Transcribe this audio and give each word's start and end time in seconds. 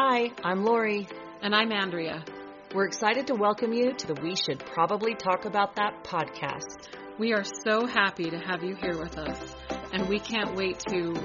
Hi, 0.00 0.30
I'm 0.44 0.64
Lori. 0.64 1.08
And 1.42 1.52
I'm 1.52 1.72
Andrea. 1.72 2.24
We're 2.72 2.86
excited 2.86 3.26
to 3.26 3.34
welcome 3.34 3.72
you 3.72 3.92
to 3.94 4.06
the 4.06 4.14
We 4.22 4.36
Should 4.36 4.60
Probably 4.60 5.16
Talk 5.16 5.44
About 5.44 5.74
That 5.74 6.04
podcast. 6.04 6.86
We 7.18 7.32
are 7.32 7.42
so 7.42 7.84
happy 7.84 8.30
to 8.30 8.38
have 8.38 8.62
you 8.62 8.76
here 8.76 8.96
with 8.96 9.18
us, 9.18 9.56
and 9.92 10.08
we 10.08 10.20
can't 10.20 10.54
wait 10.54 10.78
to 10.88 11.20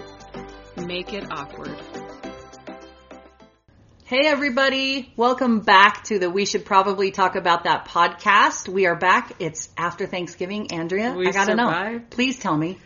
make 0.87 1.13
it 1.13 1.23
awkward. 1.31 1.79
Hey 4.05 4.21
everybody, 4.25 5.13
welcome 5.17 5.59
back 5.59 6.05
to 6.05 6.17
the 6.17 6.31
We 6.31 6.45
Should 6.45 6.65
Probably 6.65 7.11
Talk 7.11 7.35
About 7.35 7.65
That 7.65 7.87
podcast. 7.87 8.67
We 8.67 8.87
are 8.87 8.95
back. 8.95 9.33
It's 9.37 9.69
after 9.77 10.07
Thanksgiving. 10.07 10.71
Andrea, 10.71 11.13
We 11.13 11.27
I 11.27 11.31
gotta 11.31 11.53
know. 11.53 11.67
survived. 11.67 12.09
Please 12.09 12.39
tell 12.39 12.57
me. 12.57 12.79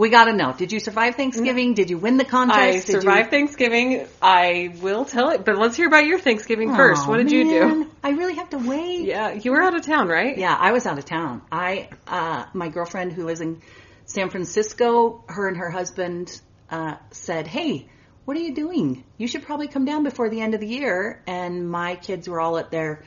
We 0.00 0.08
gotta 0.08 0.32
know. 0.32 0.54
Did 0.54 0.72
you 0.72 0.80
survive 0.80 1.16
Thanksgiving? 1.16 1.74
Did 1.74 1.90
you 1.90 1.98
win 1.98 2.16
the 2.16 2.24
contest? 2.24 2.58
I 2.58 2.70
Did 2.72 2.86
survived 2.86 3.26
you... 3.26 3.30
Thanksgiving. 3.38 4.06
I 4.22 4.74
will 4.80 5.04
tell 5.04 5.28
it, 5.28 5.44
but 5.44 5.58
let's 5.58 5.76
hear 5.76 5.88
about 5.88 6.06
your 6.06 6.18
Thanksgiving 6.18 6.74
first. 6.74 7.06
What 7.06 7.18
did 7.18 7.30
you 7.30 7.44
do? 7.44 7.90
I 8.02 8.12
really 8.12 8.36
have 8.36 8.48
to 8.50 8.56
wait. 8.56 9.04
Yeah, 9.04 9.34
you 9.34 9.50
were 9.50 9.60
out 9.60 9.76
of 9.76 9.82
town, 9.82 10.08
right? 10.08 10.38
Yeah, 10.38 10.56
I 10.58 10.72
was 10.72 10.86
out 10.86 10.96
of 10.96 11.04
town. 11.04 11.42
I, 11.52 11.90
uh, 12.06 12.46
my 12.54 12.70
girlfriend 12.70 13.12
who 13.12 13.26
lives 13.26 13.42
in 13.42 13.60
San 14.06 14.30
Francisco, 14.30 15.22
her 15.28 15.48
and 15.48 15.58
her 15.58 15.68
husband, 15.68 16.40
uh, 16.70 16.94
said, 17.10 17.46
Hey, 17.46 17.86
what 18.24 18.38
are 18.38 18.40
you 18.40 18.54
doing? 18.54 19.04
You 19.18 19.28
should 19.28 19.42
probably 19.42 19.68
come 19.68 19.84
down 19.84 20.02
before 20.02 20.30
the 20.30 20.40
end 20.40 20.54
of 20.54 20.60
the 20.60 20.66
year. 20.66 21.22
And 21.26 21.70
my 21.70 21.96
kids 21.96 22.26
were 22.26 22.40
all 22.40 22.56
at 22.56 22.70
their 22.70 23.04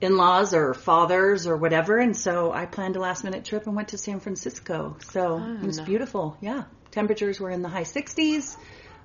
in-laws 0.00 0.54
or 0.54 0.74
fathers 0.74 1.46
or 1.46 1.56
whatever. 1.56 1.98
And 1.98 2.16
so 2.16 2.52
I 2.52 2.66
planned 2.66 2.96
a 2.96 3.00
last 3.00 3.24
minute 3.24 3.44
trip 3.44 3.66
and 3.66 3.74
went 3.74 3.88
to 3.88 3.98
San 3.98 4.20
Francisco. 4.20 4.96
So 5.10 5.38
it 5.38 5.62
was 5.62 5.80
beautiful. 5.80 6.36
Yeah. 6.40 6.64
Temperatures 6.90 7.40
were 7.40 7.50
in 7.50 7.62
the 7.62 7.68
high 7.68 7.84
60s. 7.84 8.56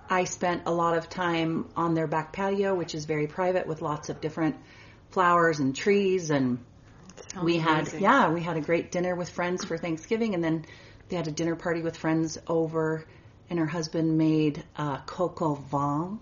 I 0.10 0.26
spent 0.26 0.64
a 0.66 0.72
lot 0.72 0.98
of 0.98 1.10
time 1.10 1.70
on 1.78 1.94
their 1.94 2.08
back 2.08 2.34
patio, 2.34 2.76
which 2.76 2.94
is 2.96 3.06
very 3.06 3.28
private 3.28 3.66
with 3.68 3.82
lots 3.82 4.10
of 4.10 4.20
different 4.20 4.58
flowers 5.12 5.60
and 5.60 5.76
trees 5.76 6.30
and 6.30 6.60
Sounds 7.34 7.46
we 7.46 7.58
had 7.58 7.82
amazing. 7.82 8.02
yeah 8.02 8.30
we 8.30 8.42
had 8.42 8.58
a 8.58 8.62
great 8.62 8.92
dinner 8.92 9.14
with 9.16 9.30
friends 9.30 9.64
for 9.66 9.78
thanksgiving 9.78 10.34
and 10.34 10.44
then 10.44 10.66
they 11.10 11.18
had 11.18 11.28
a 11.28 11.32
dinner 11.32 11.56
party 11.56 11.82
with 11.82 11.98
friends 11.98 12.38
over 12.48 13.06
and 13.50 13.60
her 13.60 13.66
husband 13.66 14.18
made 14.18 14.64
uh, 14.78 14.98
coco 15.02 15.56
vin 15.56 16.20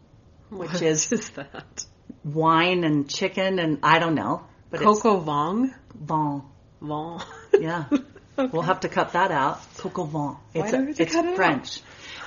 which 0.50 0.82
is 0.82 1.12
is 1.12 1.30
that? 1.32 1.86
wine 2.24 2.84
and 2.84 3.08
chicken 3.10 3.60
and 3.60 3.80
i 3.84 4.00
don't 4.00 4.16
know 4.16 4.44
but 4.70 4.80
Coco 4.82 5.20
Vong? 5.22 5.74
vin 5.96 6.42
Vong. 6.82 7.24
yeah 7.60 7.86
we'll 8.52 8.62
have 8.62 8.82
to 8.82 8.90
cut 8.90 9.14
that 9.14 9.32
out 9.32 9.60
coco 9.78 10.04
vin 10.06 10.36
it's, 10.54 10.72
do 10.72 10.78
we 10.80 10.86
have 10.88 10.96
to 10.96 11.04
it's 11.04 11.14
cut 11.14 11.26
it 11.26 11.30
out? 11.32 11.36
french 11.36 11.82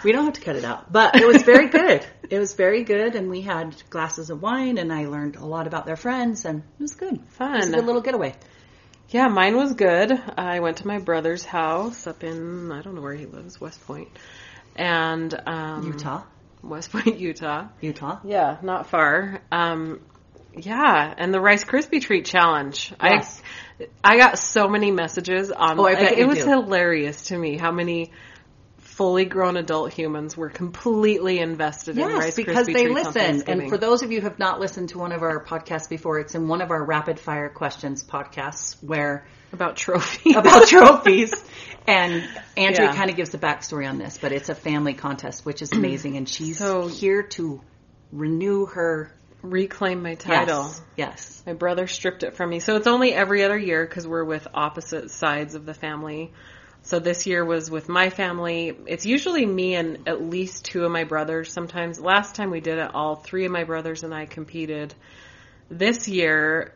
we 0.04 0.12
don't 0.12 0.24
have 0.24 0.34
to 0.34 0.40
cut 0.40 0.56
it 0.56 0.64
out 0.64 0.92
but 0.92 1.16
it 1.16 1.26
was 1.26 1.42
very 1.42 1.68
good 1.78 2.04
it 2.28 2.38
was 2.38 2.54
very 2.54 2.84
good 2.84 3.14
and 3.14 3.30
we 3.30 3.40
had 3.40 3.74
glasses 3.90 4.28
of 4.30 4.42
wine 4.42 4.76
and 4.78 4.92
i 4.92 5.06
learned 5.06 5.36
a 5.36 5.44
lot 5.46 5.66
about 5.66 5.86
their 5.86 5.96
friends 5.96 6.44
and 6.44 6.60
it 6.78 6.82
was 6.82 6.94
good 6.94 7.14
it 7.14 7.20
was 7.20 7.30
a 7.30 7.36
Fun. 7.36 7.72
good 7.72 7.84
little 7.86 8.02
getaway 8.02 8.34
Yeah, 9.10 9.28
mine 9.28 9.56
was 9.56 9.74
good. 9.74 10.10
I 10.38 10.60
went 10.60 10.78
to 10.78 10.86
my 10.86 10.98
brother's 10.98 11.44
house 11.44 12.06
up 12.06 12.24
in 12.24 12.72
I 12.72 12.80
don't 12.80 12.94
know 12.94 13.02
where 13.02 13.12
he 13.14 13.26
lives, 13.26 13.60
West 13.60 13.84
Point, 13.86 14.08
and 14.74 15.34
um, 15.46 15.86
utah 15.86 16.22
West 16.62 16.90
Point, 16.92 17.18
Utah. 17.28 17.68
utah 17.82 18.20
Yeah, 18.24 18.56
not 18.62 18.86
far. 18.88 19.42
Um, 19.52 20.00
yeah, 20.56 21.14
and 21.16 21.32
the 21.32 21.40
Rice 21.40 21.64
Krispie 21.64 22.00
treat 22.00 22.24
challenge. 22.24 22.92
Yes. 23.02 23.40
I 23.40 24.14
I 24.14 24.16
got 24.18 24.38
so 24.38 24.68
many 24.68 24.90
messages 24.90 25.50
on. 25.50 25.78
Oh, 25.78 25.86
I 25.86 25.94
like, 25.94 26.18
it 26.18 26.26
was 26.26 26.38
do. 26.38 26.48
hilarious 26.50 27.22
to 27.26 27.38
me 27.38 27.58
how 27.58 27.72
many 27.72 28.12
fully 28.78 29.24
grown 29.24 29.56
adult 29.56 29.92
humans 29.92 30.36
were 30.36 30.50
completely 30.50 31.38
invested 31.38 31.96
in 31.96 32.08
Yes, 32.08 32.18
Rice 32.18 32.36
because 32.36 32.68
Krispie 32.68 32.74
they 32.74 32.88
listen. 32.88 33.42
And 33.46 33.68
for 33.70 33.78
those 33.78 34.02
of 34.02 34.12
you 34.12 34.20
who 34.20 34.28
have 34.28 34.38
not 34.38 34.60
listened 34.60 34.90
to 34.90 34.98
one 34.98 35.12
of 35.12 35.22
our 35.22 35.42
podcasts 35.44 35.88
before, 35.88 36.20
it's 36.20 36.34
in 36.34 36.46
one 36.46 36.60
of 36.60 36.70
our 36.70 36.84
rapid 36.84 37.18
fire 37.18 37.48
questions 37.48 38.04
podcasts 38.04 38.76
where 38.82 39.26
about 39.52 39.76
trophies. 39.76 40.36
about 40.36 40.68
trophies. 40.68 41.32
And 41.88 42.22
Andrea 42.56 42.88
Yeah. 42.90 42.94
kind 42.94 43.10
of 43.10 43.16
gives 43.16 43.30
the 43.30 43.38
backstory 43.38 43.88
on 43.88 43.98
this, 43.98 44.18
but 44.18 44.30
it's 44.30 44.50
a 44.50 44.54
family 44.54 44.94
contest, 44.94 45.44
which 45.46 45.62
is 45.62 45.72
amazing. 45.72 46.16
And 46.18 46.28
she's 46.28 46.58
So- 46.58 46.86
here 46.86 47.22
to 47.22 47.62
renew 48.12 48.66
her 48.66 49.10
reclaim 49.42 50.02
my 50.02 50.14
title. 50.14 50.64
Yes. 50.64 50.82
yes. 50.96 51.42
My 51.46 51.52
brother 51.54 51.86
stripped 51.86 52.22
it 52.22 52.34
from 52.34 52.50
me. 52.50 52.60
So 52.60 52.76
it's 52.76 52.86
only 52.86 53.12
every 53.12 53.44
other 53.44 53.58
year 53.58 53.84
because 53.84 54.06
we're 54.06 54.24
with 54.24 54.46
opposite 54.54 55.10
sides 55.10 55.54
of 55.54 55.66
the 55.66 55.74
family. 55.74 56.32
So 56.82 56.98
this 56.98 57.26
year 57.26 57.44
was 57.44 57.70
with 57.70 57.88
my 57.88 58.10
family. 58.10 58.76
It's 58.86 59.06
usually 59.06 59.46
me 59.46 59.74
and 59.76 60.08
at 60.08 60.22
least 60.22 60.64
two 60.64 60.84
of 60.84 60.90
my 60.90 61.04
brothers. 61.04 61.52
Sometimes 61.52 62.00
last 62.00 62.34
time 62.34 62.50
we 62.50 62.60
did 62.60 62.78
it, 62.78 62.90
all 62.94 63.16
three 63.16 63.44
of 63.44 63.52
my 63.52 63.64
brothers 63.64 64.02
and 64.02 64.12
I 64.12 64.26
competed. 64.26 64.94
This 65.70 66.08
year, 66.08 66.74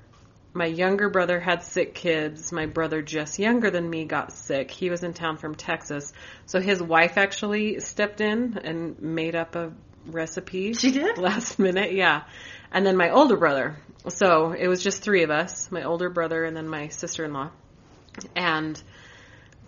my 0.52 0.66
younger 0.66 1.10
brother 1.10 1.40
had 1.40 1.62
sick 1.64 1.94
kids. 1.94 2.52
My 2.52 2.66
brother 2.66 3.02
just 3.02 3.38
younger 3.38 3.70
than 3.70 3.90
me 3.90 4.04
got 4.04 4.32
sick. 4.32 4.70
He 4.70 4.90
was 4.90 5.02
in 5.02 5.12
town 5.12 5.36
from 5.38 5.54
Texas. 5.54 6.12
So 6.46 6.60
his 6.60 6.80
wife 6.80 7.18
actually 7.18 7.80
stepped 7.80 8.20
in 8.20 8.58
and 8.58 9.00
made 9.00 9.34
up 9.34 9.54
a 9.56 9.72
recipe. 10.06 10.72
She 10.74 10.90
did? 10.90 11.18
Last 11.18 11.58
minute, 11.58 11.92
yeah. 11.92 12.24
And 12.72 12.86
then 12.86 12.96
my 12.96 13.10
older 13.10 13.36
brother. 13.36 13.76
So 14.08 14.52
it 14.52 14.68
was 14.68 14.82
just 14.82 15.02
three 15.02 15.22
of 15.22 15.30
us, 15.30 15.70
my 15.70 15.84
older 15.84 16.10
brother 16.10 16.44
and 16.44 16.56
then 16.56 16.68
my 16.68 16.88
sister-in-law. 16.88 17.50
And 18.34 18.80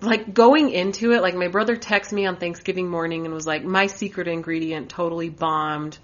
like 0.01 0.33
going 0.33 0.71
into 0.71 1.13
it, 1.13 1.23
like 1.23 1.35
my 1.35 1.49
brother 1.49 1.77
texted 1.77 2.13
me 2.13 2.27
on 2.27 2.37
Thanksgiving 2.37 2.89
morning 2.89 3.25
and 3.25 3.35
was 3.35 3.47
like, 3.47 3.65
my 3.65 3.87
secret 3.87 4.29
ingredient 4.29 4.91
totally 4.91 5.29
bombed. 5.29 5.99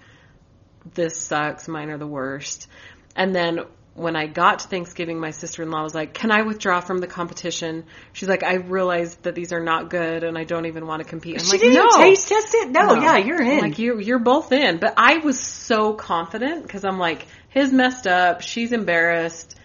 This 0.93 1.17
sucks. 1.17 1.67
Mine 1.67 1.89
are 1.89 1.97
the 1.97 2.07
worst. 2.07 2.67
And 3.15 3.33
then 3.33 3.61
when 3.95 4.17
I 4.17 4.27
got 4.27 4.59
to 4.59 4.67
Thanksgiving, 4.67 5.21
my 5.21 5.31
sister-in-law 5.31 5.81
was 5.81 5.95
like, 5.95 6.13
can 6.13 6.29
I 6.29 6.41
withdraw 6.41 6.81
from 6.81 6.97
the 6.99 7.07
competition? 7.07 7.85
She's 8.11 8.27
like, 8.27 8.43
I 8.43 8.55
realized 8.55 9.23
that 9.23 9.35
these 9.35 9.53
are 9.53 9.63
not 9.63 9.89
good 9.89 10.25
and 10.25 10.37
I 10.37 10.43
don't 10.43 10.65
even 10.65 10.85
want 10.85 11.01
to 11.01 11.07
compete. 11.07 11.39
I'm 11.39 11.45
She 11.45 11.51
like, 11.51 11.61
didn't 11.61 11.75
no. 11.75 11.97
taste 11.97 12.27
test 12.27 12.53
it? 12.55 12.71
No, 12.71 12.87
No. 12.87 13.01
yeah, 13.01 13.17
you're 13.17 13.41
in. 13.41 13.51
I'm 13.51 13.59
Like 13.61 13.79
you, 13.79 13.97
you're 14.01 14.19
both 14.19 14.51
in. 14.51 14.79
But 14.79 14.95
I 14.97 15.19
was 15.19 15.39
so 15.39 15.93
confident 15.93 16.63
because 16.63 16.83
I'm 16.83 16.99
like, 16.99 17.25
his 17.49 17.71
messed 17.71 18.05
up. 18.05 18.41
She's 18.41 18.73
embarrassed. 18.73 19.55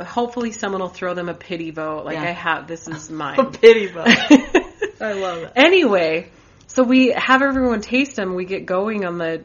Hopefully, 0.00 0.50
someone 0.52 0.80
will 0.80 0.88
throw 0.88 1.12
them 1.12 1.28
a 1.28 1.34
pity 1.34 1.70
vote. 1.70 2.06
Like 2.06 2.14
Yeah. 2.16 2.22
I 2.22 2.30
have, 2.32 2.66
this 2.66 2.88
is 2.88 3.10
a 3.10 3.44
pity 3.44 3.86
vote. 3.88 4.08
I 5.00 5.12
love 5.12 5.42
it. 5.42 5.52
anyway, 5.56 6.30
so 6.68 6.84
we 6.84 7.08
have 7.14 7.42
everyone 7.42 7.82
taste 7.82 8.16
them. 8.16 8.34
We 8.34 8.46
get 8.46 8.64
going 8.64 9.04
on 9.04 9.18
the 9.18 9.44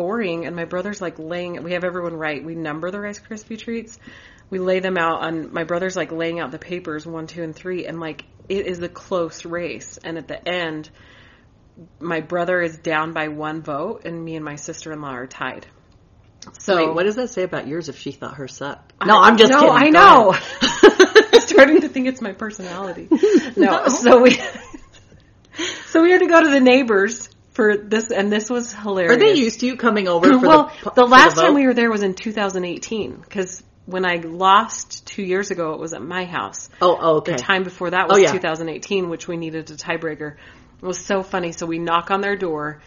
scoring, 0.00 0.46
and 0.46 0.56
my 0.56 0.64
brother's 0.64 1.00
like 1.02 1.18
laying. 1.18 1.62
We 1.62 1.72
have 1.72 1.84
everyone 1.84 2.14
write. 2.14 2.42
We 2.42 2.54
number 2.54 2.90
the 2.90 2.98
Rice 2.98 3.20
Krispie 3.20 3.58
treats. 3.58 3.98
We 4.48 4.58
lay 4.58 4.80
them 4.80 4.96
out 4.96 5.20
on. 5.20 5.52
My 5.52 5.64
brother's 5.64 5.94
like 5.94 6.10
laying 6.10 6.40
out 6.40 6.52
the 6.52 6.58
papers 6.58 7.06
one, 7.06 7.26
two, 7.26 7.42
and 7.42 7.54
three, 7.54 7.84
and 7.84 8.00
like 8.00 8.24
it 8.48 8.66
is 8.66 8.80
a 8.80 8.88
close 8.88 9.44
race. 9.44 9.98
And 10.02 10.16
at 10.16 10.26
the 10.26 10.48
end, 10.48 10.88
my 11.98 12.20
brother 12.20 12.62
is 12.62 12.78
down 12.78 13.12
by 13.12 13.28
one 13.28 13.62
vote, 13.62 14.06
and 14.06 14.24
me 14.24 14.36
and 14.36 14.44
my 14.44 14.56
sister 14.56 14.90
in 14.90 15.02
law 15.02 15.12
are 15.12 15.26
tied. 15.26 15.66
So 16.60 16.76
Wait, 16.76 16.94
what 16.94 17.02
does 17.02 17.16
that 17.16 17.28
say 17.28 17.42
about 17.42 17.66
yours 17.66 17.90
if 17.90 17.98
she 17.98 18.12
thought 18.12 18.36
her 18.36 18.48
sucked? 18.48 18.94
No, 19.04 19.18
I'm 19.18 19.36
just 19.36 19.52
no, 19.52 19.60
kidding. 19.60 19.76
I 19.76 19.84
Go 19.84 19.90
know. 19.90 20.34
I'm 21.34 21.40
starting 21.42 21.82
to 21.82 21.90
think 21.90 22.06
it's 22.06 22.22
my 22.22 22.32
personality. 22.32 23.08
No, 23.56 23.88
so 23.88 24.22
we 24.22 24.30
so 25.86 26.02
we 26.02 26.12
had 26.12 26.20
to 26.20 26.28
go 26.28 26.42
to 26.42 26.48
the 26.48 26.60
neighbors 26.60 27.28
for 27.50 27.76
this, 27.76 28.10
and 28.10 28.32
this 28.32 28.48
was 28.48 28.72
hilarious. 28.72 29.16
Are 29.16 29.18
they 29.18 29.34
used 29.34 29.60
to 29.60 29.66
you 29.66 29.76
coming 29.76 30.08
over 30.08 30.38
for 30.38 30.38
well, 30.38 30.72
the 30.84 30.90
the, 30.90 31.04
last 31.04 31.34
vote? 31.36 31.42
time 31.42 31.54
we 31.54 31.66
were 31.66 31.74
there 31.74 31.90
was 31.90 32.02
in 32.02 32.14
2018 32.14 33.16
because 33.16 33.62
when 33.86 34.04
I 34.04 34.16
lost 34.16 35.06
two 35.06 35.22
years 35.22 35.50
ago, 35.50 35.72
it 35.72 35.80
was 35.80 35.92
at 35.92 36.02
my 36.02 36.24
house. 36.24 36.68
Oh, 36.80 36.96
oh, 37.00 37.16
okay. 37.16 37.32
The 37.32 37.38
time 37.38 37.64
before 37.64 37.90
that 37.90 38.04
oh, 38.04 38.14
was 38.14 38.18
Oh, 38.18 38.20
yeah. 38.20 38.32
2018, 38.32 39.08
which 39.08 39.26
we 39.26 39.36
needed 39.36 39.70
a 39.70 39.74
tiebreaker. 39.74 40.36
It 40.82 40.86
was 40.86 40.98
so 40.98 41.22
funny. 41.22 41.52
So 41.52 41.66
we 41.66 41.78
knock 41.78 42.10
on 42.10 42.20
their 42.20 42.36
door. 42.36 42.82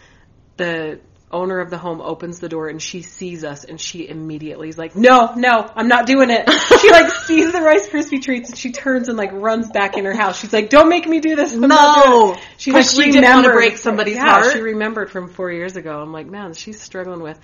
The 0.56 1.00
owner 1.30 1.58
of 1.58 1.68
the 1.68 1.78
home 1.78 2.00
opens 2.00 2.38
the 2.38 2.48
door 2.48 2.68
and 2.68 2.80
she 2.80 3.02
sees 3.02 3.44
us 3.44 3.64
and 3.64 3.80
she 3.80 4.08
immediately 4.08 4.68
is 4.68 4.78
like, 4.78 4.94
no, 4.94 5.34
no, 5.34 5.70
I'm 5.74 5.88
not 5.88 6.06
doing 6.06 6.30
it. 6.30 6.48
she 6.80 6.90
like 6.90 7.10
sees 7.10 7.52
the 7.52 7.60
Rice 7.60 7.88
Krispie 7.88 8.22
treats 8.22 8.50
and 8.50 8.58
she 8.58 8.72
turns 8.72 9.08
and 9.08 9.18
like 9.18 9.32
runs 9.32 9.70
back 9.70 9.96
in 9.96 10.04
her 10.04 10.14
house. 10.14 10.38
She's 10.38 10.52
like, 10.52 10.70
don't 10.70 10.88
make 10.88 11.06
me 11.06 11.20
do 11.20 11.34
this. 11.34 11.52
I'm 11.52 11.62
No, 11.62 12.34
it." 12.34 12.40
She 12.56 12.72
like 12.72 12.86
she 12.86 13.10
didn't 13.10 13.24
wanna 13.24 13.50
break 13.52 13.76
somebody's 13.76 14.16
yeah, 14.16 14.30
heart? 14.30 14.52
She 14.52 14.60
remembered 14.60 15.10
from 15.10 15.28
four 15.28 15.50
years 15.50 15.76
ago. 15.76 16.00
I'm 16.00 16.12
like, 16.12 16.26
man, 16.26 16.54
she's 16.54 16.80
struggling 16.80 17.20
with 17.20 17.38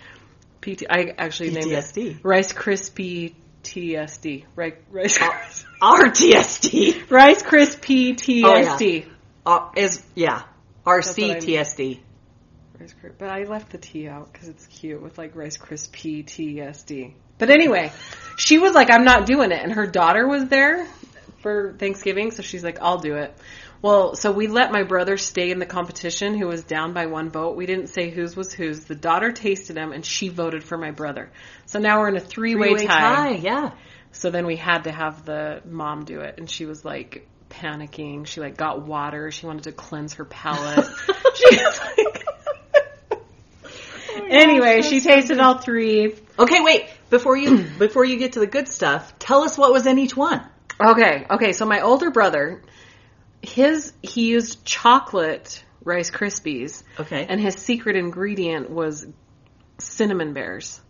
PT. 0.61 0.85
I 0.89 1.13
actually 1.19 1.51
named 1.51 1.67
PTSD. 1.67 2.17
it 2.17 2.25
Rice 2.25 2.53
Krispie 2.53 3.35
TSD. 3.65 4.45
Right, 4.55 4.77
Rice 4.91 5.19
Krispie. 5.19 5.65
RTSD 5.83 7.11
Rice 7.11 7.43
Krispie 7.43 8.45
Oh, 8.45 8.57
yeah. 8.57 9.05
Uh, 9.47 9.71
is 9.77 10.03
yeah 10.15 10.43
what 10.85 11.07
I 11.07 11.13
mean. 11.17 11.37
RCTSD. 11.41 12.01
Rice 12.81 12.95
Kris- 13.01 13.13
but 13.19 13.29
I 13.29 13.45
left 13.45 13.71
the 13.71 13.79
T 13.79 14.09
out 14.09 14.33
because 14.33 14.49
it's 14.49 14.67
cute 14.67 15.03
with 15.03 15.19
like 15.19 15.37
Rice 15.37 15.59
Krispie 15.59 16.25
TSD. 16.25 17.15
But 17.39 17.51
anyway, 17.51 17.93
she 18.37 18.59
was 18.59 18.73
like, 18.73 18.91
I'm 18.91 19.05
not 19.05 19.27
doing 19.27 19.53
it. 19.53 19.63
And 19.63 19.73
her 19.73 19.87
daughter 19.87 20.27
was 20.27 20.49
there 20.49 20.87
for 21.43 21.75
Thanksgiving, 21.79 22.31
so 22.33 22.43
she's 22.43 22.63
like, 22.63 22.79
I'll 22.83 22.99
do 22.99 23.15
it. 23.17 23.35
Well, 23.83 24.15
so 24.15 24.31
we 24.31 24.47
let 24.47 24.73
my 24.73 24.83
brother 24.83 25.17
stay 25.17 25.51
in 25.51 25.59
the 25.59 25.65
competition 25.65 26.37
who 26.39 26.47
was 26.47 26.63
down 26.65 26.93
by 26.93 27.07
one 27.07 27.31
vote. 27.31 27.57
We 27.57 27.65
didn't 27.65 27.87
say 27.87 28.11
whose 28.11 28.37
was 28.37 28.53
whose. 28.53 28.85
The 28.85 28.95
daughter 28.95 29.33
tasted 29.33 29.75
them 29.75 29.93
and 29.93 30.05
she 30.05 30.29
voted 30.29 30.63
for 30.63 30.77
my 30.77 30.91
brother. 30.91 31.33
So 31.65 31.79
now 31.79 32.01
we're 32.01 32.09
in 32.09 32.17
a 32.17 32.21
three-way, 32.21 32.75
Three-way 32.75 32.87
tie. 32.87 33.31
yeah. 33.37 33.73
So 34.13 34.31
then 34.31 34.45
we 34.45 34.57
had 34.57 34.85
to 34.85 34.93
have 34.93 35.25
the 35.25 35.63
mom 35.65 36.05
do 36.05 36.21
it 36.21 36.35
and 36.37 36.51
she 36.51 36.67
was 36.67 36.85
like 36.85 37.27
panicking. 37.49 38.27
She 38.27 38.41
like 38.41 38.57
got 38.57 38.87
water. 38.87 39.31
She 39.31 39.47
wanted 39.47 39.65
to 39.65 39.73
cleanse 39.73 40.15
her 40.15 40.27
palate. 40.27 40.85
she 41.35 41.57
was 41.57 41.81
like 41.97 42.10
Anyway, 44.31 44.83
she 44.83 45.01
tasted 45.01 45.41
all 45.41 45.59
three. 45.59 46.15
Okay, 46.39 46.61
wait. 46.61 46.87
Before 47.11 47.37
you 47.37 47.65
before 47.79 48.05
you 48.05 48.17
get 48.19 48.35
to 48.35 48.41
the 48.41 48.47
good 48.47 48.69
stuff, 48.69 49.19
tell 49.19 49.43
us 49.43 49.59
what 49.59 49.73
was 49.73 49.87
in 49.87 49.99
each 49.99 50.17
one. 50.17 50.43
Okay, 50.81 51.27
okay. 51.31 51.53
So 51.53 51.67
my 51.67 51.81
older 51.81 52.11
brother, 52.11 52.63
his 53.43 53.93
he 54.03 54.29
used 54.29 54.65
chocolate 54.65 55.63
Rice 55.83 56.11
Krispies, 56.11 56.83
Okay. 56.99 57.27
and 57.29 57.41
his 57.41 57.55
secret 57.57 57.97
ingredient 57.97 58.71
was 58.71 59.07
cinnamon 59.79 60.33
bears 60.33 60.81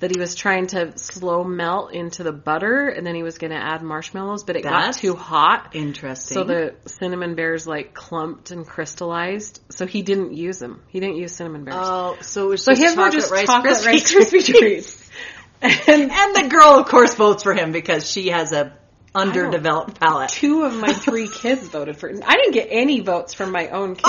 that 0.00 0.10
he 0.14 0.20
was 0.20 0.34
trying 0.34 0.68
to 0.68 0.96
slow 0.96 1.42
melt 1.42 1.92
into 1.92 2.22
the 2.22 2.32
butter, 2.32 2.88
and 2.88 3.04
then 3.06 3.14
he 3.16 3.22
was 3.22 3.38
going 3.38 3.50
to 3.50 3.56
add 3.56 3.82
marshmallows, 3.82 4.44
but 4.44 4.56
it 4.56 4.62
That's 4.62 4.96
got 4.96 5.00
too 5.00 5.14
hot. 5.14 5.74
Interesting. 5.74 6.34
So 6.34 6.44
the 6.44 6.74
cinnamon 6.86 7.34
bears 7.34 7.66
like 7.66 7.94
clumped 7.94 8.50
and 8.52 8.66
crystallized. 8.66 9.60
So 9.70 9.86
he 9.86 10.02
didn't 10.02 10.34
use 10.34 10.58
them. 10.58 10.82
He 10.88 11.00
didn't 11.00 11.16
use 11.16 11.34
cinnamon 11.34 11.64
bears. 11.64 11.76
Oh, 11.78 12.16
so 12.20 12.46
it 12.46 12.48
was 12.50 12.64
so 12.64 12.72
just 12.72 12.82
his 12.82 12.96
were 12.96 13.10
just 13.10 13.30
Rice 13.32 13.46
chocolate 13.46 13.84
Rice 13.84 14.12
Krispie 14.12 14.44
treats. 14.44 15.10
and 15.62 16.10
And 16.12 16.36
the 16.36 16.48
girl, 16.48 16.78
of 16.78 16.86
course, 16.86 17.14
votes 17.14 17.42
for 17.42 17.52
him 17.54 17.72
because 17.72 18.08
she 18.08 18.28
has 18.28 18.52
a 18.52 18.76
underdeveloped 19.14 19.98
palate. 19.98 20.28
two 20.30 20.62
of 20.62 20.74
my 20.76 20.92
three 20.92 21.28
kids 21.28 21.66
voted 21.66 21.96
for. 21.96 22.08
him. 22.08 22.22
I 22.24 22.34
didn't 22.36 22.52
get 22.52 22.68
any 22.70 23.00
votes 23.00 23.34
from 23.34 23.50
my 23.50 23.68
own 23.68 23.94
kids. 23.96 24.04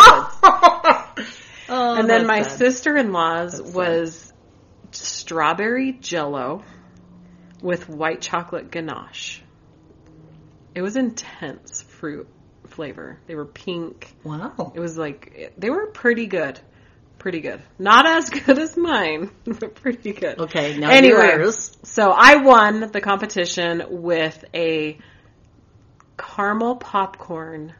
Oh, 1.71 1.95
and 1.97 2.09
then 2.09 2.25
my 2.27 2.41
sister-in-law's 2.43 3.53
That's 3.57 3.65
sad. 3.67 3.75
was 3.75 4.28
strawberry 5.29 5.91
jello 5.91 6.63
with 7.61 7.87
white 7.87 8.19
chocolate 8.19 8.71
ganache. 8.71 9.43
It 10.73 10.81
was 10.81 10.95
intense 10.95 11.83
fruit 11.83 12.27
flavor. 12.65 13.19
They 13.27 13.35
were 13.35 13.45
pink. 13.45 14.11
Wow. 14.23 14.71
It 14.73 14.79
was 14.79 14.97
like 14.97 15.53
they 15.55 15.69
were 15.69 15.85
pretty 15.85 16.25
good. 16.25 16.59
Pretty 17.19 17.41
good. 17.41 17.61
Not 17.77 18.07
as 18.07 18.29
good 18.45 18.57
as 18.57 18.75
mine, 18.75 19.29
but 19.45 19.75
pretty 19.75 20.13
good. 20.13 20.39
Okay, 20.39 20.75
now 20.79 20.89
Anyway. 20.89 21.27
yours. 21.35 21.77
So 21.83 22.09
I 22.09 22.37
won 22.37 22.89
the 22.91 22.99
competition 23.01 23.83
with 23.87 24.43
a 24.55 24.97
caramel 26.17 26.77
popcorn. 26.77 27.75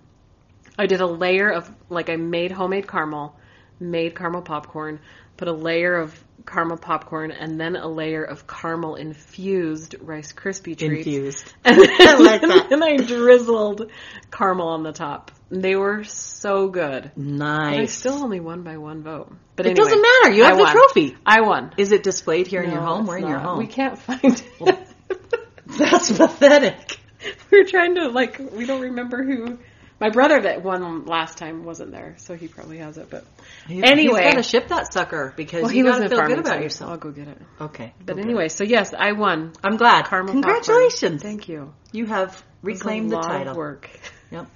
I 0.78 0.86
did 0.86 1.02
a 1.02 1.08
layer 1.08 1.50
of, 1.50 1.68
like, 1.90 2.12
I 2.12 2.16
made 2.16 2.52
homemade 2.52 2.88
caramel, 2.88 3.36
made 3.80 4.16
caramel 4.16 4.44
popcorn, 4.44 5.00
put 5.40 5.48
a 5.48 5.54
layer 5.54 5.96
of 5.96 6.22
caramel 6.46 6.78
popcorn, 6.78 7.32
and 7.32 7.60
then 7.60 7.78
a 7.78 7.88
layer 7.88 8.24
of 8.24 8.46
caramel 8.46 8.96
infused 8.96 9.96
Rice 10.02 10.34
Krispie 10.34 10.78
treats. 10.78 11.08
Infused. 11.08 11.54
And 11.64 11.80
then, 11.82 11.90
I 12.02 12.14
like 12.16 12.42
that. 12.42 12.72
and 12.72 12.84
I 12.84 12.98
drizzled 12.98 13.90
caramel 14.32 14.68
on 14.68 14.84
the 14.84 14.92
top. 14.92 15.32
They 15.50 15.76
were 15.76 16.04
so 16.04 16.68
good. 16.68 17.12
Nice. 17.16 17.76
But 17.76 17.80
I 17.80 17.86
still 17.86 18.24
only 18.24 18.42
won 18.42 18.64
by 18.64 18.78
one 18.78 19.02
vote. 19.02 19.32
But 19.56 19.66
it 19.66 19.72
anyway, 19.72 19.86
doesn't 19.86 20.02
matter. 20.02 20.36
You 20.36 20.44
I 20.44 20.48
have 20.48 20.58
the 20.58 20.64
won. 20.64 20.74
trophy. 20.74 21.18
I 21.26 21.42
won. 21.42 21.72
Is 21.78 21.94
it 21.94 22.04
displayed 22.04 22.48
here 22.48 22.62
in 22.62 22.72
your 22.72 22.82
home? 22.82 23.06
We're 23.06 23.18
in 23.18 23.28
your 23.28 23.40
home. 23.40 23.60
We 23.60 23.68
can't 23.68 23.98
find 23.98 24.44
it. 24.60 24.88
That's 25.66 26.12
pathetic. 26.12 27.00
We're 27.52 27.66
trying 27.66 27.96
to 27.96 28.10
like 28.10 28.40
we 28.40 28.66
don't 28.66 28.82
remember 28.82 29.24
who 29.24 29.60
my 30.00 30.10
brother 30.10 30.42
that 30.42 30.64
won 30.64 31.06
last 31.06 31.38
time 31.38 31.64
wasn't 31.64 31.92
there, 31.92 32.16
so 32.18 32.36
he 32.36 32.48
probably 32.48 32.78
has 32.78 32.98
it. 32.98 33.10
But 33.10 33.26
He's- 33.68 33.84
Anyway. 33.86 34.22
he's 34.24 34.34
got 34.34 34.38
to 34.38 34.44
ship 34.44 34.68
that 34.70 34.94
sucker 34.94 35.34
because 35.36 35.64
well, 35.64 35.72
you 35.72 35.84
got 35.84 36.00
to 36.00 36.10
feel 36.10 36.26
good 36.26 36.40
about 36.40 36.62
yourself. 36.64 36.92
I'll 36.92 36.98
go 36.98 37.12
get 37.12 37.28
it. 37.28 37.38
Okay. 37.60 37.94
But 38.06 38.18
anyway, 38.20 38.48
so 38.50 38.64
yes, 38.64 38.94
I 38.98 39.12
won. 39.14 39.54
I'm 39.64 39.78
glad. 39.78 40.06
Caramel 40.06 40.34
Congratulations. 40.34 41.22
popcorn. 41.22 41.38
Thank 41.38 41.50
you. 41.50 41.74
You 41.92 42.06
have 42.06 42.42
reclaimed 42.62 43.08
a 43.08 43.10
the 43.10 43.16
lot 43.18 43.28
title. 43.28 43.52
Of 43.52 43.58
work. 43.58 43.90
Yep. 44.32 44.48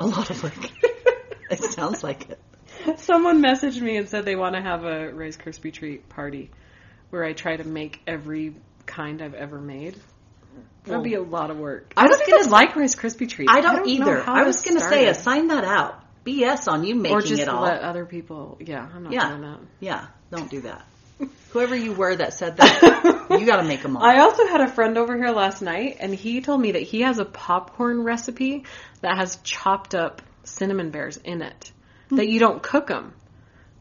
A 0.00 0.06
lot 0.06 0.30
of 0.30 0.42
work. 0.42 0.70
it 1.50 1.62
sounds 1.72 2.02
like 2.02 2.28
it. 2.30 2.98
Someone 2.98 3.42
messaged 3.42 3.80
me 3.80 3.96
and 3.96 4.08
said 4.08 4.24
they 4.24 4.36
want 4.36 4.56
to 4.56 4.62
have 4.62 4.84
a 4.84 5.12
Rice 5.12 5.36
Krispie 5.36 5.72
treat 5.72 6.08
party 6.08 6.50
where 7.10 7.22
I 7.24 7.32
try 7.34 7.56
to 7.56 7.64
make 7.64 8.00
every 8.06 8.54
kind 8.86 9.20
I've 9.22 9.34
ever 9.34 9.60
made. 9.60 9.96
That'd 10.84 11.04
be 11.04 11.14
a 11.14 11.22
lot 11.22 11.50
of 11.50 11.58
work. 11.58 11.92
I 11.96 12.06
was 12.06 12.18
don't 12.18 12.30
gonna 12.30 12.48
like 12.50 12.74
Rice 12.74 12.94
Krispie 12.96 13.28
treats. 13.28 13.52
I 13.52 13.60
don't, 13.60 13.76
know 13.76 13.86
either. 13.86 14.20
how 14.20 14.34
I 14.34 14.42
was 14.42 14.62
to 14.62 14.68
going 14.68 14.76
to 14.78 14.80
start 14.80 14.94
say, 14.94 15.06
assign 15.08 15.48
that 15.48 15.64
out. 15.64 16.02
BS 16.24 16.66
on 16.70 16.84
you 16.84 16.94
making 16.94 17.16
or 17.16 17.20
just 17.20 17.40
it 17.42 17.48
all. 17.48 17.62
let 17.62 17.80
other 17.82 18.04
people. 18.04 18.58
Yeah, 18.60 18.88
I'm 18.94 19.04
not 19.04 19.12
Yeah. 19.12 19.28
doing 19.28 19.40
that. 19.42 19.58
Yeah, 19.80 20.06
don't 20.30 20.50
do 20.50 20.60
that. 20.62 20.84
Whoever 21.50 21.76
you 21.76 21.92
were 21.92 22.14
that 22.16 22.34
said 22.34 22.56
that, 22.56 23.26
you 23.30 23.46
got 23.46 23.56
to 23.56 23.64
make 23.64 23.82
them 23.82 23.96
all. 23.96 24.02
I 24.04 24.18
also 24.20 24.46
had 24.46 24.60
a 24.60 24.68
friend 24.68 24.98
over 24.98 25.16
here 25.16 25.30
last 25.30 25.62
night, 25.62 25.98
and 26.00 26.14
he 26.14 26.40
told 26.40 26.60
me 26.60 26.72
that 26.72 26.82
he 26.82 27.02
has 27.02 27.18
a 27.18 27.24
popcorn 27.24 28.02
recipe 28.02 28.64
that 29.02 29.16
has 29.18 29.36
chopped 29.44 29.94
up 29.94 30.22
cinnamon 30.44 30.90
bears 30.90 31.16
in 31.16 31.42
it. 31.42 31.72
Hmm. 32.08 32.16
That 32.16 32.28
you 32.28 32.38
don't 32.40 32.62
cook 32.62 32.86
them. 32.88 33.14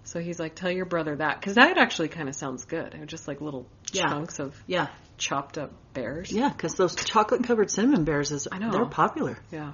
So 0.03 0.19
he's 0.19 0.39
like, 0.39 0.55
tell 0.55 0.71
your 0.71 0.85
brother 0.85 1.15
that 1.15 1.39
because 1.39 1.55
that 1.55 1.77
actually 1.77 2.09
kind 2.09 2.27
of 2.27 2.35
sounds 2.35 2.65
good. 2.65 2.95
Just 3.07 3.27
like 3.27 3.39
little 3.39 3.67
Yeah. 3.91 4.07
chunks 4.09 4.39
of 4.39 4.61
yeah, 4.67 4.87
chopped 5.21 5.57
up 5.57 5.71
bears. 5.93 6.31
yeah, 6.31 6.49
because 6.49 6.73
those 6.75 6.95
chocolate 6.95 7.43
covered 7.43 7.69
cinnamon 7.71 8.03
bears 8.03 8.31
is 8.31 8.47
I 8.51 8.57
know. 8.59 8.71
they're 8.71 8.85
popular. 8.85 9.37
Yeah. 9.51 9.71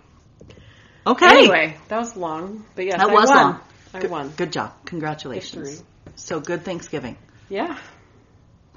Okay, 1.05 1.25
Anyway, 1.25 1.77
that 1.87 1.97
was 1.99 2.15
long, 2.17 2.65
but 2.75 2.85
yes, 2.85 2.97
that 2.99 3.09
I 3.09 3.13
was 3.13 3.29
won. 3.29 3.37
long. 3.37 3.59
I 3.93 3.99
Good, 4.01 4.11
won. 4.11 4.29
Good 4.35 4.51
job. 4.51 4.73
Congratulations. 4.85 5.69
Victory. 5.69 5.87
So 6.15 6.39
good 6.41 6.65
Thanksgiving. 6.65 7.17
Yeah. 7.49 7.77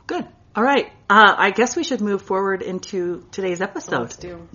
Good. 0.07 0.27
All 0.55 0.63
right. 0.63 0.87
Uh, 1.09 1.35
I 1.37 1.51
guess 1.51 1.75
we 1.77 1.83
should 1.83 2.01
move 2.01 2.23
forward 2.23 2.63
into 2.63 3.27
today's 3.33 3.61
episode. 3.61 4.01
Let's 4.03 4.17
do. 4.17 4.49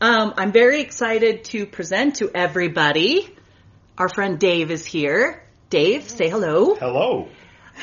Um, 0.00 0.32
I'm 0.38 0.50
very 0.52 0.80
excited 0.80 1.44
to 1.52 1.66
present 1.66 2.16
to 2.16 2.30
everybody. 2.34 3.34
Our 3.98 4.08
friend 4.08 4.38
Dave 4.38 4.70
is 4.70 4.86
here. 4.86 5.42
Dave, 5.68 6.08
say 6.08 6.30
hello. 6.30 6.74
Hello. 6.74 7.28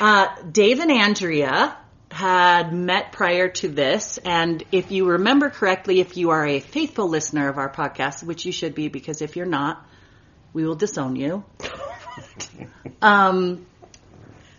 Uh, 0.00 0.26
Dave 0.50 0.80
and 0.80 0.90
Andrea 0.90 1.76
had 2.10 2.72
met 2.72 3.12
prior 3.12 3.48
to 3.48 3.68
this, 3.68 4.18
and 4.24 4.62
if 4.72 4.90
you 4.90 5.06
remember 5.08 5.50
correctly, 5.50 6.00
if 6.00 6.16
you 6.16 6.30
are 6.30 6.46
a 6.46 6.60
faithful 6.60 7.08
listener 7.08 7.48
of 7.48 7.58
our 7.58 7.70
podcast, 7.70 8.22
which 8.24 8.46
you 8.46 8.52
should 8.52 8.74
be, 8.74 8.88
because 8.88 9.20
if 9.20 9.36
you're 9.36 9.46
not, 9.46 9.84
we 10.52 10.64
will 10.64 10.74
disown 10.76 11.16
you. 11.16 11.44
Um, 13.00 13.64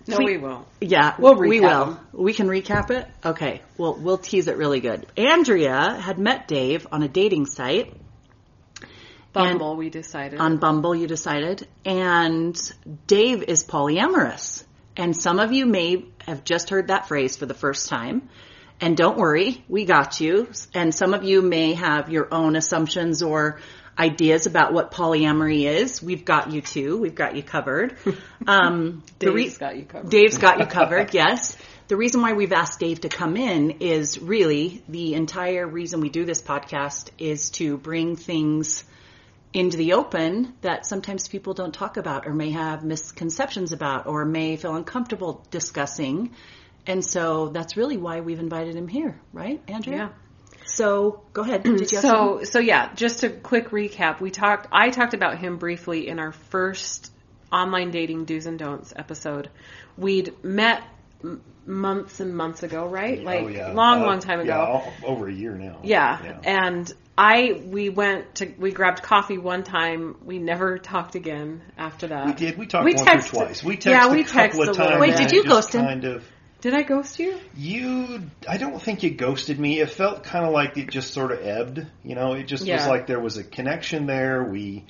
No, 0.08 0.18
We- 0.20 0.26
we 0.26 0.38
will. 0.38 0.66
yeah, 0.80 1.16
We'll 1.20 1.36
we 1.36 1.60
will. 1.60 1.86
them. 1.88 2.00
We 2.14 2.34
can 2.34 2.48
recap 2.48 2.90
it. 2.90 3.06
Okay, 3.26 3.62
we'll 3.78 3.96
we'll 3.96 4.18
tease 4.18 4.48
it 4.48 4.56
really 4.58 4.80
good. 4.80 5.06
Andrea 5.18 6.00
had 6.00 6.18
met 6.18 6.48
Dave 6.48 6.88
on 6.92 7.04
a 7.04 7.08
dating 7.10 7.46
site 7.48 7.94
Bumble, 9.34 9.76
we 9.76 9.90
decided. 9.90 10.40
on 10.40 10.58
Bumble. 10.58 10.96
You 10.96 11.06
decided, 11.06 11.68
and 11.86 12.58
Dave 13.08 13.44
is 13.44 13.64
polyamorous. 13.64 14.64
And 14.98 15.16
some 15.16 15.40
of 15.40 15.52
you 15.52 15.66
may 15.66 16.06
have 16.30 16.44
just 16.44 16.70
heard 16.70 16.88
that 16.88 17.08
phrase 17.08 17.36
for 17.36 17.46
the 17.46 17.54
first 17.54 17.90
time. 17.90 18.30
And 18.82 18.96
don't 18.96 19.18
worry, 19.18 19.64
we 19.68 19.86
got 19.86 20.22
you. 20.22 20.50
And 20.74 20.96
some 20.96 21.14
of 21.14 21.24
you 21.24 21.42
may 21.42 21.74
have 21.74 22.10
your 22.10 22.34
own 22.34 22.56
assumptions 22.56 23.22
or 23.22 23.60
ideas 23.98 24.46
about 24.46 24.72
what 24.72 24.92
polyamory 24.92 25.66
is. 25.66 26.02
We've 26.02 26.24
got 26.24 26.52
you 26.52 26.62
too. 26.62 26.98
We've 26.98 27.16
got 27.16 27.36
you 27.36 27.44
covered. 27.44 27.98
Um, 28.48 29.04
the 29.20 29.32
re- 29.32 29.50
got 29.50 29.76
you 29.76 29.84
covered. 29.84 30.10
Dave's 30.10 30.38
got 30.38 30.60
you 30.60 30.66
covered, 30.66 31.14
yes. 31.14 31.56
The 31.90 31.98
reason 31.98 32.22
why 32.22 32.34
we've 32.34 32.54
asked 32.54 32.80
Dave 32.80 33.02
to 33.02 33.10
come 33.10 33.36
in 33.36 33.72
is 33.82 34.18
really 34.18 34.82
the 34.88 35.14
entire 35.14 35.68
reason 35.68 36.00
we 36.00 36.10
do 36.10 36.24
this 36.26 36.42
podcast 36.42 37.10
is 37.20 37.50
to 37.52 37.78
bring 37.78 38.16
things 38.16 38.86
into 39.54 39.78
the 39.78 39.94
open 39.94 40.54
that 40.62 40.86
sometimes 40.86 41.28
people 41.28 41.54
don't 41.54 41.74
talk 41.74 41.98
about 41.98 42.28
or 42.28 42.34
may 42.34 42.52
have 42.52 42.84
misconceptions 42.84 43.72
about 43.72 44.06
or 44.06 44.26
may 44.26 44.56
feel 44.58 44.76
uncomfortable 44.76 45.46
discussing. 45.50 46.36
And 46.86 47.04
so 47.04 47.50
that's 47.50 47.76
really 47.76 47.98
why 47.98 48.22
we've 48.22 48.40
invited 48.40 48.76
him 48.76 48.88
here, 48.88 49.20
right, 49.34 49.62
Andrea? 49.68 49.98
Yeah. 49.98 50.10
So 50.66 51.24
go 51.34 51.42
ahead. 51.42 51.64
Did 51.64 51.92
you 51.92 51.98
have 51.98 52.06
something? 52.06 52.46
so 52.46 52.52
so 52.52 52.60
yeah, 52.60 52.94
just 52.94 53.24
a 53.24 53.30
quick 53.30 53.70
recap. 53.70 54.22
We 54.22 54.30
talked. 54.30 54.68
I 54.72 54.90
talked 54.90 55.14
about 55.14 55.40
him 55.40 55.58
briefly 55.58 56.08
in 56.08 56.20
our 56.20 56.32
first 56.32 57.12
online 57.52 57.92
dating 57.92 58.26
do's 58.26 58.46
and 58.46 58.60
don'ts 58.60 58.94
episode. 58.96 59.50
We'd 59.98 60.44
met 60.44 60.84
m- 61.24 61.42
months 61.66 62.20
and 62.20 62.36
months 62.36 62.64
ago, 62.64 62.86
right? 62.88 63.24
Like 63.24 63.44
oh, 63.44 63.48
yeah. 63.48 63.72
long, 63.74 64.02
Uh, 64.02 64.06
long 64.06 64.20
time 64.20 64.40
ago. 64.40 64.50
Yeah, 64.50 64.66
all- 64.66 64.94
over 65.04 65.28
a 65.28 65.34
year 65.34 65.56
now. 65.56 65.80
Yeah. 65.84 66.40
And 66.44 66.92
I 67.18 67.62
we 67.66 67.90
went 67.90 68.36
to 68.36 68.54
we 68.58 68.72
grabbed 68.72 69.04
coffee 69.04 69.38
one 69.38 69.64
time. 69.64 70.16
We 70.24 70.40
never 70.40 70.78
talked 70.78 71.16
again 71.16 71.62
after 71.78 72.08
that. 72.08 72.26
we 72.28 72.34
did. 72.34 72.58
We 72.58 72.66
talked 72.66 72.86
We 72.86 72.94
once 72.94 73.08
texted- 73.08 73.34
or 73.34 73.46
twice. 73.46 73.64
We 73.64 73.78
texted 73.78 73.86
yeah, 73.92 74.12
we 74.12 74.22
a 74.22 74.24
couple 74.24 74.40
texted 74.42 74.44
a 74.44 74.48
of 74.48 74.58
little 74.58 74.76
times. 74.76 75.02
Wait, 75.02 75.18
did 75.18 75.32
you 75.32 75.44
ghost 75.44 75.76
him? 75.76 75.86
Kind 75.86 76.06
of. 76.06 76.24
Did 76.62 76.74
I 76.74 76.82
ghost 76.82 77.20
you? 77.20 77.38
You, 77.56 78.22
I 78.48 78.58
don't 78.58 78.82
think 78.82 79.04
you 79.04 79.12
ghosted 79.12 79.58
me. 79.58 79.80
It 79.80 79.92
felt 79.92 80.24
kind 80.26 80.46
of 80.46 80.52
like 80.52 80.78
it 80.78 80.90
just 80.90 81.14
sort 81.14 81.32
of 81.32 81.40
ebbed. 81.42 81.88
You 82.04 82.16
know, 82.16 82.34
it 82.34 82.48
just 82.48 82.68
was 82.68 82.86
like 82.88 83.08
there 83.08 83.20
was 83.22 83.38
a 83.38 83.46
connection 83.46 84.08
there. 84.08 84.44
We 84.44 84.86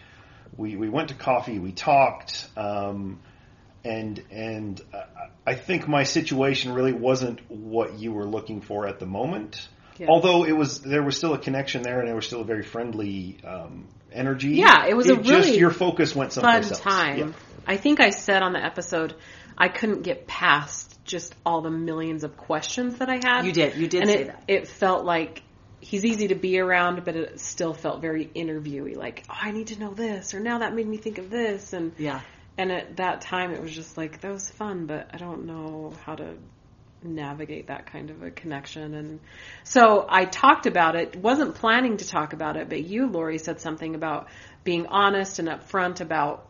we 0.57 0.75
we 0.75 0.89
went 0.89 1.09
to 1.09 1.15
coffee. 1.15 1.59
We 1.59 1.71
talked. 1.71 2.48
Um, 2.57 3.19
and 3.83 4.24
and 4.31 4.81
uh, 4.93 5.03
I 5.45 5.55
think 5.55 5.88
my 5.88 6.03
situation 6.03 6.74
really 6.74 6.93
wasn't 6.93 7.39
what 7.50 7.98
you 7.98 8.12
were 8.12 8.25
looking 8.25 8.62
for 8.62 8.88
at 8.88 9.00
the 9.00 9.05
moment. 9.05 9.67
Yeah. 9.98 10.07
Although 10.07 10.45
it 10.45 10.53
was, 10.53 10.79
there 10.79 11.03
was 11.03 11.17
still 11.17 11.33
a 11.33 11.38
connection 11.38 11.81
there, 11.81 12.00
and 12.00 12.07
there 12.07 12.15
was 12.15 12.25
still 12.25 12.41
a 12.41 12.45
very 12.45 12.63
friendly 12.63 13.38
um, 13.43 13.88
energy. 14.13 14.51
Yeah, 14.51 14.86
it 14.88 14.95
was 14.95 15.09
a 15.09 15.17
just 15.17 15.29
really 15.29 15.57
your 15.57 15.71
focus 15.71 16.15
went 16.15 16.31
fun 16.33 16.43
someplace 16.43 16.71
else. 16.71 16.79
time. 16.79 17.17
Yeah. 17.17 17.31
I 17.67 17.77
think 17.77 18.00
I 18.00 18.12
said 18.12 18.41
on 18.41 18.53
the 18.53 18.63
episode 18.63 19.15
I 19.57 19.67
couldn't 19.67 20.03
get 20.03 20.25
past 20.25 21.03
just 21.03 21.36
all 21.45 21.62
the 21.62 21.71
millions 21.71 22.24
of 22.24 22.38
questions 22.38 23.00
that 23.00 23.09
I 23.09 23.19
had. 23.21 23.45
You 23.45 23.51
did. 23.51 23.75
You 23.75 23.88
did 23.88 24.01
and 24.01 24.09
say 24.09 24.21
it, 24.21 24.27
that. 24.27 24.43
It 24.48 24.67
felt 24.67 25.03
like 25.03 25.43
he's 25.81 26.05
easy 26.05 26.29
to 26.29 26.36
be 26.36 26.59
around, 26.59 27.03
but 27.03 27.15
it 27.15 27.39
still 27.39 27.74
felt 27.74 28.01
very 28.01 28.25
interviewy. 28.25 28.95
Like, 28.95 29.25
oh, 29.29 29.36
I 29.38 29.51
need 29.51 29.67
to 29.67 29.79
know 29.79 29.93
this, 29.93 30.33
or 30.33 30.39
now 30.39 30.59
that 30.59 30.74
made 30.74 30.88
me 30.88 30.98
think 30.98 31.17
of 31.17 31.29
this, 31.29 31.74
and 31.74 31.93
Yeah. 31.98 32.21
And 32.59 32.73
at 32.73 32.97
that 32.97 33.21
time 33.21 33.53
it 33.53 33.61
was 33.61 33.73
just 33.73 33.97
like 33.97 34.19
that 34.19 34.31
was 34.33 34.49
fun, 34.49 34.85
but 34.85 35.11
I 35.13 35.17
don't 35.17 35.45
know 35.45 35.93
how 36.05 36.15
to 36.15 36.35
navigate 37.01 37.67
that 37.67 37.85
kind 37.85 38.09
of 38.09 38.21
a 38.21 38.31
connection. 38.31 38.93
And 38.95 39.21
so 39.63 40.05
I 40.09 40.25
talked 40.25 40.65
about 40.65 40.97
it. 40.97 41.15
Wasn't 41.15 41.55
planning 41.55 41.95
to 41.97 42.05
talk 42.05 42.33
about 42.33 42.57
it, 42.57 42.67
but 42.67 42.83
you, 42.83 43.07
Lori, 43.07 43.37
said 43.37 43.61
something 43.61 43.95
about 43.95 44.27
being 44.65 44.87
honest 44.87 45.39
and 45.39 45.47
upfront 45.47 46.01
about 46.01 46.45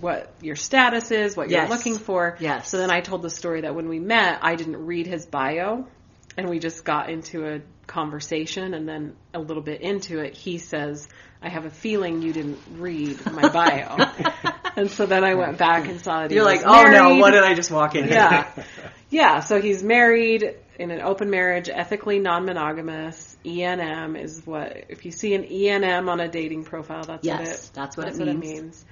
what 0.00 0.32
your 0.40 0.54
status 0.54 1.10
is, 1.10 1.36
what 1.36 1.50
Yes. 1.50 1.68
you're 1.68 1.76
looking 1.76 1.98
for. 1.98 2.36
Yes. 2.38 2.68
So 2.68 2.78
then 2.78 2.92
I 2.92 3.00
told 3.00 3.22
the 3.22 3.30
story 3.30 3.62
that 3.62 3.74
when 3.74 3.88
we 3.88 3.98
met, 3.98 4.38
I 4.40 4.54
didn't 4.54 4.86
read 4.86 5.08
his 5.08 5.26
bio, 5.26 5.88
and 6.36 6.48
we 6.48 6.60
just 6.60 6.84
got 6.84 7.10
into 7.10 7.44
a 7.44 7.60
conversation, 7.86 8.74
and 8.74 8.88
then 8.88 9.16
a 9.32 9.38
little 9.38 9.62
bit 9.62 9.80
into 9.80 10.20
it, 10.20 10.34
he 10.34 10.58
says, 10.58 11.08
"I 11.42 11.48
have 11.48 11.66
a 11.66 11.70
feeling 11.70 12.22
you 12.22 12.32
didn't 12.32 12.58
read 12.72 13.24
my 13.32 13.48
bio." 13.48 13.96
and 14.76 14.90
so 14.90 15.06
then 15.06 15.24
I 15.24 15.34
went 15.34 15.58
back 15.58 15.88
and 15.88 16.00
saw 16.00 16.22
that 16.22 16.30
You're 16.30 16.44
like, 16.44 16.62
oh 16.64 16.84
no, 16.84 17.16
what 17.16 17.30
did 17.32 17.42
I 17.44 17.54
just 17.54 17.70
walk 17.70 17.94
in? 17.94 18.08
Yeah. 18.08 18.50
Yeah, 19.10 19.40
so 19.40 19.60
he's 19.60 19.80
married 19.80 20.56
in 20.76 20.90
an 20.90 21.00
open 21.00 21.30
marriage, 21.30 21.68
ethically 21.68 22.18
non-monogamous. 22.18 23.36
ENM 23.44 24.20
is 24.20 24.44
what 24.44 24.86
if 24.88 25.04
you 25.04 25.12
see 25.12 25.34
an 25.34 25.44
ENM 25.44 26.08
on 26.08 26.18
a 26.18 26.26
dating 26.26 26.64
profile, 26.64 27.04
that's 27.04 27.24
what 27.24 27.40
Yes, 27.40 27.68
it 27.68 27.74
that's 27.74 27.96
what 27.96 28.08
it 28.08 28.18
what 28.18 28.26
it 28.26 28.36
means. 28.36 28.62
means. 28.62 28.84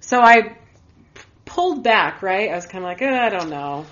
So 0.00 0.22
i 0.22 0.56
pulled 1.44 1.82
back, 1.82 2.22
right? 2.22 2.50
I 2.50 2.54
was 2.54 2.66
kind 2.66 2.84
of 2.84 2.88
like, 2.88 3.02
eh, 3.02 3.10
I 3.10 3.28
don't 3.30 3.50
know. 3.50 3.84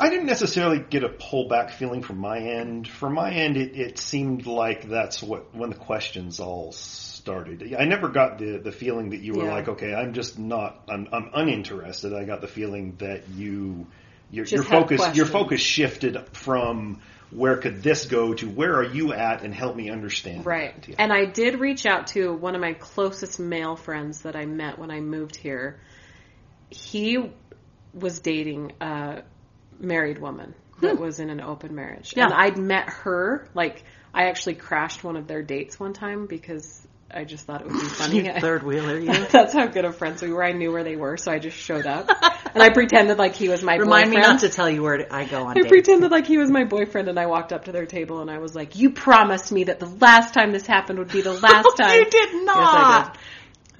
I 0.00 0.08
didn't 0.08 0.26
necessarily 0.26 0.78
get 0.78 1.04
a 1.04 1.08
pullback 1.08 1.72
feeling 1.72 2.02
from 2.02 2.18
my 2.18 2.38
end. 2.38 2.88
From 2.88 3.14
my 3.14 3.30
end, 3.32 3.56
it, 3.56 3.76
it 3.76 3.98
seemed 3.98 4.46
like 4.46 4.88
that's 4.88 5.22
what 5.22 5.54
when 5.54 5.70
the 5.70 5.76
questions 5.76 6.40
all 6.40 6.72
started. 6.72 7.74
I 7.78 7.84
never 7.84 8.08
got 8.08 8.38
the 8.38 8.58
the 8.58 8.72
feeling 8.72 9.10
that 9.10 9.20
you 9.20 9.34
were 9.34 9.44
Yeah. 9.44 9.52
like, 9.52 9.68
okay, 9.68 9.92
I'm 9.94 10.14
just 10.14 10.38
not, 10.38 10.84
I'm, 10.88 11.06
I'm 11.12 11.30
uninterested. 11.34 12.14
I 12.14 12.24
got 12.24 12.40
the 12.40 12.48
feeling 12.48 12.96
that 12.98 13.28
you, 13.28 13.86
your, 14.30 14.46
your 14.46 14.62
focus, 14.62 15.14
your 15.14 15.26
focus 15.26 15.60
shifted 15.60 16.16
from 16.32 17.02
where 17.30 17.58
could 17.58 17.82
this 17.82 18.06
go 18.06 18.34
to 18.34 18.48
where 18.48 18.74
are 18.76 18.84
you 18.84 19.12
at, 19.12 19.42
and 19.42 19.54
help 19.54 19.76
me 19.76 19.90
understand. 19.90 20.46
Right. 20.46 20.74
Yeah. 20.88 20.96
And 20.98 21.12
I 21.12 21.26
did 21.26 21.60
reach 21.60 21.86
out 21.86 22.08
to 22.08 22.32
one 22.32 22.54
of 22.54 22.60
my 22.60 22.72
closest 22.72 23.38
male 23.38 23.76
friends 23.76 24.22
that 24.22 24.34
I 24.34 24.46
met 24.46 24.78
when 24.78 24.90
I 24.90 25.00
moved 25.00 25.36
here. 25.36 25.78
He 26.70 27.30
was 27.92 28.20
dating 28.20 28.72
a 28.80 29.22
married 29.80 30.18
woman 30.18 30.54
hmm. 30.76 30.86
that 30.86 30.98
was 30.98 31.20
in 31.20 31.30
an 31.30 31.40
open 31.40 31.74
marriage. 31.74 32.14
Yeah. 32.16 32.24
And 32.24 32.34
I'd 32.34 32.58
met 32.58 32.88
her, 32.90 33.48
like, 33.54 33.84
I 34.12 34.24
actually 34.28 34.54
crashed 34.54 35.04
one 35.04 35.16
of 35.16 35.26
their 35.26 35.42
dates 35.42 35.78
one 35.78 35.92
time 35.92 36.26
because 36.26 36.86
I 37.12 37.24
just 37.24 37.44
thought 37.44 37.62
it 37.62 37.66
would 37.66 37.80
be 37.80 37.86
funny. 37.88 38.40
Third 38.40 38.62
wheeler, 38.62 38.98
you. 38.98 39.12
That's 39.32 39.52
how 39.52 39.66
good 39.66 39.84
of 39.84 39.96
friends 39.96 40.22
we 40.22 40.32
were. 40.32 40.44
I 40.44 40.52
knew 40.52 40.72
where 40.72 40.84
they 40.84 40.96
were, 40.96 41.16
so 41.16 41.32
I 41.32 41.38
just 41.38 41.56
showed 41.56 41.86
up. 41.86 42.08
and 42.54 42.62
I 42.62 42.70
pretended 42.70 43.18
like 43.18 43.34
he 43.34 43.48
was 43.48 43.62
my 43.62 43.76
boyfriend. 43.78 43.90
Remind 43.90 44.10
me 44.10 44.16
not 44.16 44.40
to 44.40 44.48
tell 44.48 44.70
you 44.70 44.82
where 44.82 45.06
I 45.12 45.24
go 45.24 45.44
on 45.44 45.50
I 45.50 45.54
dates. 45.54 45.68
pretended 45.68 46.10
like 46.10 46.26
he 46.26 46.38
was 46.38 46.50
my 46.50 46.64
boyfriend, 46.64 47.08
and 47.08 47.18
I 47.18 47.26
walked 47.26 47.52
up 47.52 47.64
to 47.64 47.72
their 47.72 47.86
table, 47.86 48.20
and 48.20 48.30
I 48.30 48.38
was 48.38 48.54
like, 48.54 48.76
"You 48.76 48.90
promised 48.90 49.50
me 49.52 49.64
that 49.64 49.80
the 49.80 49.86
last 49.86 50.34
time 50.34 50.52
this 50.52 50.66
happened 50.66 50.98
would 50.98 51.12
be 51.12 51.20
the 51.20 51.32
last 51.32 51.76
time." 51.76 51.98
you 51.98 52.04
did 52.04 52.32
Yes, 52.32 52.32
I 52.32 52.44
not. 52.44 53.14
did. 53.14 53.22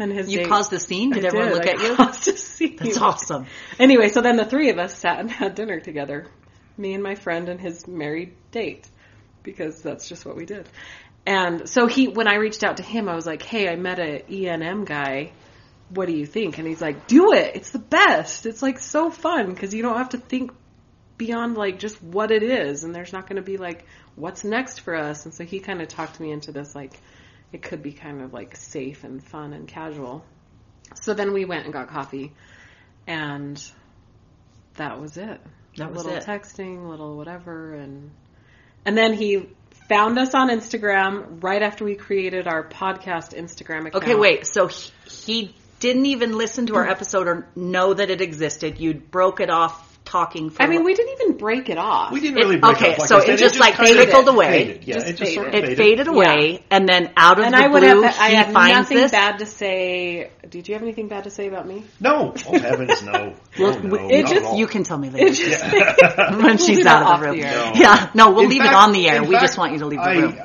And 0.01 0.11
his 0.13 0.33
You 0.33 0.39
date- 0.39 0.49
caused 0.49 0.71
the 0.71 0.81
scene. 0.81 1.11
Did 1.11 1.25
I 1.25 1.29
everyone 1.29 1.49
did. 1.51 1.57
look 1.59 1.67
I 1.67 1.71
at 1.73 1.81
you? 1.83 1.95
caused 1.97 2.27
a 2.29 2.37
scene. 2.37 2.77
That's 2.77 2.97
awesome. 2.99 3.47
Anyway, 3.79 4.09
so 4.09 4.21
then 4.23 4.37
the 4.37 4.45
three 4.45 4.71
of 4.71 4.79
us 4.79 4.97
sat 4.99 5.21
and 5.21 5.31
had 5.31 5.55
dinner 5.55 5.79
together, 5.79 6.27
me 6.79 6.95
and 6.95 7.03
my 7.03 7.15
friend 7.15 7.49
and 7.49 7.61
his 7.61 7.87
married 7.87 8.35
date, 8.51 8.89
because 9.43 9.83
that's 9.83 10.09
just 10.09 10.25
what 10.27 10.37
we 10.37 10.47
did. 10.47 10.69
And 11.27 11.69
so 11.69 11.87
he, 11.87 12.09
when 12.09 12.27
I 12.27 12.37
reached 12.37 12.65
out 12.65 12.79
to 12.79 12.83
him, 12.83 13.09
I 13.09 13.15
was 13.15 13.27
like, 13.27 13.43
"Hey, 13.43 13.69
I 13.69 13.77
met 13.77 13.99
a 13.99 14.25
ENM 14.29 14.87
guy. 14.87 15.33
What 15.91 16.07
do 16.07 16.13
you 16.13 16.25
think?" 16.25 16.57
And 16.59 16.67
he's 16.67 16.81
like, 16.81 17.07
"Do 17.07 17.33
it. 17.35 17.55
It's 17.57 17.71
the 17.71 17.79
best. 17.79 18.47
It's 18.47 18.63
like 18.63 18.79
so 18.79 19.11
fun 19.11 19.53
because 19.53 19.75
you 19.75 19.83
don't 19.83 19.99
have 19.99 20.09
to 20.11 20.19
think 20.19 20.51
beyond 21.19 21.57
like 21.59 21.79
just 21.79 22.03
what 22.03 22.31
it 22.31 22.43
is, 22.43 22.85
and 22.85 22.95
there's 22.95 23.13
not 23.13 23.29
going 23.29 23.37
to 23.37 23.43
be 23.43 23.59
like 23.59 23.85
what's 24.17 24.45
next 24.45 24.81
for 24.81 24.95
us." 24.97 25.27
And 25.27 25.35
so 25.35 25.45
he 25.45 25.61
kind 25.61 25.83
of 25.83 25.89
talked 25.89 26.19
me 26.21 26.31
into 26.33 26.53
this 26.53 26.75
like 26.75 26.99
it 27.53 27.63
could 27.63 27.83
be 27.83 27.93
kind 27.93 28.23
of 28.23 28.33
like 28.33 28.57
safe 28.57 29.05
and 29.05 29.23
fun 29.23 29.53
and 29.53 29.67
casual. 29.67 30.25
So 31.03 31.15
then 31.15 31.33
we 31.33 31.45
went 31.45 31.65
and 31.65 31.73
got 31.73 31.89
coffee, 31.89 32.33
and 33.07 33.63
that 34.75 35.01
was 35.01 35.17
it. 35.17 35.41
That 35.77 35.93
was 35.93 36.05
little 36.05 36.19
it. 36.19 36.25
texting, 36.25 36.89
little 36.89 37.17
whatever, 37.17 37.75
and 37.75 38.11
and 38.85 38.97
then 38.97 39.15
he 39.15 39.49
found 39.89 40.19
us 40.19 40.35
on 40.35 40.49
Instagram 40.49 41.43
right 41.43 41.63
after 41.63 41.85
we 41.85 41.95
created 41.95 42.47
our 42.47 42.63
podcast 42.69 43.37
Instagram 43.37 43.87
account. 43.87 44.05
Okay, 44.05 44.15
wait. 44.15 44.47
So 44.47 44.69
he, 44.69 44.93
he 45.09 45.55
didn't 45.81 46.07
even 46.07 46.37
listen 46.37 46.67
to 46.67 46.77
our 46.77 46.85
hmm. 46.85 46.91
episode 46.91 47.27
or 47.27 47.49
know 47.57 47.95
that 47.95 48.11
it 48.11 48.21
existed. 48.21 48.79
You 48.79 48.95
broke 48.95 49.41
it 49.41 49.51
off 49.51 49.99
talking. 50.05 50.51
For 50.51 50.63
I 50.63 50.67
mean, 50.67 50.85
we 50.85 50.95
didn't 50.95 51.21
even 51.21 51.30
break 51.41 51.69
it 51.69 51.79
off. 51.79 52.13
we 52.13 52.21
didn't 52.21 52.39
It- 52.39 52.43
really 52.45 52.59
break 52.59 52.77
okay, 52.77 52.93
up 52.93 52.99
like 53.01 53.09
so 53.09 53.17
I 53.17 53.21
said. 53.23 53.31
it 53.31 53.39
just, 53.39 53.59
like, 53.59 53.75
kind 53.75 53.89
of 53.91 53.97
trickled 53.97 54.29
away. 54.29 54.49
Faded. 54.65 54.85
Yeah, 54.85 54.95
Just 54.97 55.07
it 55.09 55.17
just 55.17 55.35
sort 55.35 55.47
of 55.49 55.53
faded. 55.55 55.71
it 55.71 55.77
faded. 55.79 55.99
faded 55.99 56.09
away, 56.09 56.63
and 56.71 56.89
then 56.89 57.11
out 57.17 57.39
of 57.39 57.45
and 57.47 57.55
the 57.55 57.59
I 57.59 57.67
would 57.67 57.81
blue, 57.81 58.03
have. 58.03 58.17
I 58.21 58.29
he 58.29 58.35
had 58.37 58.53
finds 58.53 58.77
nothing 58.77 58.97
this. 58.99 59.11
bad 59.11 59.39
to 59.41 59.47
say. 59.47 60.31
Did 60.49 60.69
you 60.69 60.75
have 60.75 60.83
anything 60.83 61.09
bad 61.09 61.25
to 61.25 61.31
say 61.31 61.49
about 61.49 61.67
me? 61.67 61.85
No, 62.01 62.35
oh 62.47 62.59
heavens, 62.59 63.03
no. 63.03 63.35
Well, 63.59 63.75
oh, 63.77 63.79
no, 63.81 64.09
it 64.09 64.27
just- 64.27 64.57
You 64.57 64.67
can 64.67 64.85
tell 64.85 64.99
me 64.99 65.11
later 65.11 65.27
It 65.31 65.35
just 65.99 66.33
when 66.37 66.43
We'll 66.45 66.57
she's 66.59 66.87
out 66.87 67.03
of 67.15 67.21
the 67.21 67.27
room. 67.27 67.37
the. 67.41 67.43
No. 67.47 67.73
Yeah, 67.75 68.11
no, 68.15 68.31
we'll 68.31 68.45
In 68.45 68.51
leave 68.51 68.63
fact- 68.63 68.73
it 68.73 68.77
on 68.77 68.93
the 68.93 69.09
air. 69.09 69.23
We 69.23 69.33
fact, 69.33 69.45
just 69.47 69.59
want 69.59 69.73
you 69.73 69.79
to 69.81 69.87
leave 69.87 70.01
the 70.01 70.07
I, 70.07 70.15
room. 70.19 70.39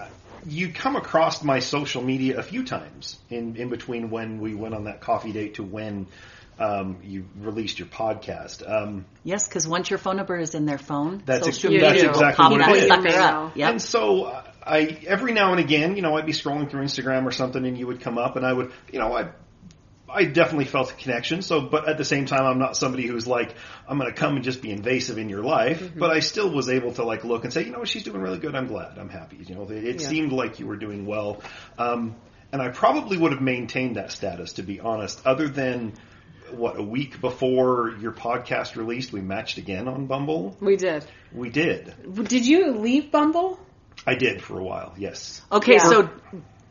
You 0.47 0.69
come 0.71 0.95
across 0.95 1.43
my 1.43 1.57
social 1.59 2.03
media 2.03 2.37
a 2.37 2.43
few 2.43 2.63
times 2.63 3.17
in, 3.31 3.55
in 3.55 3.69
between 3.69 4.11
when 4.11 4.39
we 4.39 4.53
went 4.53 4.75
on 4.75 4.83
that 4.83 5.01
coffee 5.01 5.31
date 5.31 5.55
to 5.55 5.63
when 5.63 6.05
um, 6.59 6.97
you 7.03 7.25
released 7.37 7.79
your 7.79 7.87
podcast. 7.87 8.67
Um, 8.69 9.05
Yes, 9.23 9.47
because 9.47 9.67
once 9.67 9.89
your 9.89 9.99
phone 9.99 10.17
number 10.17 10.37
is 10.37 10.55
in 10.55 10.65
their 10.65 10.77
phone, 10.77 11.21
That's 11.25 11.45
social 11.45 11.73
ex- 11.73 11.81
media 11.81 11.89
that's 11.89 12.03
will 12.03 12.09
exactly 12.11 12.43
pop 12.43 12.51
what 12.51 13.05
it 13.05 13.05
is. 13.05 13.15
up. 13.15 13.55
Yep. 13.57 13.69
And 13.71 13.81
so 13.81 14.23
uh, 14.25 14.43
I 14.63 14.97
every 15.07 15.33
now 15.33 15.51
and 15.51 15.59
again, 15.59 15.95
you 15.95 16.01
know, 16.01 16.15
I'd 16.17 16.25
be 16.25 16.31
scrolling 16.33 16.69
through 16.69 16.83
Instagram 16.83 17.25
or 17.25 17.31
something, 17.31 17.65
and 17.65 17.77
you 17.77 17.87
would 17.87 18.01
come 18.01 18.17
up, 18.17 18.35
and 18.35 18.45
I 18.45 18.53
would, 18.53 18.71
you 18.91 18.99
know, 18.99 19.13
I. 19.15 19.29
I 20.07 20.23
definitely 20.25 20.65
felt 20.65 20.91
a 20.91 20.93
connection. 20.93 21.41
So, 21.41 21.61
but 21.61 21.89
at 21.89 21.97
the 21.97 22.05
same 22.05 22.25
time, 22.27 22.45
I'm 22.45 22.59
not 22.59 22.77
somebody 22.77 23.05
who's 23.07 23.25
like, 23.27 23.53
I'm 23.87 23.97
going 23.97 24.09
to 24.09 24.15
come 24.17 24.35
and 24.35 24.45
just 24.45 24.61
be 24.61 24.69
invasive 24.71 25.17
in 25.17 25.29
your 25.29 25.41
life. 25.43 25.81
Mm-hmm. 25.81 25.99
But 25.99 26.11
I 26.11 26.19
still 26.19 26.49
was 26.53 26.69
able 26.69 26.93
to 26.93 27.03
like 27.03 27.25
look 27.25 27.43
and 27.43 27.51
say, 27.51 27.63
you 27.65 27.71
know, 27.71 27.83
she's 27.83 28.03
doing 28.03 28.21
really 28.21 28.37
good. 28.37 28.55
I'm 28.55 28.67
glad. 28.67 28.97
I'm 28.99 29.09
happy. 29.09 29.37
You 29.45 29.55
know, 29.55 29.63
it, 29.63 29.71
it 29.83 30.01
Yeah. 30.01 30.07
seemed 30.07 30.31
like 30.31 30.59
you 30.59 30.67
were 30.67 30.77
doing 30.77 31.05
well. 31.07 31.41
Um, 31.77 32.15
and 32.53 32.61
I 32.61 32.69
probably 32.69 33.17
would 33.17 33.31
have 33.33 33.41
maintained 33.41 33.95
that 33.97 34.11
status, 34.11 34.53
to 34.53 34.63
be 34.63 34.79
honest, 34.79 35.25
other 35.25 35.49
than 35.49 35.95
what 36.57 36.79
a 36.79 36.83
week 36.83 37.19
before 37.21 37.93
your 38.01 38.11
podcast 38.11 38.75
released, 38.75 39.11
we 39.11 39.21
matched 39.21 39.57
again 39.57 39.87
on 39.87 40.05
Bumble. 40.07 40.55
We 40.59 40.75
did. 40.77 41.05
We 41.33 41.49
did. 41.49 41.93
Did 42.27 42.45
you 42.45 42.73
leave 42.73 43.11
Bumble? 43.11 43.59
I 44.05 44.15
did 44.15 44.41
for 44.41 44.59
a 44.59 44.63
while. 44.63 44.93
Yes. 44.97 45.41
Okay, 45.51 45.73
Yeah. 45.73 45.89
so 45.89 46.09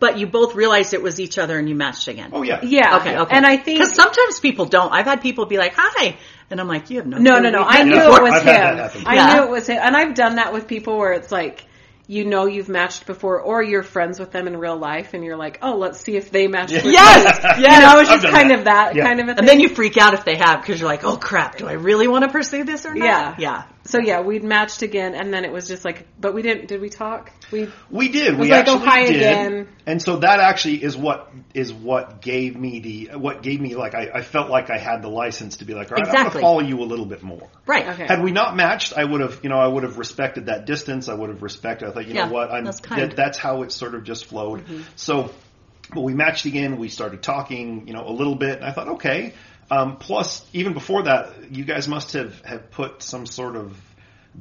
but 0.00 0.18
you 0.18 0.26
both 0.26 0.54
realized 0.54 0.92
it 0.92 1.02
was 1.02 1.18
each 1.20 1.38
other 1.38 1.58
and 1.58 1.68
you 1.68 1.74
matched 1.74 2.08
again. 2.08 2.30
Oh 2.32 2.42
yeah. 2.42 2.60
Yeah. 2.62 2.96
Okay, 2.98 3.16
okay. 3.16 3.36
And 3.36 3.46
I 3.46 3.56
think 3.56 3.78
because 3.80 3.94
sometimes 3.94 4.38
people 4.40 4.66
don't. 4.66 4.92
I've 4.92 5.06
had 5.06 5.22
people 5.22 5.46
be 5.46 5.56
like, 5.56 5.72
"Hi," 5.76 6.16
and 6.50 6.60
I'm 6.60 6.68
like, 6.68 6.90
"You 6.90 6.98
have 6.98 7.06
no." 7.06 7.16
No, 7.18 7.38
no, 7.38 7.50
no. 7.50 7.62
I 7.62 7.84
knew 7.84 7.94
it 7.96 8.22
was 8.22 8.32
I've 8.32 8.42
him. 8.42 8.54
had 8.54 8.78
that 8.78 8.92
happen. 8.92 9.06
I 9.06 9.14
Yeah. 9.14 9.34
knew 9.34 9.42
it 9.44 9.50
was 9.50 9.66
him. 9.68 9.78
And 9.80 9.96
I've 9.96 10.14
done 10.14 10.36
that 10.36 10.52
with 10.52 10.66
people 10.68 10.98
where 10.98 11.12
it's 11.12 11.32
like, 11.32 11.64
you 12.06 12.24
know 12.24 12.44
you've 12.46 12.68
matched 12.68 13.06
before 13.06 13.40
or 13.40 13.62
you're 13.62 13.82
friends 13.82 14.20
with 14.20 14.30
them 14.30 14.46
in 14.46 14.56
real 14.58 14.76
life 14.76 15.14
and 15.14 15.24
you're 15.24 15.36
like, 15.36 15.58
oh, 15.62 15.76
let's 15.76 16.00
see 16.00 16.16
if 16.16 16.30
they 16.30 16.48
match 16.48 16.70
with 16.72 16.84
Yes, 16.84 17.24
me. 17.42 17.62
yes. 17.62 17.80
You 17.80 17.80
know, 17.86 18.00
it's 18.00 18.10
I've 18.10 18.20
just 18.22 18.34
kind 18.34 18.50
that. 18.50 18.58
of 18.58 18.64
that 18.66 18.94
Yeah. 18.94 19.04
kind 19.06 19.20
of 19.20 19.28
a 19.28 19.30
thing. 19.30 19.38
And 19.38 19.48
then 19.48 19.60
you 19.60 19.68
freak 19.70 19.96
out 19.96 20.12
if 20.14 20.24
they 20.24 20.36
have 20.36 20.60
because 20.60 20.78
you're 20.80 20.88
like, 20.88 21.04
"Oh 21.04 21.16
crap, 21.16 21.56
do 21.56 21.66
I 21.66 21.72
really 21.72 22.06
want 22.08 22.24
to 22.24 22.30
pursue 22.30 22.64
this 22.64 22.84
or 22.84 22.94
not?" 22.94 23.06
Yeah. 23.06 23.34
yeah. 23.38 23.62
So 23.86 23.98
yeah, 23.98 24.20
we'd 24.22 24.42
matched 24.42 24.82
again 24.82 25.14
and 25.14 25.32
then 25.32 25.44
it 25.44 25.52
was 25.52 25.68
just 25.68 25.84
like, 25.84 26.06
but 26.18 26.34
we 26.34 26.42
didn't, 26.42 26.68
did 26.68 26.80
we 26.80 26.88
talk? 26.88 27.30
We, 27.52 27.68
We 27.90 28.08
did. 28.08 28.38
We 28.38 28.50
like, 28.50 28.66
oh, 28.66 28.76
actually 28.76 28.86
hi 28.88 29.06
did. 29.06 29.16
again. 29.16 29.68
And 29.86 30.00
so 30.00 30.16
that 30.16 30.40
actually 30.40 30.82
is 30.82 30.96
what 30.96 31.30
is 31.52 31.72
what 31.72 32.22
gave 32.22 32.56
me 32.56 32.80
the 32.80 33.16
what 33.18 33.42
gave 33.42 33.60
me 33.60 33.74
like 33.76 33.94
I, 33.94 34.10
I 34.14 34.22
felt 34.22 34.48
like 34.48 34.70
I 34.70 34.78
had 34.78 35.02
the 35.02 35.08
license 35.08 35.58
to 35.58 35.64
be 35.64 35.74
like, 35.74 35.90
all 35.90 35.96
right, 35.96 36.06
I'm 36.06 36.10
Exactly. 36.14 36.40
gonna 36.40 36.52
follow 36.54 36.60
you 36.66 36.80
a 36.80 36.88
little 36.88 37.06
bit 37.06 37.22
more. 37.22 37.48
Right. 37.66 37.86
Okay. 37.86 38.06
Had 38.06 38.22
we 38.22 38.32
not 38.32 38.56
matched, 38.56 38.94
I 38.96 39.04
would 39.04 39.20
have, 39.20 39.40
you 39.42 39.50
know, 39.50 39.58
I 39.58 39.66
would 39.68 39.82
have 39.82 39.98
respected 39.98 40.46
that 40.46 40.64
distance. 40.66 41.08
I 41.08 41.14
would 41.14 41.28
have 41.28 41.42
respected. 41.42 41.88
I 41.88 41.92
thought, 41.92 42.06
you 42.06 42.14
Yeah, 42.14 42.26
know 42.26 42.32
what, 42.32 42.50
I'm 42.50 42.64
that's 42.64 42.80
kind. 42.80 43.02
that, 43.02 43.16
that's 43.16 43.38
how 43.38 43.62
it 43.62 43.72
sort 43.72 43.94
of 43.94 44.04
just 44.04 44.24
flowed. 44.26 44.60
Mm-hmm. 44.60 44.82
So 44.96 45.30
but 45.92 46.00
we 46.00 46.14
matched 46.14 46.46
again. 46.46 46.78
We 46.78 46.88
started 46.88 47.22
talking, 47.22 47.86
you 47.86 47.92
know, 47.92 48.08
a 48.08 48.10
little 48.10 48.34
bit, 48.34 48.56
and 48.56 48.64
I 48.64 48.72
thought, 48.72 48.88
okay. 48.96 49.34
Um, 49.70 49.96
plus, 49.96 50.44
even 50.52 50.72
before 50.74 51.04
that, 51.04 51.50
you 51.52 51.64
guys 51.64 51.88
must 51.88 52.12
have 52.12 52.40
have 52.44 52.70
put 52.70 53.02
some 53.02 53.26
sort 53.26 53.56
of 53.56 53.76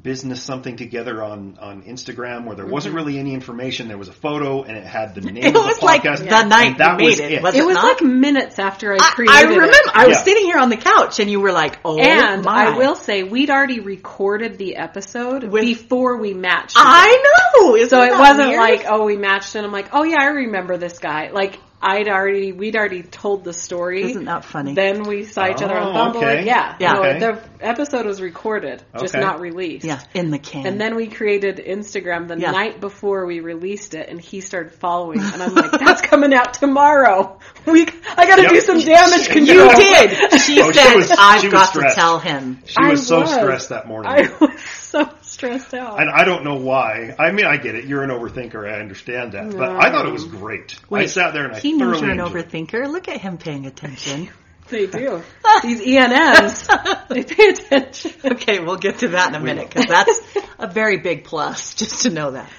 business 0.02 0.42
something 0.42 0.76
together 0.76 1.22
on 1.24 1.56
on 1.62 1.84
Instagram 1.84 2.46
where 2.46 2.56
there 2.56 2.66
wasn't 2.66 2.96
really 2.96 3.20
any 3.20 3.36
information. 3.36 3.88
There 3.88 3.98
was 3.98 4.08
a 4.08 4.14
photo 4.14 4.64
and 4.64 4.76
it 4.76 4.84
had 4.84 5.14
the 5.14 5.22
name 5.22 5.36
Mm-hmm. 5.36 5.46
It 5.46 5.48
of 5.50 5.54
the 5.54 5.60
was 5.60 5.78
podcast. 5.78 6.20
like 6.20 6.30
the 6.30 6.44
night 6.46 6.66
and 6.66 6.78
that 6.80 7.00
you 7.00 7.06
was 7.06 7.20
made 7.20 7.26
it, 7.26 7.32
it. 7.34 7.44
was 7.44 7.54
It 7.56 7.64
was 7.64 7.76
not? 7.76 7.84
like 7.84 8.02
minutes 8.02 8.58
after 8.58 8.92
I 8.92 8.98
I, 9.00 9.12
created 9.14 9.36
I 9.36 9.42
remember. 9.44 9.68
it. 9.72 9.92
I 9.94 10.08
was 10.08 10.18
Yeah. 10.18 10.24
sitting 10.24 10.46
here 10.46 10.58
on 10.58 10.70
the 10.70 10.78
couch, 10.78 11.20
and 11.20 11.30
you 11.30 11.40
were 11.42 11.52
like, 11.52 11.78
"Oh 11.86 12.00
And 12.00 12.44
my!" 12.44 12.66
I 12.74 12.78
will 12.78 12.96
say 12.96 13.22
we'd 13.22 13.52
already 13.52 13.82
recorded 13.82 14.58
the 14.58 14.78
episode 14.78 15.44
With- 15.44 15.62
before 15.64 16.18
we 16.18 16.34
matched. 16.34 16.74
I 16.76 17.24
know. 17.62 17.76
Isn't 17.76 17.90
so 17.90 18.02
it 18.02 18.10
that 18.10 18.20
wasn't 18.20 18.48
weird? 18.50 18.60
like 18.60 18.86
oh 18.90 19.06
we 19.06 19.16
matched 19.16 19.54
and 19.54 19.64
I'm 19.66 19.72
like 19.72 19.90
oh 19.94 20.04
yeah 20.04 20.18
I 20.22 20.26
remember 20.30 20.76
this 20.78 20.98
guy 20.98 21.30
like 21.30 21.60
I'd 21.86 22.08
already 22.08 22.54
we'd 22.54 22.76
already 22.78 23.04
told 23.04 23.44
the 23.44 23.52
story. 23.54 24.04
Isn't 24.12 24.26
that 24.26 24.46
funny? 24.46 24.74
Then 24.74 25.04
we 25.04 25.26
saw 25.26 25.50
each 25.50 25.62
other 25.62 25.76
on 25.78 25.90
Oh, 25.90 25.94
Bumble. 25.94 26.20
okay. 26.20 26.46
Yeah, 26.46 26.76
Yeah. 26.80 26.94
No, 26.94 27.00
Okay. 27.02 27.20
the 27.20 27.42
episode 27.60 28.06
was 28.06 28.22
recorded, 28.22 28.82
just 29.00 29.14
Okay. 29.16 29.22
not 29.24 29.42
released. 29.42 29.86
yeah, 29.86 30.00
in 30.14 30.32
the 30.32 30.40
can. 30.40 30.66
And 30.66 30.80
then 30.80 30.96
we 30.96 31.08
created 31.08 31.58
Instagram 31.58 32.28
the 32.30 32.40
Yeah. 32.40 32.52
night 32.52 32.80
before 32.80 33.26
we 33.26 33.42
released 33.42 33.94
it, 33.96 34.08
and 34.08 34.20
he 34.22 34.40
started 34.40 34.72
following. 34.74 35.20
And 35.20 35.44
I'm 35.44 35.54
like, 35.54 35.72
"That's 35.72 36.02
coming 36.02 36.34
out 36.34 36.54
tomorrow. 36.54 37.40
We, 37.66 37.84
I 38.18 38.26
got 38.28 38.36
to 38.38 38.42
Yep. 38.44 38.52
do 38.52 38.60
some 38.62 38.80
damage 38.80 39.28
You 39.28 39.34
control." 39.34 39.70
you 39.70 39.76
did. 39.76 40.40
She 40.42 40.62
Oh, 40.62 40.72
she 40.72 40.80
said, 40.80 40.96
was- 40.96 41.12
"I've 41.18 41.42
she 41.42 41.48
was 41.48 41.54
got 41.54 41.74
to 41.76 41.92
tell 41.96 42.20
him." 42.20 42.62
She 42.66 42.76
I 42.78 42.90
was 42.92 43.08
so 43.08 43.22
was. 43.22 43.34
stressed 43.34 43.70
that 43.70 43.88
morning. 43.88 44.12
I 44.12 44.30
was 44.40 44.60
so 44.62 45.10
stressed 45.44 45.74
out. 45.74 46.00
and 46.00 46.10
I 46.10 46.24
don't 46.24 46.44
know 46.44 46.56
why. 46.56 47.16
I 47.18 47.32
mean, 47.32 47.46
I 47.46 47.58
get 47.58 47.76
it. 47.76 47.86
You're 47.86 48.04
an 48.04 48.10
overthinker. 48.10 48.68
I 48.70 48.80
understand 48.80 49.34
that. 49.34 49.52
But 49.56 49.70
I 49.70 49.92
thought 49.92 50.06
it 50.08 50.12
was 50.12 50.26
great. 50.26 50.80
I 50.92 51.06
sat 51.08 51.34
there 51.34 51.46
and 51.46 51.56
I 51.56 51.60
he 51.60 51.74
knows 51.74 52.00
thoroughly 52.00 52.02
you're 52.02 52.12
an 52.12 52.20
enjoyed 52.20 52.46
it. 52.46 52.50
overthinker. 52.52 52.92
Look 52.92 53.08
at 53.08 53.22
him 53.22 53.38
paying 53.38 53.66
attention. 53.66 54.30
They 54.70 54.88
do. 54.88 55.22
These 55.62 55.82
ENMs, 55.82 57.08
they 57.10 57.24
pay 57.24 57.50
attention. 57.50 58.12
okay, 58.26 58.60
we'll 58.60 58.78
get 58.78 59.00
to 59.00 59.10
that 59.10 59.28
in 59.30 59.36
a 59.36 59.40
minute 59.44 59.68
because 59.68 59.88
that's 59.88 60.22
a 60.58 60.68
very 60.68 60.98
big 60.98 61.26
plus. 61.26 61.74
Just 61.76 62.04
to 62.04 62.10
know 62.10 62.32
that. 62.32 62.50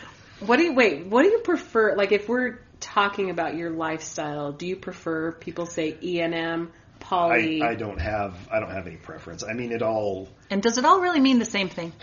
What 0.40 0.58
do 0.58 0.64
you 0.64 0.74
wait? 0.74 1.06
What 1.06 1.22
do 1.22 1.30
you 1.30 1.38
prefer? 1.38 1.96
Like, 1.96 2.12
if 2.12 2.28
we're 2.28 2.60
talking 2.78 3.30
about 3.30 3.56
your 3.56 3.70
lifestyle, 3.70 4.52
do 4.52 4.66
you 4.66 4.76
prefer 4.76 5.32
people 5.32 5.64
say 5.64 5.92
ENM, 5.94 6.68
I, 6.68 6.70
poly? 7.00 7.62
I 7.62 7.74
don't 7.74 8.00
have 8.00 8.34
I 8.52 8.60
don't 8.60 8.70
have 8.70 8.86
any 8.86 8.96
preference. 8.96 9.42
I 9.42 9.54
mean, 9.54 9.72
it 9.72 9.80
all 9.82 10.28
And 10.50 10.62
does 10.62 10.76
it 10.76 10.84
all 10.84 11.00
really 11.00 11.20
mean 11.20 11.38
the 11.38 11.46
same 11.46 11.70
thing? 11.70 11.92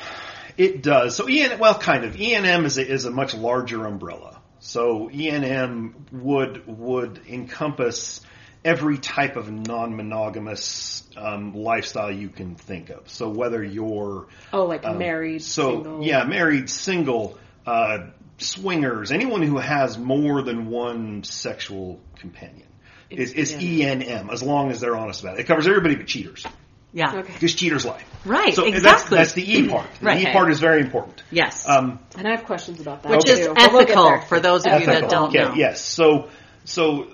It 0.58 0.84
does. 0.84 1.15
So 1.15 1.27
EN, 1.27 1.60
well, 1.60 1.77
kind 1.77 2.05
of. 2.05 2.15
ENM 2.15 2.65
is 2.65 2.77
a, 2.77 2.88
is 2.88 3.05
a 3.05 3.12
much 3.12 3.34
larger 3.34 3.86
umbrella. 3.86 4.41
So 4.60 5.10
ENM 5.10 6.12
would 6.12 6.67
would 6.67 7.22
encompass 7.27 8.22
every 8.63 9.00
type 9.00 9.36
of 9.36 9.51
non-monogamous 9.51 11.03
um, 11.17 11.55
lifestyle 11.55 12.12
you 12.12 12.29
can 12.29 12.55
think 12.55 12.89
of. 12.89 13.10
So 13.10 13.29
whether 13.29 13.63
you're 13.63 14.27
oh, 14.53 14.65
like 14.65 14.86
um, 14.86 15.00
married, 15.00 15.41
so 15.41 15.72
single. 15.84 16.03
yeah, 16.03 16.24
married, 16.25 16.70
single, 16.70 17.39
uh, 17.65 18.10
swingers, 18.38 19.12
anyone 19.12 19.41
who 19.41 19.58
has 19.58 19.98
more 19.98 20.43
than 20.43 20.67
one 20.67 21.24
sexual 21.24 22.00
companion 22.17 22.67
is, 23.10 23.34
is 23.34 23.53
ENM. 23.53 24.31
As 24.31 24.43
long 24.43 24.72
as 24.72 24.79
they're 24.79 24.96
honest 24.96 25.22
about 25.22 25.38
it, 25.38 25.41
it 25.41 25.48
covers 25.48 25.67
everybody 25.67 25.96
but 25.96 26.08
cheaters 26.08 26.46
Yeah. 26.93 27.15
Okay. 27.15 27.34
because 27.34 27.55
cheaters 27.55 27.86
lie. 27.86 28.03
Right. 28.25 28.54
So 28.54 28.66
exactly. 28.66 29.18
that's, 29.18 29.34
that's 29.34 29.34
the 29.34 29.51
E 29.60 29.68
part. 29.68 29.88
The 30.00 30.06
Right. 30.06 30.28
E 30.28 30.32
part 30.32 30.51
is 30.51 30.60
very 30.60 30.82
important. 30.82 31.24
yes. 31.32 31.68
Um, 31.68 32.00
And 32.18 32.28
I 32.28 32.32
have 32.32 32.46
questions 32.46 32.80
about 32.80 33.04
that. 33.04 33.12
Which 33.12 33.25
too, 33.25 33.32
is 33.32 33.48
but 33.48 33.72
we'll 33.72 33.82
ethical 33.82 34.04
there. 34.06 34.22
for 34.22 34.40
those 34.40 34.66
of 34.66 34.80
you 34.80 34.86
that 34.86 35.10
don't 35.10 35.30
okay, 35.30 35.40
know. 35.40 35.54
Yes. 35.56 35.82
So 35.82 36.30
so 36.63 37.08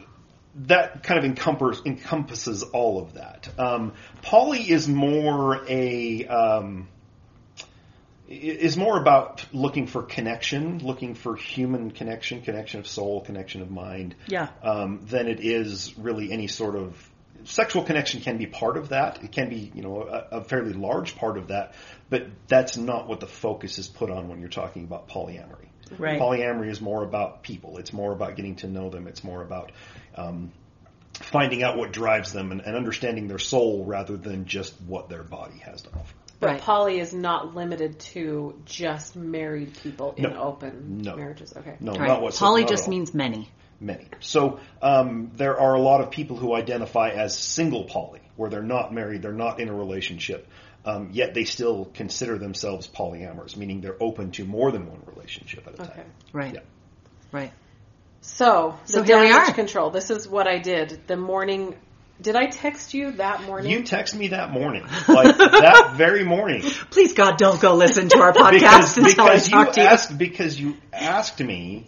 that 0.66 1.04
kind 1.04 1.20
of 1.20 1.26
encompasses, 1.26 1.86
encompasses 1.86 2.64
all 2.64 3.00
of 3.02 3.14
that. 3.14 3.48
Um, 3.58 3.94
poly 4.22 4.70
is 4.70 4.88
more 4.88 5.64
a 5.70 6.26
um, 6.28 6.88
is 8.28 8.76
more 8.76 9.00
about 9.00 9.46
looking 9.54 9.88
for 9.88 10.04
connection, 10.04 10.80
looking 10.80 11.16
for 11.16 11.36
human 11.38 11.92
connection, 11.92 12.42
connection 12.42 12.80
of 12.82 12.88
soul, 12.88 13.22
connection 13.22 13.62
of 13.62 13.72
mind. 13.72 14.16
Yeah. 14.28 14.50
Um, 14.62 15.06
than 15.06 15.28
it 15.28 15.40
is 15.40 15.98
really 15.98 16.32
any 16.32 16.48
sort 16.48 16.76
of 16.76 17.10
sexual 17.46 17.84
connection 17.84 18.22
can 18.22 18.38
be 18.38 18.46
part 18.46 18.78
of 18.78 18.90
that. 18.90 19.24
It 19.24 19.32
can 19.32 19.50
be 19.50 19.72
you 19.74 19.82
know 19.82 20.04
a, 20.04 20.38
a 20.38 20.44
fairly 20.44 20.74
large 20.74 21.16
part 21.16 21.38
of 21.38 21.48
that, 21.48 21.74
but 22.10 22.28
that's 22.48 22.78
not 22.78 23.08
what 23.08 23.20
the 23.20 23.28
focus 23.28 23.78
is 23.78 23.88
put 23.88 24.10
on 24.10 24.28
when 24.28 24.40
you're 24.40 24.50
talking 24.50 24.84
about 24.84 25.10
polyamory. 25.10 25.68
Right. 25.98 26.20
Polyamory 26.20 26.70
is 26.70 26.82
more 26.82 27.04
about 27.04 27.44
people. 27.44 27.78
It's 27.78 27.94
more 27.94 28.12
about 28.12 28.36
getting 28.36 28.56
to 28.58 28.68
know 28.68 28.90
them. 28.90 29.08
It's 29.08 29.24
more 29.24 29.42
about 29.42 29.72
um, 30.16 30.52
finding 31.14 31.64
out 31.64 31.78
what 31.78 31.92
drives 31.92 32.34
them 32.34 32.52
and, 32.52 32.62
and 32.62 32.76
understanding 32.76 33.28
their 33.28 33.40
soul 33.40 33.86
rather 33.86 34.18
than 34.18 34.46
just 34.46 34.74
what 34.82 35.10
their 35.10 35.24
body 35.24 35.60
has 35.60 35.82
to 35.84 35.90
offer. 35.90 36.14
But 36.40 36.48
Right. 36.48 36.62
poly 36.62 37.00
is 37.00 37.14
not 37.14 37.56
limited 37.56 38.00
to 38.12 38.62
just 38.66 39.16
married 39.16 39.76
people 39.82 40.14
in 40.18 40.24
No. 40.24 40.40
open 40.40 41.00
No. 41.00 41.16
marriages. 41.16 41.54
Okay. 41.56 41.78
No, 41.80 41.94
Right. 41.94 42.08
not 42.08 42.22
whatsoever. 42.22 42.50
Poly 42.50 42.62
not 42.62 42.70
just 42.70 42.88
means 42.88 43.14
many. 43.14 43.50
Many. 43.80 44.08
So 44.20 44.60
um, 44.82 45.32
there 45.36 45.60
are 45.60 45.74
a 45.76 45.82
lot 45.82 46.02
of 46.02 46.12
people 46.12 46.38
who 46.38 46.54
identify 46.56 47.10
as 47.12 47.38
single 47.38 47.84
poly, 47.86 48.22
where 48.36 48.50
they're 48.50 48.62
not 48.64 48.94
married, 48.94 49.22
they're 49.22 49.32
not 49.34 49.60
in 49.60 49.70
a 49.70 49.74
relationship, 49.74 50.48
um, 50.86 51.10
yet 51.12 51.34
they 51.34 51.44
still 51.44 51.86
consider 51.94 52.38
themselves 52.38 52.88
polyamorous, 52.88 53.56
meaning 53.58 53.82
they're 53.82 54.02
open 54.02 54.32
to 54.32 54.46
more 54.46 54.72
than 54.72 54.88
one 54.88 55.02
relationship 55.08 55.68
at 55.68 55.80
a 55.80 55.84
Okay. 55.84 55.94
time. 55.94 56.12
Right. 56.34 56.54
Yeah. 56.54 56.60
Right. 57.32 57.52
So, 58.22 58.78
So 58.86 59.02
the 59.02 59.06
here 59.06 59.20
we 59.20 59.28
damage 59.30 59.50
are. 59.50 59.54
control. 59.54 59.90
This 59.92 60.10
is 60.10 60.28
what 60.28 60.48
I 60.48 60.58
did 60.60 61.02
the 61.08 61.18
morning. 61.18 61.76
Did 62.20 62.36
I 62.36 62.48
text 62.48 62.96
you 62.96 63.12
that 63.14 63.44
morning? 63.44 63.72
You 63.72 63.84
text 63.84 64.16
me 64.16 64.30
that 64.30 64.50
morning, 64.52 64.84
like 65.08 65.38
that 65.38 65.94
very 65.98 66.24
morning, 66.24 66.62
Please 66.90 67.14
God, 67.14 67.38
don't 67.38 67.62
go 67.62 67.76
listen 67.76 68.10
to 68.10 68.20
our 68.20 68.34
podcast 68.34 68.96
because, 68.96 68.98
until 68.98 69.26
I 69.26 69.30
because 69.36 69.48
you 69.52 69.54
talk 69.66 69.74
to 69.74 69.82
you. 69.82 69.88
asked 69.88 70.18
because 70.18 70.60
you 70.60 70.78
asked 70.92 71.40
me 71.40 71.86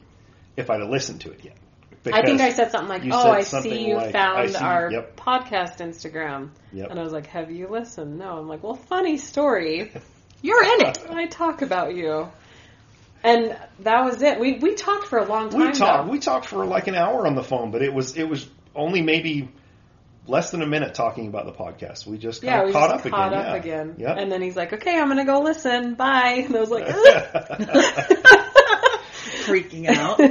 if 0.56 0.69
I'd 0.69 0.82
have 0.82 0.89
listened 0.89 1.21
to 1.21 1.32
it 1.32 1.43
yet. 1.43 1.58
I 2.05 2.23
think 2.23 2.41
I 2.41 2.51
said 2.51 2.71
something 2.71 2.89
like, 2.89 3.03
"Oh, 3.12 3.31
I 3.31 3.41
see 3.41 3.88
you 3.88 3.95
like, 3.95 4.12
found 4.12 4.51
see- 4.51 4.57
our 4.57 4.91
yep. 4.91 5.17
podcast 5.17 5.79
Instagram," 5.79 6.49
Yep. 6.71 6.91
and 6.91 6.99
I 6.99 7.03
was 7.03 7.12
like, 7.12 7.27
"Have 7.27 7.51
you 7.51 7.67
listened?" 7.67 8.17
No. 8.17 8.38
I'm 8.38 8.47
like, 8.47 8.63
"Well, 8.63 8.75
funny 8.75 9.17
story. 9.17 9.91
You're 10.41 10.63
in 10.63 10.88
it. 10.88 10.99
I 11.09 11.25
talk 11.27 11.62
about 11.62 11.93
you," 11.95 12.29
and 13.23 13.57
that 13.81 14.05
was 14.05 14.21
it. 14.21 14.39
We 14.39 14.59
we 14.59 14.75
talked 14.75 15.07
for 15.07 15.19
a 15.19 15.25
long 15.25 15.49
time. 15.49 15.59
we 15.59 15.71
talked 15.73 16.05
though. 16.05 16.12
we 16.12 16.19
talked 16.19 16.45
for 16.45 16.65
like 16.65 16.88
an 16.88 16.95
hour 16.95 17.27
on 17.27 17.35
the 17.35 17.43
phone, 17.43 17.71
but 17.71 17.81
it 17.81 17.93
was 17.93 18.15
it 18.15 18.29
was 18.29 18.47
only 18.75 19.01
maybe 19.01 19.49
less 20.25 20.51
than 20.51 20.62
a 20.62 20.67
minute 20.67 20.93
talking 20.93 21.27
about 21.27 21.45
the 21.45 21.51
podcast. 21.51 22.07
We 22.07 22.17
just 22.17 22.41
kind 22.41 22.53
yeah, 22.53 22.62
of 22.62 22.67
we 22.67 22.73
caught 22.73 22.91
just 22.91 23.05
up 23.07 23.12
caught 23.12 23.33
again. 23.33 23.45
up 23.45 23.47
yeah. 23.47 23.55
again. 23.55 23.95
Yeah. 23.97 24.13
And 24.13 24.31
then 24.31 24.41
he's 24.41 24.55
like, 24.55 24.71
"Okay, 24.71 24.97
I'm 24.97 25.09
gonna 25.09 25.25
go 25.25 25.41
listen. 25.41 25.95
Bye." 25.95 26.45
And 26.45 26.55
I 26.55 26.59
was 26.62 26.69
like, 26.69 26.88
Freaking 29.43 29.88
out. 29.88 30.21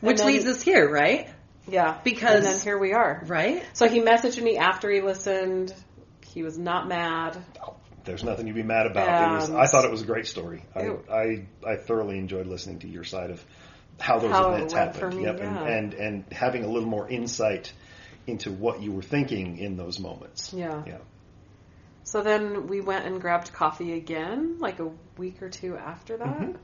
Which 0.00 0.18
then- 0.18 0.26
leads 0.26 0.46
us 0.46 0.62
here, 0.62 0.88
right? 0.90 1.28
"Yeah," 1.68 1.98
Because- 2.04 2.36
and 2.36 2.46
then 2.46 2.60
here 2.60 2.78
we 2.78 2.92
are. 2.92 3.22
Right? 3.26 3.64
So 3.72 3.88
he 3.88 4.00
messaged 4.00 4.40
me 4.42 4.56
after 4.58 4.90
he 4.90 5.00
listened. 5.00 5.74
He 6.28 6.42
was 6.42 6.58
not 6.58 6.86
mad. 6.86 7.36
There's 8.04 8.22
nothing 8.22 8.46
to 8.46 8.52
be 8.52 8.62
mad 8.62 8.86
about. 8.86 9.32
It 9.32 9.34
was, 9.34 9.50
I 9.50 9.66
thought 9.66 9.84
it 9.84 9.90
was 9.90 10.02
a 10.02 10.06
great 10.06 10.26
story. 10.26 10.62
I, 10.76 10.90
I 11.10 11.46
I 11.66 11.76
thoroughly 11.76 12.18
enjoyed 12.18 12.46
listening 12.46 12.78
to 12.80 12.88
your 12.88 13.02
side 13.04 13.30
of 13.30 13.44
how 13.98 14.18
those 14.20 14.30
How 14.30 14.52
events 14.52 14.74
happened. 14.74 15.16
me, 15.16 15.24
yep, 15.24 15.38
yeah. 15.38 15.64
and, 15.64 15.92
and 15.92 15.94
and 15.94 16.32
having 16.32 16.62
a 16.64 16.68
little 16.68 16.88
more 16.88 17.08
insight 17.08 17.72
into 18.26 18.52
what 18.52 18.80
you 18.82 18.92
were 18.92 19.02
thinking 19.02 19.58
in 19.58 19.76
those 19.76 19.98
moments. 19.98 20.52
Yeah. 20.52 20.82
Yeah. 20.86 20.98
So 22.04 22.22
then 22.22 22.68
we 22.68 22.80
went 22.80 23.06
and 23.06 23.20
grabbed 23.20 23.52
coffee 23.52 23.94
again, 23.94 24.58
like 24.60 24.78
a 24.78 24.90
week 25.16 25.42
or 25.42 25.48
two 25.48 25.76
after 25.76 26.16
that. 26.18 26.26
Mhm. 26.38 26.56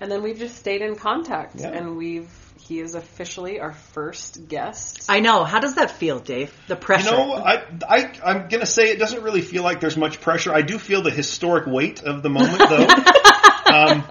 And 0.00 0.10
then 0.10 0.22
we've 0.22 0.38
just 0.38 0.56
stayed 0.56 0.80
in 0.82 0.96
contact. 0.96 1.56
Yeah. 1.56 1.68
And 1.68 1.96
we've, 1.96 2.30
he 2.58 2.80
is 2.80 2.94
officially 2.94 3.60
our 3.60 3.72
first 3.72 4.48
guest. 4.48 5.04
I 5.08 5.20
know. 5.20 5.44
How 5.44 5.60
does 5.60 5.74
that 5.74 5.90
feel, 5.90 6.18
Dave? 6.18 6.52
The 6.68 6.74
You 6.74 6.80
pressure. 6.80 7.10
know, 7.10 7.34
I, 7.34 7.62
I, 7.88 8.12
I'm 8.24 8.48
going 8.48 8.60
to 8.60 8.66
say 8.66 8.90
it 8.90 8.98
doesn't 8.98 9.22
really 9.22 9.42
feel 9.42 9.62
like 9.62 9.80
there's 9.80 9.96
much 9.96 10.20
pressure. 10.20 10.54
I 10.54 10.62
do 10.62 10.78
feel 10.78 11.02
the 11.02 11.10
historic 11.10 11.66
weight 11.66 12.02
of 12.02 12.22
the 12.22 12.30
moment, 12.30 12.58
though. 12.58 12.86
um, 13.74 14.04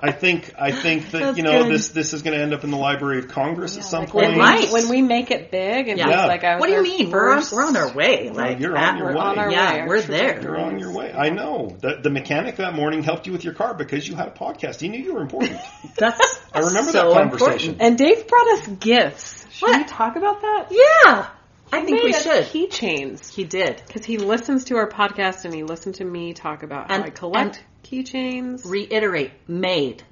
I 0.00 0.12
think, 0.12 0.52
I 0.58 0.72
think 0.72 1.10
that 1.12 1.18
That's 1.20 1.36
you 1.38 1.42
know 1.42 1.62
good. 1.64 1.72
this 1.72 1.88
this 1.88 2.12
is 2.12 2.22
going 2.22 2.36
to 2.36 2.42
end 2.42 2.52
up 2.54 2.64
in 2.64 2.70
the 2.70 2.76
Library 2.76 3.18
of 3.18 3.28
Congress 3.28 3.76
at 3.76 3.84
some 3.84 4.00
Like, 4.04 4.10
point. 4.10 4.26
when, 4.30 4.38
Right. 4.38 4.66
we, 4.66 4.72
when 4.72 4.88
we 4.88 5.02
make 5.02 5.30
it 5.30 5.50
big 5.50 5.88
and 5.88 5.98
Yeah. 5.98 6.08
it's 6.08 6.28
like 6.28 6.44
I 6.44 6.58
what 6.58 6.66
do 6.68 6.74
you 6.74 6.82
mean? 6.82 7.10
We're 7.10 7.32
on, 7.32 7.42
we're 7.52 7.64
on 7.64 7.76
our 7.76 7.92
way. 7.94 8.30
Like 8.30 8.60
you're 8.60 8.76
on 8.76 8.98
your 8.98 9.08
way. 9.08 9.14
on 9.20 9.38
our 9.38 9.50
Yeah, 9.50 9.72
way. 9.82 9.86
We're 9.88 10.02
there. 10.02 10.34
trajectory 10.34 10.42
You're 10.44 10.60
on 10.60 10.78
your 10.78 10.92
way. 10.92 11.12
I 11.12 11.30
know. 11.30 11.76
The, 11.80 12.00
the 12.02 12.10
mechanic 12.10 12.56
that 12.56 12.74
morning 12.74 13.02
helped 13.02 13.26
you 13.26 13.32
with 13.32 13.44
your 13.44 13.54
car 13.54 13.74
because 13.74 14.06
you 14.06 14.14
had 14.14 14.28
a 14.28 14.32
podcast. 14.32 14.80
He 14.80 14.88
knew 14.88 15.00
you 15.02 15.14
were 15.14 15.22
important. 15.22 15.58
That's 15.96 16.40
I 16.52 16.60
remember 16.60 16.92
so 16.92 17.10
that 17.10 17.12
conversation. 17.14 17.70
important. 17.74 17.82
And 17.82 17.98
Dave 17.98 18.26
brought 18.28 18.48
us 18.58 18.66
gifts. 18.66 19.46
Should 19.52 19.68
What? 19.70 19.78
we 19.78 19.84
talk 19.84 20.16
about 20.16 20.40
that? 20.42 20.66
Yeah, 20.70 21.26
I 21.72 21.84
think 21.84 22.02
we 22.02 22.12
should. 22.12 22.44
Keychains. 22.44 23.28
He 23.34 23.44
did. 23.44 23.82
Because 23.86 24.04
he 24.04 24.18
listens 24.18 24.64
to 24.66 24.76
our 24.76 24.88
podcast 24.88 25.44
and 25.44 25.54
he 25.54 25.62
listened 25.62 25.96
to 25.96 26.04
me 26.04 26.32
talk 26.32 26.62
about 26.62 26.88
how 26.88 26.96
And- 26.96 27.04
I 27.04 27.10
collect 27.10 27.62
keychains. 27.84 28.68
Reiterate, 28.68 29.32
made. 29.48 30.02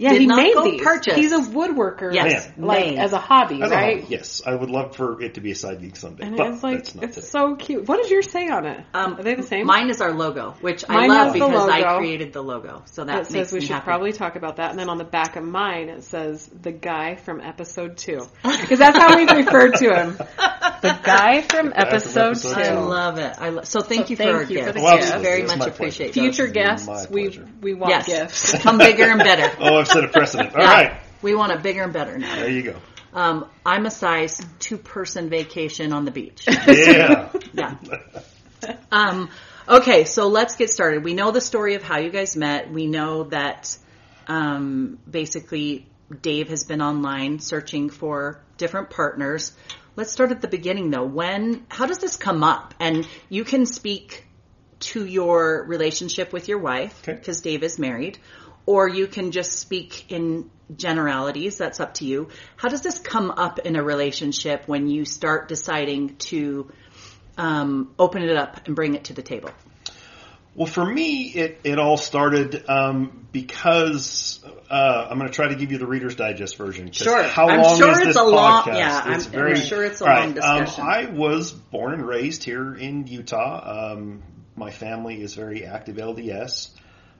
Yeah, 0.00 0.12
Did 0.12 0.22
he 0.22 0.26
not 0.26 0.36
made 0.36 0.54
go 0.54 0.64
these. 0.64 0.80
purchase. 0.80 1.14
He's 1.14 1.32
a 1.32 1.40
woodworker. 1.40 2.14
Yes, 2.14 2.50
like 2.56 2.86
made. 2.86 2.98
as 2.98 3.12
a 3.12 3.18
hobby, 3.18 3.60
As 3.62 3.70
a 3.70 3.74
right? 3.74 4.00
hobby, 4.00 4.06
yes, 4.14 4.40
I 4.46 4.54
would 4.54 4.70
love 4.70 4.96
for 4.96 5.20
it 5.20 5.34
to 5.34 5.42
be 5.42 5.50
a 5.50 5.54
side 5.54 5.82
gig 5.82 5.94
someday, 5.94 6.24
And 6.24 6.36
but 6.38 6.46
it's 6.54 6.62
like 6.62 6.76
that's 6.78 6.94
not 6.94 7.04
it's 7.04 7.14
today. 7.16 7.26
so 7.26 7.54
cute. 7.56 7.86
What 7.86 8.00
does 8.00 8.10
yours 8.10 8.30
say 8.30 8.48
on 8.48 8.64
it? 8.64 8.82
Um, 8.94 9.16
Are 9.18 9.22
they 9.22 9.34
the 9.34 9.42
same? 9.42 9.66
Mine 9.66 9.90
is 9.90 10.00
our 10.00 10.12
logo, 10.12 10.52
which 10.62 10.84
I 10.88 11.06
love 11.06 11.26
has 11.26 11.32
the 11.34 11.38
because 11.46 11.68
I 11.68 11.98
created 11.98 12.32
the 12.32 12.42
logo. 12.42 12.82
So 12.86 13.04
that 13.04 13.12
it 13.14 13.18
makes 13.18 13.28
says 13.28 13.52
we 13.52 13.58
me 13.60 13.66
should 13.66 13.74
happy. 13.74 13.84
probably 13.84 14.12
talk 14.12 14.36
about 14.36 14.56
that. 14.56 14.70
And 14.70 14.78
then 14.78 14.88
on 14.88 14.96
the 14.96 15.04
back 15.04 15.36
of 15.36 15.44
mine, 15.44 15.90
it 15.90 16.02
says 16.04 16.46
the 16.46 16.72
guy 16.72 17.16
from 17.16 17.42
episode 17.42 17.98
two, 17.98 18.22
because 18.42 18.78
that's 18.78 18.96
how 18.96 19.14
we 19.16 19.24
referred 19.30 19.74
to 19.74 19.94
him. 19.94 20.16
The 20.80 20.98
guy 21.02 21.42
from 21.42 21.74
episode 21.76 21.90
episode 22.36 22.54
two. 22.54 22.58
I 22.58 22.72
love 22.72 23.18
it. 23.18 23.34
I 23.38 23.50
lo- 23.50 23.62
so 23.64 23.80
thank 23.82 24.06
So 24.06 24.10
you 24.12 24.16
for 24.16 24.22
thank 24.22 24.34
our 24.34 24.42
you 24.44 24.46
for 24.46 24.64
gift. 24.64 24.74
the 24.76 24.82
Well, 24.82 24.96
gift. 24.96 25.18
Very 25.18 25.42
much 25.42 25.66
appreciate 25.66 26.14
Future 26.14 26.46
guests, 26.46 26.88
we 27.10 27.38
we 27.60 27.74
want 27.74 28.06
gifts. 28.06 28.52
become 28.52 28.78
bigger 28.78 29.04
and 29.04 29.18
better. 29.18 29.50
Set 29.92 30.04
a 30.04 30.08
precedent. 30.08 30.54
All 30.54 30.64
right, 30.64 31.00
We 31.22 31.34
want 31.34 31.52
it 31.52 31.62
bigger 31.62 31.82
and 31.82 31.92
better 31.92 32.16
now. 32.18 32.34
there 32.36 32.50
you 32.50 32.62
go. 32.62 32.76
Um, 33.12 33.46
I'm 33.66 33.86
a 33.86 33.90
size 33.90 34.40
two 34.60 34.78
person 34.78 35.28
vacation 35.30 35.92
on 35.92 36.04
the 36.04 36.10
beach. 36.12 36.46
Yeah. 36.46 37.30
Yeah. 37.52 37.74
Um, 38.92 39.30
okay, 39.68 40.04
so 40.04 40.28
let's 40.28 40.56
get 40.56 40.70
started. 40.70 41.02
We 41.02 41.14
know 41.14 41.30
the 41.30 41.40
story 41.40 41.74
of 41.74 41.82
how 41.82 41.98
you 41.98 42.10
guys 42.10 42.36
met. 42.36 42.70
We 42.70 42.86
know 42.86 43.24
that 43.24 43.76
um, 44.28 44.98
basically 45.10 45.88
Dave 46.22 46.48
has 46.50 46.64
been 46.64 46.82
online 46.82 47.40
searching 47.40 47.88
for 47.90 48.40
different 48.58 48.90
partners. 48.90 49.52
Let's 49.96 50.12
start 50.12 50.30
at 50.30 50.40
the 50.42 50.48
beginning 50.48 50.90
though. 50.90 51.04
When, 51.04 51.64
how 51.68 51.86
does 51.86 51.98
this 51.98 52.16
come 52.16 52.44
up? 52.44 52.74
And 52.78 53.08
you 53.28 53.44
can 53.44 53.66
speak 53.66 54.26
to 54.80 55.04
your 55.04 55.64
relationship 55.66 56.32
with 56.32 56.48
your 56.48 56.58
wife 56.58 57.02
Okay. 57.02 57.18
because 57.18 57.40
Dave 57.40 57.62
is 57.62 57.78
married, 57.78 58.18
or 58.70 58.86
you 58.88 59.08
can 59.08 59.32
just 59.32 59.58
speak 59.58 60.12
in 60.12 60.48
generalities. 60.76 61.58
That's 61.58 61.80
up 61.80 61.94
to 61.94 62.04
you. 62.04 62.28
How 62.56 62.68
does 62.68 62.82
this 62.82 63.00
come 63.00 63.32
up 63.32 63.58
in 63.58 63.74
a 63.74 63.82
relationship 63.82 64.68
when 64.68 64.86
you 64.88 65.04
start 65.04 65.48
deciding 65.48 66.14
to 66.30 66.70
um, 67.36 67.92
open 67.98 68.22
it 68.22 68.36
up 68.36 68.68
and 68.68 68.76
bring 68.76 68.94
it 68.94 69.04
to 69.04 69.12
the 69.12 69.22
table? 69.22 69.50
Well, 70.54 70.68
for 70.68 70.84
me, 70.86 71.24
it, 71.30 71.60
it 71.64 71.78
all 71.80 71.96
started 71.96 72.64
um, 72.68 73.26
because 73.32 74.38
uh, 74.70 75.08
I'm 75.10 75.18
going 75.18 75.28
to 75.28 75.34
try 75.34 75.48
to 75.48 75.56
give 75.56 75.72
you 75.72 75.78
the 75.78 75.86
Reader's 75.88 76.14
Digest 76.14 76.56
version. 76.56 76.92
Sure. 76.92 77.24
How 77.24 77.48
I'm 77.48 77.62
long 77.62 77.76
sure 77.78 77.90
is 77.90 77.98
it's 77.98 78.06
this 78.08 78.16
a 78.16 78.22
long- 78.22 78.62
podcast? 78.62 78.76
yeah, 78.78 79.00
I'm- 79.04 79.12
It's 79.14 79.26
I'm 79.26 79.32
very, 79.32 79.56
sure 79.60 79.84
it's 79.84 80.00
a 80.00 80.08
All 80.08 80.16
long 80.28 80.38
um. 80.40 80.66
I 80.78 81.06
was 81.06 81.50
born 81.50 81.94
and 81.94 82.06
raised 82.06 82.44
here 82.44 82.72
in 82.74 83.08
Utah. 83.08 83.92
Um, 83.94 84.22
my 84.54 84.70
family 84.70 85.20
is 85.22 85.34
very 85.34 85.64
active 85.64 85.96
LDS. 85.96 86.70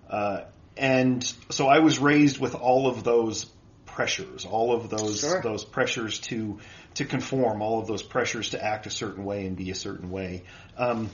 Uh, 0.09 0.43
and 0.77 1.23
so 1.51 1.67
I 1.69 1.81
was 1.81 1.99
raised 1.99 2.39
with 2.39 2.55
all 2.55 2.87
of 2.87 3.05
those 3.05 3.47
pressures, 3.87 4.45
all 4.45 4.73
of 4.73 4.89
those 4.89 5.21
Sure. 5.21 5.41
those 5.43 5.65
pressures 5.65 6.19
to 6.21 6.59
to 6.95 7.05
conform, 7.05 7.63
all 7.63 7.79
of 7.81 7.87
those 7.87 8.03
pressures 8.03 8.51
to 8.51 8.65
act 8.65 8.87
a 8.87 8.91
certain 8.91 9.25
way 9.25 9.47
and 9.47 9.57
be 9.57 9.71
a 9.71 9.75
certain 9.75 10.11
way. 10.11 10.43
Um, 10.77 11.11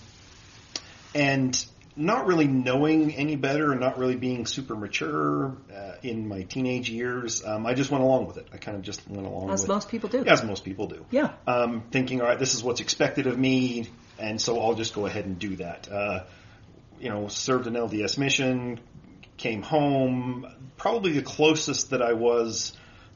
and 1.15 1.65
not 1.99 2.27
really 2.27 2.47
knowing 2.47 3.15
any 3.15 3.37
better 3.37 3.73
and 3.73 3.81
not 3.81 3.99
really 3.99 4.17
being 4.17 4.45
super 4.47 4.77
mature 4.77 5.57
uh, 5.75 5.93
in 6.03 6.29
my 6.29 6.43
teenage 6.43 6.91
years, 6.91 7.43
um, 7.45 7.65
I 7.67 7.73
just 7.73 7.91
went 7.91 8.05
along 8.05 8.27
with 8.27 8.37
it. 8.37 8.49
I 8.53 8.59
kind 8.59 8.77
of 8.77 8.83
just 8.83 9.09
went 9.09 9.27
along 9.27 9.51
As 9.51 9.63
with 9.63 9.69
most 9.69 9.89
people 9.89 10.11
do. 10.11 10.25
as 10.27 10.45
most 10.45 10.65
people 10.65 10.87
do. 10.89 11.07
Yeah. 11.11 11.33
Um, 11.47 11.85
thinking, 11.91 12.21
all 12.21 12.27
right, 12.27 12.39
this 12.39 12.55
is 12.55 12.63
what's 12.63 12.81
expected 12.83 13.27
of 13.27 13.39
me, 13.39 13.89
and 14.19 14.41
so 14.41 14.61
I'll 14.61 14.75
just 14.75 14.95
go 14.95 15.07
ahead 15.07 15.25
and 15.25 15.39
do 15.39 15.57
that. 15.57 15.91
Uh, 15.91 16.25
you 17.01 17.09
know, 17.09 17.29
served 17.29 17.67
an 17.67 17.75
LDS 17.75 18.19
mission, 18.19 18.79
came 19.37 19.63
home, 19.63 20.47
probably 20.77 21.13
the 21.13 21.23
closest 21.23 21.91
that 21.91 22.03
I 22.03 22.15
was 22.15 22.73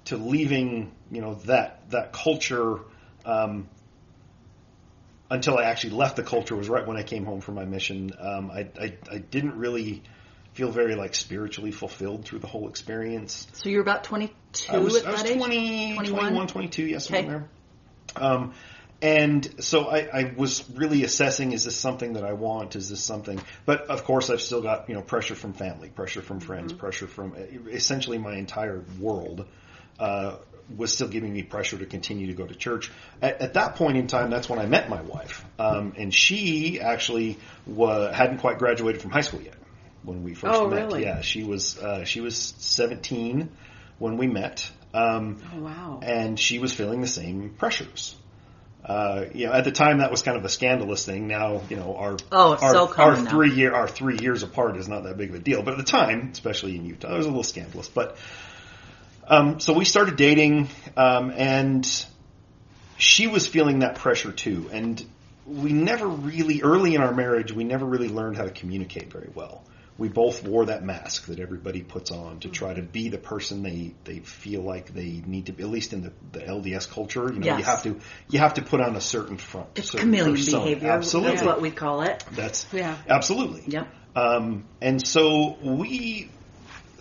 to 0.07 0.17
leaving, 0.17 0.93
you 1.11 1.21
know, 1.21 1.35
that 1.47 1.91
that 1.91 2.13
culture. 2.13 2.81
Um, 3.25 3.69
until 5.33 5.57
I 5.57 5.65
actually 5.65 5.91
left 5.91 6.17
the 6.17 6.25
culture 6.25 6.57
was 6.57 6.69
right 6.69 6.85
when 6.85 6.97
I 6.97 7.05
came 7.05 7.25
home 7.25 7.41
from 7.41 7.55
my 7.55 7.65
mission. 7.65 8.11
Um, 8.19 8.51
I, 8.51 8.67
I 8.81 8.95
I 9.11 9.19
didn't 9.19 9.57
really 9.57 10.03
feel 10.55 10.71
very 10.71 10.95
like 10.97 11.15
spiritually 11.15 11.71
fulfilled 11.71 12.25
through 12.25 12.41
the 12.41 12.47
whole 12.47 12.69
experience. 12.69 13.47
So 13.53 13.69
you're 13.69 13.83
about 13.83 14.05
22 14.05 14.73
I 14.73 14.79
was, 14.79 14.97
at 14.97 15.07
I 15.07 15.13
was 15.13 15.23
that 15.23 15.31
age? 15.31 15.37
21? 15.39 16.07
21, 16.07 16.47
22, 16.49 16.87
yes, 16.87 17.11
Okay. 17.11 17.27
there. 17.27 17.49
Um, 18.17 18.55
and 19.03 19.63
so 19.65 19.87
I, 19.89 19.99
I 20.13 20.35
was 20.37 20.69
really 20.75 21.05
assessing, 21.05 21.53
is 21.53 21.65
this 21.65 21.77
something 21.77 22.15
that 22.15 22.25
I 22.25 22.35
want? 22.35 22.77
Is 22.77 22.89
this 22.89 23.01
something, 23.03 23.41
but 23.65 23.83
of 23.89 24.05
course 24.05 24.29
I've 24.31 24.43
still 24.43 24.61
got, 24.63 24.89
you 24.89 24.95
know, 24.95 25.03
pressure 25.03 25.35
from 25.35 25.53
family, 25.55 25.89
pressure 25.89 26.23
from 26.23 26.41
friends, 26.41 26.73
Mm-hmm. 26.73 26.81
pressure 26.81 27.07
from 27.07 27.35
essentially 27.69 28.19
my 28.19 28.35
entire 28.35 28.85
world, 28.99 29.47
uh, 29.99 30.37
was 30.77 30.93
still 30.93 31.09
giving 31.09 31.33
me 31.33 31.43
pressure 31.43 31.79
to 31.79 31.87
continue 31.87 32.29
to 32.29 32.33
go 32.35 32.47
to 32.47 32.55
church. 32.55 32.93
At, 33.21 33.41
at 33.41 33.55
that 33.55 33.75
point 33.77 33.97
in 33.97 34.07
time, 34.07 34.31
that's 34.31 34.49
when 34.49 34.59
I 34.61 34.67
met 34.67 34.89
my 34.89 35.03
wife. 35.03 35.45
Um, 35.59 35.95
and 35.97 36.15
she 36.15 36.81
actually 36.81 37.39
wa- 37.67 38.13
hadn't 38.13 38.39
quite 38.39 38.59
graduated 38.59 39.01
from 39.03 39.11
high 39.11 39.23
school 39.23 39.41
yet 39.41 39.57
when 40.05 40.23
we 40.23 40.35
first 40.35 40.55
Oh, 40.55 40.69
met. 40.69 40.85
really? 40.87 41.03
Yeah, 41.03 41.23
she 41.23 41.43
was, 41.43 41.77
uh, 41.79 42.05
she 42.05 42.21
was 42.21 42.37
17 42.37 43.51
when 43.99 44.17
we 44.17 44.27
met. 44.29 44.71
Um, 44.95 45.39
Oh 45.55 45.61
wow. 45.63 46.01
and 46.03 46.39
she 46.39 46.59
was 46.59 46.73
feeling 46.73 47.01
the 47.01 47.07
same 47.07 47.51
pressures. 47.59 48.15
Uh, 48.85 49.27
you 49.35 49.47
know, 49.47 49.53
at 49.53 49.65
the 49.65 49.71
time 49.71 49.99
that 49.99 50.11
was 50.11 50.23
kind 50.23 50.37
of 50.37 50.45
a 50.45 50.49
scandalous 50.49 51.05
thing. 51.05 51.29
Now, 51.29 51.63
you 51.69 51.77
know, 51.77 51.97
our 51.97 52.17
Oh, 52.33 52.53
our, 52.57 52.73
so 52.73 52.95
our 52.97 53.17
now. 53.17 53.31
three 53.31 53.53
year 53.53 53.75
our 53.75 53.87
three 53.87 54.19
years 54.19 54.43
apart 54.43 54.77
is 54.77 54.89
not 54.89 55.05
that 55.05 55.19
big 55.19 55.29
of 55.31 55.35
a 55.37 55.39
deal. 55.39 55.63
But 55.63 55.73
at 55.73 55.79
the 55.79 55.85
time, 55.85 56.31
especially 56.33 56.77
in 56.77 56.87
Utah, 56.87 57.15
it 57.15 57.19
was 57.19 57.27
a 57.27 57.29
little 57.29 57.43
scandalous. 57.43 57.89
But 57.89 58.17
um, 59.29 59.61
so 59.61 59.75
we 59.75 59.85
started 59.85 60.17
dating, 60.17 60.69
um, 60.97 61.31
and 61.31 61.87
she 62.97 63.27
was 63.27 63.47
feeling 63.47 63.81
that 63.81 63.97
pressure 63.97 64.33
too. 64.33 64.69
And 64.73 65.05
we 65.47 65.73
never 65.73 66.07
really, 66.07 66.63
early 66.63 66.95
in 66.95 67.03
our 67.03 67.15
marriage, 67.15 67.53
we 67.53 67.65
never 67.65 67.85
really 67.85 68.09
learned 68.09 68.37
how 68.37 68.45
to 68.45 68.51
communicate 68.51 69.13
very 69.13 69.31
well. 69.35 69.63
We 70.01 70.09
both 70.09 70.43
wore 70.43 70.65
that 70.65 70.83
mask 70.83 71.27
that 71.27 71.39
everybody 71.39 71.83
puts 71.83 72.11
on 72.11 72.41
to 72.41 72.49
try 72.49 72.73
to 72.73 72.81
be 72.81 73.11
the 73.11 73.19
person 73.19 73.63
they, 73.63 73.95
they 74.05 74.21
feel 74.21 74.63
like 74.63 74.95
they 74.95 75.23
need 75.27 75.47
to 75.47 75.53
be. 75.53 75.63
At 75.63 75.69
least 75.69 75.93
in 75.93 76.01
the, 76.01 76.13
the 76.33 76.41
LDS 76.41 76.91
culture, 76.91 77.31
you 77.31 77.39
know, 77.39 77.59
you 77.59 77.63
have 77.63 77.83
to 77.83 78.01
you 78.31 78.39
have 78.39 78.55
to 78.55 78.63
put 78.63 78.81
on 78.81 78.97
a 78.97 79.01
certain 79.01 79.37
front. 79.37 79.69
It's 79.77 79.91
certain 79.91 80.09
chameleon 80.09 80.37
persona. 80.37 80.65
behavior. 80.65 80.91
Absolutely, 80.91 81.33
That's 81.37 81.47
what 81.47 81.61
we 81.61 81.71
call 81.71 82.01
it. 82.01 82.25
that's 82.33 82.67
Yeah. 82.73 82.97
absolutely. 83.09 83.63
Yep. 83.67 83.89
Um, 84.17 84.65
and 84.81 85.07
so 85.07 85.59
we, 85.63 86.31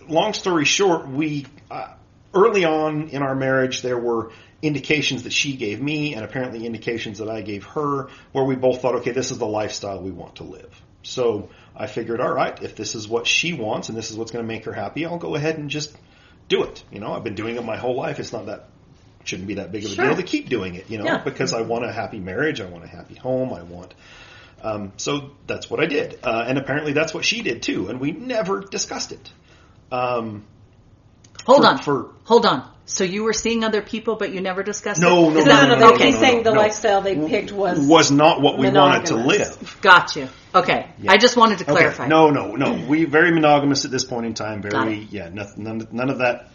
long 0.06 0.34
story 0.34 0.66
short, 0.66 1.08
we 1.08 1.46
uh, 1.70 1.94
early 2.34 2.66
on 2.66 3.08
in 3.08 3.22
our 3.22 3.34
marriage 3.34 3.80
there 3.80 3.98
were 3.98 4.30
indications 4.60 5.22
that 5.22 5.32
she 5.32 5.56
gave 5.56 5.80
me, 5.80 6.14
and 6.14 6.22
apparently 6.22 6.66
indications 6.66 7.16
that 7.18 7.30
I 7.30 7.40
gave 7.40 7.64
her, 7.64 8.08
where 8.32 8.44
we 8.44 8.56
both 8.56 8.82
thought, 8.82 8.96
okay, 8.96 9.12
this 9.12 9.30
is 9.30 9.38
the 9.38 9.46
lifestyle 9.46 10.02
we 10.02 10.10
want 10.10 10.36
to 10.36 10.44
live. 10.44 10.82
So 11.02 11.48
I 11.76 11.86
figured, 11.86 12.20
all 12.20 12.32
right, 12.32 12.60
if 12.62 12.76
this 12.76 12.94
is 12.94 13.08
what 13.08 13.26
she 13.26 13.52
wants 13.52 13.88
and 13.88 13.96
this 13.96 14.10
is 14.10 14.16
what's 14.16 14.30
going 14.30 14.44
to 14.44 14.48
make 14.48 14.64
her 14.64 14.72
happy, 14.72 15.06
I'll 15.06 15.18
go 15.18 15.34
ahead 15.34 15.58
and 15.58 15.70
just 15.70 15.96
do 16.48 16.64
it. 16.64 16.82
You 16.90 17.00
know, 17.00 17.12
I've 17.12 17.24
been 17.24 17.34
doing 17.36 17.56
it 17.56 17.64
my 17.64 17.76
whole 17.76 17.94
life. 17.94 18.18
It's 18.18 18.32
not 18.32 18.46
that 18.46 18.68
shouldn't 19.24 19.48
be 19.48 19.54
that 19.54 19.70
big 19.70 19.84
of 19.84 19.92
a 19.92 19.94
Sure. 19.94 20.06
deal 20.06 20.16
to 20.16 20.22
keep 20.22 20.48
doing 20.48 20.74
it. 20.74 20.90
You 20.90 20.98
know, 20.98 21.04
Yeah. 21.04 21.18
because 21.18 21.52
I 21.52 21.62
want 21.62 21.84
a 21.84 21.92
happy 21.92 22.18
marriage, 22.18 22.60
I 22.60 22.66
want 22.66 22.84
a 22.84 22.88
happy 22.88 23.14
home, 23.14 23.52
I 23.52 23.62
want 23.62 23.94
um, 24.62 24.92
so 24.98 25.30
that's 25.46 25.70
what 25.70 25.80
I 25.80 25.86
did, 25.86 26.18
uh, 26.22 26.44
and 26.46 26.58
apparently 26.58 26.92
that's 26.92 27.14
what 27.14 27.24
she 27.24 27.40
did 27.40 27.62
too, 27.62 27.88
and 27.88 27.98
we 27.98 28.12
never 28.12 28.60
discussed 28.60 29.10
it. 29.10 29.32
Um, 29.90 30.44
Hold 31.46 31.62
For- 31.62 31.66
on. 31.66 31.78
for- 31.78 32.10
Hold 32.24 32.44
on. 32.44 32.69
So 32.86 33.04
you 33.04 33.22
were 33.22 33.32
seeing 33.32 33.62
other 33.62 33.82
people, 33.82 34.16
but 34.16 34.32
you 34.32 34.40
never 34.40 34.62
discussed 34.64 35.00
No, 35.00 35.28
it? 35.30 35.34
no, 35.34 35.38
Is 35.40 35.46
no, 35.46 35.52
that- 35.52 35.68
no, 35.68 35.74
no, 35.74 35.80
no, 35.80 35.88
no, 35.90 35.94
okay. 35.94 36.10
Saying 36.12 36.42
the 36.42 36.52
no. 36.52 36.58
lifestyle 36.60 37.02
they 37.02 37.14
picked 37.14 37.52
was 37.52 37.78
was 37.78 38.10
not 38.10 38.40
what 38.40 38.58
we 38.58 38.68
wanted 38.68 39.06
to 39.06 39.16
live. 39.16 39.78
Got 39.80 40.16
you. 40.16 40.28
Okay. 40.54 40.90
I 41.08 41.16
just 41.18 41.36
wanted 41.36 41.58
to 41.58 41.64
clarify. 41.64 42.04
Okay. 42.04 42.10
No, 42.10 42.30
no, 42.30 42.56
no. 42.56 42.72
We 42.86 43.04
very 43.04 43.30
monogamous 43.32 43.84
at 43.84 43.90
this 43.90 44.04
point 44.04 44.26
in 44.26 44.34
time. 44.34 44.62
Very, 44.62 45.06
yeah. 45.10 45.28
Nothing, 45.28 45.64
none, 45.64 45.88
none 45.92 46.10
of 46.10 46.18
that 46.18 46.50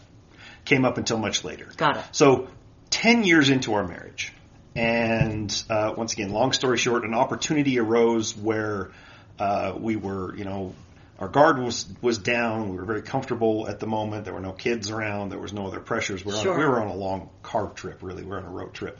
came 0.66 0.84
up 0.84 0.98
until 0.98 1.18
much 1.18 1.44
later. 1.44 1.68
Got 1.78 1.98
it. 1.98 2.04
So, 2.12 2.50
ten 2.90 3.24
years 3.24 3.50
into 3.50 3.76
our 3.76 3.88
marriage, 3.88 4.34
and 4.76 5.64
uh, 5.70 5.94
once 5.96 6.14
again, 6.14 6.32
long 6.32 6.52
story 6.52 6.78
short, 6.78 7.06
an 7.06 7.14
opportunity 7.14 7.80
arose 7.80 8.36
where 8.36 8.92
uh, 9.40 9.74
we 9.78 9.96
were, 9.96 10.36
you 10.36 10.44
know, 10.44 10.74
our 11.20 11.28
guard 11.28 11.60
was 11.60 11.86
was 12.02 12.18
down. 12.18 12.70
We 12.70 12.78
were 12.78 12.86
very 12.86 13.02
comfortable 13.02 13.68
at 13.68 13.80
the 13.80 13.88
moment. 13.88 14.26
There 14.26 14.34
were 14.34 14.42
no 14.42 14.52
kids 14.52 14.90
around. 14.92 15.30
There 15.30 15.40
was 15.40 15.54
no 15.54 15.68
other 15.68 15.80
pressures. 15.80 16.26
We 16.26 16.34
were, 16.34 16.38
Sure. 16.40 16.54
on, 16.54 16.60
we 16.60 16.66
were 16.66 16.82
on 16.82 16.88
a 16.88 16.96
long 16.96 17.30
car 17.42 17.70
trip. 17.70 18.00
Really, 18.02 18.24
we 18.24 18.30
were 18.30 18.38
on 18.38 18.46
a 18.46 18.50
road 18.50 18.74
trip, 18.74 19.00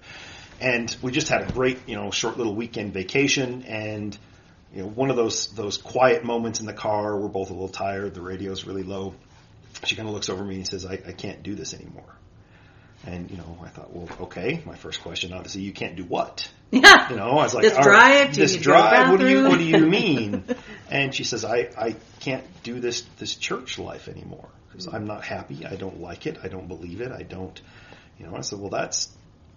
and 0.62 0.96
we 1.02 1.12
just 1.12 1.28
had 1.28 1.50
a 1.50 1.52
great, 1.52 1.80
you 1.88 1.96
know, 1.96 2.12
short 2.12 2.38
little 2.38 2.56
weekend 2.56 2.94
vacation. 2.94 3.64
And 3.64 4.18
you 4.74 4.84
know, 4.84 4.88
one 4.88 5.10
of 5.10 5.18
those 5.18 5.48
those 5.48 5.78
quiet 5.78 6.24
moments 6.24 6.60
in 6.62 6.66
the 6.66 6.74
car. 6.74 7.18
We're 7.18 7.28
both 7.28 7.50
a 7.50 7.54
little 7.54 7.70
tired. 7.70 8.14
The 8.14 8.22
radio's 8.22 8.66
really 8.66 8.84
low. 8.84 9.14
She 9.84 9.96
kind 9.98 10.08
of 10.08 10.14
looks 10.14 10.30
over 10.30 10.44
me 10.44 10.56
and 10.56 10.68
says, 10.68 10.86
I, 10.86 10.94
"I 10.94 11.12
can't 11.12 11.44
do 11.44 11.54
this 11.56 11.74
anymore." 11.74 12.16
And 13.06 13.30
you 13.30 13.38
know, 13.38 13.58
I 13.64 13.68
thought, 13.68 13.94
well, 13.94 14.08
okay. 14.22 14.62
My 14.66 14.76
first 14.76 15.02
question, 15.02 15.34
obviously, 15.34 15.62
you 15.62 15.74
can't 15.74 15.96
do 15.96 16.04
what? 16.06 16.50
Yeah. 16.76 17.10
You 17.10 17.16
know, 17.16 17.30
I 17.32 17.44
was 17.44 17.54
like, 17.54 17.64
This 17.64 17.78
"All 17.78 17.84
drive? 17.84 18.34
Do 18.34 18.42
you 18.42 18.48
this 18.48 18.54
need 18.56 18.64
to 18.64 18.70
go 18.70 18.76
to 18.76 18.84
the 18.84 18.90
drive? 18.90 19.12
What 19.12 19.20
do 19.20 19.30
you? 19.30 19.44
What 19.48 19.58
do 19.60 19.64
you 19.64 19.80
mean? 19.80 20.44
and 20.90 21.14
she 21.16 21.24
says, 21.24 21.46
I 21.46 21.70
I 21.78 21.96
can't 22.20 22.44
do 22.64 22.80
this 22.80 23.02
this 23.20 23.36
church 23.36 23.80
life 23.80 24.08
anymore. 24.08 24.50
because 24.70 24.88
I'm 24.88 25.06
not 25.06 25.24
happy. 25.24 25.66
I 25.66 25.76
don't 25.76 26.02
like 26.02 26.28
it. 26.28 26.38
I 26.44 26.48
don't 26.50 26.68
believe 26.68 27.02
it. 27.02 27.12
I 27.12 27.24
don't, 27.24 27.60
you 28.20 28.26
know. 28.28 28.36
I 28.36 28.42
said, 28.42 28.60
well, 28.60 28.70
that's 28.70 29.10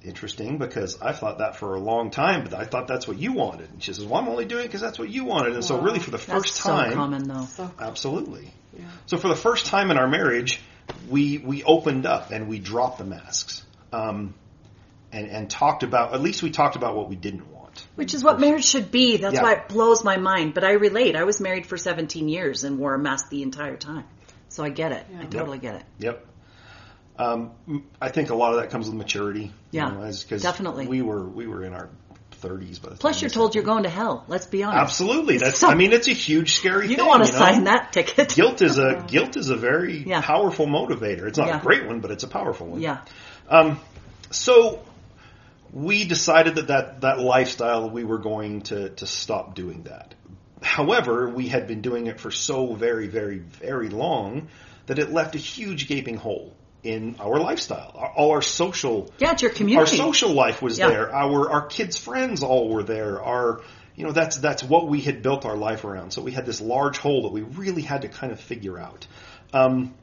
interesting 0.05 0.59
because 0.59 1.01
I 1.03 1.13
thought 1.13 1.39
that 1.39 1.57
for 1.57 1.75
a 1.75 1.81
long 1.81 2.11
time, 2.11 2.45
but 2.45 2.55
I 2.55 2.65
thought 2.65 2.87
that's 2.87 3.09
what 3.09 3.19
you 3.19 3.33
wanted. 3.33 3.69
And 3.71 3.83
she 3.83 3.93
says, 3.93 4.05
well, 4.05 4.21
I'm 4.21 4.29
only 4.29 4.45
doing 4.45 4.65
it 4.65 4.69
because 4.69 4.81
that's 4.81 4.99
what 4.99 5.11
you 5.11 5.25
wanted. 5.25 5.55
And 5.55 5.65
so 5.65 5.81
really 5.81 5.99
for 5.99 6.11
the 6.13 6.19
That's 6.19 6.31
first 6.31 6.55
so 6.57 6.69
time, 6.71 6.93
common 6.93 7.27
though. 7.27 7.47
So 7.47 7.71
absolutely. 7.81 8.53
Yeah. 8.79 8.85
So 9.07 9.17
for 9.17 9.27
the 9.27 9.35
first 9.37 9.67
time 9.67 9.91
in 9.91 9.99
our 9.99 10.07
marriage, 10.09 10.61
we 11.09 11.39
we 11.39 11.65
opened 11.65 12.07
up 12.07 12.31
and 12.31 12.49
we 12.49 12.61
dropped 12.61 12.99
the 12.99 13.05
masks, 13.05 13.65
um, 13.93 14.35
and 15.13 15.27
and 15.29 15.51
talked 15.51 15.83
about 15.83 16.15
at 16.15 16.21
least 16.21 16.43
we 16.43 16.51
talked 16.51 16.77
about 16.77 16.97
what 16.97 17.09
we 17.09 17.17
didn't 17.17 17.51
want. 17.53 17.87
Which 17.95 18.15
is 18.15 18.25
what 18.25 18.41
marriage 18.41 18.65
should 18.65 18.91
be. 18.91 19.19
That's 19.19 19.35
Yeah. 19.37 19.43
why 19.43 19.53
it 19.55 19.69
blows 19.69 20.03
my 20.05 20.17
mind. 20.17 20.55
But 20.55 20.65
I 20.65 20.73
relate. 20.73 21.15
I 21.17 21.25
was 21.25 21.41
married 21.41 21.67
for 21.67 21.77
17 21.77 22.29
years 22.29 22.65
and 22.65 22.79
wore 22.79 22.95
a 22.95 22.99
mask 22.99 23.29
the 23.31 23.43
entire 23.43 23.77
time. 23.77 24.05
So 24.49 24.65
I 24.65 24.69
get 24.71 24.93
it. 24.93 25.05
I 25.17 25.23
Yeah. 25.23 25.29
totally 25.29 25.59
get 25.59 25.77
it. 25.77 25.83
Yep. 25.99 26.27
Um, 27.19 27.51
m- 27.69 27.85
I 28.01 28.09
think 28.11 28.31
a 28.31 28.35
lot 28.35 28.55
of 28.55 28.61
that 28.61 28.71
comes 28.71 28.87
with 28.87 28.95
maturity. 28.97 29.53
Yeah, 29.71 29.91
because 29.91 30.43
definitely. 30.43 30.87
we 30.87 31.03
were 31.03 31.25
we 31.25 31.47
were 31.47 31.65
in 31.65 31.75
our 31.75 31.89
30s 32.41 32.79
by 32.81 32.91
the 32.91 32.95
Plus, 32.97 33.17
time 33.17 33.23
you're 33.23 33.29
this 33.29 33.33
told 33.35 33.55
you're 33.57 33.65
going 33.65 33.83
to 33.83 33.89
hell. 33.89 34.25
Let's 34.29 34.47
be 34.47 34.63
honest. 34.63 34.81
Absolutely. 34.81 35.39
That's. 35.39 35.59
So- 35.59 35.69
I 35.69 35.75
mean, 35.75 35.93
it's 35.93 36.07
a 36.07 36.13
huge, 36.13 36.53
scary 36.55 36.85
You 36.85 36.89
thing. 36.91 36.99
don't 36.99 37.09
want 37.09 37.27
to 37.27 37.33
know? 37.33 37.39
sign 37.39 37.65
that 37.65 37.93
ticket. 37.93 38.29
Guilt 38.35 38.63
is 38.63 38.79
a 38.79 39.05
guilt 39.09 39.37
is 39.37 39.51
a 39.51 39.57
very 39.57 40.05
Yeah. 40.05 40.21
powerful 40.21 40.67
motivator. 40.67 41.27
It's 41.27 41.39
not 41.39 41.49
Yeah. 41.49 41.59
a 41.59 41.63
great 41.63 41.87
one, 41.87 41.99
but 42.01 42.13
it's 42.13 42.23
a 42.23 42.29
powerful 42.29 42.69
one. 42.69 42.81
Yeah. 42.81 42.99
Um, 43.49 43.81
so 44.31 44.81
we 45.73 46.05
decided 46.05 46.57
that, 46.57 46.69
that 46.69 47.01
that 47.03 47.19
lifestyle 47.21 47.91
we 47.91 48.05
were 48.05 48.19
going 48.19 48.63
to 48.63 48.91
to 48.91 49.07
stop 49.07 49.55
doing 49.55 49.83
that. 49.85 50.15
However, 50.63 51.29
we 51.29 51.49
had 51.49 51.67
been 51.69 51.83
doing 51.83 52.07
it 52.09 52.19
for 52.21 52.31
so 52.31 52.75
very, 52.75 53.07
very, 53.07 53.39
very 53.39 53.89
long 53.89 54.49
that 54.87 54.99
it 54.99 55.13
left 55.13 55.35
a 55.35 55.39
huge 55.39 55.87
gaping 55.87 56.17
hole 56.17 56.57
in 56.83 57.17
our 57.21 57.39
lifestyle. 57.39 57.93
Our- 57.95 58.13
All 58.17 58.31
our 58.33 58.43
social 58.43 59.13
Yeah, 59.19 59.33
it's 59.33 59.43
your 59.43 59.53
community. 59.53 59.79
our 60.01 60.07
social 60.07 60.33
life 60.33 60.61
was 60.63 60.79
Yeah. 60.79 60.89
there. 60.89 61.15
Our 61.15 61.51
our 61.51 61.67
kids' 61.67 61.97
friends 61.97 62.43
all 62.43 62.69
were 62.71 62.83
there. 62.83 63.23
Our 63.23 63.61
you 63.95 64.05
know 64.05 64.13
that's 64.13 64.37
that's 64.39 64.63
what 64.65 64.89
we 64.89 65.01
had 65.01 65.23
built 65.23 65.45
our 65.45 65.57
life 65.57 65.85
around. 65.85 66.13
So 66.13 66.23
we 66.23 66.33
had 66.33 66.47
this 66.47 66.61
large 66.61 66.99
hole 66.99 67.23
that 67.25 67.33
we 67.33 67.43
really 67.43 67.83
had 67.83 68.03
to 68.03 68.09
kind 68.09 68.33
of 68.33 68.41
figure 68.41 68.79
out. 68.79 69.07
Um, 69.53 69.95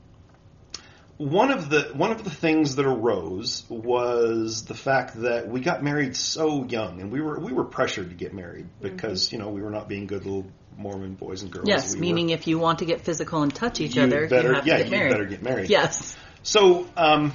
one 1.17 1.51
of 1.51 1.69
the 1.69 1.91
one 1.93 2.11
of 2.11 2.23
the 2.23 2.29
things 2.29 2.75
that 2.75 2.85
arose 2.85 3.63
was 3.69 4.65
the 4.65 4.73
fact 4.73 5.21
that 5.21 5.47
we 5.47 5.61
got 5.61 5.83
married 5.83 6.15
so 6.15 6.65
young, 6.65 6.99
and 6.99 7.11
we 7.11 7.21
were 7.21 7.39
we 7.39 7.53
were 7.53 7.63
pressured 7.63 8.09
to 8.09 8.15
get 8.15 8.33
married 8.33 8.67
because 8.81 9.31
you 9.31 9.37
know 9.37 9.49
we 9.49 9.61
were 9.61 9.69
not 9.69 9.87
being 9.87 10.07
good 10.07 10.25
little 10.25 10.45
Mormon 10.77 11.13
boys 11.13 11.41
and 11.41 11.51
girls. 11.51 11.67
yes, 11.69 11.93
We 11.93 11.99
were- 11.99 12.01
meaning 12.01 12.29
if 12.31 12.47
you 12.47 12.59
want 12.59 12.79
to 12.79 12.85
get 12.85 13.01
physical 13.01 13.43
and 13.43 13.53
touch 13.53 13.79
each 13.79 13.97
other, 13.97 14.27
better 14.27 14.49
you 14.49 14.55
have 14.55 14.67
yeah 14.67 14.77
to 14.77 14.83
get 14.83 14.91
you 14.91 14.97
married. 14.97 15.11
better 15.11 15.25
get 15.25 15.41
married. 15.41 15.69
Yes. 15.69 16.17
So, 16.43 16.85
um, 16.97 17.33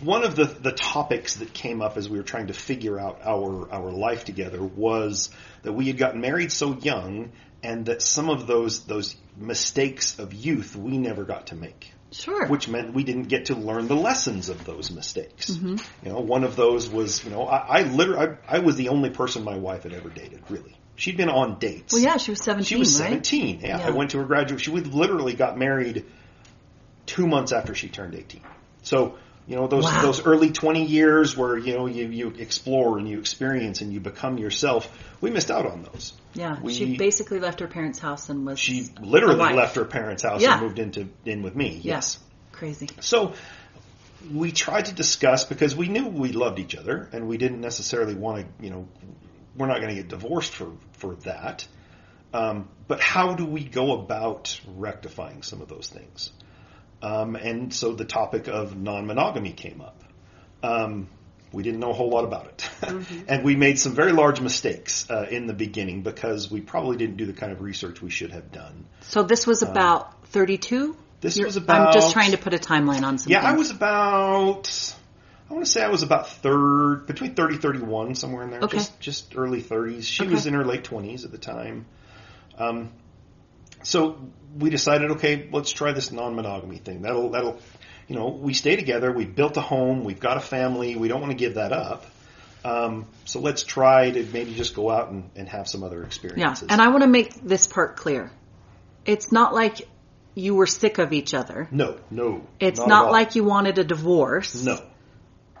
one 0.00 0.24
of 0.24 0.34
the, 0.34 0.44
the 0.44 0.72
topics 0.72 1.36
that 1.36 1.52
came 1.52 1.80
up 1.80 1.96
as 1.96 2.08
we 2.08 2.18
were 2.18 2.24
trying 2.24 2.48
to 2.48 2.52
figure 2.52 2.98
out 2.98 3.20
our, 3.24 3.70
our 3.72 3.90
life 3.90 4.24
together 4.24 4.62
was 4.62 5.30
that 5.62 5.72
we 5.72 5.86
had 5.86 5.96
gotten 5.96 6.20
married 6.20 6.50
so 6.52 6.74
young 6.74 7.30
and 7.62 7.86
that 7.86 8.02
some 8.02 8.28
of 8.28 8.46
those, 8.46 8.84
those 8.84 9.16
mistakes 9.36 10.18
of 10.18 10.34
youth 10.34 10.76
we 10.76 10.98
never 10.98 11.24
got 11.24 11.46
to 11.48 11.54
make. 11.56 11.92
Sure. 12.10 12.46
Which 12.46 12.68
meant 12.68 12.94
we 12.94 13.04
didn't 13.04 13.24
get 13.24 13.46
to 13.46 13.54
learn 13.54 13.86
the 13.86 13.96
lessons 13.96 14.48
of 14.48 14.64
those 14.64 14.90
mistakes. 14.90 15.50
Mm-hmm. 15.50 15.76
You 16.06 16.12
know, 16.12 16.20
one 16.20 16.44
of 16.44 16.56
those 16.56 16.88
was, 16.88 17.22
you 17.24 17.30
know, 17.30 17.46
I, 17.46 17.80
I 17.80 17.82
literally, 17.82 18.36
I, 18.48 18.56
I 18.56 18.58
was 18.60 18.76
the 18.76 18.88
only 18.88 19.10
person 19.10 19.44
my 19.44 19.56
wife 19.56 19.82
had 19.82 19.92
ever 19.92 20.08
dated, 20.08 20.42
really. 20.48 20.74
She'd 20.96 21.16
been 21.16 21.28
on 21.28 21.58
dates. 21.58 21.92
well, 21.92 22.02
yeah, 22.02 22.16
she 22.16 22.32
was 22.32 22.42
17, 22.42 22.64
She 22.64 22.76
was 22.76 23.00
right? 23.00 23.24
17. 23.24 23.60
Yeah, 23.60 23.78
I 23.78 23.90
went 23.90 24.10
to 24.12 24.18
her 24.18 24.24
graduate. 24.24 24.60
She 24.60 24.70
we 24.70 24.80
literally 24.80 25.34
got 25.34 25.56
married 25.56 26.06
two 27.06 27.26
months 27.26 27.52
after 27.52 27.74
she 27.74 27.88
turned 27.88 28.14
18. 28.14 28.40
So, 28.82 29.16
you 29.48 29.56
know, 29.56 29.66
those 29.66 29.84
Wow. 29.84 30.02
those 30.02 30.24
early 30.26 30.50
20 30.50 30.84
years 30.84 31.34
where, 31.34 31.56
you 31.56 31.74
know, 31.74 31.86
you, 31.86 32.06
you 32.08 32.28
explore 32.38 32.98
and 32.98 33.08
you 33.08 33.18
experience 33.18 33.80
and 33.80 33.92
you 33.94 33.98
become 33.98 34.36
yourself, 34.36 34.86
we 35.22 35.30
missed 35.30 35.50
out 35.50 35.64
on 35.64 35.84
those. 35.90 36.12
Yeah, 36.34 36.60
We- 36.60 36.74
she 36.74 36.96
basically 36.98 37.40
left 37.40 37.60
her 37.60 37.66
parents' 37.66 37.98
house 37.98 38.28
and 38.28 38.44
was 38.44 38.60
She 38.60 38.88
literally 39.00 39.54
left 39.54 39.76
her 39.76 39.86
parents' 39.86 40.22
house 40.22 40.42
Yeah. 40.42 40.52
and 40.52 40.62
moved 40.62 40.78
into 40.78 41.08
in 41.24 41.42
with 41.42 41.56
me. 41.56 41.80
Yeah. 41.82 41.94
Yes. 41.94 42.18
Crazy. 42.52 42.90
So 43.00 43.32
we 44.34 44.52
tried 44.52 44.86
to 44.86 44.92
discuss 44.92 45.44
because 45.44 45.74
we 45.74 45.88
knew 45.88 46.08
we 46.08 46.32
loved 46.32 46.58
each 46.58 46.74
other 46.76 47.08
and 47.12 47.26
we 47.26 47.38
didn't 47.38 47.62
necessarily 47.62 48.14
want 48.14 48.44
to, 48.44 48.64
you 48.64 48.70
know, 48.70 48.86
we're 49.56 49.66
not 49.66 49.76
going 49.80 49.88
to 49.88 49.94
get 49.94 50.08
divorced 50.08 50.52
for 50.52 50.72
for 50.98 51.14
that. 51.24 51.66
Um, 52.34 52.68
but 52.86 53.00
how 53.00 53.32
do 53.34 53.46
we 53.46 53.64
go 53.64 53.94
about 53.98 54.60
rectifying 54.76 55.42
some 55.42 55.62
of 55.62 55.68
those 55.68 55.88
things? 55.88 56.32
Um, 57.02 57.36
and 57.36 57.72
so 57.72 57.92
the 57.92 58.04
topic 58.04 58.48
of 58.48 58.76
non-monogamy 58.76 59.52
came 59.52 59.80
up. 59.80 60.02
Um, 60.62 61.08
we 61.52 61.62
didn't 61.62 61.80
know 61.80 61.90
a 61.90 61.94
whole 61.94 62.10
lot 62.10 62.24
about 62.24 62.46
it, 62.46 62.68
and 63.28 63.44
we 63.44 63.56
made 63.56 63.78
some 63.78 63.94
very 63.94 64.12
large 64.12 64.40
mistakes 64.40 65.08
uh, 65.08 65.26
in 65.30 65.46
the 65.46 65.54
beginning 65.54 66.02
because 66.02 66.50
we 66.50 66.60
probably 66.60 66.96
didn't 66.98 67.16
do 67.16 67.24
the 67.26 67.32
kind 67.32 67.52
of 67.52 67.62
research 67.62 68.02
we 68.02 68.10
should 68.10 68.32
have 68.32 68.52
done. 68.52 68.84
So 69.02 69.22
this 69.22 69.46
was 69.46 69.62
about 69.62 70.26
32? 70.28 70.90
Uh, 70.90 71.02
This 71.20 71.36
You're- 71.36 71.46
was 71.48 71.56
about. 71.56 71.88
I'm 71.88 71.92
just 71.94 72.12
trying 72.12 72.32
to 72.32 72.38
put 72.38 72.52
a 72.52 72.58
timeline 72.58 73.02
on 73.02 73.18
something. 73.18 73.32
Yeah, 73.32 73.42
I 73.42 73.54
was 73.54 73.70
about. 73.70 74.94
I 75.50 75.54
want 75.54 75.64
to 75.64 75.70
say 75.70 75.82
I 75.82 75.88
was 75.88 76.02
about 76.02 76.28
third, 76.28 77.06
between 77.06 77.34
30, 77.34 77.56
31, 77.56 78.14
somewhere 78.14 78.44
in 78.44 78.50
there. 78.50 78.60
Okay. 78.60 78.76
Just, 78.76 79.00
just 79.00 79.32
early 79.34 79.62
30s. 79.62 80.02
She 80.04 80.24
Okay. 80.24 80.34
was 80.34 80.46
in 80.46 80.52
her 80.52 80.62
late 80.64 80.84
20s 80.84 81.24
at 81.24 81.30
the 81.30 81.38
time. 81.38 81.86
Um, 82.58 82.90
so 83.82 84.18
we 84.56 84.70
decided, 84.70 85.12
okay, 85.12 85.48
let's 85.52 85.70
try 85.70 85.92
this 85.92 86.12
non-monogamy 86.12 86.78
thing. 86.78 87.02
That'll, 87.02 87.30
that'll, 87.30 87.60
you 88.06 88.16
know, 88.16 88.28
we 88.28 88.54
stay 88.54 88.76
together. 88.76 89.12
We 89.12 89.24
built 89.24 89.56
a 89.56 89.60
home. 89.60 90.04
We've 90.04 90.20
got 90.20 90.36
a 90.36 90.40
family. 90.40 90.96
We 90.96 91.08
don't 91.08 91.20
want 91.20 91.32
to 91.32 91.38
give 91.38 91.54
that 91.54 91.72
up. 91.72 92.06
Um, 92.64 93.06
so 93.24 93.40
let's 93.40 93.62
try 93.62 94.10
to 94.10 94.24
maybe 94.32 94.54
just 94.54 94.74
go 94.74 94.90
out 94.90 95.10
and, 95.10 95.30
and 95.36 95.48
have 95.48 95.68
some 95.68 95.84
other 95.84 96.02
experiences. 96.02 96.66
Yeah, 96.68 96.72
and 96.72 96.82
I 96.82 96.88
want 96.88 97.02
to 97.02 97.08
make 97.08 97.34
this 97.34 97.66
part 97.66 97.96
clear. 97.96 98.32
It's 99.04 99.30
not 99.30 99.54
like 99.54 99.88
you 100.34 100.54
were 100.54 100.66
sick 100.66 100.98
of 100.98 101.12
each 101.12 101.34
other. 101.34 101.68
no, 101.70 101.98
no. 102.10 102.46
It's 102.60 102.80
at 102.80 102.88
not, 102.88 103.10
like 103.10 103.34
you 103.36 103.44
wanted 103.44 103.78
a 103.78 103.84
divorce. 103.84 104.62
no. 104.62 104.80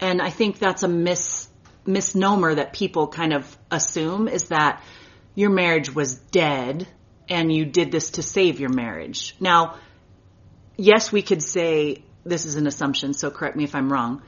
And 0.00 0.22
I 0.22 0.30
think 0.30 0.58
that's 0.58 0.84
a 0.84 0.88
mis 0.88 1.48
misnomer 1.84 2.54
that 2.54 2.72
people 2.72 3.08
kind 3.08 3.32
of 3.32 3.58
assume 3.70 4.28
is 4.28 4.48
that 4.48 4.82
your 5.34 5.50
marriage 5.50 5.92
was 5.92 6.14
dead 6.16 6.86
and 7.28 7.52
you 7.52 7.64
did 7.64 7.92
this 7.92 8.10
to 8.10 8.22
save 8.22 8.60
your 8.60 8.70
marriage. 8.70 9.34
Now, 9.40 9.76
yes, 10.76 11.12
we 11.12 11.22
could 11.22 11.42
say 11.42 12.02
this 12.24 12.46
is 12.46 12.56
an 12.56 12.66
assumption, 12.66 13.14
so 13.14 13.30
correct 13.30 13.56
me 13.56 13.64
if 13.64 13.74
I'm 13.74 13.92
wrong. 13.92 14.22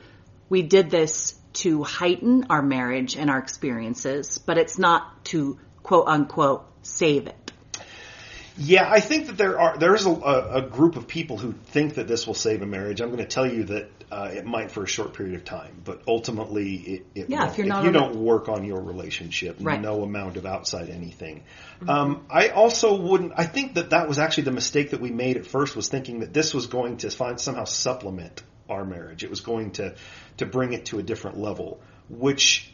We 0.49 0.61
did 0.61 0.89
this 0.89 1.39
to 1.53 1.83
heighten 1.83 2.45
our 2.49 2.61
marriage 2.61 3.15
and 3.15 3.29
our 3.29 3.39
experiences, 3.39 4.37
but 4.37 4.57
it's 4.57 4.77
not 4.77 5.25
to 5.25 5.59
quote 5.83 6.07
unquote 6.07 6.65
save 6.83 7.27
it. 7.27 7.35
Yeah, 8.57 8.89
I 8.89 8.99
think 8.99 9.27
that 9.27 9.37
there 9.37 9.59
are 9.59 9.77
there 9.77 9.95
is 9.95 10.05
a, 10.05 10.11
a, 10.11 10.61
group 10.61 10.95
of 10.97 11.07
people 11.07 11.37
who 11.37 11.53
think 11.53 11.95
that 11.95 12.07
this 12.07 12.27
will 12.27 12.33
save 12.33 12.61
a 12.61 12.65
marriage. 12.65 12.99
I'm 12.99 13.07
going 13.07 13.19
to 13.19 13.25
tell 13.25 13.49
you 13.49 13.63
that 13.65 13.89
uh, 14.11 14.29
it 14.33 14.45
might 14.45 14.71
for 14.71 14.83
a 14.83 14.87
short 14.87 15.13
period 15.13 15.35
of 15.35 15.45
time, 15.45 15.81
but 15.85 16.01
ultimately 16.05 16.75
it, 16.75 17.05
it 17.15 17.29
Yeah, 17.29 17.39
won't. 17.39 17.51
if 17.51 17.57
you're 17.57 17.67
not 17.67 17.85
you 17.85 17.91
don't 17.91 18.15
work 18.17 18.49
on 18.49 18.65
your 18.65 18.81
relationship, 18.81 19.57
Right. 19.61 19.79
no 19.79 20.03
amount 20.03 20.35
of 20.35 20.45
outside 20.45 20.89
anything. 20.89 21.43
Mm-hmm. 21.79 21.89
Um, 21.89 22.25
I 22.29 22.49
also 22.49 22.99
wouldn't. 22.99 23.33
I 23.37 23.45
think 23.45 23.75
that 23.75 23.91
that 23.91 24.09
was 24.09 24.19
actually 24.19 24.43
the 24.43 24.51
mistake 24.51 24.91
that 24.91 24.99
we 24.99 25.11
made 25.11 25.37
at 25.37 25.45
first 25.45 25.75
was 25.75 25.87
thinking 25.87 26.19
that 26.19 26.33
this 26.33 26.53
was 26.53 26.67
going 26.67 26.97
to 26.97 27.09
find 27.09 27.39
somehow 27.39 27.63
supplement 27.63 28.43
our 28.69 28.83
marriage. 28.83 29.23
It 29.23 29.29
was 29.29 29.39
going 29.39 29.71
to 29.71 29.95
to 30.37 30.45
bring 30.45 30.73
it 30.73 30.87
to 30.87 30.99
a 30.99 31.03
different 31.03 31.37
level, 31.37 31.79
which 32.09 32.71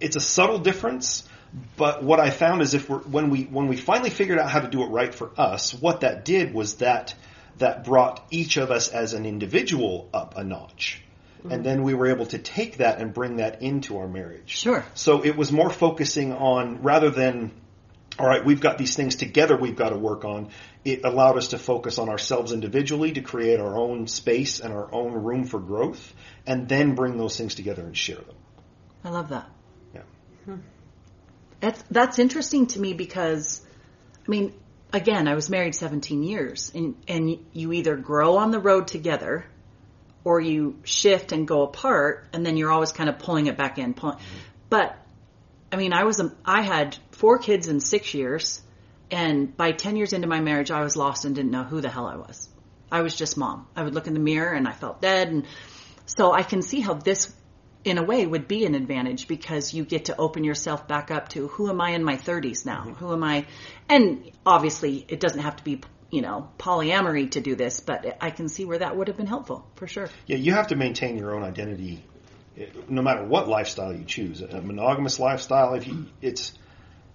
it's 0.00 0.16
a 0.16 0.20
subtle 0.20 0.58
difference. 0.58 1.28
But 1.76 2.02
what 2.02 2.20
I 2.20 2.30
found 2.30 2.62
is 2.62 2.74
if 2.74 2.88
we're, 2.88 2.98
when 2.98 3.30
we 3.30 3.44
when 3.44 3.68
we 3.68 3.76
finally 3.76 4.10
figured 4.10 4.38
out 4.38 4.50
how 4.50 4.60
to 4.60 4.68
do 4.68 4.82
it 4.82 4.88
right 4.88 5.14
for 5.14 5.30
us, 5.36 5.72
what 5.72 6.00
that 6.02 6.24
did 6.24 6.52
was 6.52 6.76
that 6.76 7.14
that 7.58 7.84
brought 7.84 8.24
each 8.30 8.56
of 8.56 8.70
us 8.70 8.88
as 8.88 9.14
an 9.14 9.26
individual 9.26 10.08
up 10.12 10.36
a 10.36 10.44
notch, 10.44 11.02
mm-hmm. 11.38 11.52
and 11.52 11.64
then 11.64 11.82
we 11.82 11.94
were 11.94 12.08
able 12.08 12.26
to 12.26 12.38
take 12.38 12.78
that 12.78 13.00
and 13.00 13.14
bring 13.14 13.36
that 13.36 13.62
into 13.62 13.98
our 13.98 14.06
marriage. 14.06 14.50
Sure. 14.50 14.84
So 14.94 15.24
it 15.24 15.36
was 15.36 15.50
more 15.50 15.70
focusing 15.70 16.32
on 16.32 16.82
rather 16.82 17.10
than, 17.10 17.50
all 18.18 18.26
right, 18.26 18.44
we've 18.44 18.60
got 18.60 18.78
these 18.78 18.94
things 18.94 19.16
together 19.16 19.56
we've 19.56 19.76
got 19.76 19.90
to 19.90 19.98
work 19.98 20.24
on. 20.24 20.50
It 20.84 21.04
allowed 21.04 21.36
us 21.36 21.48
to 21.48 21.58
focus 21.58 21.98
on 21.98 22.08
ourselves 22.08 22.52
individually 22.52 23.12
to 23.12 23.22
create 23.22 23.58
our 23.58 23.76
own 23.76 24.06
space 24.06 24.60
and 24.60 24.72
our 24.72 24.92
own 24.94 25.12
room 25.12 25.44
for 25.44 25.58
growth, 25.58 26.14
and 26.46 26.68
then 26.68 26.94
bring 26.94 27.16
those 27.16 27.36
things 27.36 27.54
together 27.54 27.82
and 27.82 27.96
share 27.96 28.16
them. 28.16 28.36
I 29.02 29.10
love 29.10 29.30
that. 29.30 29.48
Yeah. 29.94 30.02
Hmm. 30.44 30.60
That's 31.60 31.82
that's 31.90 32.18
interesting 32.18 32.66
to 32.68 32.80
me 32.80 32.94
because, 32.94 33.60
I 34.26 34.30
mean, 34.30 34.54
again, 34.92 35.26
I 35.26 35.34
was 35.34 35.50
married 35.50 35.74
17 35.74 36.22
years, 36.22 36.70
and 36.74 36.94
and 37.08 37.38
you 37.52 37.72
either 37.72 37.96
grow 37.96 38.36
on 38.36 38.50
the 38.50 38.60
road 38.60 38.88
together, 38.88 39.44
or 40.24 40.40
you 40.40 40.78
shift 40.84 41.32
and 41.32 41.48
go 41.48 41.62
apart, 41.62 42.28
and 42.32 42.44
then 42.46 42.56
you're 42.56 42.70
always 42.70 42.92
kind 42.92 43.08
of 43.08 43.18
pulling 43.18 43.46
it 43.46 43.56
back 43.56 43.78
in. 43.78 43.94
Pulling, 43.94 44.18
but 44.70 44.96
I 45.72 45.76
mean, 45.76 45.92
I 45.92 46.04
was 46.04 46.20
a, 46.20 46.32
I 46.44 46.62
had 46.62 46.96
four 47.10 47.38
kids 47.38 47.66
in 47.66 47.80
six 47.80 48.14
years, 48.14 48.62
and 49.10 49.56
by 49.56 49.72
10 49.72 49.96
years 49.96 50.12
into 50.12 50.26
my 50.26 50.40
marriage, 50.40 50.70
I 50.70 50.82
was 50.82 50.96
lost 50.96 51.24
and 51.24 51.34
didn't 51.34 51.50
know 51.50 51.64
who 51.64 51.80
the 51.80 51.88
hell 51.88 52.06
I 52.06 52.16
was. 52.16 52.48
I 52.90 53.02
was 53.02 53.14
just 53.14 53.36
mom. 53.36 53.66
I 53.76 53.82
would 53.82 53.94
look 53.94 54.06
in 54.06 54.14
the 54.14 54.20
mirror 54.20 54.52
and 54.52 54.66
I 54.66 54.72
felt 54.72 55.00
dead. 55.02 55.28
And 55.28 55.46
so 56.06 56.32
I 56.32 56.42
can 56.42 56.62
see 56.62 56.80
how 56.80 56.94
this, 56.94 57.34
in 57.84 57.98
a 57.98 58.02
way, 58.02 58.26
would 58.26 58.48
be 58.48 58.64
an 58.64 58.74
advantage 58.74 59.28
because 59.28 59.72
you 59.72 59.84
get 59.84 60.06
to 60.06 60.16
open 60.16 60.44
yourself 60.44 60.88
back 60.88 61.10
up 61.10 61.28
to 61.30 61.48
who 61.48 61.68
am 61.68 61.80
I 61.80 61.90
in 61.90 62.04
my 62.04 62.16
30s 62.16 62.66
now? 62.66 62.82
Who 62.98 63.12
am 63.12 63.22
I? 63.22 63.46
And 63.88 64.30
obviously, 64.44 65.04
it 65.08 65.20
doesn't 65.20 65.40
have 65.40 65.56
to 65.56 65.64
be, 65.64 65.80
you 66.10 66.22
know, 66.22 66.50
polyamory 66.58 67.30
to 67.32 67.40
do 67.40 67.54
this, 67.54 67.80
but 67.80 68.18
I 68.20 68.30
can 68.30 68.48
see 68.48 68.64
where 68.64 68.78
that 68.78 68.96
would 68.96 69.08
have 69.08 69.16
been 69.16 69.26
helpful 69.26 69.66
for 69.76 69.86
sure. 69.86 70.08
Yeah, 70.26 70.36
you 70.36 70.52
have 70.52 70.68
to 70.68 70.76
maintain 70.76 71.16
your 71.16 71.34
own 71.34 71.42
identity, 71.42 72.04
eh, 72.58 72.66
no 72.88 73.02
matter 73.02 73.24
what 73.24 73.48
lifestyle 73.48 73.94
you 73.94 74.04
choose. 74.04 74.40
A 74.40 74.60
monogamous 74.60 75.18
lifestyle, 75.18 75.74
if 75.74 75.86
you, 75.86 76.06
it's 76.20 76.52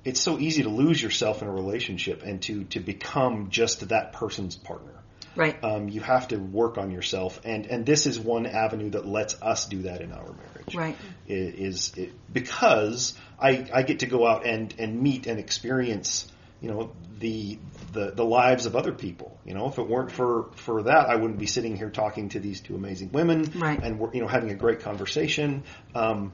it's 0.06 0.20
so 0.20 0.38
easy 0.38 0.64
to 0.64 0.70
lose 0.70 1.02
yourself 1.02 1.42
in 1.42 1.48
a 1.48 1.52
relationship 1.52 2.24
and 2.24 2.42
to 2.44 2.64
to 2.66 2.80
become 2.80 3.50
just 3.50 3.88
that 3.90 4.14
person's 4.14 4.56
partner. 4.56 5.03
Right. 5.36 5.62
Um, 5.64 5.90
you 5.90 6.02
have 6.02 6.28
to 6.30 6.38
work 6.38 6.78
on 6.78 6.92
yourself, 6.92 7.42
and 7.44 7.66
and 7.66 7.86
this 7.86 8.06
is 8.06 8.20
one 8.20 8.46
avenue 8.46 8.92
that 8.92 9.06
lets 9.06 9.42
us 9.42 9.66
do 9.66 9.84
that 9.84 10.02
in 10.02 10.12
our 10.12 10.26
marriage. 10.34 10.76
Right. 10.76 10.96
I- 11.28 11.32
Is, 11.32 11.94
it, 11.98 12.14
because 12.32 13.14
I 13.40 13.68
I 13.74 13.84
get 13.84 14.00
to 14.00 14.06
go 14.06 14.28
out 14.28 14.46
and 14.46 14.74
and 14.78 15.02
meet 15.02 15.28
and 15.28 15.40
experience 15.40 16.28
you 16.62 16.70
know 16.70 16.92
the 17.20 17.60
the 17.92 18.12
the 18.12 18.24
lives 18.24 18.66
of 18.66 18.76
other 18.76 18.94
people. 18.94 19.38
You 19.46 19.54
know, 19.54 19.68
if 19.68 19.78
it 19.78 19.88
weren't 19.88 20.12
for 20.12 20.50
for 20.56 20.84
that, 20.84 21.10
I 21.10 21.16
wouldn't 21.16 21.40
be 21.40 21.48
sitting 21.48 21.76
here 21.76 21.90
talking 21.90 22.30
to 22.30 22.40
these 22.40 22.62
two 22.62 22.76
amazing 22.76 23.12
women, 23.12 23.52
Right. 23.56 23.82
And 23.82 24.00
we're 24.00 24.14
you 24.14 24.22
know 24.22 24.28
having 24.28 24.52
a 24.52 24.56
great 24.56 24.80
conversation. 24.82 25.64
Um, 25.94 26.32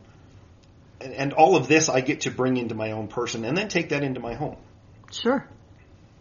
and, 1.01 1.13
and 1.13 1.33
all 1.33 1.55
of 1.55 1.67
this 1.67 1.89
I 1.89 2.01
get 2.01 2.21
to 2.21 2.31
bring 2.31 2.57
into 2.57 2.75
my 2.75 2.91
own 2.91 3.07
person, 3.07 3.45
and 3.45 3.57
then 3.57 3.69
take 3.69 3.89
that 3.89 4.03
into 4.03 4.19
my 4.19 4.35
home. 4.35 4.57
Sure. 5.11 5.47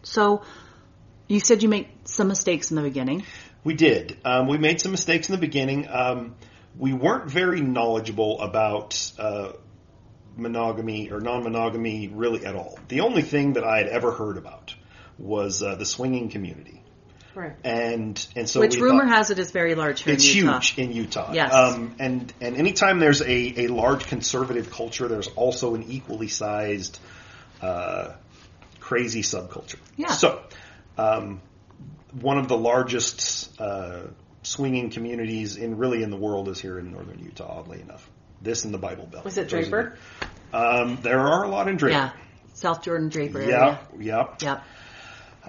So 0.01 0.41
you 1.27 1.39
said 1.39 1.61
you 1.61 1.69
made 1.69 1.87
some 2.09 2.27
mistakes 2.27 2.71
in 2.71 2.75
the 2.75 2.81
beginning. 2.83 3.23
We 3.63 3.73
did. 3.73 4.17
Um, 4.25 4.47
we 4.47 4.57
made 4.57 4.79
some 4.81 4.91
mistakes 4.91 5.29
in 5.29 5.33
the 5.35 5.41
beginning. 5.41 5.87
Um, 5.89 6.35
we 6.77 6.93
weren't 6.93 7.29
very 7.29 7.61
knowledgeable 7.61 8.39
about 8.39 9.11
uh, 9.19 9.51
monogamy 10.37 11.11
or 11.11 11.19
non-monogamy 11.19 12.07
really 12.07 12.45
at 12.45 12.55
all. 12.55 12.77
The 12.87 13.01
only 13.01 13.21
thing 13.21 13.53
that 13.53 13.63
I 13.63 13.77
had 13.79 13.87
ever 13.87 14.11
heard 14.11 14.37
about 14.37 14.73
was 15.17 15.61
uh, 15.61 15.75
the 15.75 15.85
swinging 15.85 16.29
community, 16.29 16.81
Right. 17.35 17.53
and 17.65 18.25
and 18.35 18.49
so 18.49 18.61
Which 18.61 18.75
we 18.77 18.81
rumor 18.83 19.05
thought- 19.05 19.17
has 19.17 19.29
it 19.31 19.39
is 19.39 19.51
very 19.51 19.75
large 19.75 20.01
here 20.03 20.13
it's 20.13 20.25
in 20.29 20.37
Utah. 20.45 20.59
huge 20.59 20.77
in 20.77 20.93
Utah. 20.93 21.31
Yes. 21.33 21.53
Um, 21.53 21.95
and 21.99 22.33
and 22.39 22.55
anytime 22.55 22.99
there's 22.99 23.21
a, 23.21 23.65
a 23.65 23.67
large 23.67 24.05
conservative 24.07 24.71
culture, 24.71 25.07
there's 25.09 25.27
also 25.27 25.75
an 25.75 25.83
equally 25.89 26.29
sized 26.29 26.99
uh, 27.61 28.13
crazy 28.79 29.21
subculture. 29.21 29.75
Yeah. 29.97 30.07
So, 30.13 30.41
um, 30.97 31.41
one 32.13 32.37
of 32.37 32.47
the 32.47 32.57
largest 32.57 33.59
uh, 33.59 34.01
swinging 34.43 34.89
communities 34.89 35.55
in 35.57 35.77
really 35.77 36.03
in 36.03 36.09
the 36.09 36.17
world 36.17 36.49
is 36.49 36.59
here 36.59 36.79
in 36.79 36.91
northern 36.91 37.19
Utah. 37.19 37.59
Oddly 37.59 37.81
enough, 37.81 38.09
this 38.41 38.65
in 38.65 38.71
the 38.71 38.77
Bible 38.77 39.05
Belt. 39.05 39.25
Was 39.25 39.37
it 39.37 39.49
Draper? 39.49 39.97
Um, 40.53 40.97
there 41.01 41.19
are 41.19 41.43
a 41.43 41.47
lot 41.47 41.67
in 41.67 41.77
Draper. 41.77 41.97
Yeah. 41.97 42.11
South 42.53 42.81
Jordan 42.83 43.09
Draper 43.09 43.41
Yeah. 43.41 43.45
area. 43.55 43.79
Yeah. 43.99 44.27
Yep. 44.41 44.63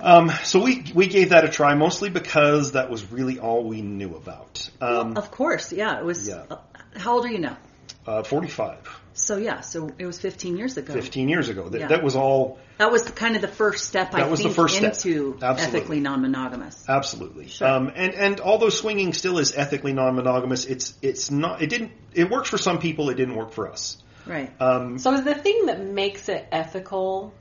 Um, 0.02 0.30
so 0.44 0.62
we 0.62 0.84
we 0.94 1.08
gave 1.08 1.30
that 1.30 1.44
a 1.44 1.48
try 1.48 1.74
mostly 1.74 2.08
because 2.10 2.72
that 2.72 2.90
was 2.90 3.10
really 3.10 3.38
all 3.38 3.64
we 3.64 3.82
knew 3.82 4.14
about. 4.14 4.68
Um, 4.80 5.16
Of 5.16 5.30
course, 5.30 5.72
yeah. 5.72 5.98
It 5.98 6.04
was. 6.04 6.28
Yeah. 6.28 6.44
uh, 6.50 6.58
how 6.96 7.14
old 7.16 7.24
are 7.26 7.30
you 7.30 7.38
now? 7.40 7.58
uh, 8.06 8.22
Forty 8.22 8.48
five. 8.48 8.78
So 9.12 9.36
yeah, 9.36 9.60
so 9.60 9.90
it 9.98 10.06
was 10.06 10.18
15 10.20 10.56
years 10.56 10.76
ago. 10.76 10.92
15 10.92 11.28
years 11.28 11.48
ago. 11.48 11.68
That, 11.68 11.80
Yeah. 11.80 11.88
that 11.88 12.02
was 12.02 12.14
all 12.14 12.58
That 12.78 12.90
was 12.92 13.02
kind 13.02 13.34
of 13.36 13.42
the 13.42 13.48
first 13.48 13.86
step 13.86 14.14
I 14.14 14.20
That 14.20 14.30
was 14.30 14.40
the 14.40 14.44
think 14.44 14.56
first 14.56 14.76
step. 14.76 14.94
into 14.94 15.36
Absolutely. 15.42 15.78
ethically 15.80 16.00
non-monogamous. 16.00 16.84
absolutely. 16.88 17.48
Sure. 17.48 17.68
Um, 17.68 17.90
and 17.94 18.14
and 18.14 18.40
although 18.40 18.70
swinging 18.70 19.12
still 19.12 19.38
is 19.38 19.52
ethically 19.54 19.92
non-monogamous, 19.92 20.64
it's 20.66 20.94
it's 21.02 21.30
not. 21.30 21.60
It 21.62 21.68
didn't. 21.70 21.92
It 22.14 22.30
works 22.30 22.48
for 22.48 22.58
some 22.58 22.78
people. 22.78 23.10
It 23.10 23.14
didn't 23.16 23.34
work 23.34 23.52
for 23.52 23.70
us. 23.70 23.98
Right. 24.26 24.52
Um, 24.60 24.98
So 24.98 25.12
is 25.14 25.24
the 25.24 25.34
thing 25.34 25.66
that 25.66 25.80
makes 25.84 26.28
it 26.28 26.46
ethical 26.52 27.34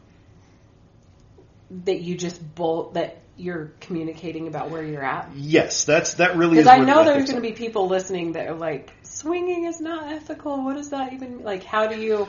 that 1.85 2.01
you 2.01 2.15
just 2.15 2.41
bolt 2.55 2.95
that 2.95 3.19
you're 3.39 3.71
communicating 3.79 4.47
about 4.47 4.69
where 4.69 4.83
you're 4.83 5.03
at? 5.03 5.29
yes, 5.35 5.85
that's 5.85 6.15
that 6.15 6.35
really 6.35 6.57
is. 6.57 6.65
Because 6.65 6.67
I 6.67 6.77
where 6.77 6.85
the 6.85 6.91
know 6.93 7.03
there's 7.03 7.29
going 7.29 7.41
to 7.41 7.47
be 7.47 7.53
people 7.53 7.87
listening 7.87 8.33
that 8.33 8.47
are 8.47 8.55
like, 8.55 8.91
swinging 9.03 9.65
is 9.65 9.79
not 9.81 10.11
ethical. 10.11 10.63
What 10.63 10.75
does 10.75 10.89
that 10.91 11.13
even 11.13 11.43
like? 11.43 11.63
How 11.63 11.87
do 11.87 11.99
you? 11.99 12.27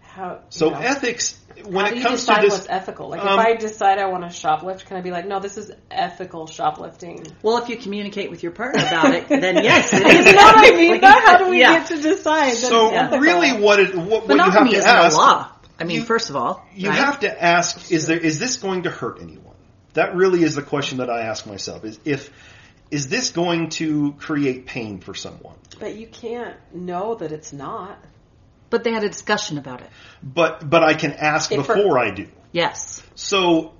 How 0.00 0.40
So 0.48 0.66
you 0.66 0.72
know, 0.72 0.78
ethics, 0.78 1.38
when 1.64 1.84
how 1.84 1.90
it 1.90 1.94
do 1.94 1.96
you 1.98 2.06
comes 2.06 2.26
to 2.26 2.38
this, 2.40 2.50
what's 2.50 2.66
ethical? 2.68 3.08
Like 3.10 3.20
um, 3.20 3.38
if 3.38 3.46
I 3.46 3.54
decide 3.54 3.98
I 3.98 4.06
want 4.06 4.22
to 4.24 4.28
shoplift, 4.28 4.86
can 4.86 4.96
I 4.96 5.02
be 5.02 5.10
like, 5.10 5.26
no, 5.26 5.40
this 5.40 5.58
is 5.58 5.72
ethical 5.90 6.46
shoplifting? 6.46 7.26
Well, 7.42 7.58
if 7.58 7.68
you 7.68 7.76
communicate 7.76 8.30
with 8.30 8.42
your 8.42 8.52
partner 8.52 8.82
about 8.86 9.14
it, 9.14 9.28
then 9.28 9.56
yes, 9.62 9.92
it 9.92 10.06
is. 10.06 10.26
You 10.26 10.32
know 10.32 10.42
what 10.42 10.72
I 10.72 10.76
mean? 10.76 11.00
Like, 11.00 11.02
how 11.02 11.36
do 11.38 11.50
we 11.50 11.60
yeah. 11.60 11.78
get 11.78 11.88
to 11.88 12.00
decide? 12.00 12.52
that 12.52 12.56
so 12.56 12.90
it's 12.92 13.20
really, 13.20 13.52
what 13.52 13.78
it 13.78 13.94
what, 13.94 14.26
what 14.26 14.36
you 14.36 14.50
have 14.50 14.70
to 14.70 14.76
is 14.76 14.84
ask, 14.84 15.16
no 15.16 15.22
law. 15.22 15.52
I 15.78 15.84
mean, 15.84 15.96
you- 15.96 16.04
first 16.04 16.30
of 16.30 16.36
all, 16.36 16.66
you 16.74 16.88
right? 16.88 16.98
have 16.98 17.20
to 17.20 17.44
ask: 17.44 17.92
is 17.92 18.06
there 18.06 18.18
is 18.18 18.38
this 18.38 18.56
going 18.56 18.84
to 18.84 18.90
hurt 18.90 19.20
anyone? 19.20 19.55
That 19.96 20.14
really 20.14 20.42
is 20.42 20.54
the 20.54 20.62
question 20.62 20.98
that 20.98 21.10
I 21.10 21.22
ask 21.22 21.46
myself: 21.46 21.84
is 21.84 21.98
if 22.04 22.30
is 22.90 23.08
this 23.08 23.30
going 23.30 23.70
to 23.70 24.12
create 24.12 24.66
pain 24.66 25.00
for 25.00 25.14
someone? 25.14 25.56
But 25.80 25.96
you 25.96 26.06
can't 26.06 26.56
know 26.72 27.16
that 27.16 27.32
it's 27.32 27.52
not. 27.52 27.98
But 28.68 28.84
they 28.84 28.92
had 28.92 29.04
a 29.04 29.08
discussion 29.08 29.58
about 29.58 29.80
it. 29.80 29.88
But 30.22 30.68
but 30.68 30.82
I 30.82 30.94
can 30.94 31.12
ask 31.12 31.50
If 31.50 31.66
for- 31.66 31.74
before 31.74 31.98
I 31.98 32.10
do. 32.10 32.28
Yes. 32.52 33.02
So 33.14 33.72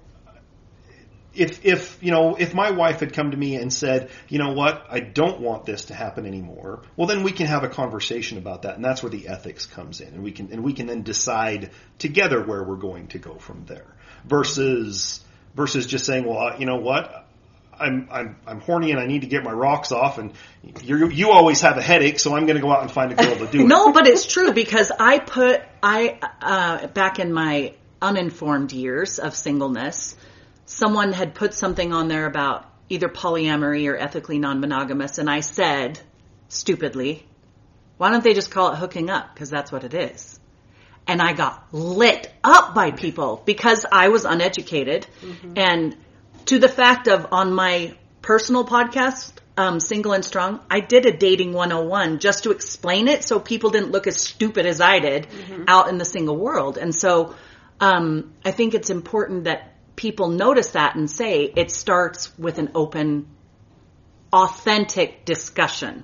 if 1.34 1.64
if 1.66 1.98
you 2.02 2.12
know 2.12 2.36
if 2.36 2.54
my 2.54 2.70
wife 2.70 3.00
had 3.00 3.12
come 3.12 3.32
to 3.32 3.36
me 3.36 3.56
and 3.56 3.72
said, 3.72 4.10
you 4.28 4.38
know 4.38 4.52
what, 4.52 4.86
I 4.88 5.00
don't 5.00 5.40
want 5.40 5.66
this 5.66 5.86
to 5.86 5.94
happen 5.94 6.24
anymore, 6.24 6.82
well 6.96 7.06
then 7.06 7.24
we 7.24 7.32
can 7.32 7.46
have 7.46 7.62
a 7.62 7.68
conversation 7.68 8.38
about 8.38 8.62
that, 8.62 8.76
and 8.76 8.84
that's 8.84 9.02
where 9.02 9.10
the 9.10 9.28
ethics 9.28 9.66
comes 9.66 10.00
in, 10.00 10.08
and 10.08 10.22
we 10.22 10.32
can 10.32 10.50
and 10.50 10.64
we 10.64 10.72
can 10.72 10.86
then 10.86 11.02
decide 11.02 11.72
together 11.98 12.42
where 12.42 12.62
we're 12.64 12.76
going 12.76 13.08
to 13.08 13.18
go 13.18 13.34
from 13.34 13.66
there. 13.66 13.86
Versus 14.24 15.20
versus 15.56 15.86
just 15.86 16.04
saying, 16.04 16.24
well, 16.24 16.60
you 16.60 16.66
know 16.66 16.76
what. 16.76 17.24
I'm, 17.78 18.08
I'm 18.10 18.36
I'm 18.46 18.60
horny 18.60 18.90
and 18.90 18.98
I 18.98 19.06
need 19.06 19.20
to 19.20 19.26
get 19.26 19.44
my 19.44 19.52
rocks 19.52 19.92
off 19.92 20.16
and 20.16 20.32
you 20.82 21.10
you 21.10 21.30
always 21.30 21.60
have 21.60 21.76
a 21.76 21.82
headache 21.82 22.18
so 22.18 22.34
I'm 22.34 22.46
going 22.46 22.56
to 22.56 22.62
go 22.62 22.72
out 22.72 22.80
and 22.80 22.90
find 22.90 23.12
a 23.12 23.14
girl 23.14 23.36
to 23.36 23.46
do 23.46 23.60
it. 23.60 23.66
No, 23.66 23.92
but 23.92 24.06
it's 24.06 24.24
true 24.24 24.54
because 24.54 24.90
I 24.98 25.18
put 25.18 25.60
I 25.82 26.18
uh, 26.40 26.86
back 26.86 27.18
in 27.18 27.34
my 27.34 27.74
uninformed 28.00 28.72
years 28.72 29.18
of 29.18 29.34
singleness, 29.34 30.16
someone 30.64 31.12
had 31.12 31.34
put 31.34 31.52
something 31.52 31.92
on 31.92 32.08
there 32.08 32.24
about 32.24 32.64
either 32.88 33.08
polyamory 33.08 33.90
or 33.90 33.96
ethically 33.96 34.38
non-monogamous, 34.38 35.18
and 35.18 35.28
I 35.28 35.40
said 35.40 36.00
stupidly, 36.48 37.26
"Why 37.98 38.10
don't 38.10 38.24
they 38.24 38.32
just 38.32 38.50
call 38.50 38.72
it 38.72 38.76
hooking 38.76 39.10
up? 39.10 39.34
Because 39.34 39.50
that's 39.50 39.70
what 39.70 39.84
it 39.84 39.92
is." 39.92 40.40
And 41.06 41.22
I 41.22 41.34
got 41.34 41.72
lit 41.72 42.32
up 42.42 42.74
by 42.74 42.90
people 42.90 43.42
because 43.44 43.86
I 43.90 44.08
was 44.08 44.24
uneducated, 44.24 45.06
and 45.56 45.96
to 46.46 46.58
the 46.58 46.68
fact 46.68 47.06
of 47.08 47.28
on 47.32 47.52
my 47.52 47.94
personal 48.22 48.64
podcast, 48.64 49.32
um, 49.56 49.80
Single 49.80 50.12
and 50.12 50.24
Strong, 50.24 50.60
I 50.70 50.80
did 50.80 51.06
a 51.06 51.16
dating 51.16 51.52
101 51.52 52.18
just 52.18 52.42
to 52.44 52.50
explain 52.50 53.08
it 53.08 53.24
so 53.24 53.38
people 53.40 53.70
didn't 53.70 53.90
look 53.92 54.06
as 54.06 54.20
stupid 54.20 54.66
as 54.66 54.80
I 54.80 54.98
did 54.98 55.28
out 55.68 55.88
in 55.88 55.98
the 55.98 56.04
single 56.04 56.36
world. 56.36 56.76
And 56.76 56.94
so 56.94 57.34
um, 57.80 58.32
I 58.44 58.50
think 58.50 58.74
it's 58.74 58.90
important 58.90 59.44
that 59.44 59.72
people 59.96 60.28
notice 60.28 60.72
that 60.72 60.96
and 60.96 61.10
say 61.10 61.44
it 61.44 61.70
starts 61.70 62.36
with 62.38 62.58
an 62.58 62.72
open, 62.74 63.26
authentic 64.32 65.24
discussion. 65.24 66.02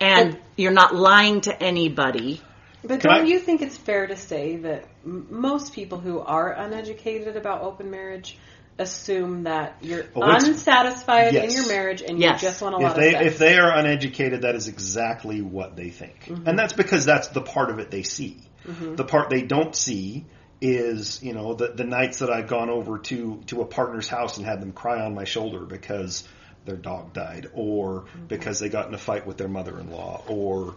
And 0.00 0.38
you're 0.56 0.72
not 0.72 0.94
lying 0.94 1.42
to 1.42 1.62
anybody. 1.62 2.40
But 2.86 3.00
Can 3.00 3.10
don't 3.10 3.24
I- 3.26 3.28
you 3.28 3.38
think 3.38 3.62
it's 3.62 3.76
fair 3.76 4.06
to 4.06 4.16
say 4.16 4.56
that 4.56 4.84
m- 5.04 5.26
most 5.30 5.72
people 5.72 5.98
who 5.98 6.20
are 6.20 6.52
uneducated 6.52 7.36
about 7.36 7.62
open 7.62 7.90
marriage 7.90 8.38
assume 8.78 9.44
that 9.44 9.78
you're 9.80 10.04
Oh, 10.14 10.22
unsatisfied 10.22 11.32
Yes. 11.32 11.50
in 11.50 11.62
your 11.62 11.68
marriage 11.68 12.02
and 12.02 12.18
Yes. 12.18 12.42
you 12.42 12.48
just 12.48 12.60
want 12.60 12.74
a 12.74 12.78
lot 12.78 12.90
if 12.90 12.96
they 12.96 13.14
of 13.14 13.22
sex? 13.22 13.26
if 13.26 13.38
they 13.38 13.58
are 13.58 13.70
uneducated, 13.74 14.42
that 14.42 14.54
is 14.54 14.68
exactly 14.68 15.40
what 15.40 15.76
they 15.76 15.88
think, 15.88 16.26
mm-hmm. 16.26 16.46
and 16.46 16.58
that's 16.58 16.74
because 16.74 17.04
that's 17.04 17.28
the 17.28 17.40
part 17.40 17.70
of 17.70 17.78
it 17.78 17.90
they 17.90 18.02
see. 18.02 18.36
Mm-hmm. 18.66 18.96
The 18.96 19.04
part 19.04 19.30
they 19.30 19.42
don't 19.42 19.74
see 19.74 20.26
is 20.60 21.22
you 21.22 21.32
know 21.32 21.54
the 21.54 21.68
the 21.68 21.84
nights 21.84 22.18
that 22.20 22.30
I've 22.30 22.48
gone 22.48 22.68
over 22.70 22.98
to 22.98 23.42
to 23.46 23.60
a 23.62 23.66
partner's 23.66 24.08
house 24.08 24.36
and 24.36 24.46
had 24.46 24.60
them 24.60 24.72
cry 24.72 25.00
on 25.04 25.14
my 25.14 25.24
shoulder 25.24 25.60
because 25.60 26.26
their 26.66 26.76
dog 26.76 27.12
died, 27.12 27.46
or 27.54 28.02
mm-hmm. 28.02 28.26
because 28.26 28.58
they 28.58 28.68
got 28.68 28.88
in 28.88 28.94
a 28.94 28.98
fight 28.98 29.26
with 29.26 29.36
their 29.38 29.48
mother-in-law, 29.48 30.24
or 30.28 30.76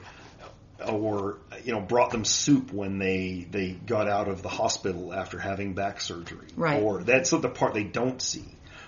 or 0.88 1.39
you 1.63 1.71
know 1.73 1.82
brought 1.82 2.11
them 2.11 2.23
soup 2.25 2.71
when 2.71 2.99
they 2.99 3.47
they 3.49 3.71
got 3.71 4.07
out 4.07 4.27
of 4.27 4.41
the 4.41 4.49
hospital 4.49 5.13
after 5.13 5.38
having 5.39 5.73
back 5.73 6.01
surgery 6.01 6.47
Right. 6.55 6.82
or 6.82 7.03
that's 7.03 7.30
the 7.32 7.49
part 7.49 7.73
they 7.73 7.84
don't 7.84 8.21
see 8.21 8.45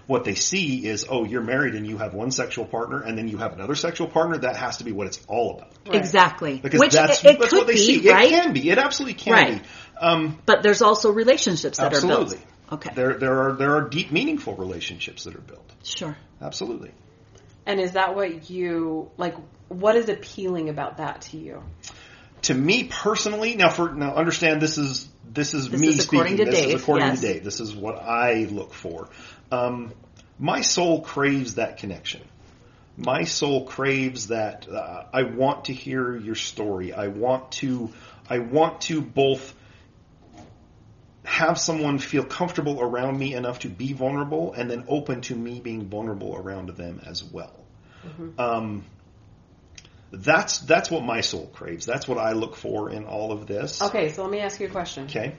what 0.07 0.23
they 0.23 0.35
see 0.35 0.85
is 0.85 1.05
oh 1.09 1.23
you're 1.25 1.43
married 1.43 1.75
and 1.75 1.85
you 1.87 1.97
have 1.97 2.13
one 2.13 2.31
sexual 2.31 2.65
partner 2.65 3.01
and 3.01 3.17
then 3.17 3.27
you 3.27 3.37
have 3.37 3.53
another 3.53 3.75
sexual 3.75 4.07
partner 4.07 4.37
that 4.39 4.55
has 4.55 4.77
to 4.77 4.83
be 4.83 4.91
what 4.91 5.07
it's 5.07 5.19
all 5.27 5.57
about 5.57 5.69
Right. 5.87 5.95
Exactly. 5.95 6.59
because 6.59 6.79
Which 6.79 6.93
that's, 6.93 7.23
it, 7.23 7.31
it 7.31 7.39
that's 7.39 7.49
could 7.49 7.57
what 7.59 7.67
they 7.67 7.73
be, 7.73 7.79
see 8.01 8.09
right? 8.11 8.31
it 8.31 8.43
can 8.43 8.53
be 8.53 8.69
it 8.69 8.77
absolutely 8.77 9.15
can 9.15 9.33
Right. 9.33 9.63
be 9.63 9.69
um, 9.99 10.39
But 10.45 10.63
there's 10.63 10.81
also 10.81 11.11
relationships 11.11 11.77
that 11.77 11.91
are 11.93 11.95
absolutely 11.95 12.37
built. 12.37 12.47
Okay. 12.73 12.91
there 12.95 13.13
there 13.15 13.41
are 13.49 13.53
there 13.53 13.75
are 13.75 13.89
deep 13.89 14.11
meaningful 14.11 14.55
relationships 14.55 15.25
that 15.25 15.35
are 15.35 15.41
built 15.41 15.69
Sure. 15.83 16.15
absolutely 16.41 16.91
And 17.65 17.79
is 17.79 17.93
that 17.93 18.15
what 18.15 18.49
you 18.49 19.11
like? 19.17 19.35
What 19.67 19.95
is 19.95 20.09
appealing 20.09 20.69
about 20.69 20.97
that 20.97 21.21
to 21.21 21.37
you? 21.37 21.63
To 22.43 22.53
me 22.53 22.85
personally, 22.85 23.55
now 23.55 23.69
for 23.69 23.93
now, 23.93 24.15
understand 24.15 24.61
this 24.61 24.77
is 24.77 25.07
this 25.29 25.53
is 25.53 25.69
This 25.69 25.79
me 25.79 25.87
is 25.89 26.03
speaking. 26.03 26.37
this 26.37 26.49
Dave, 26.49 26.75
is 26.75 26.81
according 26.81 27.07
yes. 27.07 27.21
to 27.21 27.27
Dave. 27.27 27.43
This 27.43 27.59
is 27.59 27.75
what 27.75 27.95
I 27.97 28.45
look 28.45 28.73
for. 28.73 29.09
Um, 29.51 29.93
my 30.39 30.61
soul 30.61 31.01
craves 31.01 31.55
that 31.55 31.77
connection. 31.77 32.21
My 32.97 33.23
soul 33.23 33.65
craves 33.65 34.27
that. 34.27 34.67
Uh, 34.67 35.05
I 35.13 35.23
want 35.23 35.65
to 35.65 35.73
hear 35.73 36.15
your 36.15 36.35
story. 36.35 36.93
I 36.93 37.07
want 37.07 37.51
to. 37.53 37.93
I 38.29 38.39
want 38.39 38.81
to 38.81 39.01
both 39.01 39.53
have 41.23 41.59
someone 41.59 41.99
feel 41.99 42.23
comfortable 42.23 42.81
around 42.81 43.17
me 43.17 43.33
enough 43.33 43.59
to 43.59 43.69
be 43.69 43.93
vulnerable, 43.93 44.53
and 44.53 44.69
then 44.69 44.85
open 44.87 45.21
to 45.21 45.35
me 45.35 45.59
being 45.59 45.87
vulnerable 45.87 46.35
around 46.35 46.69
them 46.69 47.01
as 47.05 47.23
well. 47.23 47.53
Um, 48.37 48.83
that's 50.11 50.59
that's 50.59 50.89
what 50.91 51.03
my 51.03 51.21
soul 51.21 51.47
craves. 51.53 51.85
That's 51.85 52.07
what 52.07 52.17
I 52.17 52.33
look 52.33 52.55
for 52.55 52.89
in 52.89 53.05
all 53.05 53.31
of 53.31 53.47
this. 53.47 53.81
Okay, 53.81 54.09
so 54.09 54.23
let 54.23 54.31
me 54.31 54.39
ask 54.39 54.59
you 54.59 54.67
a 54.67 54.71
question. 54.71 55.05
Okay. 55.05 55.35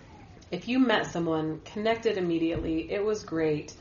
If 0.50 0.68
you 0.68 0.78
met 0.78 1.06
someone, 1.06 1.60
connected 1.64 2.18
immediately, 2.18 2.90
it 2.92 3.04
was 3.04 3.24
great, 3.24 3.74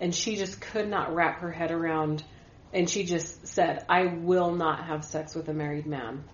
and 0.00 0.14
she 0.14 0.36
just 0.36 0.60
could 0.60 0.88
not 0.88 1.14
wrap 1.14 1.40
her 1.40 1.52
head 1.52 1.70
around, 1.70 2.24
and 2.72 2.90
she 2.90 3.04
just 3.04 3.46
said, 3.46 3.84
I 3.88 4.06
will 4.06 4.52
not 4.52 4.86
have 4.86 5.04
sex 5.04 5.34
with 5.34 5.48
a 5.48 5.54
married 5.54 5.86
man. 5.86 6.24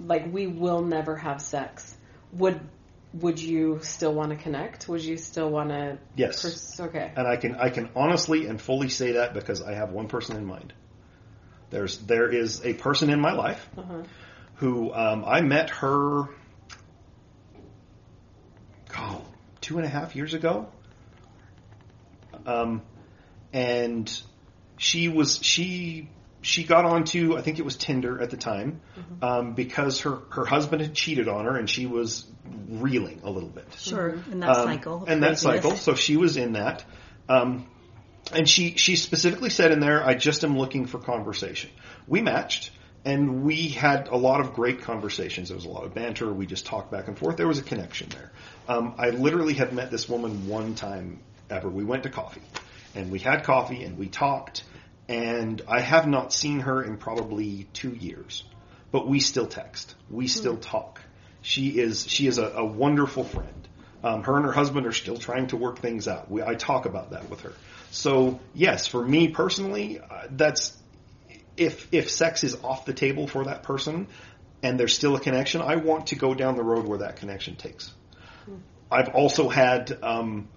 Like, 0.00 0.32
we 0.32 0.46
will 0.46 0.82
never 0.82 1.16
have 1.16 1.42
sex. 1.42 1.94
Would 2.32 2.60
would 3.14 3.40
you 3.40 3.80
still 3.82 4.14
want 4.14 4.30
to 4.30 4.36
connect? 4.36 4.88
Would 4.88 5.02
you 5.04 5.16
still 5.16 5.50
want 5.50 5.70
to? 5.70 5.98
Yes. 6.16 6.42
Pers- 6.42 6.80
okay. 6.80 7.12
And 7.16 7.26
I 7.26 7.36
can 7.36 7.54
I 7.56 7.70
can 7.70 7.90
honestly 7.96 8.46
and 8.46 8.60
fully 8.60 8.88
say 8.88 9.12
that 9.12 9.34
because 9.34 9.62
I 9.62 9.74
have 9.74 9.90
one 9.90 10.08
person 10.08 10.36
in 10.36 10.44
mind. 10.44 10.72
There's 11.70 11.98
there 11.98 12.28
is 12.28 12.64
a 12.64 12.74
person 12.74 13.10
in 13.10 13.20
my 13.20 13.32
life 13.32 13.68
Uh-huh. 13.76 14.02
who 14.56 14.92
um, 14.92 15.24
I 15.26 15.40
met 15.40 15.70
her. 15.70 16.24
God, 18.88 19.22
two 19.60 19.76
and 19.78 19.86
a 19.86 19.88
half 19.88 20.16
years 20.16 20.34
ago. 20.34 20.68
Um, 22.46 22.82
and 23.52 24.10
she 24.78 25.08
was 25.08 25.38
she 25.42 26.08
she 26.42 26.64
got 26.64 26.84
onto 26.84 27.36
I 27.36 27.42
think 27.42 27.58
it 27.58 27.64
was 27.64 27.76
Tinder 27.76 28.20
at 28.22 28.30
the 28.30 28.36
time 28.36 28.80
um, 29.22 29.54
because 29.54 30.00
her 30.00 30.20
her 30.30 30.44
husband 30.44 30.82
had 30.82 30.94
cheated 30.94 31.28
on 31.28 31.44
her 31.44 31.56
and 31.56 31.68
she 31.68 31.86
was 31.86 32.26
reeling 32.68 33.20
a 33.24 33.30
little 33.30 33.48
bit. 33.48 33.66
Sure, 33.78 34.18
in 34.30 34.40
that 34.40 34.50
Um, 34.50 34.66
cycle. 34.66 35.02
of 35.02 35.08
and 35.08 35.22
that 35.22 35.38
cycle. 35.38 35.76
So 35.76 35.94
she 35.94 36.16
was 36.16 36.36
in 36.36 36.52
that. 36.52 36.84
Um, 37.28 37.66
and 38.32 38.48
she, 38.48 38.76
she 38.76 38.96
specifically 38.96 39.50
said 39.50 39.72
in 39.72 39.80
there, 39.80 40.04
I 40.04 40.14
just 40.14 40.44
am 40.44 40.56
looking 40.56 40.86
for 40.86 40.98
conversation. 40.98 41.70
We 42.06 42.22
matched 42.22 42.70
and 43.04 43.42
we 43.42 43.68
had 43.68 44.08
a 44.08 44.16
lot 44.16 44.40
of 44.40 44.52
great 44.52 44.82
conversations. 44.82 45.48
There 45.48 45.56
was 45.56 45.64
a 45.64 45.70
lot 45.70 45.84
of 45.84 45.94
banter. 45.94 46.32
We 46.32 46.46
just 46.46 46.66
talked 46.66 46.90
back 46.90 47.08
and 47.08 47.18
forth. 47.18 47.36
There 47.36 47.48
was 47.48 47.58
a 47.58 47.62
connection 47.62 48.08
there. 48.10 48.30
Um, 48.68 48.94
I 48.98 49.10
literally 49.10 49.54
had 49.54 49.72
met 49.72 49.90
this 49.90 50.08
woman 50.08 50.48
one 50.48 50.74
time 50.74 51.20
ever. 51.48 51.68
We 51.68 51.84
went 51.84 52.04
to 52.04 52.10
coffee 52.10 52.42
and 52.94 53.10
we 53.10 53.18
had 53.18 53.44
coffee 53.44 53.84
and 53.84 53.98
we 53.98 54.08
talked 54.08 54.64
and 55.10 55.60
I 55.66 55.80
have 55.80 56.06
not 56.06 56.32
seen 56.32 56.60
her 56.60 56.80
in 56.84 56.96
probably 56.96 57.66
two 57.72 57.90
years, 57.90 58.44
but 58.92 59.08
we 59.08 59.18
still 59.18 59.48
text. 59.48 59.96
We 60.08 60.28
still 60.28 60.56
talk. 60.56 61.00
She 61.42 61.80
is, 61.80 62.06
she 62.06 62.28
is 62.28 62.38
a, 62.38 62.46
a 62.46 62.64
wonderful 62.64 63.24
friend. 63.24 63.68
Um, 64.04 64.22
her 64.22 64.36
and 64.36 64.46
her 64.46 64.52
husband 64.52 64.86
are 64.86 64.92
still 64.92 65.16
trying 65.16 65.48
to 65.48 65.56
work 65.56 65.80
things 65.80 66.06
out. 66.06 66.30
We, 66.30 66.44
I 66.44 66.54
talk 66.54 66.86
about 66.86 67.10
that 67.10 67.28
with 67.28 67.40
her. 67.40 67.52
So 67.90 68.38
yes, 68.54 68.86
for 68.86 69.04
me 69.04 69.28
personally, 69.28 69.98
uh, 69.98 70.28
that's 70.30 70.76
if 71.56 71.88
if 71.92 72.08
sex 72.08 72.44
is 72.44 72.56
off 72.62 72.84
the 72.84 72.94
table 72.94 73.26
for 73.26 73.44
that 73.44 73.64
person 73.64 74.06
and 74.62 74.78
there's 74.78 74.94
still 74.94 75.16
a 75.16 75.20
connection, 75.20 75.60
I 75.60 75.76
want 75.76 76.08
to 76.08 76.14
go 76.14 76.34
down 76.34 76.54
the 76.54 76.62
road 76.62 76.86
where 76.86 76.98
that 76.98 77.16
connection 77.16 77.56
takes. 77.56 77.92
I've 78.92 79.08
also 79.08 79.48
had 79.48 79.98
um, 80.02 80.48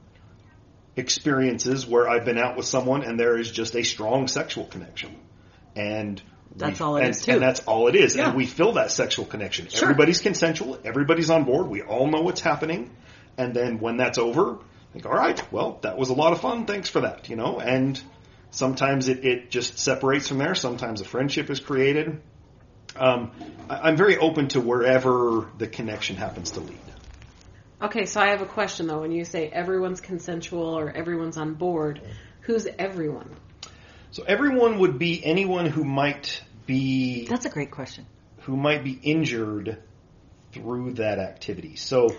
experiences 0.96 1.88
where 1.88 2.08
I've 2.08 2.26
been 2.26 2.38
out 2.38 2.56
with 2.56 2.66
someone 2.66 3.04
and 3.04 3.20
there 3.20 3.38
is 3.38 3.50
just 3.52 3.76
a 3.76 3.84
strong 3.84 4.28
sexual 4.28 4.66
connection, 4.66 5.16
and 5.76 6.22
That's 6.56 6.80
we- 6.80 6.86
all 6.86 6.98
it 6.98 7.02
and, 7.02 7.10
is, 7.12 7.26
too. 7.26 7.32
and 7.32 7.41
that's 7.41 7.62
all 7.62 7.88
it 7.88 7.96
is. 7.96 8.16
Yeah. 8.16 8.28
And 8.28 8.38
we 8.38 8.46
feel 8.46 8.74
that 8.74 8.91
sexual 8.91 9.26
connection. 9.26 9.68
Sure. 9.70 9.84
Everybody's 9.89 10.22
consensual. 10.22 10.80
Everybody's 10.86 11.30
on 11.30 11.46
board. 11.46 11.68
We 11.68 11.82
all 11.82 12.08
know 12.08 12.22
what's 12.22 12.41
happening. 12.41 12.91
And 13.38 13.56
then 13.56 13.80
when 13.80 13.98
that's 13.98 14.20
over, 14.20 14.60
think, 14.94 15.06
all 15.08 15.14
right, 15.14 15.52
well, 15.52 15.80
that 15.82 15.98
was 15.98 16.10
a 16.10 16.14
lot 16.14 16.34
of 16.34 16.41
fun. 16.41 16.66
Thanks 16.66 16.88
for 16.89 17.02
that. 17.02 17.28
You 17.30 17.36
know, 17.36 17.60
and 17.60 18.00
sometimes 18.52 19.08
it, 19.10 19.26
it 19.26 19.50
just 19.50 19.80
separates 19.80 20.28
from 20.28 20.38
there. 20.38 20.54
Sometimes 20.54 21.02
a 21.02 21.06
friendship 21.06 21.50
is 21.50 21.60
created. 21.60 22.22
Um, 22.96 23.32
I, 23.68 23.89
I'm 23.89 23.98
very 23.98 24.18
open 24.20 24.50
to 24.50 24.62
wherever 24.62 25.50
the 25.58 25.68
connection 25.68 26.16
happens 26.16 26.52
to 26.52 26.60
lead. 26.60 26.78
Okay, 27.84 28.05
so 28.05 28.21
I 28.21 28.29
have 28.29 28.41
a 28.41 28.45
question 28.45 28.88
though. 28.88 29.01
When 29.01 29.11
you 29.11 29.25
say 29.25 29.49
everyone's 29.49 29.99
consensual 30.01 30.77
or 30.77 30.89
everyone's 30.89 31.38
on 31.38 31.53
board, 31.55 32.01
who's 32.41 32.65
everyone? 32.79 33.29
So 34.11 34.23
everyone 34.23 34.79
would 34.79 34.97
be 34.97 35.23
anyone 35.25 35.65
who 35.65 35.84
might 35.84 36.41
be 36.65 37.25
That's 37.27 37.45
a 37.45 37.49
great 37.49 37.71
question. 37.71 38.05
who 38.41 38.55
might 38.55 38.84
be 38.84 38.91
injured 39.03 39.79
through 40.53 40.93
that 40.93 41.19
activity. 41.19 41.75
So, 41.75 42.09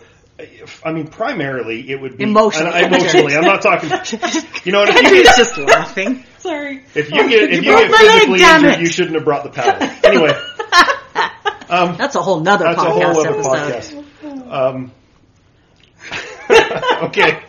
I 0.84 0.92
mean, 0.92 1.06
primarily 1.06 1.88
it 1.90 2.00
would 2.00 2.18
be 2.18 2.24
Emotionally 2.24 2.72
and 2.74 2.84
I- 2.84 2.88
emotionally. 2.98 3.34
I'm 3.36 3.44
not 3.44 3.62
talking. 3.62 3.90
You 4.64 4.72
know, 4.72 4.82
if 4.84 4.94
you 4.94 5.14
He's 5.14 5.22
get 5.24 5.36
just 5.36 5.58
laughing. 5.58 6.24
Sorry. 6.38 6.82
if 6.94 7.10
you 7.10 7.28
get 7.28 7.50
if 7.52 7.62
you 7.64 7.70
broke 7.72 7.82
get 7.82 7.90
my 7.90 7.98
leg, 7.98 8.12
physically 8.14 8.38
damn 8.38 8.64
injured, 8.64 8.72
it. 8.72 8.80
you 8.80 8.86
shouldn't 8.86 9.14
have 9.14 9.24
brought 9.24 9.44
the 9.44 9.50
paddle. 9.50 9.88
Anyway, 10.02 10.30
um, 11.68 11.96
That's 11.98 12.14
a 12.16 12.22
whole 12.22 12.40
nother 12.40 12.64
that's 12.64 12.78
a 12.80 12.84
podcast 12.84 13.12
whole 13.12 13.20
other 13.20 13.30
episode. 13.30 14.04
podcast. 14.22 14.50
Um, 14.50 14.92
okay. 17.04 17.42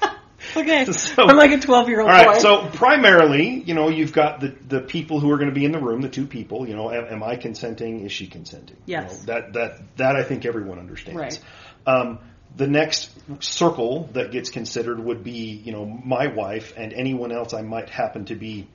Okay. 0.55 0.85
So- 0.91 1.23
I'm 1.27 1.37
like 1.37 1.51
a 1.51 1.59
12 1.59 1.89
year 1.89 2.01
old 2.01 2.09
All 2.09 2.15
right, 2.15 2.35
boy. 2.35 2.39
so 2.39 2.67
primarily, 2.73 3.61
you 3.61 3.73
know, 3.73 3.89
you've 3.89 4.13
got 4.13 4.39
the, 4.39 4.55
the 4.67 4.79
people 4.79 5.19
who 5.19 5.31
are 5.31 5.37
going 5.37 5.49
to 5.49 5.55
be 5.55 5.65
in 5.65 5.71
the 5.71 5.79
room, 5.79 6.01
the 6.01 6.09
two 6.09 6.27
people. 6.27 6.67
You 6.67 6.75
know, 6.75 6.91
am, 6.91 7.05
am 7.05 7.23
I 7.23 7.35
consenting? 7.35 8.05
Is 8.05 8.11
she 8.11 8.27
consenting? 8.27 8.77
You 8.85 8.93
Yes. 8.97 9.25
know, 9.25 9.33
that 9.33 9.53
that 9.53 9.97
that 9.97 10.15
I 10.15 10.23
think 10.23 10.45
everyone 10.45 10.79
understands. 10.79 11.19
Right. 11.19 11.39
Um, 11.87 12.19
the 12.55 12.67
next 12.67 13.11
circle 13.41 14.09
that 14.13 14.31
gets 14.31 14.49
considered 14.49 14.99
would 14.99 15.23
be, 15.23 15.61
you 15.65 15.73
know, 15.73 15.85
my 15.85 16.27
wife 16.27 16.73
and 16.77 16.93
anyone 16.93 17.31
else 17.33 17.53
I 17.53 17.61
might 17.63 17.89
happen 17.89 18.25
to 18.25 18.35
be 18.35 18.67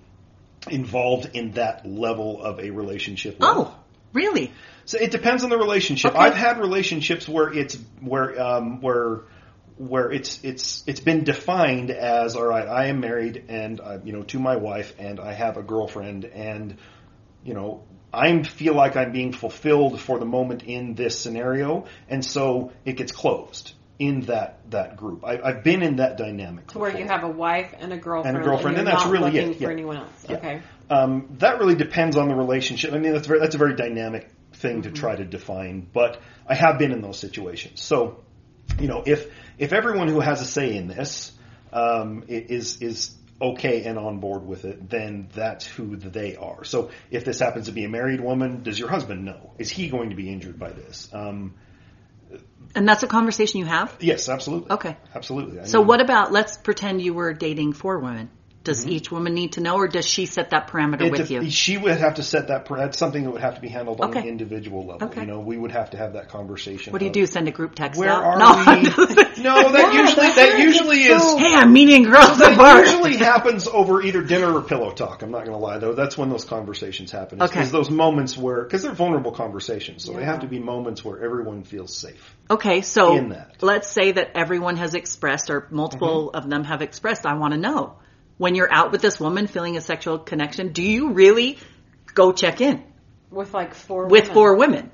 involved 0.68 1.30
in 1.34 1.52
that 1.52 1.86
level 1.86 2.42
of 2.42 2.60
a 2.60 2.70
relationship. 2.70 3.38
With. 3.38 3.48
Oh, 3.48 3.74
really? 4.12 4.52
So 4.84 4.98
it 4.98 5.10
depends 5.12 5.44
on 5.44 5.50
the 5.50 5.56
relationship. 5.56 6.10
Okay. 6.12 6.20
I've 6.20 6.34
had 6.34 6.58
relationships 6.58 7.28
where 7.28 7.52
it's 7.52 7.76
where 8.00 8.38
um, 8.40 8.80
where 8.82 9.20
where 9.80 10.12
it's 10.12 10.44
it's 10.44 10.84
it's 10.86 11.00
been 11.00 11.24
defined 11.24 11.90
as 11.90 12.36
all 12.36 12.44
right. 12.44 12.68
I 12.68 12.86
am 12.86 13.00
married 13.00 13.46
and 13.48 13.80
uh, 13.80 13.98
you 14.04 14.12
know 14.12 14.22
to 14.24 14.38
my 14.38 14.56
wife 14.56 14.94
and 14.98 15.18
I 15.18 15.32
have 15.32 15.56
a 15.56 15.62
girlfriend 15.62 16.26
and 16.26 16.76
you 17.44 17.54
know 17.54 17.84
I 18.12 18.42
feel 18.42 18.74
like 18.74 18.96
I'm 18.96 19.10
being 19.12 19.32
fulfilled 19.32 19.98
for 19.98 20.18
the 20.18 20.26
moment 20.26 20.64
in 20.64 20.94
this 20.96 21.18
scenario 21.18 21.86
and 22.10 22.22
so 22.22 22.72
it 22.84 22.98
gets 22.98 23.10
closed 23.10 23.72
in 23.98 24.20
that 24.22 24.70
that 24.70 24.98
group. 24.98 25.24
I, 25.24 25.40
I've 25.40 25.64
been 25.64 25.82
in 25.82 25.96
that 25.96 26.18
dynamic 26.18 26.66
to 26.68 26.78
where 26.78 26.94
you 26.94 27.06
have 27.06 27.24
a 27.24 27.28
wife 27.28 27.74
and 27.78 27.90
a 27.94 27.96
girlfriend, 27.96 28.36
And 28.36 28.44
a 28.44 28.46
girlfriend, 28.46 28.76
and, 28.76 28.86
and 28.86 28.98
that's 28.98 29.08
really 29.08 29.30
looking 29.30 29.52
it, 29.52 29.56
for 29.56 29.62
yeah. 29.62 29.70
anyone 29.70 29.96
else. 29.96 30.26
Yeah. 30.28 30.36
Okay. 30.36 30.62
Um, 30.90 31.28
that 31.38 31.58
really 31.58 31.74
depends 31.74 32.18
on 32.18 32.28
the 32.28 32.34
relationship. 32.34 32.92
I 32.92 32.98
mean, 32.98 33.12
that's 33.14 33.26
very, 33.26 33.40
that's 33.40 33.54
a 33.54 33.58
very 33.58 33.76
dynamic 33.76 34.28
thing 34.54 34.82
to 34.82 34.90
try 34.90 35.16
to 35.16 35.24
define, 35.24 35.88
but 35.90 36.20
I 36.46 36.54
have 36.54 36.78
been 36.78 36.92
in 36.92 37.00
those 37.00 37.18
situations. 37.18 37.80
So, 37.80 38.24
you 38.78 38.88
know, 38.88 39.02
if 39.06 39.30
if 39.58 39.72
everyone 39.72 40.08
who 40.08 40.20
has 40.20 40.40
a 40.40 40.44
say 40.44 40.76
in 40.76 40.88
this 40.88 41.32
um, 41.72 42.24
is 42.28 42.80
is 42.82 43.16
okay 43.42 43.84
and 43.84 43.98
on 43.98 44.20
board 44.20 44.46
with 44.46 44.64
it, 44.64 44.88
then 44.90 45.28
that's 45.34 45.66
who 45.66 45.96
they 45.96 46.36
are. 46.36 46.64
So, 46.64 46.90
if 47.10 47.24
this 47.24 47.38
happens 47.38 47.66
to 47.66 47.72
be 47.72 47.84
a 47.84 47.88
married 47.88 48.20
woman, 48.20 48.62
does 48.62 48.78
your 48.78 48.88
husband 48.90 49.24
know? 49.24 49.52
Is 49.58 49.70
he 49.70 49.88
going 49.88 50.10
to 50.10 50.16
be 50.16 50.30
injured 50.30 50.58
by 50.58 50.70
this? 50.70 51.08
Um, 51.12 51.54
And 52.74 52.86
that's 52.88 53.02
a 53.02 53.06
conversation 53.08 53.60
you 53.60 53.66
have? 53.66 53.96
yes, 54.00 54.28
absolutely. 54.28 54.70
Okay. 54.72 54.96
absolutely. 55.14 55.60
I 55.60 55.64
So 55.64 55.78
mean, 55.78 55.88
what 55.88 56.00
about, 56.00 56.32
let's 56.32 56.56
pretend 56.56 57.02
you 57.02 57.14
were 57.14 57.32
dating 57.32 57.72
four 57.72 57.98
women. 57.98 58.30
Does 58.62 58.86
each 58.86 59.10
woman 59.10 59.32
need 59.32 59.52
to 59.52 59.62
know 59.62 59.76
or 59.76 59.88
does 59.88 60.04
she 60.06 60.26
set 60.26 60.50
that 60.50 60.68
parameter 60.68 61.00
It 61.06 61.12
with 61.12 61.20
def- 61.22 61.30
you? 61.30 61.50
She 61.50 61.78
would 61.78 61.96
have 61.96 62.16
to 62.16 62.22
set 62.22 62.48
that. 62.48 62.66
per- 62.66 62.76
That's 62.76 62.98
something 62.98 63.24
that 63.24 63.30
would 63.30 63.40
have 63.40 63.54
to 63.54 63.60
be 63.62 63.68
handled 63.68 64.02
on 64.02 64.10
Okay. 64.10 64.20
an 64.20 64.26
individual 64.28 64.84
level. 64.86 65.08
Okay. 65.08 65.22
You 65.22 65.26
know, 65.26 65.40
we 65.40 65.56
would 65.56 65.72
have 65.72 65.90
to 65.90 65.96
have 65.96 66.12
that 66.12 66.28
conversation. 66.28 66.92
What 66.92 66.98
do 66.98 67.06
you 67.06 67.10
of- 67.10 67.14
do? 67.14 67.24
Send 67.26 67.48
a 67.48 67.52
group 67.52 67.74
text 67.74 67.98
Where 67.98 68.10
out? 68.10 68.22
are 68.22 68.38
no, 68.38 68.82
we? 69.06 69.14
No, 69.42 69.72
that 69.72 69.94
usually 69.94 70.26
that 70.26 70.58
usually 70.58 70.98
is 71.04 71.22
Hey, 71.38 71.54
I'm 71.54 71.72
meeting 71.72 72.02
girls 72.02 72.38
at 72.42 72.54
that 72.58 72.84
usually 72.86 73.16
happens 73.16 73.66
over 73.66 74.02
either 74.02 74.20
dinner 74.22 74.52
or 74.54 74.60
pillow 74.60 74.90
talk. 74.92 75.22
I'm 75.22 75.30
not 75.30 75.46
going 75.46 75.52
to 75.58 75.64
lie 75.64 75.78
though. 75.78 75.94
That's 75.94 76.18
when 76.18 76.28
those 76.28 76.44
conversations 76.44 77.10
happen. 77.10 77.40
Okay. 77.40 77.62
it's 77.62 77.70
those 77.70 77.88
moments 77.90 78.36
where 78.36 78.62
because 78.64 78.82
they're 78.82 78.92
vulnerable 78.92 79.32
conversations, 79.32 80.04
so 80.04 80.12
they 80.12 80.24
have 80.24 80.40
to 80.40 80.46
be 80.46 80.58
moments 80.58 81.02
where 81.02 81.24
everyone 81.24 81.64
feels 81.64 81.96
safe. 81.96 82.36
Okay, 82.50 82.82
so 82.82 83.30
let's 83.62 83.88
say 83.88 84.12
that 84.12 84.32
everyone 84.34 84.76
has 84.76 84.92
expressed, 84.94 85.48
or 85.48 85.66
multiple 85.70 86.26
Mm-hmm. 86.28 86.36
of 86.36 86.50
them 86.50 86.64
have 86.64 86.82
expressed, 86.82 87.24
I 87.24 87.34
want 87.34 87.54
to 87.54 87.58
know. 87.58 87.96
When 88.40 88.54
you're 88.54 88.72
out 88.72 88.90
with 88.90 89.02
this 89.02 89.20
woman 89.20 89.48
feeling 89.48 89.76
a 89.76 89.82
sexual 89.82 90.18
connection, 90.18 90.72
do 90.72 90.82
you 90.82 91.12
really 91.12 91.58
go 92.14 92.32
check 92.32 92.62
in 92.62 92.82
with 93.30 93.52
like 93.52 93.74
four 93.74 94.06
with 94.06 94.22
women. 94.22 94.34
four 94.34 94.56
women. 94.56 94.90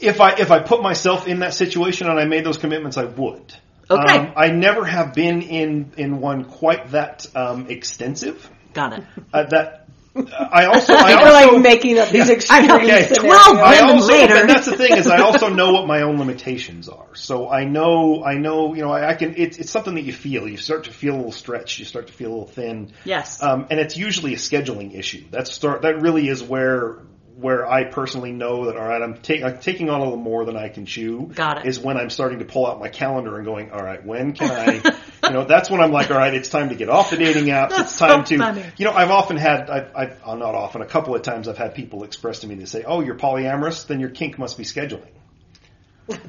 If 0.00 0.18
I 0.18 0.32
if 0.36 0.50
I 0.50 0.60
put 0.60 0.82
myself 0.82 1.28
in 1.28 1.40
that 1.40 1.52
situation 1.52 2.08
and 2.08 2.18
I 2.18 2.24
made 2.24 2.46
those 2.46 2.56
commitments, 2.56 2.96
I 2.96 3.04
would. 3.04 3.54
Okay. 3.90 4.16
Um, 4.16 4.32
I 4.34 4.48
never 4.52 4.86
have 4.86 5.12
been 5.12 5.42
in 5.42 5.92
in 5.98 6.18
one 6.18 6.46
quite 6.46 6.92
that 6.92 7.26
um, 7.36 7.66
extensive. 7.68 8.48
Got 8.72 8.94
it. 8.94 9.04
Uh, 9.30 9.44
that 9.50 9.81
I 10.14 10.66
also 10.66 10.92
I 10.94 11.14
We're 11.22 11.32
also 11.32 11.52
like 11.54 11.62
making 11.62 11.98
up 11.98 12.10
these 12.10 12.28
Yeah. 12.28 12.34
extreme 12.34 12.70
Okay, 12.70 13.08
12 13.14 13.56
I 13.56 13.78
also, 13.80 14.06
later. 14.12 14.34
and 14.36 14.48
that's 14.50 14.66
the 14.66 14.76
thing 14.76 14.96
is 14.96 15.06
I 15.06 15.20
also 15.22 15.48
know 15.48 15.72
what 15.72 15.86
my 15.86 16.02
own 16.02 16.18
limitations 16.18 16.88
are. 16.88 17.14
So 17.14 17.48
I 17.48 17.64
know, 17.64 18.22
I 18.24 18.34
know, 18.34 18.74
you 18.74 18.82
know, 18.82 18.90
I, 18.92 19.10
I 19.10 19.14
can, 19.14 19.34
it's, 19.36 19.58
it's 19.58 19.70
something 19.70 19.94
that 19.94 20.02
you 20.02 20.12
feel. 20.12 20.46
You 20.48 20.56
start 20.58 20.84
to 20.84 20.90
feel 20.92 21.14
a 21.14 21.16
little 21.16 21.32
stretched. 21.32 21.78
You 21.78 21.84
start 21.86 22.08
to 22.08 22.12
feel 22.12 22.28
a 22.28 22.32
little 22.34 22.46
thin. 22.46 22.92
Yes. 23.04 23.42
Um, 23.42 23.66
and 23.70 23.80
it's 23.80 23.96
usually 23.96 24.34
a 24.34 24.38
scheduling 24.38 24.94
issue. 24.98 25.24
That's 25.30 25.50
start, 25.52 25.82
that 25.82 26.02
really 26.02 26.28
is 26.28 26.42
where, 26.42 26.98
where 27.36 27.66
I 27.66 27.84
personally 27.84 28.32
know 28.32 28.66
that, 28.66 28.76
all 28.76 28.86
right, 28.86 29.02
I'm, 29.02 29.18
I'm 29.44 29.58
taking 29.58 29.88
on 29.90 30.00
a 30.00 30.04
little 30.04 30.18
more 30.18 30.44
than 30.44 30.56
I 30.56 30.68
can 30.68 30.86
chew. 30.86 31.30
Got 31.34 31.58
it. 31.58 31.66
Is 31.66 31.80
when 31.80 31.96
I'm 31.96 32.10
starting 32.10 32.40
to 32.40 32.44
pull 32.44 32.66
out 32.66 32.78
my 32.78 32.88
calendar 32.88 33.36
and 33.36 33.44
going, 33.44 33.70
all 33.70 33.82
right, 33.82 34.04
when 34.04 34.32
can 34.32 34.50
I, 34.50 34.74
you 35.24 35.30
know, 35.30 35.44
that's 35.44 35.70
when 35.70 35.80
I'm 35.80 35.92
like, 35.92 36.10
all 36.10 36.18
right, 36.18 36.34
it's 36.34 36.48
time 36.48 36.68
to 36.68 36.74
get 36.74 36.88
off 36.88 37.10
the 37.10 37.16
dating 37.16 37.46
apps. 37.46 37.70
That's 37.70 37.82
it's 37.92 37.98
time 37.98 38.26
so 38.26 38.36
to, 38.36 38.38
funny. 38.38 38.64
you 38.76 38.84
know, 38.84 38.92
I've 38.92 39.10
often 39.10 39.36
had, 39.36 39.70
I've, 39.70 39.96
I've, 39.96 40.20
oh, 40.24 40.36
not 40.36 40.54
often, 40.54 40.82
a 40.82 40.86
couple 40.86 41.14
of 41.14 41.22
times 41.22 41.48
I've 41.48 41.58
had 41.58 41.74
people 41.74 42.04
express 42.04 42.40
to 42.40 42.46
me, 42.46 42.54
they 42.54 42.66
say, 42.66 42.84
oh, 42.84 43.00
you're 43.00 43.18
polyamorous, 43.18 43.86
then 43.86 44.00
your 44.00 44.10
kink 44.10 44.38
must 44.38 44.58
be 44.58 44.64
scheduling. 44.64 45.10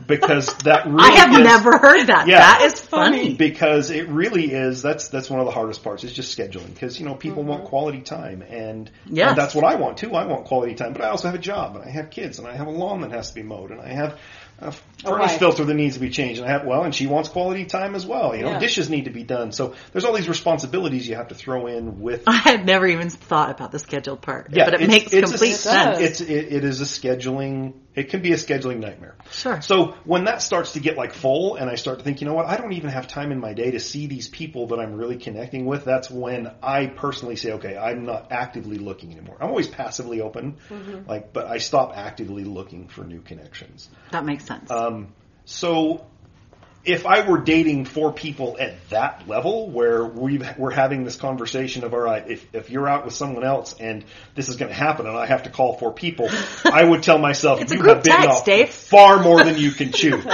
Because 0.08 0.54
that 0.60 0.86
really 0.88 1.00
I 1.04 1.12
have 1.14 1.32
is- 1.34 1.40
never 1.40 1.78
heard 1.78 2.08
that. 2.08 2.28
Yeah. 2.28 2.40
That 2.40 2.62
is 2.64 2.80
funny. 2.80 3.34
because 3.34 3.90
it 3.90 4.08
really 4.08 4.52
is 4.52 4.82
that's 4.82 5.08
that's 5.08 5.30
one 5.30 5.40
of 5.40 5.46
the 5.46 5.52
hardest 5.52 5.84
parts 5.84 6.04
is 6.04 6.14
just 6.14 6.38
scheduling 6.38 6.74
because 6.74 7.00
you 7.00 7.06
know 7.06 7.16
people 7.16 7.42
Mm-hmm. 7.44 7.50
want 7.50 7.66
quality 7.66 8.02
time 8.02 8.42
and, 8.44 8.90
Yes. 9.06 9.30
and 9.30 9.38
that's 9.38 9.56
what 9.56 9.64
I 9.66 9.76
want 9.76 9.98
too 9.98 10.14
I 10.14 10.26
want 10.26 10.46
quality 10.46 10.76
time 10.76 10.94
but 10.94 11.02
I 11.02 11.10
also 11.10 11.28
have 11.28 11.36
a 11.36 11.42
job 11.42 11.76
and 11.76 11.84
I 11.86 11.90
have 11.90 12.12
kids 12.12 12.38
and 12.40 12.48
I 12.48 12.56
have 12.56 12.68
a 12.68 12.72
lawn 12.72 13.02
that 13.02 13.12
has 13.12 13.30
to 13.30 13.36
be 13.36 13.42
mowed 13.44 13.72
and 13.72 13.82
I 13.82 13.88
have 13.90 14.20
a 14.60 14.72
furnace 14.72 15.32
wife. 15.32 15.40
filter 15.40 15.66
that 15.66 15.74
needs 15.74 15.96
to 15.96 16.00
be 16.00 16.10
changed 16.12 16.40
and 16.40 16.48
I 16.48 16.54
have 16.54 16.66
well 16.66 16.84
and 16.84 16.94
she 16.94 17.08
wants 17.08 17.28
quality 17.30 17.66
time 17.66 17.96
as 17.96 18.06
well 18.06 18.36
you 18.36 18.44
know 18.44 18.52
Yeah. 18.52 18.60
dishes 18.60 18.90
need 18.90 19.06
to 19.06 19.12
be 19.12 19.24
done 19.24 19.52
so 19.52 19.74
there's 19.92 20.06
all 20.06 20.14
these 20.14 20.30
responsibilities 20.30 21.08
you 21.08 21.16
have 21.16 21.30
to 21.30 21.36
throw 21.36 21.66
in 21.68 22.00
with 22.00 22.24
I 22.28 22.34
had 22.36 22.66
never 22.66 22.86
even 22.86 23.10
thought 23.10 23.50
about 23.50 23.72
the 23.72 23.80
scheduled 23.80 24.22
part, 24.22 24.50
yeah 24.52 24.66
but 24.66 24.80
it 24.80 24.88
makes 24.88 25.10
complete 25.10 25.52
a, 25.54 25.56
sense. 25.56 26.00
it's 26.00 26.22
it, 26.22 26.54
it 26.54 26.64
is 26.64 26.80
a 26.82 26.86
scheduling 26.86 27.74
it 27.96 28.10
can 28.10 28.22
be 28.22 28.32
a 28.32 28.36
scheduling 28.36 28.80
nightmare 28.80 29.16
Sure. 29.32 29.62
so 29.62 29.96
when 30.06 30.26
that 30.26 30.42
starts 30.42 30.74
to 30.74 30.80
get 30.80 30.98
like 30.98 31.14
full 31.14 31.56
and 31.56 31.70
I 31.70 31.76
start 31.76 32.00
to 32.00 32.04
think, 32.04 32.22
you 32.22 32.28
know 32.28 32.34
what, 32.34 32.46
I 32.46 32.58
don't 32.58 32.74
even 32.74 32.90
have 32.90 33.08
time 33.08 33.32
in 33.32 33.40
my 33.40 33.54
day 33.54 33.72
to 33.72 33.80
see 33.80 34.08
these 34.08 34.28
people 34.28 34.68
that 34.68 34.80
I'm 34.80 34.94
really 34.94 35.18
connecting 35.18 35.66
with, 35.66 35.86
that's 35.86 36.10
when 36.10 36.52
I 36.62 36.88
personally 36.88 37.36
say, 37.36 37.54
okay, 37.54 37.78
I'm 37.78 38.06
not 38.06 38.32
actively 38.32 38.78
looking 38.78 39.12
anymore. 39.12 39.38
I'm 39.40 39.50
always 39.50 39.68
passively 39.68 40.22
open, 40.22 40.58
like, 41.08 41.34
but 41.34 41.48
I 41.48 41.58
stop 41.58 41.94
actively 41.96 42.44
looking 42.44 42.88
for 42.88 43.04
new 43.04 43.22
connections. 43.22 43.90
that 44.12 44.26
makes 44.26 44.46
sense. 44.46 44.70
Um, 44.72 45.14
so 45.46 46.06
if 46.86 47.06
I 47.06 47.28
were 47.28 47.40
dating 47.40 47.86
four 47.86 48.12
people 48.12 48.58
at 48.60 48.90
that 48.90 49.28
level 49.28 49.70
where 49.70 50.04
we've, 50.04 50.46
we're 50.58 50.72
having 50.72 51.06
this 51.06 51.16
conversation 51.16 51.84
of, 51.84 51.94
all 51.94 52.00
right, 52.00 52.30
if, 52.30 52.46
if 52.54 52.70
you're 52.70 52.88
out 52.88 53.06
with 53.06 53.14
someone 53.14 53.46
else 53.46 53.76
and 53.80 54.04
this 54.36 54.50
is 54.50 54.58
going 54.58 54.70
to 54.70 54.76
happen 54.76 55.08
and 55.08 55.18
I 55.18 55.26
have 55.26 55.44
to 55.44 55.50
call 55.50 55.78
four 55.78 55.94
people, 55.94 56.30
I 56.66 56.84
would 56.84 57.04
tell 57.04 57.18
myself, 57.18 57.62
It's 57.62 57.72
you 57.72 57.82
have 57.84 58.04
bitten 58.04 58.22
text, 58.22 58.40
off 58.40 58.46
Dave." 58.46 58.70
far 58.70 59.22
more 59.22 59.44
than 59.44 59.58
you 59.58 59.72
can 59.72 59.92
chew. 59.92 60.22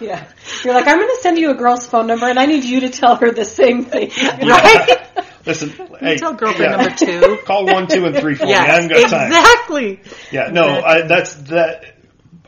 Yeah. 0.00 0.28
You're 0.62 0.74
like, 0.74 0.86
I'm 0.86 0.96
going 0.96 1.08
to 1.08 1.18
send 1.22 1.38
you 1.38 1.50
a 1.50 1.54
girl's 1.54 1.84
phone 1.84 2.06
number 2.06 2.26
and 2.26 2.38
I 2.38 2.46
need 2.46 2.62
you 2.62 2.80
to 2.82 2.88
tell 2.88 3.16
her 3.16 3.32
the 3.32 3.44
same 3.44 3.84
thing. 3.84 4.10
right? 4.22 4.96
Listen, 5.44 5.70
hey, 5.98 6.18
Tell 6.18 6.34
girlfriend 6.34 6.72
yeah. 6.72 6.76
number 6.76 6.94
two. 6.94 7.38
Call 7.44 7.64
one, 7.66 7.88
two, 7.88 8.04
and 8.04 8.14
three 8.16 8.34
for 8.34 8.44
me. 8.44 8.52
I 8.54 8.64
haven't 8.64 8.90
got 8.90 9.08
time. 9.08 9.26
exactly. 9.26 10.00
Yeah, 10.30 10.50
no, 10.52 10.62
I, 10.62 11.02
that's 11.02 11.34
that. 11.34 11.96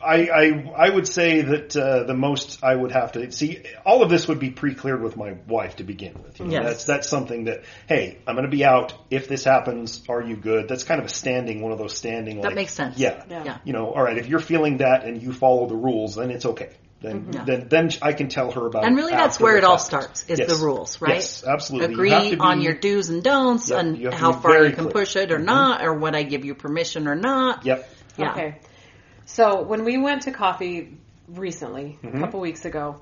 I, 0.03 0.27
I 0.27 0.87
I 0.87 0.89
would 0.89 1.07
say 1.07 1.41
that 1.41 1.75
uh, 1.75 2.03
the 2.03 2.13
most 2.13 2.63
I 2.63 2.75
would 2.75 2.91
have 2.91 3.13
to 3.13 3.31
see 3.31 3.63
all 3.85 4.03
of 4.03 4.09
this 4.09 4.27
would 4.27 4.39
be 4.39 4.49
pre-cleared 4.49 5.01
with 5.01 5.17
my 5.17 5.33
wife 5.47 5.77
to 5.77 5.83
begin 5.83 6.21
with. 6.23 6.39
You 6.39 6.45
know, 6.45 6.51
Yes. 6.51 6.63
That's 6.65 6.83
that's 6.85 7.09
something 7.09 7.45
that 7.45 7.63
hey, 7.87 8.17
I'm 8.27 8.35
going 8.35 8.45
to 8.49 8.55
be 8.55 8.65
out. 8.65 8.93
If 9.09 9.27
this 9.27 9.43
happens, 9.43 10.03
are 10.09 10.21
you 10.21 10.35
good? 10.35 10.67
That's 10.67 10.83
kind 10.83 10.99
of 10.99 11.05
a 11.07 11.09
standing, 11.09 11.61
one 11.61 11.71
of 11.71 11.77
those 11.77 11.95
standing. 11.95 12.37
That 12.41 12.47
like, 12.47 12.55
makes 12.55 12.73
sense. 12.73 12.97
Yeah, 12.97 13.23
Yeah. 13.29 13.43
Yeah. 13.43 13.57
You 13.63 13.73
know, 13.73 13.91
all 13.91 14.03
right. 14.03 14.17
If 14.17 14.27
you're 14.27 14.39
feeling 14.39 14.77
that 14.77 15.05
and 15.05 15.21
you 15.21 15.33
follow 15.33 15.67
the 15.67 15.75
rules, 15.75 16.15
then 16.15 16.31
it's 16.31 16.45
okay. 16.45 16.69
Then 17.01 17.29
Yeah. 17.33 17.43
then 17.45 17.67
then 17.67 17.89
I 18.01 18.13
can 18.13 18.29
tell 18.29 18.51
her 18.51 18.67
about. 18.67 18.83
And 18.83 18.93
it 18.93 19.01
really 19.01 19.13
that's 19.13 19.39
where 19.39 19.57
it 19.57 19.63
all 19.63 19.79
starts, 19.79 20.23
is 20.27 20.39
Yes. 20.39 20.49
the 20.49 20.63
rules, 20.63 21.01
right? 21.01 21.15
Yes, 21.15 21.43
absolutely. 21.43 21.89
You 21.89 21.93
Agree 21.95 22.09
have 22.11 22.29
to 22.29 22.37
on 22.39 22.61
your 22.61 22.75
do's 22.75 23.09
and 23.09 23.23
don'ts 23.23 23.69
Yep, 23.69 23.79
and 23.79 23.97
you 23.97 24.05
have 24.05 24.13
to 24.13 24.19
how 24.19 24.31
far 24.33 24.63
you 24.65 24.71
can 24.71 24.85
clear. 24.85 24.91
push 24.91 25.15
it 25.15 25.31
or 25.31 25.39
Mhm. 25.39 25.45
not, 25.45 25.83
or 25.83 25.93
would 25.93 26.15
I 26.15 26.23
give 26.23 26.45
you 26.45 26.53
permission 26.53 27.07
or 27.07 27.15
not. 27.15 27.65
Yep. 27.65 27.89
Yeah. 28.17 28.31
Okay. 28.31 28.55
So 29.33 29.61
when 29.63 29.85
we 29.85 29.97
went 29.97 30.23
to 30.23 30.31
coffee 30.31 30.97
recently, 31.27 31.97
Mm-hmm. 32.03 32.17
a 32.17 32.19
couple 32.19 32.39
weeks 32.41 32.65
ago, 32.65 33.01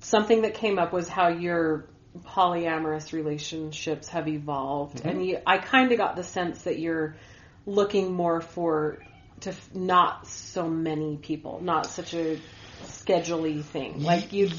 something 0.00 0.42
that 0.42 0.54
came 0.54 0.78
up 0.78 0.92
was 0.92 1.08
how 1.08 1.28
your 1.28 1.86
polyamorous 2.24 3.12
relationships 3.12 4.08
have 4.08 4.28
evolved, 4.28 4.98
Mm-hmm. 4.98 5.08
and 5.08 5.26
you, 5.26 5.38
I 5.46 5.58
kind 5.58 5.90
of 5.92 5.98
got 5.98 6.14
the 6.16 6.22
sense 6.24 6.62
that 6.62 6.78
you're 6.78 7.16
looking 7.66 8.12
more 8.12 8.40
for 8.40 8.98
to 9.40 9.50
f- 9.50 9.74
not 9.74 10.26
so 10.26 10.68
many 10.68 11.16
people, 11.16 11.60
not 11.62 11.86
such 11.86 12.14
a 12.14 12.38
scheduley 12.84 13.62
thing. 13.64 14.02
Like 14.02 14.32
you'd 14.32 14.54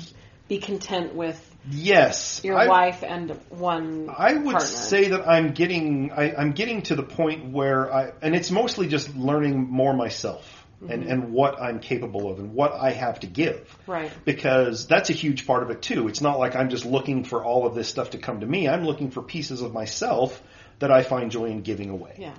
be 0.47 0.57
content 0.59 1.15
with 1.15 1.39
Yes. 1.69 2.41
your 2.43 2.57
I- 2.57 2.67
wife 2.67 3.03
and 3.03 3.31
one. 3.49 4.09
I 4.09 4.33
would 4.33 4.51
partner. 4.53 4.59
say 4.67 5.09
that 5.09 5.27
I'm 5.27 5.53
getting 5.53 6.11
I, 6.11 6.33
I'm 6.35 6.51
getting 6.53 6.81
to 6.83 6.95
the 6.95 7.03
point 7.03 7.51
where 7.51 7.93
I 7.93 8.11
and 8.21 8.35
it's 8.35 8.49
mostly 8.49 8.87
just 8.87 9.15
learning 9.15 9.69
more 9.69 9.93
myself 9.93 10.60
and, 10.89 11.03
and 11.03 11.31
what 11.31 11.61
I'm 11.61 11.79
capable 11.79 12.31
of 12.31 12.39
and 12.39 12.53
what 12.53 12.73
I 12.73 12.91
have 12.91 13.19
to 13.21 13.27
give. 13.27 13.77
Right. 13.87 14.11
Because 14.25 14.87
that's 14.87 15.09
a 15.09 15.13
huge 15.13 15.45
part 15.45 15.63
of 15.63 15.69
it 15.69 15.81
too. 15.81 16.07
It's 16.07 16.21
not 16.21 16.39
like 16.39 16.55
I'm 16.55 16.69
just 16.69 16.85
looking 16.85 17.23
for 17.23 17.43
all 17.43 17.65
of 17.65 17.75
this 17.75 17.87
stuff 17.87 18.11
to 18.11 18.17
come 18.17 18.39
to 18.39 18.45
me. 18.45 18.67
I'm 18.67 18.85
looking 18.85 19.11
for 19.11 19.21
pieces 19.21 19.61
of 19.61 19.73
myself 19.73 20.41
that 20.79 20.91
I 20.91 21.03
find 21.03 21.31
joy 21.31 21.45
in 21.45 21.61
giving 21.61 21.89
away. 21.89 22.15
Yeah. 22.17 22.33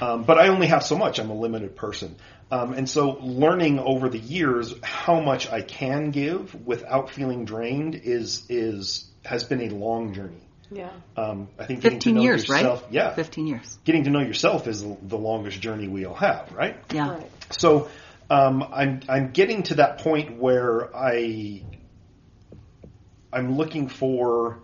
Um, 0.00 0.24
but 0.24 0.38
I 0.38 0.48
only 0.48 0.66
have 0.66 0.82
so 0.82 0.96
much. 0.96 1.20
I'm 1.20 1.30
a 1.30 1.38
limited 1.38 1.76
person. 1.76 2.16
Um, 2.50 2.72
and 2.72 2.88
so 2.88 3.10
learning 3.20 3.78
over 3.78 4.08
the 4.08 4.18
years 4.18 4.74
how 4.82 5.20
much 5.20 5.48
I 5.50 5.60
can 5.60 6.10
give 6.10 6.54
without 6.66 7.10
feeling 7.10 7.44
drained 7.44 7.94
is, 7.94 8.44
is, 8.48 9.08
has 9.24 9.44
been 9.44 9.60
a 9.60 9.68
long 9.68 10.12
journey. 10.14 10.40
Yeah. 10.70 10.90
Um, 11.16 11.48
I 11.58 11.66
think 11.66 11.82
getting 11.82 12.00
to 12.00 12.04
15 12.04 12.14
know 12.14 12.22
years, 12.22 12.48
yourself, 12.48 12.82
right? 12.84 12.92
yeah, 12.92 13.14
15 13.14 13.46
years. 13.46 13.78
getting 13.84 14.04
to 14.04 14.10
know 14.10 14.20
yourself 14.20 14.66
is 14.66 14.82
the, 14.82 14.96
the 15.02 15.18
longest 15.18 15.60
journey 15.60 15.88
we 15.88 16.04
all 16.04 16.14
have, 16.14 16.50
right? 16.52 16.76
Yeah. 16.92 17.12
Right. 17.12 17.30
So 17.50 17.88
um, 18.30 18.62
I'm 18.62 19.00
I'm 19.08 19.30
getting 19.30 19.64
to 19.64 19.76
that 19.76 19.98
point 19.98 20.38
where 20.38 20.94
I 20.94 21.62
I'm 23.32 23.56
looking 23.56 23.88
for 23.88 24.60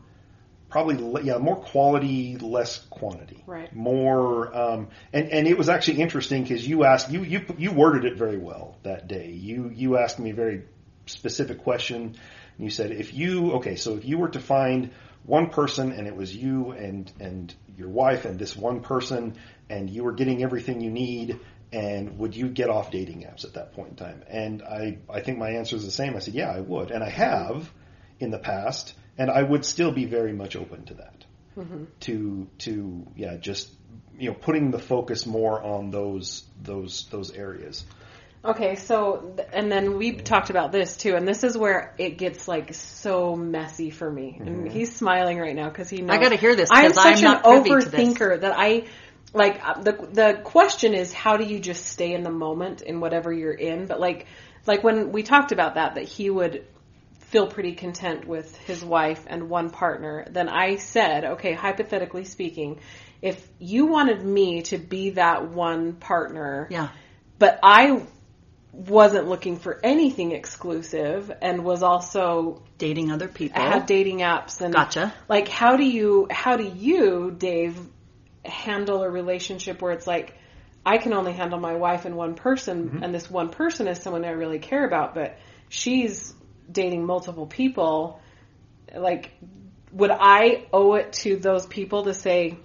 probably 0.68 1.24
yeah 1.24 1.38
more 1.38 1.56
quality, 1.56 2.36
less 2.36 2.78
quantity, 2.90 3.42
Right. 3.46 3.74
More 3.74 4.56
um, 4.56 4.88
and 5.12 5.28
and 5.28 5.46
it 5.46 5.58
was 5.58 5.68
actually 5.68 6.00
interesting 6.00 6.42
because 6.42 6.66
you 6.66 6.84
asked 6.84 7.10
you 7.10 7.22
you 7.22 7.44
you 7.58 7.72
worded 7.72 8.04
it 8.04 8.16
very 8.16 8.38
well 8.38 8.78
that 8.84 9.08
day. 9.08 9.30
You 9.32 9.70
you 9.74 9.98
asked 9.98 10.18
me 10.18 10.30
a 10.30 10.34
very 10.34 10.62
specific 11.06 11.58
question. 11.58 12.02
And 12.56 12.64
you 12.64 12.70
said 12.70 12.92
if 12.92 13.12
you 13.12 13.52
okay, 13.54 13.76
so 13.76 13.96
if 13.96 14.04
you 14.04 14.18
were 14.18 14.28
to 14.30 14.40
find 14.40 14.90
one 15.24 15.50
person 15.50 15.92
and 15.92 16.06
it 16.06 16.16
was 16.16 16.34
you 16.34 16.70
and 16.70 17.12
and 17.20 17.54
your 17.76 17.88
wife 17.88 18.24
and 18.24 18.38
this 18.38 18.56
one 18.56 18.80
person 18.80 19.36
and 19.68 19.90
you 19.90 20.04
were 20.04 20.12
getting 20.12 20.42
everything 20.42 20.80
you 20.80 20.90
need 20.90 21.38
and 21.72 22.18
would 22.18 22.34
you 22.34 22.48
get 22.48 22.68
off 22.68 22.90
dating 22.90 23.22
apps 23.22 23.44
at 23.44 23.54
that 23.54 23.74
point 23.74 23.90
in 23.90 23.96
time? 23.96 24.24
And 24.28 24.62
I 24.62 24.98
I 25.08 25.20
think 25.20 25.38
my 25.38 25.50
answer 25.50 25.76
is 25.76 25.84
the 25.84 25.90
same. 25.90 26.16
I 26.16 26.18
said 26.20 26.34
yeah, 26.34 26.50
I 26.50 26.60
would, 26.60 26.90
and 26.90 27.02
I 27.04 27.08
have 27.10 27.70
in 28.18 28.30
the 28.30 28.38
past, 28.38 28.94
and 29.16 29.30
I 29.30 29.42
would 29.42 29.64
still 29.64 29.92
be 29.92 30.04
very 30.04 30.32
much 30.32 30.56
open 30.56 30.84
to 30.86 30.94
that. 30.94 31.24
To 32.00 32.48
to 32.60 33.06
yeah, 33.16 33.36
just 33.36 33.70
you 34.16 34.30
know 34.30 34.34
putting 34.34 34.70
the 34.70 34.78
focus 34.78 35.26
more 35.26 35.62
on 35.62 35.90
those 35.90 36.44
those 36.62 37.06
those 37.10 37.32
areas. 37.32 37.84
Okay, 38.42 38.76
so 38.76 39.36
and 39.52 39.70
then 39.70 39.98
we 39.98 40.12
talked 40.12 40.48
about 40.48 40.72
this 40.72 40.96
too, 40.96 41.14
and 41.14 41.28
this 41.28 41.44
is 41.44 41.58
where 41.58 41.94
it 41.98 42.16
gets 42.16 42.48
like 42.48 42.72
so 42.72 43.36
messy 43.36 43.90
for 43.90 44.10
me. 44.10 44.38
Mm-hmm. 44.38 44.48
And 44.48 44.72
he's 44.72 44.96
smiling 44.96 45.38
right 45.38 45.54
now 45.54 45.68
because 45.68 45.90
he 45.90 46.00
knows. 46.00 46.16
I 46.16 46.22
gotta 46.22 46.36
hear 46.36 46.56
this, 46.56 46.70
I'm 46.72 46.86
'cause 46.86 46.96
I'm 46.96 47.16
such 47.16 47.22
not 47.22 47.44
an 47.44 47.62
privy 47.62 47.84
to 47.84 47.90
this. 47.90 48.00
overthinker 48.00 48.40
that 48.40 48.54
I 48.56 48.84
like 49.32 49.60
uh, 49.66 49.80
the 49.82 49.92
the 50.12 50.40
question 50.44 50.94
is 50.94 51.12
how 51.12 51.36
do 51.36 51.44
you 51.44 51.60
just 51.60 51.86
stay 51.86 52.12
in 52.14 52.22
the 52.22 52.30
moment 52.30 52.82
in 52.82 53.00
whatever 53.00 53.32
you're 53.32 53.52
in? 53.52 53.86
But 53.86 54.00
like 54.00 54.26
like 54.66 54.82
when 54.82 55.12
we 55.12 55.22
talked 55.22 55.52
about 55.52 55.74
that, 55.74 55.94
that 55.94 56.04
he 56.04 56.30
would 56.30 56.64
feel 57.30 57.46
pretty 57.46 57.72
content 57.74 58.26
with 58.26 58.56
his 58.58 58.84
wife 58.84 59.24
and 59.28 59.48
one 59.48 59.70
partner, 59.70 60.26
then 60.30 60.48
I 60.48 60.76
said, 60.76 61.24
okay, 61.24 61.52
hypothetically 61.52 62.24
speaking, 62.24 62.80
if 63.22 63.46
you 63.60 63.86
wanted 63.86 64.24
me 64.24 64.62
to 64.62 64.78
be 64.78 65.10
that 65.10 65.48
one 65.48 65.92
partner, 65.92 66.66
Yeah. 66.70 66.88
but 67.38 67.60
I 67.62 68.02
wasn't 68.72 69.28
looking 69.28 69.58
for 69.58 69.78
anything 69.84 70.32
exclusive 70.32 71.30
and 71.40 71.64
was 71.64 71.82
also 71.82 72.62
Dating 72.78 73.10
other 73.12 73.28
people. 73.28 73.60
had 73.62 73.86
dating 73.86 74.18
apps 74.18 74.60
and 74.60 74.72
Gotcha. 74.74 75.12
like 75.28 75.48
how 75.48 75.76
do 75.76 75.84
you 75.84 76.28
how 76.30 76.56
do 76.56 76.64
you 76.64 77.34
Dave 77.36 77.78
handle 78.44 79.02
a 79.02 79.10
relationship 79.10 79.82
where 79.82 79.92
it's 79.92 80.06
like 80.06 80.34
I 80.84 80.98
can 80.98 81.12
only 81.12 81.32
handle 81.32 81.58
my 81.60 81.74
wife 81.74 82.04
and 82.06 82.16
one 82.16 82.34
person, 82.34 83.00
and 83.02 83.14
this 83.14 83.30
one 83.30 83.50
person 83.50 83.86
is 83.86 83.98
someone 83.98 84.24
I 84.24 84.30
really 84.30 84.58
care 84.58 84.84
about, 84.86 85.14
but 85.14 85.36
she's 85.68 86.32
dating 86.72 87.04
multiple 87.04 87.46
people. 87.46 88.20
Like, 88.94 89.30
would 89.92 90.10
I 90.10 90.64
owe 90.72 90.94
it 90.94 91.12
to 91.24 91.36
those 91.36 91.66
people 91.66 92.04
to 92.04 92.14
say, 92.14 92.56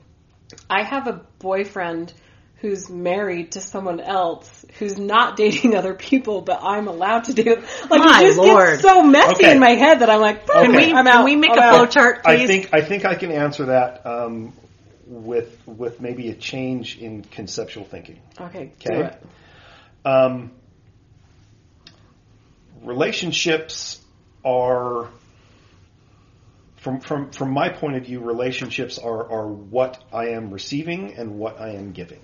I 0.70 0.84
have 0.84 1.08
a 1.08 1.22
boyfriend 1.40 2.14
who's 2.62 2.90
married 2.90 3.52
to 3.52 3.62
someone 3.62 4.00
else 4.00 4.66
who's 4.80 4.98
not 4.98 5.36
dating 5.44 5.76
other 5.76 5.94
people, 5.94 6.42
but 6.42 6.60
I'm 6.64 6.88
allowed 6.88 7.26
to 7.26 7.34
do 7.34 7.44
like 7.90 7.90
My 7.90 8.22
it 8.22 8.28
just 8.28 8.38
Lord. 8.40 8.70
gets 8.70 8.82
so 8.82 9.04
messy 9.04 9.44
Okay. 9.44 9.52
in 9.52 9.60
my 9.60 9.72
head 9.72 10.00
that 10.00 10.10
I'm 10.10 10.22
like, 10.22 10.48
Can 10.48 10.74
we- 10.74 10.94
I'm 10.94 11.06
Can 11.06 11.26
we 11.26 11.36
make 11.36 11.52
I'm 11.52 11.58
a 11.58 11.62
out. 11.62 11.76
flow 11.76 11.86
chart, 11.88 12.24
please? 12.24 12.44
I 12.44 12.48
think 12.48 12.70
I 12.74 12.82
think 12.82 13.04
I 13.06 13.16
can 13.16 13.32
answer 13.32 13.66
that 13.66 14.06
um, 14.06 14.54
with 15.06 15.60
with 15.66 16.02
maybe 16.02 16.30
a 16.30 16.36
change 16.36 16.98
in 16.98 17.24
conceptual 17.24 17.86
thinking. 17.86 18.20
Okay, 18.40 18.72
Okay. 18.86 19.18
Um, 20.04 20.52
relationships 22.84 24.00
are 24.44 25.10
from 26.78 27.00
from 27.00 27.32
from 27.32 27.52
my 27.52 27.70
point 27.70 27.96
of 27.98 28.06
view, 28.06 28.20
relationships 28.20 29.00
are 29.00 29.32
are 29.32 29.48
what 29.48 30.04
I 30.14 30.30
am 30.30 30.52
receiving 30.52 31.16
and 31.16 31.38
what 31.40 31.60
I 31.60 31.72
am 31.72 31.92
giving. 31.92 32.20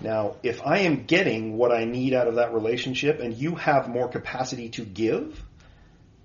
Now, 0.00 0.36
if 0.42 0.62
I 0.64 0.78
am 0.80 1.04
getting 1.04 1.58
what 1.58 1.72
I 1.72 1.84
need 1.84 2.14
out 2.14 2.26
of 2.26 2.36
that 2.36 2.54
relationship 2.54 3.20
and 3.20 3.34
you 3.34 3.56
have 3.56 3.88
more 3.88 4.08
capacity 4.08 4.70
to 4.70 4.84
give 4.84 5.42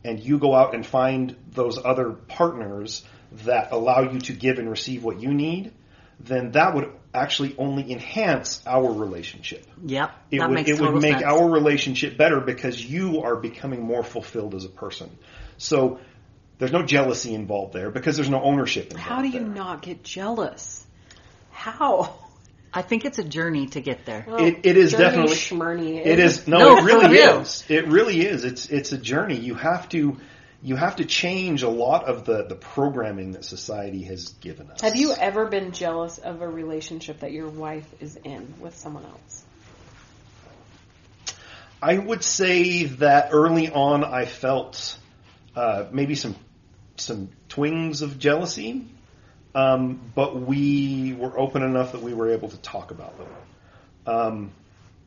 and 0.04 0.20
you 0.20 0.38
go 0.38 0.54
out 0.54 0.76
and 0.76 0.86
find 0.86 1.36
those 1.52 1.84
other 1.84 2.12
partners 2.12 3.04
that 3.32 3.72
allow 3.72 4.02
you 4.02 4.20
to 4.20 4.34
give 4.34 4.60
and 4.60 4.70
receive 4.70 5.04
what 5.04 5.20
you 5.20 5.34
need, 5.34 5.74
then 6.20 6.52
that 6.52 6.76
would 6.76 6.92
actually 7.14 7.56
only 7.58 7.92
enhance 7.92 8.62
our 8.66 8.92
relationship. 8.92 9.66
Yep, 9.86 10.12
It 10.32 10.40
that 10.40 10.50
would 10.50 10.56
makes 10.56 10.70
it 10.70 10.80
would 10.80 11.02
make 11.02 11.14
sense. 11.14 11.26
our 11.26 11.50
relationship 11.50 12.18
better 12.18 12.40
because 12.40 12.84
you 12.84 13.24
are 13.24 13.36
becoming 13.36 13.84
more 13.84 14.04
fulfilled 14.04 14.56
as 14.56 14.66
a 14.66 14.70
person. 14.70 15.10
So 15.58 16.00
there's 16.58 16.72
no 16.72 16.84
jealousy 16.84 17.34
involved 17.34 17.74
there 17.74 17.90
because 17.90 18.16
there's 18.16 18.30
no 18.30 18.42
ownership 18.42 18.86
involved. 18.92 19.10
How 19.10 19.22
do 19.22 19.28
you 19.28 19.40
there. 19.40 19.48
not 19.48 19.82
get 19.82 20.04
jealous? 20.04 20.86
How? 21.52 22.16
I 22.74 22.82
think 22.82 23.06
it's 23.06 23.20
a 23.20 23.24
journey 23.24 23.68
to 23.68 23.80
get 23.80 24.06
there. 24.06 24.26
It, 24.28 24.60
it 24.64 24.78
is 24.78 24.92
definitely 24.92 25.36
schmurney. 25.36 26.06
It 26.06 26.20
is 26.20 26.46
no, 26.46 26.60
No, 26.60 26.78
it 26.78 26.84
really 26.84 27.18
is. 27.18 27.64
It 27.70 27.88
really 27.88 28.20
is. 28.20 28.44
It's 28.44 28.70
it's 28.70 28.92
a 28.92 28.98
journey. 28.98 29.38
You 29.40 29.56
have 29.56 29.88
to 29.90 30.18
you 30.62 30.76
have 30.76 30.98
to 30.98 31.06
change 31.06 31.64
a 31.64 31.70
lot 31.70 32.06
of 32.06 32.26
the 32.26 32.44
the 32.44 32.56
programming 32.56 33.34
that 33.34 33.46
society 33.46 34.04
has 34.04 34.30
given 34.42 34.72
us. 34.72 34.82
Have 34.82 34.96
you 34.96 35.14
ever 35.14 35.46
been 35.46 35.72
jealous 35.72 36.18
of 36.18 36.42
a 36.42 36.48
relationship 36.48 37.20
that 37.20 37.32
your 37.32 37.50
wife 37.50 37.88
is 38.00 38.18
in 38.24 38.54
with 38.60 38.76
someone 38.76 39.06
else? 39.06 39.46
I 41.82 41.98
would 41.98 42.24
say 42.24 42.86
that 42.86 43.30
early 43.32 43.70
on 43.70 44.04
I 44.04 44.26
felt 44.26 44.98
uh, 45.56 45.86
maybe 45.92 46.16
some 46.16 46.36
some 46.98 47.30
twinges 47.50 48.02
of 48.02 48.18
jealousy, 48.18 48.88
um, 49.54 50.00
but 50.16 50.40
we 50.40 51.14
were 51.14 51.38
open 51.38 51.62
enough 51.64 51.92
that 51.92 52.02
we 52.02 52.14
were 52.14 52.30
able 52.30 52.50
to 52.50 52.58
talk 52.58 52.92
about 52.92 53.18
them. 53.18 53.28
Um, 54.08 54.52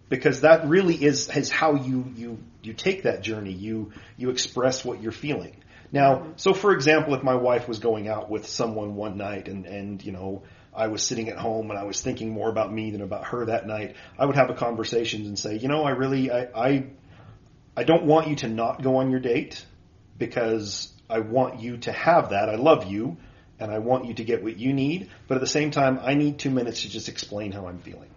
because 0.09 0.43
that 0.43 0.69
really 0.69 0.95
is 0.95 1.29
is 1.35 1.51
how 1.51 1.75
you 1.75 2.13
you 2.17 2.39
you 2.63 2.75
take 2.75 3.05
that 3.05 3.23
journey. 3.23 3.53
You 3.53 3.93
you 4.17 4.31
express 4.31 4.85
what 4.85 5.03
you're 5.03 5.13
feeling. 5.13 5.57
Now, 5.91 6.35
so 6.37 6.53
for 6.53 6.73
example, 6.73 7.15
if 7.15 7.23
my 7.23 7.35
wife 7.35 7.67
was 7.67 7.79
going 7.79 8.09
out 8.09 8.31
with 8.31 8.47
someone 8.47 8.95
one 8.95 9.17
night 9.17 9.49
and 9.49 9.67
and 9.67 10.05
you 10.05 10.13
know 10.13 10.43
I 10.75 10.89
was 10.89 11.03
sitting 11.03 11.29
at 11.29 11.39
home 11.39 11.71
and 11.71 11.79
I 11.79 11.85
was 11.85 12.01
thinking 12.01 12.31
more 12.31 12.49
about 12.49 12.73
me 12.73 12.91
than 12.91 13.01
about 13.01 13.29
her 13.29 13.47
that 13.47 13.67
night, 13.67 13.97
I 14.19 14.27
would 14.27 14.37
have 14.37 14.51
a 14.51 14.55
conversation 14.55 15.27
and 15.27 15.39
say, 15.39 15.57
you 15.57 15.69
know, 15.69 15.85
I 15.85 15.91
really 15.91 16.31
I 16.31 16.49
I, 16.55 16.87
I 17.77 17.85
don't 17.85 18.05
want 18.05 18.29
you 18.29 18.37
to 18.37 18.49
not 18.49 18.83
go 18.83 18.97
on 18.97 19.11
your 19.11 19.21
date 19.21 19.65
because 20.17 20.93
I 21.09 21.21
want 21.21 21.61
you 21.61 21.79
to 21.79 21.93
have 21.93 22.31
that. 22.31 22.49
I 22.49 22.57
love 22.57 22.85
you 22.85 23.17
and 23.59 23.73
I 23.73 23.79
want 23.79 24.05
you 24.05 24.15
to 24.15 24.25
get 24.25 24.43
what 24.43 24.59
you 24.59 24.73
need, 24.73 25.11
but 25.27 25.37
at 25.37 25.41
the 25.41 25.47
same 25.47 25.71
time, 25.71 25.99
I 26.01 26.15
need 26.15 26.39
two 26.39 26.51
minutes 26.51 26.83
to 26.83 26.89
just 26.89 27.09
explain 27.09 27.51
how 27.51 27.67
I'm 27.67 27.79
feeling. 27.79 28.11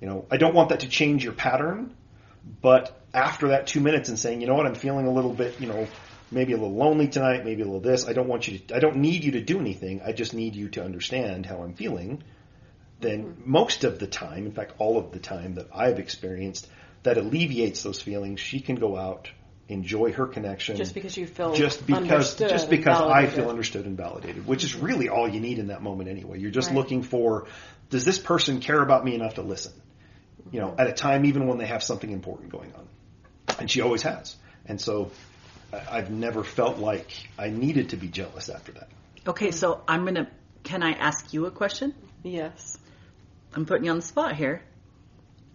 You 0.00 0.08
know, 0.08 0.26
I 0.30 0.36
don't 0.36 0.54
want 0.54 0.70
that 0.70 0.80
to 0.80 0.88
change 0.88 1.24
your 1.24 1.32
pattern, 1.32 1.94
but 2.62 3.05
after 3.16 3.48
that 3.48 3.66
two 3.66 3.80
minutes 3.80 4.08
and 4.08 4.18
saying, 4.18 4.40
you 4.40 4.46
know 4.46 4.54
what, 4.54 4.66
I'm 4.66 4.74
feeling 4.74 5.06
a 5.06 5.12
little 5.12 5.32
bit, 5.32 5.60
you 5.60 5.66
know, 5.66 5.88
maybe 6.30 6.52
a 6.52 6.56
little 6.56 6.74
lonely 6.74 7.08
tonight, 7.08 7.44
maybe 7.44 7.62
a 7.62 7.64
little 7.64 7.80
this. 7.80 8.06
I 8.06 8.12
don't 8.12 8.28
want 8.28 8.46
you 8.46 8.58
to, 8.58 8.76
I 8.76 8.78
don't 8.78 8.96
need 8.96 9.24
you 9.24 9.32
to 9.32 9.40
do 9.40 9.58
anything. 9.58 10.02
I 10.04 10.12
just 10.12 10.34
need 10.34 10.54
you 10.54 10.68
to 10.70 10.84
understand 10.84 11.46
how 11.46 11.62
I'm 11.62 11.74
feeling. 11.74 12.22
Then 13.00 13.42
most 13.44 13.84
of 13.84 13.98
the 13.98 14.06
time, 14.06 14.46
in 14.46 14.52
fact, 14.52 14.74
all 14.78 14.98
of 14.98 15.12
the 15.12 15.18
time 15.18 15.54
that 15.54 15.68
I've 15.74 15.98
experienced, 15.98 16.68
that 17.02 17.18
alleviates 17.18 17.82
those 17.82 18.00
feelings. 18.00 18.40
She 18.40 18.60
can 18.60 18.76
go 18.76 18.96
out, 18.96 19.30
enjoy 19.68 20.12
her 20.12 20.26
connection. 20.26 20.76
Just 20.76 20.94
because 20.94 21.16
you 21.16 21.26
feel 21.26 21.54
just 21.54 21.86
because 21.86 22.02
understood 22.02 22.50
just 22.50 22.70
because 22.70 23.00
I 23.00 23.26
feel 23.26 23.48
understood 23.48 23.86
and 23.86 23.96
validated, 23.96 24.46
which 24.46 24.64
is 24.64 24.74
really 24.74 25.08
all 25.08 25.28
you 25.28 25.40
need 25.40 25.58
in 25.58 25.68
that 25.68 25.82
moment 25.82 26.08
anyway. 26.08 26.38
You're 26.38 26.50
just 26.50 26.68
Right. 26.68 26.76
looking 26.76 27.02
for 27.02 27.46
does 27.90 28.04
this 28.04 28.18
person 28.18 28.60
care 28.60 28.82
about 28.82 29.04
me 29.04 29.14
enough 29.14 29.34
to 29.34 29.42
listen? 29.42 29.72
You 30.50 30.60
know, 30.60 30.68
mm-hmm. 30.68 30.80
at 30.80 30.88
a 30.88 30.92
time 30.92 31.24
even 31.26 31.46
when 31.46 31.58
they 31.58 31.66
have 31.66 31.82
something 31.82 32.10
important 32.10 32.50
going 32.50 32.72
on. 32.74 32.88
And 33.60 33.70
she 33.70 33.80
always 33.80 34.02
has. 34.02 34.36
And 34.66 34.80
so 34.80 35.10
I- 35.72 35.98
I've 35.98 36.10
never 36.10 36.44
felt 36.44 36.78
like 36.78 37.10
I 37.38 37.48
needed 37.50 37.90
to 37.90 37.96
be 37.96 38.08
jealous 38.08 38.48
after 38.48 38.72
that. 38.72 38.88
Okay, 39.26 39.50
so 39.50 39.82
I'm 39.88 40.04
gonna. 40.04 40.28
Can 40.62 40.82
I 40.82 40.92
ask 40.92 41.32
you 41.32 41.46
a 41.46 41.50
question? 41.50 41.94
Yes. 42.22 42.78
I'm 43.54 43.66
putting 43.66 43.84
you 43.84 43.90
on 43.90 43.96
the 43.96 44.02
spot 44.02 44.36
here. 44.36 44.62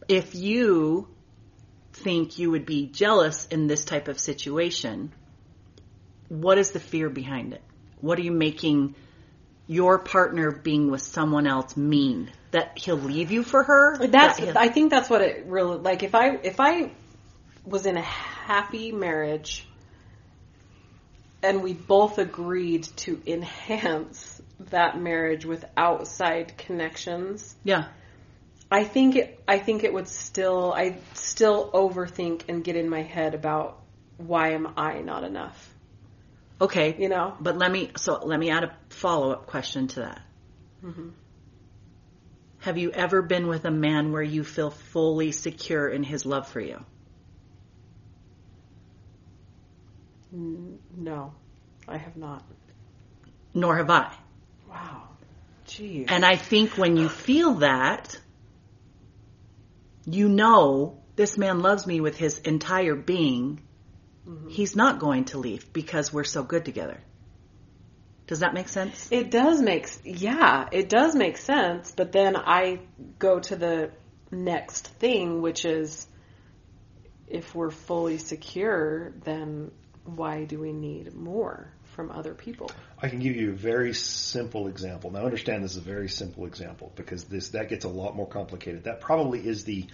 If 0.07 0.35
you 0.35 1.07
think 1.93 2.39
you 2.39 2.51
would 2.51 2.65
be 2.65 2.87
jealous 2.87 3.45
in 3.47 3.67
this 3.67 3.85
type 3.85 4.07
of 4.07 4.19
situation, 4.19 5.13
what 6.29 6.57
is 6.57 6.71
the 6.71 6.79
fear 6.79 7.09
behind 7.09 7.53
it? 7.53 7.61
What 7.99 8.17
are 8.17 8.21
you 8.23 8.31
making 8.31 8.95
your 9.67 9.99
partner 9.99 10.51
being 10.51 10.89
with 10.89 11.01
someone 11.01 11.45
else 11.47 11.77
mean? 11.77 12.31
That 12.51 12.77
he'll 12.77 12.97
leave 12.97 13.31
you 13.31 13.43
for 13.43 13.63
her? 13.63 14.07
That's. 14.07 14.39
That 14.39 14.57
I 14.57 14.67
think 14.69 14.89
that's 14.91 15.09
what 15.09 15.21
it 15.21 15.45
really 15.45 15.77
like. 15.77 16.03
If 16.03 16.15
I 16.15 16.35
if 16.35 16.59
I 16.59 16.91
was 17.65 17.85
in 17.85 17.97
a 17.97 18.01
happy 18.01 18.91
marriage 18.91 19.67
and 21.43 21.63
we 21.63 21.73
both 21.73 22.17
agreed 22.17 22.83
to 22.83 23.21
enhance 23.25 24.41
that 24.69 24.99
marriage 24.99 25.45
with 25.45 25.65
outside 25.75 26.57
connections, 26.57 27.55
yeah. 27.63 27.85
I 28.69 28.85
think 28.85 29.15
it, 29.15 29.43
I 29.47 29.57
think 29.59 29.83
it 29.83 29.93
would 29.93 30.07
still 30.07 30.71
I 30.73 30.97
still 31.13 31.69
overthink 31.71 32.43
and 32.47 32.63
get 32.63 32.75
in 32.75 32.89
my 32.89 33.01
head 33.01 33.35
about 33.35 33.81
why 34.17 34.51
am 34.51 34.73
I 34.77 35.01
not 35.01 35.23
enough? 35.23 35.73
Okay. 36.61 36.95
You 36.97 37.09
know? 37.09 37.35
But 37.39 37.57
let 37.57 37.71
me 37.71 37.91
so 37.97 38.21
let 38.23 38.39
me 38.39 38.49
add 38.49 38.63
a 38.63 38.75
follow 38.89 39.31
up 39.31 39.47
question 39.47 39.87
to 39.89 40.01
that. 40.01 40.21
Mm-hmm. 40.85 41.09
Have 42.59 42.77
you 42.77 42.91
ever 42.91 43.21
been 43.23 43.47
with 43.47 43.65
a 43.65 43.71
man 43.71 44.11
where 44.11 44.21
you 44.23 44.43
feel 44.43 44.69
fully 44.69 45.31
secure 45.31 45.89
in 45.89 46.03
his 46.03 46.25
love 46.25 46.47
for 46.47 46.61
you? 46.61 46.85
No, 50.31 51.33
I 51.87 51.97
have 51.97 52.15
not. 52.15 52.43
Nor 53.53 53.77
have 53.77 53.89
I. 53.89 54.13
Wow. 54.69 55.03
Jeez. 55.67 56.05
And 56.09 56.25
I 56.25 56.35
think 56.35 56.77
when 56.77 56.95
you 56.97 57.09
feel 57.09 57.55
that, 57.55 58.19
you 60.05 60.29
know 60.29 61.01
this 61.15 61.37
man 61.37 61.59
loves 61.59 61.85
me 61.85 62.01
with 62.01 62.17
his 62.17 62.39
entire 62.39 62.95
being. 62.95 63.61
Mm-hmm. 64.27 64.49
He's 64.49 64.75
not 64.75 64.99
going 64.99 65.25
to 65.25 65.37
leave 65.37 65.71
because 65.73 66.13
we're 66.13 66.23
so 66.23 66.43
good 66.43 66.65
together. 66.65 66.99
Does 68.27 68.39
that 68.39 68.53
make 68.53 68.69
sense? 68.69 69.09
It 69.11 69.29
does 69.29 69.61
make 69.61 69.89
yeah, 70.05 70.69
it 70.71 70.87
does 70.87 71.15
make 71.15 71.37
sense, 71.37 71.91
but 71.91 72.11
then 72.13 72.37
I 72.37 72.79
go 73.19 73.39
to 73.39 73.55
the 73.55 73.91
next 74.31 74.87
thing 74.87 75.41
which 75.41 75.65
is 75.65 76.07
if 77.27 77.53
we're 77.53 77.71
fully 77.71 78.17
secure, 78.17 79.11
then 79.23 79.71
why 80.05 80.45
do 80.45 80.59
we 80.59 80.73
need 80.73 81.13
more 81.15 81.71
from 81.83 82.11
other 82.11 82.33
people? 82.33 82.71
I 83.01 83.09
can 83.09 83.19
give 83.19 83.35
you 83.35 83.51
a 83.51 83.55
very 83.55 83.93
simple 83.93 84.67
example. 84.67 85.11
Now 85.11 85.25
understand 85.25 85.63
this 85.63 85.71
is 85.71 85.77
a 85.77 85.81
very 85.81 86.09
simple 86.09 86.45
example 86.45 86.91
because 86.95 87.25
this 87.25 87.49
that 87.49 87.69
gets 87.69 87.85
a 87.85 87.89
lot 87.89 88.15
more 88.15 88.27
complicated. 88.27 88.85
That 88.85 89.01
probably 89.01 89.45
is 89.45 89.63
the 89.63 89.85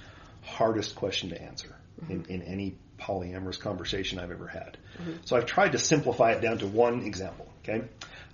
hardest 0.44 0.96
question 0.96 1.30
to 1.30 1.42
answer 1.42 1.76
in, 2.10 2.26
in 2.30 2.42
any 2.44 2.76
polyamorous 3.00 3.60
conversation 3.60 4.20
I've 4.20 4.32
ever 4.32 4.48
had. 4.48 4.78
So 5.26 5.36
I've 5.36 5.46
tried 5.46 5.74
to 5.74 5.80
simplify 5.80 6.32
it 6.32 6.42
down 6.42 6.60
to 6.60 6.68
one 6.68 7.04
example. 7.04 7.48
Okay, 7.64 7.84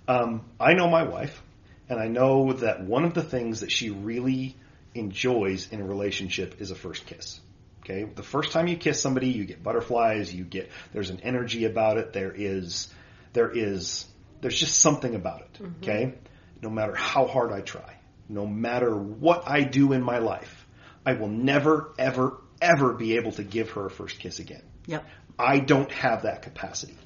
um, 0.06 0.44
I 0.60 0.74
know 0.74 0.88
my 0.88 1.02
wife, 1.02 1.42
and 1.88 1.98
I 1.98 2.08
know 2.08 2.52
that 2.52 2.82
one 2.82 3.04
of 3.04 3.14
the 3.14 3.22
things 3.22 3.60
that 3.60 3.72
she 3.72 3.90
really 3.90 4.56
enjoys 4.94 5.72
in 5.72 5.80
a 5.80 5.84
relationship 5.84 6.60
is 6.60 6.70
a 6.70 6.74
first 6.74 7.06
kiss. 7.06 7.40
Okay, 7.84 8.04
the 8.04 8.22
first 8.22 8.52
time 8.52 8.66
you 8.66 8.76
kiss 8.76 9.00
somebody, 9.00 9.28
you 9.28 9.44
get 9.44 9.62
butterflies. 9.62 10.34
You 10.34 10.44
get 10.44 10.70
there's 10.92 11.10
an 11.10 11.20
energy 11.22 11.66
about 11.66 11.98
it. 11.98 12.12
There 12.14 12.32
is 12.34 12.88
there 13.34 13.50
is 13.50 14.06
there's 14.40 14.58
just 14.58 14.80
something 14.80 15.14
about 15.14 15.42
it. 15.42 15.52
Mm-hmm. 15.54 15.82
Okay, 15.82 16.14
no 16.62 16.70
matter 16.70 16.94
how 16.94 17.26
hard 17.26 17.52
I 17.52 17.60
try. 17.60 17.98
no 18.28 18.46
matter 18.46 18.94
what 18.94 19.44
I 19.46 19.62
do 19.62 19.92
in 19.92 20.02
my 20.02 20.18
life, 20.18 20.66
I 21.04 21.14
will 21.14 21.28
never, 21.28 21.92
ever, 21.98 22.38
ever 22.60 22.92
be 22.94 23.16
able 23.16 23.32
to 23.32 23.44
give 23.44 23.70
her 23.70 23.86
a 23.86 23.90
first 23.90 24.18
kiss 24.18 24.38
again. 24.38 24.62
Yep. 24.86 25.04
I 25.38 25.58
don't 25.58 25.90
have 25.92 26.22
that 26.22 26.42
capacity. 26.42 26.96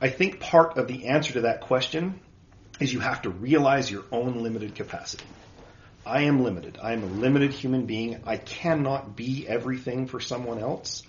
I 0.00 0.08
think 0.08 0.40
part 0.40 0.78
of 0.78 0.86
the 0.86 1.08
answer 1.08 1.34
to 1.34 1.40
that 1.42 1.62
question 1.62 2.20
is 2.78 2.92
you 2.92 3.00
have 3.00 3.22
to 3.22 3.30
realize 3.30 3.90
your 3.90 4.04
own 4.12 4.42
limited 4.42 4.74
capacity. 4.74 5.24
I 6.04 6.22
am 6.22 6.42
limited. 6.42 6.78
I 6.82 6.92
am 6.92 7.02
a 7.02 7.06
limited 7.06 7.52
human 7.52 7.86
being. 7.86 8.20
I 8.24 8.36
cannot 8.36 9.16
be 9.16 9.46
everything 9.46 10.06
for 10.06 10.20
someone 10.20 10.58
else, 10.58 11.02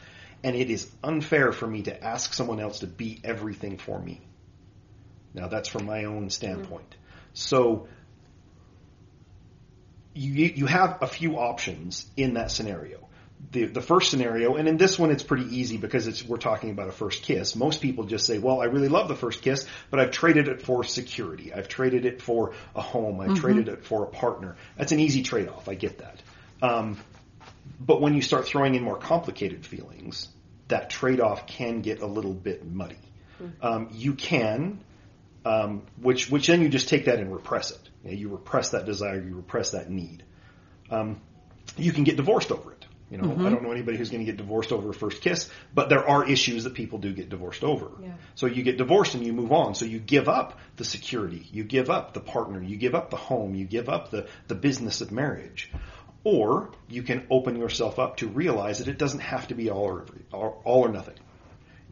and 0.43 0.55
it 0.55 0.69
is 0.69 0.89
unfair 1.03 1.51
for 1.51 1.67
me 1.67 1.83
to 1.83 2.03
ask 2.03 2.33
someone 2.33 2.59
else 2.59 2.79
to 2.79 2.87
be 2.87 3.19
everything 3.23 3.77
for 3.77 3.99
me. 3.99 4.21
Now 5.33 5.47
that's 5.47 5.69
from 5.69 5.85
my 5.85 6.05
own 6.05 6.29
standpoint. 6.29 6.89
Mm-hmm. 6.89 7.29
So 7.33 7.87
you 10.13 10.45
you 10.55 10.65
have 10.65 11.01
a 11.01 11.07
few 11.07 11.37
options 11.37 12.05
in 12.17 12.33
that 12.33 12.51
scenario. 12.51 13.07
The 13.49 13.65
the 13.65 13.81
first 13.81 14.11
scenario, 14.11 14.55
and 14.55 14.67
in 14.67 14.77
this 14.77 14.99
one 14.99 15.09
it's 15.09 15.23
pretty 15.23 15.55
easy 15.57 15.77
because 15.77 16.07
it's 16.07 16.23
we're 16.23 16.37
talking 16.37 16.69
about 16.69 16.89
a 16.89 16.91
first 16.91 17.23
kiss. 17.23 17.55
Most 17.55 17.81
people 17.81 18.03
just 18.03 18.25
say, 18.25 18.37
"Well, 18.37 18.61
I 18.61 18.65
really 18.65 18.87
love 18.87 19.07
the 19.07 19.15
first 19.15 19.41
kiss, 19.41 19.65
but 19.89 19.99
I've 19.99 20.11
traded 20.11 20.47
it 20.47 20.61
for 20.61 20.83
security. 20.83 21.53
I've 21.53 21.67
traded 21.67 22.05
it 22.05 22.21
for 22.21 22.53
a 22.75 22.81
home. 22.81 23.19
I've 23.19 23.39
traded 23.39 23.67
it 23.67 23.83
for 23.83 24.03
a 24.03 24.07
partner." 24.07 24.57
That's 24.77 24.91
an 24.91 24.99
easy 24.99 25.23
trade 25.23 25.49
off. 25.49 25.67
I 25.67 25.73
get 25.73 25.97
that. 25.97 26.21
Um, 26.61 26.97
but 27.79 27.99
when 27.99 28.13
you 28.13 28.21
start 28.21 28.45
throwing 28.45 28.75
in 28.75 28.83
more 28.83 28.97
complicated 28.97 29.65
feelings, 29.65 30.29
that 30.67 30.89
trade 30.91 31.19
off 31.19 31.47
can 31.47 31.81
get 31.81 32.01
a 32.01 32.07
little 32.07 32.33
bit 32.33 32.63
muddy. 32.63 32.99
Um, 33.61 33.89
you 33.91 34.13
can 34.13 34.83
um, 35.45 35.83
which 35.97 36.29
which 36.29 36.47
then 36.47 36.61
you 36.61 36.69
just 36.69 36.89
take 36.89 37.05
that 37.05 37.19
and 37.19 37.33
repress 37.33 37.71
it. 37.71 37.79
You, 38.03 38.11
know, 38.11 38.17
you 38.17 38.29
repress 38.29 38.71
that 38.71 38.85
desire, 38.85 39.21
you 39.21 39.35
repress 39.35 39.71
that 39.71 39.89
need. 39.89 40.23
Um, 40.89 41.21
you 41.77 41.91
can 41.91 42.03
get 42.03 42.17
divorced 42.17 42.51
over 42.51 42.70
it. 42.70 42.70
You 43.11 43.17
know, 43.17 43.27
mm-hmm. 43.27 43.45
I 43.45 43.49
don't 43.49 43.61
know 43.61 43.71
anybody 43.71 43.97
who's 43.97 44.09
going 44.09 44.25
to 44.25 44.31
get 44.31 44.37
divorced 44.37 44.71
over 44.71 44.89
a 44.89 44.93
first 44.93 45.21
kiss, 45.21 45.49
but 45.73 45.89
there 45.89 46.07
are 46.07 46.27
issues 46.27 46.63
that 46.63 46.73
people 46.73 46.97
do 46.97 47.11
get 47.11 47.27
divorced 47.27 47.61
over. 47.63 47.91
Yeah. 48.01 48.13
So 48.35 48.45
you 48.45 48.63
get 48.63 48.77
divorced 48.77 49.15
and 49.15 49.25
you 49.25 49.33
move 49.33 49.51
on. 49.51 49.75
So 49.75 49.83
you 49.83 49.99
give 49.99 50.29
up 50.29 50.57
the 50.77 50.85
security, 50.85 51.45
you 51.51 51.65
give 51.65 51.89
up 51.89 52.13
the 52.13 52.21
partner, 52.21 52.63
you 52.63 52.77
give 52.77 52.95
up 52.95 53.09
the 53.09 53.17
home, 53.17 53.53
you 53.53 53.65
give 53.65 53.89
up 53.89 54.11
the 54.11 54.27
the 54.47 54.55
business 54.55 55.01
of 55.01 55.11
marriage. 55.11 55.69
Or 56.23 56.71
you 56.87 57.03
can 57.03 57.27
open 57.29 57.57
yourself 57.57 57.99
up 57.99 58.17
to 58.17 58.27
realize 58.27 58.77
that 58.77 58.87
it 58.87 58.97
doesn't 58.97 59.19
have 59.19 59.47
to 59.49 59.55
be 59.55 59.69
all 59.69 60.03
or 60.31 60.55
all 60.63 60.85
or 60.85 60.89
nothing 60.89 61.15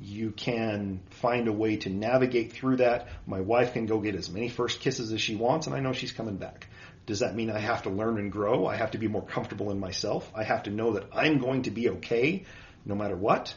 you 0.02 0.32
can 0.32 1.02
find 1.10 1.48
a 1.48 1.52
way 1.52 1.76
to 1.78 1.90
navigate 1.90 2.54
through 2.54 2.78
that. 2.78 3.08
My 3.28 3.42
wife 3.42 3.74
can 3.74 3.86
go 3.86 4.00
get 4.00 4.16
as 4.16 4.30
many 4.30 4.50
first 4.50 4.80
kisses 4.80 5.12
as 5.12 5.20
she 5.20 5.36
wants, 5.36 5.68
and 5.68 5.76
I 5.76 5.82
know 5.82 5.94
she's 5.94 6.12
coming 6.12 6.38
back. 6.38 6.68
Does 7.10 7.22
that 7.22 7.34
mean 7.36 7.50
I 7.50 7.58
have 7.58 7.82
to 7.84 7.90
learn 7.90 8.20
and 8.20 8.32
grow? 8.32 8.68
I 8.68 8.76
have 8.76 8.92
to 8.92 9.00
be 9.00 9.08
more 9.08 9.24
comfortable 9.24 9.72
in 9.72 9.80
myself. 9.80 10.32
I 10.36 10.44
have 10.44 10.62
to 10.64 10.70
know 10.70 10.94
that 10.94 11.06
I'm 11.12 11.40
going 11.40 11.64
to 11.64 11.72
be 11.72 11.90
okay 11.90 12.46
no 12.86 12.94
matter 12.94 13.16
what. 13.16 13.56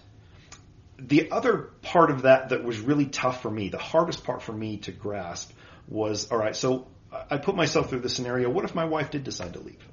The 0.98 1.30
other 1.30 1.68
part 1.82 2.10
of 2.10 2.22
that 2.22 2.48
that 2.48 2.64
was 2.64 2.80
really 2.80 3.04
tough 3.04 3.42
for 3.42 3.50
me, 3.50 3.68
the 3.68 3.76
hardest 3.76 4.24
part 4.24 4.40
for 4.40 4.54
me 4.54 4.78
to 4.78 4.90
grasp 4.90 5.52
was, 5.86 6.32
all 6.32 6.38
right, 6.38 6.56
so 6.56 6.86
I 7.30 7.36
put 7.36 7.54
myself 7.54 7.90
through 7.90 8.00
the 8.00 8.08
scenario. 8.08 8.48
What 8.48 8.64
if 8.64 8.74
my 8.74 8.86
wife 8.86 9.10
did 9.10 9.22
decide 9.22 9.52
to 9.52 9.60
leave? 9.60 9.86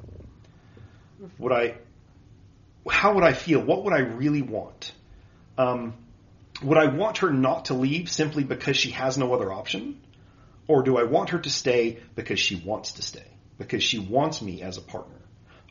Would 1.38 1.52
I, 1.52 1.76
how 2.90 3.16
would 3.16 3.26
I 3.26 3.34
feel? 3.34 3.60
What 3.60 3.84
would 3.84 3.94
I 3.94 4.00
really 4.00 4.42
want? 4.42 4.94
Um, 5.58 5.96
would 6.64 6.78
I 6.78 6.86
want 6.86 7.18
her 7.18 7.30
not 7.30 7.66
to 7.66 7.74
leave 7.74 8.10
simply 8.10 8.46
because 8.46 8.78
she 8.78 8.92
has 8.92 9.18
no 9.18 9.34
other 9.34 9.52
option? 9.52 10.00
Or 10.66 10.82
do 10.82 10.98
I 10.98 11.04
want 11.04 11.32
her 11.32 11.40
to 11.40 11.50
stay 11.50 12.00
because 12.16 12.40
she 12.40 12.56
wants 12.56 12.94
to 12.94 13.02
stay? 13.02 13.26
Because 13.60 13.84
she 13.84 14.00
wants 14.00 14.42
me 14.42 14.64
as 14.64 14.78
a 14.78 14.82
partner? 14.82 15.22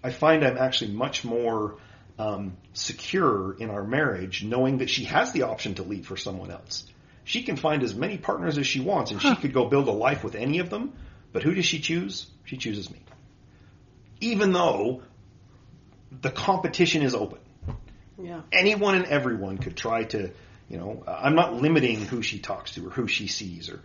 I 0.04 0.10
find 0.10 0.44
I'm 0.44 0.56
actually 0.56 0.92
much 0.92 1.24
more 1.24 1.78
um, 2.18 2.56
secure 2.72 3.56
in 3.58 3.70
our 3.70 3.82
marriage 3.82 4.44
knowing 4.44 4.78
that 4.78 4.90
she 4.90 5.04
has 5.04 5.32
the 5.32 5.42
option 5.42 5.74
to 5.74 5.82
leave 5.82 6.06
for 6.06 6.16
someone 6.16 6.52
else. 6.52 6.86
She 7.24 7.42
can 7.42 7.56
find 7.56 7.82
as 7.82 7.94
many 7.94 8.16
partners 8.16 8.56
as 8.58 8.66
she 8.66 8.80
wants 8.80 9.10
and 9.10 9.20
she 9.20 9.34
could 9.34 9.52
go 9.52 9.66
build 9.66 9.88
a 9.88 9.92
life 9.92 10.22
with 10.22 10.36
any 10.36 10.60
of 10.60 10.70
them, 10.70 10.92
but 11.32 11.42
who 11.42 11.52
does 11.52 11.64
she 11.64 11.80
choose? 11.80 12.26
She 12.44 12.56
chooses 12.56 12.88
me. 12.90 13.00
Even 14.20 14.52
though 14.52 15.02
the 16.22 16.30
competition 16.30 17.02
is 17.02 17.14
open. 17.14 17.40
Yeah. 18.22 18.42
Anyone 18.52 18.94
and 18.94 19.06
everyone 19.06 19.58
could 19.58 19.76
try 19.76 20.04
to 20.04 20.30
you 20.68 20.76
know, 20.76 21.02
I'm 21.06 21.34
not 21.34 21.54
limiting 21.54 22.00
who 22.00 22.22
she 22.22 22.38
talks 22.38 22.72
to 22.72 22.86
or 22.86 22.90
who 22.90 23.08
she 23.08 23.26
sees, 23.26 23.70
or 23.70 23.80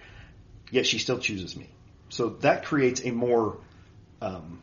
yet 0.69 0.85
she 0.85 0.99
still 0.99 1.17
chooses 1.17 1.55
me. 1.55 1.69
So 2.09 2.29
that 2.41 2.65
creates 2.65 3.01
a 3.03 3.11
more 3.11 3.59
um, 4.22 4.61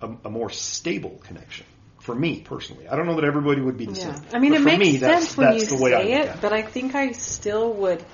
a, 0.00 0.10
a, 0.24 0.30
more 0.30 0.50
stable 0.50 1.20
connection 1.24 1.66
for 2.00 2.14
me 2.14 2.40
personally. 2.40 2.88
I 2.88 2.96
don't 2.96 3.06
know 3.06 3.16
that 3.16 3.24
everybody 3.24 3.60
would 3.60 3.76
be 3.76 3.86
the 3.86 3.94
Yeah. 3.94 4.14
same. 4.14 4.24
I 4.32 4.38
mean, 4.38 4.52
but 4.52 4.60
it 4.60 4.62
for 4.62 4.68
makes 4.68 4.78
me, 4.78 4.98
sense 4.98 5.24
that's, 5.24 5.36
when 5.36 5.46
that's 5.48 5.70
you 5.70 5.76
the 5.78 5.82
way 5.82 5.94
I 5.94 6.02
say 6.02 6.18
look 6.18 6.26
it, 6.26 6.40
but 6.40 6.52
I 6.52 6.62
think 6.62 6.94
I 6.94 7.12
still 7.12 7.72
would 7.72 8.04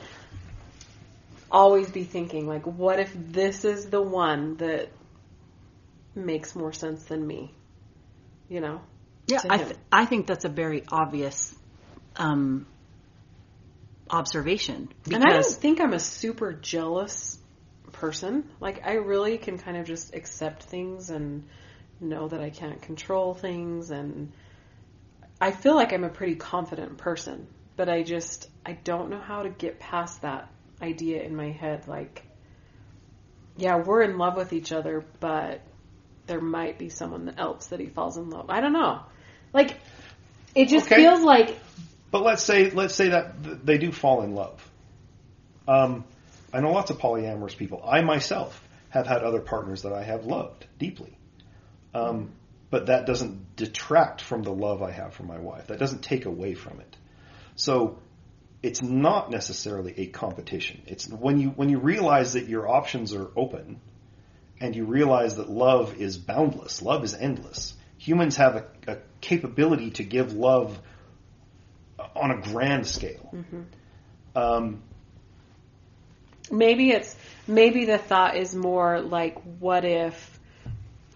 always 1.51 1.91
be 1.91 2.05
thinking, 2.05 2.47
like, 2.47 2.65
what 2.67 3.01
if 3.01 3.13
this 3.15 3.65
is 3.65 3.91
the 3.91 4.01
one 4.01 4.57
that 4.59 4.89
makes 6.15 6.55
more 6.55 6.73
sense 6.73 7.05
than 7.05 7.27
me? 7.27 7.53
You 8.49 8.61
know? 8.61 8.81
Yeah, 9.27 9.41
I, 9.49 9.59
th- 9.59 9.77
I 9.93 10.07
think 10.07 10.27
that's 10.27 10.45
a 10.45 10.49
very 10.49 10.85
obvious 10.91 11.55
um, 12.17 12.67
observation 14.11 14.89
And 15.13 15.23
I 15.23 15.31
don't 15.31 15.47
think 15.47 15.81
I'm 15.81 15.93
a 15.93 16.01
super 16.01 16.53
jealous 16.53 17.39
person. 18.01 18.45
Like, 18.61 18.87
I 18.87 18.95
really 18.95 19.39
can 19.39 19.59
kind 19.59 19.77
of 19.77 19.87
just 19.87 20.15
accept 20.15 20.65
things 20.65 21.11
and 21.11 21.45
know 22.01 22.29
that 22.29 22.41
I 22.41 22.51
can't 22.51 22.81
control 22.83 23.35
things. 23.35 23.91
And 23.91 24.33
I 25.41 25.51
feel 25.53 25.75
like 25.75 25.93
I'm 25.93 26.05
a 26.05 26.09
pretty 26.09 26.37
confident 26.37 26.99
person, 26.99 27.47
but 27.77 27.89
I 27.89 28.03
just, 28.03 28.49
I 28.65 28.73
don't 28.73 29.11
know 29.11 29.21
how 29.21 29.43
to 29.43 29.51
get 29.51 29.79
past 29.81 30.23
that 30.23 30.49
idea 30.83 31.23
in 31.23 31.37
my 31.37 31.51
head. 31.51 31.87
Like, 31.89 32.25
yeah, 33.57 33.77
we're 33.77 34.03
in 34.03 34.19
love 34.19 34.37
with 34.37 34.53
each 34.53 34.73
other, 34.73 35.05
but 35.21 35.61
there 36.27 36.41
might 36.41 36.79
be 36.79 36.89
someone 36.89 37.35
else 37.37 37.69
that 37.69 37.81
he 37.81 37.87
falls 37.87 38.17
in 38.17 38.31
love. 38.31 38.47
I 38.49 38.61
don't 38.61 38.73
know. 38.73 39.01
Like, 39.53 39.77
it 40.55 40.69
just 40.69 40.87
Okay. 40.87 40.97
feels 40.97 41.21
like 41.21 41.59
But 42.11 42.23
let's 42.23 42.43
say 42.43 42.71
let's 42.71 42.95
say 42.95 43.11
that 43.11 43.65
they 43.67 43.79
do 43.79 43.93
fall 43.93 44.23
in 44.23 44.35
love. 44.35 44.67
Um, 45.69 46.05
I 46.53 46.61
know 46.61 46.73
lots 46.73 46.91
of 46.91 46.99
polyamorous 46.99 47.57
people. 47.57 47.83
I 47.85 48.03
myself 48.03 48.61
have 48.91 49.07
had 49.07 49.23
other 49.23 49.41
partners 49.41 49.83
that 49.83 49.93
I 49.93 50.03
have 50.03 50.25
loved 50.25 50.67
deeply, 50.79 51.17
um, 51.95 52.33
but 52.71 52.87
that 52.87 53.07
doesn't 53.07 53.57
detract 53.57 54.21
from 54.21 54.43
the 54.43 54.53
love 54.53 54.83
I 54.83 54.91
have 54.91 55.15
for 55.15 55.23
my 55.23 55.39
wife. 55.39 55.69
That 55.69 55.79
doesn't 55.79 56.03
take 56.03 56.27
away 56.27 56.55
from 56.55 56.81
it. 56.81 56.97
So 57.57 57.99
it's 58.63 58.83
not 58.83 59.31
necessarily 59.31 59.95
a 59.97 60.07
competition. 60.07 60.83
It's 60.87 61.09
when 61.09 61.39
you 61.41 61.49
when 61.51 61.69
you 61.69 61.79
realize 61.79 62.35
that 62.35 62.47
your 62.47 62.69
options 62.69 63.15
are 63.15 63.29
open, 63.37 63.81
and 64.61 64.77
you 64.77 64.85
realize 64.85 65.37
that 65.37 65.49
love 65.49 65.95
is 66.01 66.19
boundless. 66.19 66.83
Love 66.83 67.05
is 67.05 67.15
endless. 67.15 67.75
Humans 67.99 68.37
have 68.37 68.57
a, 68.57 68.65
a 68.87 68.99
capability 69.21 69.91
to 69.93 70.05
give 70.05 70.33
love 70.33 70.79
on 72.17 72.31
a 72.31 72.41
grand 72.41 72.87
scale. 72.87 73.35
Um, 74.35 74.83
maybe 76.51 76.91
it's 76.91 77.17
maybe 77.47 77.85
the 77.85 77.99
thought 77.99 78.37
is 78.37 78.55
more 78.55 79.01
like 79.01 79.41
what 79.59 79.85
if 79.85 80.39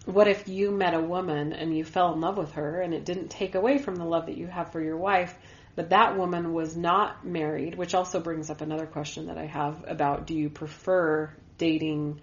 what 0.07 0.29
if 0.29 0.49
you 0.49 0.71
met 0.71 0.95
a 0.95 1.01
woman 1.01 1.53
and 1.53 1.77
you 1.77 1.85
fell 1.85 2.13
in 2.13 2.21
love 2.21 2.37
with 2.37 2.53
her 2.53 2.81
and 2.81 2.93
it 2.93 3.05
didn't 3.05 3.29
take 3.29 3.55
away 3.55 3.79
from 3.79 3.97
the 3.97 4.05
love 4.05 4.27
that 4.27 4.37
you 4.37 4.47
have 4.47 4.71
for 4.73 4.81
your 4.81 4.97
wife 4.97 5.35
but 5.77 5.91
that 5.91 6.17
woman 6.17 6.53
was 6.53 6.77
not 6.77 7.27
married 7.27 7.75
which 7.75 7.95
also 7.95 8.21
brings 8.21 8.51
up 8.51 8.61
another 8.61 8.87
question 8.87 9.27
that 9.27 9.39
i 9.39 9.47
have 9.47 9.85
about 9.89 10.27
do 10.27 10.35
you 10.35 10.51
prefer 10.51 11.31
dating 11.59 12.21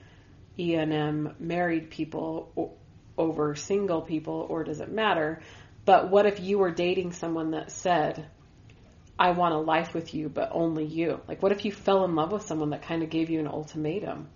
ENM 0.60 1.40
married 1.40 1.90
people 1.90 2.78
over 3.18 3.56
single 3.56 4.02
people 4.02 4.46
or 4.50 4.64
does 4.64 4.80
it 4.80 4.92
matter? 4.92 5.42
But 5.86 6.10
what 6.10 6.26
if 6.26 6.40
you 6.40 6.60
were 6.60 6.72
dating 6.72 7.14
someone 7.14 7.52
that 7.52 7.72
said 7.72 8.26
I 9.22 9.32
want 9.32 9.54
a 9.54 9.60
life 9.60 9.94
with 9.94 10.14
you, 10.16 10.30
but 10.30 10.50
only 10.52 10.84
you. 10.86 11.20
Like, 11.28 11.44
what 11.44 11.52
if 11.52 11.64
you 11.64 11.72
fell 11.72 12.06
in 12.06 12.16
love 12.16 12.32
with 12.32 12.44
someone 12.48 12.72
that 12.72 12.82
kind 12.82 13.04
of 13.04 13.10
gave 13.12 13.30
you 13.30 13.40
an 13.40 13.48
ultimatum? 13.48 14.28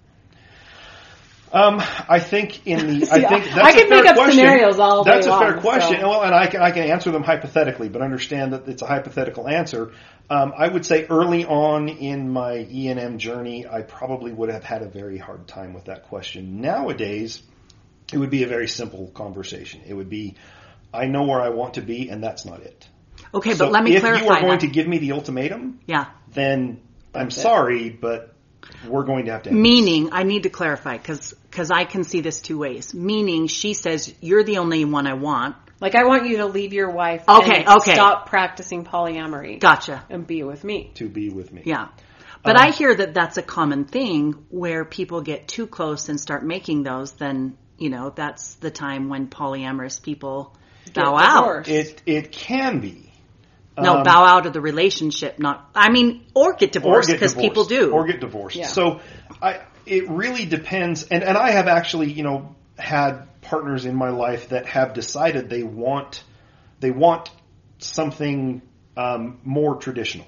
um, 1.52 1.82
I 2.10 2.20
think 2.20 2.66
in 2.68 3.00
the 3.00 3.08
I 3.12 3.22
think 3.30 3.46
that's 3.46 3.58
I 3.58 3.70
a 3.70 3.74
can 3.74 3.88
fair 3.88 4.02
make 4.02 4.10
up 4.10 4.16
question. 4.16 4.40
scenarios 4.40 4.80
all 4.80 5.04
day 5.04 5.12
That's 5.12 5.28
a 5.28 5.40
fair 5.40 5.58
question. 5.58 6.02
so- 6.02 6.10
Well, 6.10 6.22
and 6.24 6.36
I 6.36 6.48
can 6.48 6.62
I 6.62 6.72
can 6.72 6.84
answer 6.84 7.12
them 7.12 7.24
hypothetically, 7.24 7.88
but 7.90 8.02
understand 8.02 8.54
that 8.54 8.68
it's 8.68 8.82
a 8.82 8.86
hypothetical 8.88 9.48
answer. 9.48 9.92
Um, 10.30 10.54
I 10.58 10.68
would 10.68 10.86
say 10.86 11.06
early 11.06 11.46
on 11.46 11.88
in 11.88 12.30
my 12.32 12.68
E 12.70 12.88
and 12.90 13.00
M 13.00 13.18
journey, 13.20 13.66
I 13.68 13.82
probably 13.84 14.32
would 14.34 14.50
have 14.50 14.64
had 14.64 14.82
a 14.82 14.90
very 14.90 15.18
hard 15.18 15.48
time 15.48 15.74
with 15.74 15.86
that 15.86 16.04
question. 16.04 16.62
Nowadays, 16.62 17.42
it 18.12 18.18
would 18.18 18.32
be 18.32 18.44
a 18.44 18.48
very 18.48 18.68
simple 18.68 19.08
conversation. 19.14 19.82
It 19.88 19.94
would 19.94 20.10
be, 20.10 20.36
I 20.94 21.06
know 21.06 21.24
where 21.24 21.42
I 21.42 21.50
want 21.50 21.76
to 21.76 21.82
be, 21.82 22.10
and 22.10 22.24
that's 22.24 22.44
not 22.46 22.62
it. 22.62 22.88
Okay, 23.36 23.54
So 23.54 23.66
but 23.66 23.72
let 23.72 23.84
me 23.84 23.96
if 23.96 24.02
clarify 24.02 24.22
If 24.22 24.26
you 24.26 24.32
are 24.32 24.42
going 24.42 24.52
that. 24.52 24.60
to 24.62 24.68
give 24.68 24.88
me 24.88 24.98
the 24.98 25.12
ultimatum, 25.12 25.80
yeah, 25.86 26.08
then 26.34 26.82
I'm 27.14 27.26
That's 27.26 27.38
it. 27.38 27.42
sorry, 27.42 27.90
but 27.90 28.34
we're 28.88 29.04
going 29.04 29.26
to 29.26 29.32
have 29.32 29.44
to 29.44 29.50
end 29.52 29.62
Meaning, 29.62 30.10
I 30.12 30.24
need 30.24 30.44
to 30.44 30.50
clarify 30.50 30.98
because 30.98 31.34
because 31.50 31.72
I 31.72 31.86
can 31.86 32.04
see 32.04 32.22
this 32.22 32.42
two 32.42 32.58
ways. 32.58 32.94
Meaning, 32.94 33.48
she 33.48 33.74
says 33.74 34.14
you're 34.22 34.44
the 34.44 34.58
only 34.58 34.86
one 34.86 35.08
I 35.08 35.14
want. 35.14 35.56
Like 35.80 35.96
I 35.96 36.06
want 36.06 36.28
you 36.28 36.38
to 36.38 36.46
leave 36.46 36.74
your 36.74 36.90
wife. 36.90 37.24
Okay, 37.28 37.64
and 37.64 37.78
okay. 37.78 37.94
Stop 37.94 38.28
practicing 38.30 38.86
polyamory. 38.86 39.60
Gotcha. 39.60 40.06
And 40.10 40.26
be 40.26 40.44
with 40.44 40.64
me. 40.64 40.92
to 40.96 41.10
be 41.10 41.30
with 41.30 41.52
me. 41.52 41.64
Yeah. 41.66 41.90
But 42.44 42.58
I 42.58 42.68
um, 42.68 42.74
hear 42.74 42.96
that 42.96 43.14
that's 43.14 43.38
a 43.38 43.42
common 43.42 43.86
thing 43.86 44.46
where 44.50 44.86
people 44.86 45.22
get 45.22 45.48
too 45.48 45.68
close 45.68 46.10
and 46.10 46.20
start 46.20 46.46
making 46.46 46.84
those. 46.84 47.14
Then 47.14 47.58
you 47.78 47.90
know 47.90 48.12
that's 48.12 48.56
the 48.56 48.72
time 48.72 49.10
when 49.10 49.28
polyamorous 49.28 50.02
people 50.02 50.56
bow 50.94 51.18
out. 51.18 51.68
It 51.68 52.02
it 52.06 52.32
can 52.32 52.80
be. 52.80 53.05
No, 53.78 53.98
Um, 53.98 54.04
bow 54.04 54.24
out 54.24 54.46
of 54.46 54.54
the 54.54 54.62
relationship. 54.62 55.38
Not. 55.38 55.70
I 55.76 55.90
mean, 55.90 56.26
or 56.34 56.54
get 56.54 56.72
divorced 56.72 57.10
because 57.10 57.36
people 57.36 57.66
do. 57.66 57.92
or 57.92 58.06
get 58.06 58.22
divorced. 58.22 58.56
Yeah. 58.56 58.68
So 58.68 59.02
I 59.42 59.62
it 59.86 60.10
really 60.10 60.46
depends 60.46 61.04
and 61.04 61.24
and 61.24 61.38
I 61.38 61.52
have 61.52 61.68
actually, 61.68 62.12
you 62.12 62.24
know, 62.24 62.56
had 62.78 63.42
partners 63.42 63.86
in 63.86 63.96
my 63.96 64.10
life 64.10 64.50
that 64.50 64.66
have 64.68 64.94
decided 64.94 65.50
they 65.50 65.64
want 65.64 66.24
they 66.80 66.92
want 66.92 67.30
something 67.80 68.62
um, 68.98 69.40
more 69.44 69.76
traditional. 69.76 70.28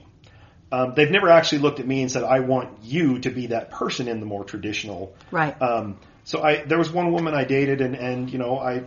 Um, 0.72 0.94
they've 0.96 1.10
never 1.10 1.30
actually 1.30 1.60
looked 1.60 1.80
at 1.80 1.88
me 1.88 2.02
and 2.02 2.12
said, 2.12 2.24
"I 2.24 2.42
want 2.42 2.84
you 2.84 3.20
to 3.20 3.30
be 3.30 3.48
that 3.48 3.72
person 3.72 4.10
in 4.10 4.20
the 4.20 4.26
more 4.26 4.44
traditional." 4.44 5.16
Right. 5.32 5.60
Um, 5.62 5.98
so 6.26 6.44
I 6.44 6.64
there 6.66 6.78
was 6.78 6.92
one 6.92 7.14
woman 7.14 7.34
I 7.34 7.46
dated 7.46 7.80
and 7.80 7.96
and 7.96 8.30
you 8.30 8.38
know 8.38 8.60
I 8.60 8.84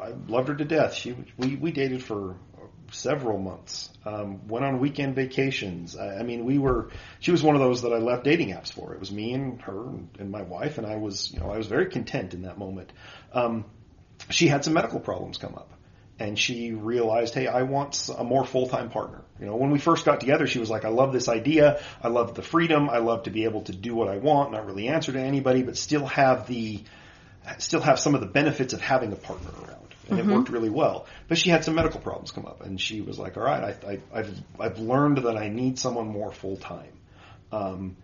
I 0.00 0.12
loved 0.26 0.48
her 0.48 0.56
to 0.56 0.64
death. 0.64 0.94
She 0.94 1.14
we 1.36 1.54
we 1.54 1.70
dated 1.70 2.02
for 2.02 2.34
several 2.90 3.38
months. 3.38 3.90
Um, 4.04 4.48
went 4.48 4.64
on 4.64 4.80
weekend 4.80 5.14
vacations. 5.14 5.96
I, 5.96 6.18
I 6.18 6.22
mean, 6.22 6.44
we 6.44 6.58
were. 6.58 6.90
She 7.20 7.30
was 7.30 7.42
one 7.42 7.54
of 7.54 7.60
those 7.60 7.82
that 7.82 7.92
I 7.92 7.98
left 7.98 8.24
dating 8.24 8.50
apps 8.50 8.72
for. 8.72 8.94
It 8.94 9.00
was 9.00 9.12
me 9.12 9.32
and 9.32 9.60
her 9.62 9.88
and, 9.88 10.08
and 10.18 10.30
my 10.30 10.42
wife, 10.42 10.78
and 10.78 10.86
I 10.86 10.96
was 10.96 11.32
you 11.32 11.40
know 11.40 11.50
I 11.50 11.58
was 11.58 11.66
very 11.66 11.86
content 11.86 12.34
in 12.34 12.42
that 12.42 12.58
moment. 12.58 12.92
Um, 13.32 13.64
she 14.28 14.48
had 14.48 14.64
some 14.64 14.74
medical 14.74 15.00
problems 15.00 15.38
come 15.38 15.54
up. 15.54 15.72
And 16.18 16.38
she 16.38 16.72
realized, 16.72 17.32
hey, 17.32 17.46
I 17.46 17.62
want 17.62 18.10
a 18.14 18.22
more 18.22 18.44
full-time 18.44 18.90
partner. 18.90 19.22
You 19.40 19.46
know, 19.46 19.56
when 19.56 19.70
we 19.70 19.78
first 19.78 20.04
got 20.04 20.20
together, 20.20 20.46
she 20.46 20.58
was 20.58 20.68
like, 20.68 20.84
I 20.84 20.90
love 20.90 21.14
this 21.14 21.30
idea. 21.30 21.80
I 22.02 22.08
love 22.08 22.34
the 22.34 22.42
freedom. 22.42 22.90
I 22.90 22.98
love 22.98 23.22
to 23.22 23.30
be 23.30 23.44
able 23.44 23.62
to 23.62 23.72
do 23.72 23.94
what 23.94 24.08
I 24.08 24.18
want, 24.18 24.52
not 24.52 24.66
really 24.66 24.88
answer 24.88 25.12
to 25.12 25.18
anybody, 25.18 25.62
but 25.62 25.78
still 25.78 26.04
have 26.04 26.46
the, 26.46 26.82
still 27.56 27.80
have 27.80 27.98
some 27.98 28.14
of 28.14 28.20
the 28.20 28.26
benefits 28.26 28.74
of 28.74 28.82
having 28.82 29.12
a 29.12 29.16
partner 29.16 29.48
around. 29.62 29.79
And 30.10 30.18
it 30.18 30.26
worked 30.26 30.48
really 30.50 30.70
well. 30.70 31.06
But 31.28 31.38
she 31.38 31.50
had 31.50 31.64
some 31.64 31.74
medical 31.74 32.00
problems 32.00 32.30
come 32.30 32.46
up 32.46 32.62
and 32.62 32.80
she 32.80 33.00
was 33.00 33.18
like, 33.18 33.36
all 33.36 33.42
right, 33.44 33.74
I, 33.84 33.90
I, 33.92 33.98
I've, 34.12 34.40
I've 34.58 34.78
learned 34.78 35.18
that 35.18 35.36
I 35.36 35.48
need 35.48 35.78
someone 35.78 36.08
more 36.08 36.32
full-time. 36.32 36.92
Um, 37.52 37.96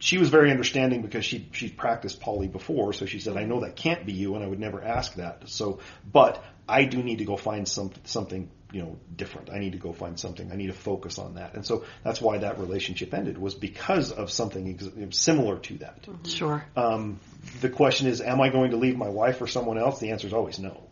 she 0.00 0.16
was 0.16 0.30
very 0.30 0.50
understanding 0.50 1.02
because 1.02 1.24
she 1.24 1.46
she'd 1.52 1.76
practiced 1.76 2.20
poly 2.20 2.48
before, 2.48 2.92
so 2.94 3.06
she 3.06 3.20
said, 3.20 3.36
"I 3.36 3.44
know 3.44 3.60
that 3.60 3.76
can't 3.76 4.06
be 4.06 4.12
you, 4.12 4.34
and 4.34 4.42
I 4.42 4.48
would 4.48 4.58
never 4.58 4.82
ask 4.82 5.14
that." 5.16 5.48
So, 5.48 5.80
but 6.10 6.42
I 6.66 6.84
do 6.84 7.02
need 7.02 7.18
to 7.18 7.26
go 7.26 7.36
find 7.36 7.68
some 7.68 7.92
something 8.04 8.50
you 8.72 8.82
know 8.82 8.98
different. 9.14 9.50
I 9.50 9.58
need 9.58 9.72
to 9.72 9.78
go 9.78 9.92
find 9.92 10.18
something. 10.18 10.50
I 10.50 10.56
need 10.56 10.68
to 10.68 10.72
focus 10.72 11.18
on 11.18 11.34
that, 11.34 11.54
and 11.54 11.66
so 11.66 11.84
that's 12.02 12.20
why 12.20 12.38
that 12.38 12.58
relationship 12.58 13.12
ended 13.12 13.36
was 13.36 13.54
because 13.54 14.10
of 14.10 14.30
something 14.30 14.70
ex- 14.70 15.18
similar 15.18 15.58
to 15.58 15.78
that. 15.78 16.06
sure. 16.26 16.64
Um, 16.76 17.20
the 17.60 17.68
question 17.68 18.06
is, 18.06 18.22
am 18.22 18.40
I 18.40 18.48
going 18.48 18.70
to 18.70 18.78
leave 18.78 18.96
my 18.96 19.08
wife 19.08 19.42
or 19.42 19.46
someone 19.46 19.76
else? 19.76 20.00
The 20.00 20.12
answer 20.12 20.26
is 20.26 20.32
always 20.32 20.58
no. 20.58 20.89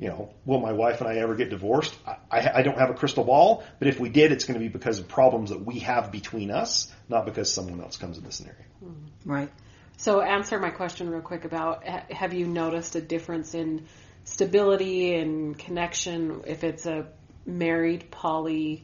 You 0.00 0.08
know, 0.08 0.30
will 0.46 0.60
my 0.60 0.72
wife 0.72 1.02
and 1.02 1.10
I 1.10 1.16
ever 1.16 1.34
get 1.34 1.50
divorced? 1.50 1.94
I, 2.06 2.16
I, 2.30 2.50
I 2.60 2.62
don't 2.62 2.78
have 2.78 2.88
a 2.88 2.94
crystal 2.94 3.22
ball, 3.22 3.64
but 3.78 3.86
if 3.86 4.00
we 4.00 4.08
did, 4.08 4.32
it's 4.32 4.44
going 4.44 4.58
to 4.58 4.60
be 4.60 4.68
because 4.68 4.98
of 4.98 5.08
problems 5.08 5.50
that 5.50 5.62
we 5.62 5.80
have 5.80 6.10
between 6.10 6.50
us, 6.50 6.90
not 7.10 7.26
because 7.26 7.52
someone 7.52 7.82
else 7.82 7.98
comes 7.98 8.16
in 8.16 8.24
the 8.24 8.32
scenario. 8.32 8.64
Right. 9.26 9.50
So 9.98 10.22
answer 10.22 10.58
my 10.58 10.70
question 10.70 11.10
real 11.10 11.20
quick 11.20 11.44
about 11.44 11.84
have 11.84 12.32
you 12.32 12.46
noticed 12.46 12.96
a 12.96 13.02
difference 13.02 13.54
in 13.54 13.86
stability 14.24 15.14
and 15.16 15.58
connection 15.58 16.44
if 16.46 16.64
it's 16.64 16.86
a 16.86 17.08
married 17.44 18.10
poly 18.10 18.82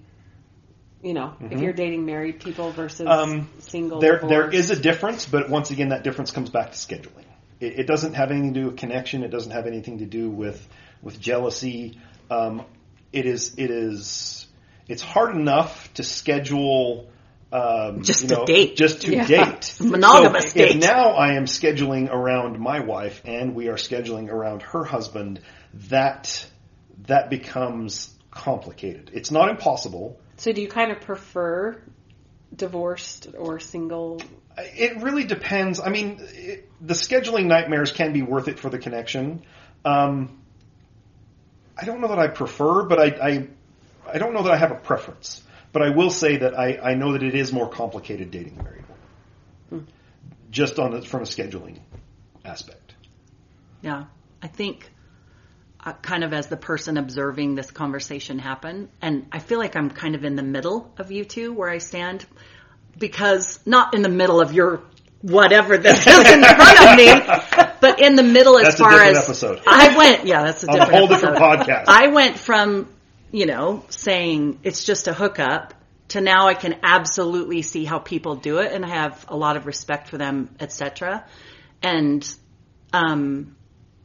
you 1.03 1.15
know, 1.15 1.35
if 1.41 1.61
you're 1.61 1.73
dating 1.73 2.05
married 2.05 2.41
people 2.41 2.73
versus 2.73 3.07
Um, 3.07 3.49
single 3.61 4.01
There, 4.01 4.19
there 4.19 4.51
divorced? 4.51 4.55
is 4.55 4.71
a 4.71 4.77
difference, 4.77 5.25
but 5.25 5.49
once 5.49 5.71
again, 5.71 5.91
that 5.91 6.03
difference 6.03 6.33
comes 6.33 6.51
back 6.51 6.73
to 6.73 6.77
scheduling. 6.77 7.25
It, 7.61 7.81
it 7.81 7.87
doesn't 7.87 8.15
have 8.15 8.31
anything 8.31 8.55
to 8.55 8.61
do 8.61 8.67
with 8.67 8.77
connection. 8.77 9.23
It 9.23 9.31
doesn't 9.31 9.53
have 9.53 9.67
anything 9.67 9.99
to 9.99 10.07
do 10.07 10.29
with 10.29 10.67
with 11.07 11.19
jealousy. 11.21 11.99
Um, 12.31 12.67
it 13.13 13.25
is, 13.25 13.55
it 13.57 13.71
is, 13.71 14.47
it's 14.89 15.01
hard 15.01 15.35
enough 15.35 15.95
to 15.95 16.03
schedule. 16.03 17.09
Um, 17.53 18.03
Just 18.03 18.23
you 18.23 18.29
to 18.29 18.45
date. 18.45 18.77
just 18.77 19.03
to 19.03 19.13
Yeah. 19.15 19.25
date, 19.25 19.77
Monogamous 19.81 20.51
so 20.51 20.61
if 20.61 20.77
now 20.77 21.11
I 21.13 21.35
am 21.35 21.45
scheduling 21.45 22.11
around 22.11 22.59
my 22.59 22.81
wife, 22.81 23.23
and 23.25 23.55
we 23.55 23.69
are 23.69 23.77
scheduling 23.77 24.29
around 24.29 24.63
her 24.63 24.85
husband. 24.85 25.41
That 25.89 26.45
that 27.07 27.31
becomes 27.31 28.13
complicated. 28.33 29.13
It's 29.15 29.31
not 29.31 29.49
impossible. 29.49 30.19
So 30.39 30.53
do 30.53 30.61
you 30.61 30.69
kind 30.69 30.91
of 30.91 31.01
prefer 31.03 31.81
divorced 32.55 33.29
or 33.39 33.61
single? 33.61 34.21
It 34.59 35.03
really 35.03 35.25
depends. 35.25 35.79
I 35.79 35.89
mean, 35.91 36.19
it, 36.21 36.69
the 36.81 36.95
scheduling 36.95 37.47
nightmares 37.47 37.93
can 37.93 38.13
be 38.13 38.23
worth 38.23 38.49
it 38.49 38.59
for 38.59 38.71
the 38.71 38.79
connection. 38.79 39.43
Um, 39.85 40.43
I 41.79 41.85
don't 41.85 42.01
know 42.01 42.09
that 42.09 42.19
I 42.19 42.29
prefer, 42.29 42.85
but 42.85 42.99
I, 42.99 43.07
I, 43.07 43.49
I 44.15 44.19
don't 44.19 44.33
know 44.33 44.43
that 44.45 44.53
I 44.53 44.57
have 44.57 44.71
a 44.71 44.77
preference. 44.77 45.43
But 45.73 45.83
I 45.83 45.91
will 45.91 46.11
say 46.11 46.39
that 46.39 46.59
I, 46.59 46.79
I 46.83 46.95
know 46.95 47.13
that 47.13 47.23
it 47.23 47.35
is 47.35 47.53
more 47.53 47.69
complicated 47.69 48.31
dating 48.31 48.59
a 48.59 48.63
married 48.63 48.85
woman, 49.71 49.89
just 50.51 50.79
on 50.79 50.95
a, 50.95 51.03
from 51.03 51.21
a 51.21 51.27
scheduling 51.27 51.81
aspect. 52.45 52.95
Yeah. 53.83 54.05
I 54.41 54.49
think 54.49 54.91
uh, 55.85 55.93
kind 55.93 56.25
of 56.25 56.33
as 56.33 56.47
the 56.47 56.57
person 56.57 56.97
observing 56.97 57.57
this 57.57 57.71
conversation 57.71 58.39
happen, 58.39 58.89
and 59.03 59.27
I 59.33 59.39
feel 59.39 59.59
like 59.59 59.77
I'm 59.77 59.91
kind 59.91 60.15
of 60.15 60.25
in 60.25 60.35
the 60.37 60.43
middle 60.43 60.93
of 60.99 61.13
you 61.13 61.25
two 61.25 61.53
where 61.53 61.69
I 61.69 61.79
stand 61.79 62.25
because 62.99 63.61
not 63.67 63.95
in 63.95 64.03
the 64.03 64.09
middle 64.09 64.41
of 64.41 64.53
your 64.53 64.83
whatever 65.23 65.79
this 65.79 65.99
is 66.07 66.19
in 66.31 66.43
front 66.43 66.81
of 66.81 66.97
me, 66.97 67.07
but 67.81 68.01
in 68.01 68.15
the 68.15 68.23
middle 68.23 68.59
as 68.59 68.65
That's 68.65 68.81
far 68.81 69.03
as 69.03 69.19
episode. 69.19 69.61
I 69.67 69.97
went. 69.97 70.27
Yeah, 70.27 70.45
that's 70.45 70.63
a 70.65 70.69
On 70.69 70.77
a 70.77 70.79
different 70.81 70.99
whole 70.99 71.13
episode. 71.13 71.33
different 71.33 71.61
podcast. 71.61 71.85
I 71.89 72.09
went 72.09 72.39
from, 72.39 72.89
you 73.33 73.47
know, 73.47 73.85
saying 73.89 74.61
it's 74.63 74.85
just 74.85 75.09
a 75.09 75.13
hookup 75.13 75.75
to 76.09 76.21
now 76.21 76.47
I 76.47 76.55
can 76.55 76.77
absolutely 76.83 77.63
see 77.63 77.85
how 77.85 77.99
people 77.99 78.37
do 78.37 78.59
it 78.59 78.73
and 78.73 78.85
I 78.85 78.89
have 78.91 79.25
a 79.29 79.37
lot 79.37 79.57
of 79.57 79.67
respect 79.67 80.09
for 80.09 80.19
them, 80.19 80.55
etc. 80.61 81.25
And 81.83 82.29
um 82.93 83.57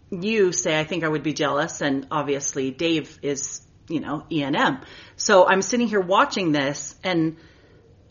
you 0.09 0.51
say 0.51 0.78
I 0.80 0.84
think 0.84 1.03
I 1.03 1.07
would 1.07 1.24
be 1.24 1.34
jealous 1.34 1.82
and 1.82 2.07
obviously 2.12 2.72
Dave 2.72 3.18
is, 3.22 3.62
you 3.88 3.99
know, 3.99 4.26
ENM. 4.32 4.84
So 5.16 5.47
I'm 5.47 5.62
sitting 5.62 5.88
here 5.88 6.01
watching 6.01 6.51
this 6.51 6.95
and 7.03 7.38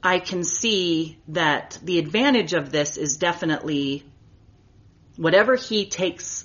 I 0.03 0.18
can 0.18 0.44
see 0.44 1.18
that 1.28 1.78
the 1.82 1.98
advantage 1.98 2.53
of 2.53 2.72
this 2.72 2.96
is 2.96 3.16
definitely 3.16 4.05
whatever 5.16 5.57
he 5.57 5.86
takes 5.86 6.44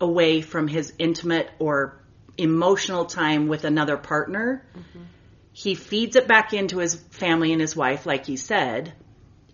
away 0.00 0.40
from 0.40 0.66
his 0.66 0.92
intimate 0.98 1.48
or 1.58 2.02
emotional 2.36 3.04
time 3.04 3.46
with 3.46 3.64
another 3.64 3.96
partner, 3.96 4.66
he 5.52 5.74
feeds 5.74 6.16
it 6.16 6.26
back 6.26 6.52
into 6.52 6.78
his 6.78 6.94
family 6.94 7.52
and 7.52 7.60
his 7.60 7.76
wife, 7.76 8.06
like 8.06 8.26
he 8.26 8.36
said, 8.36 8.92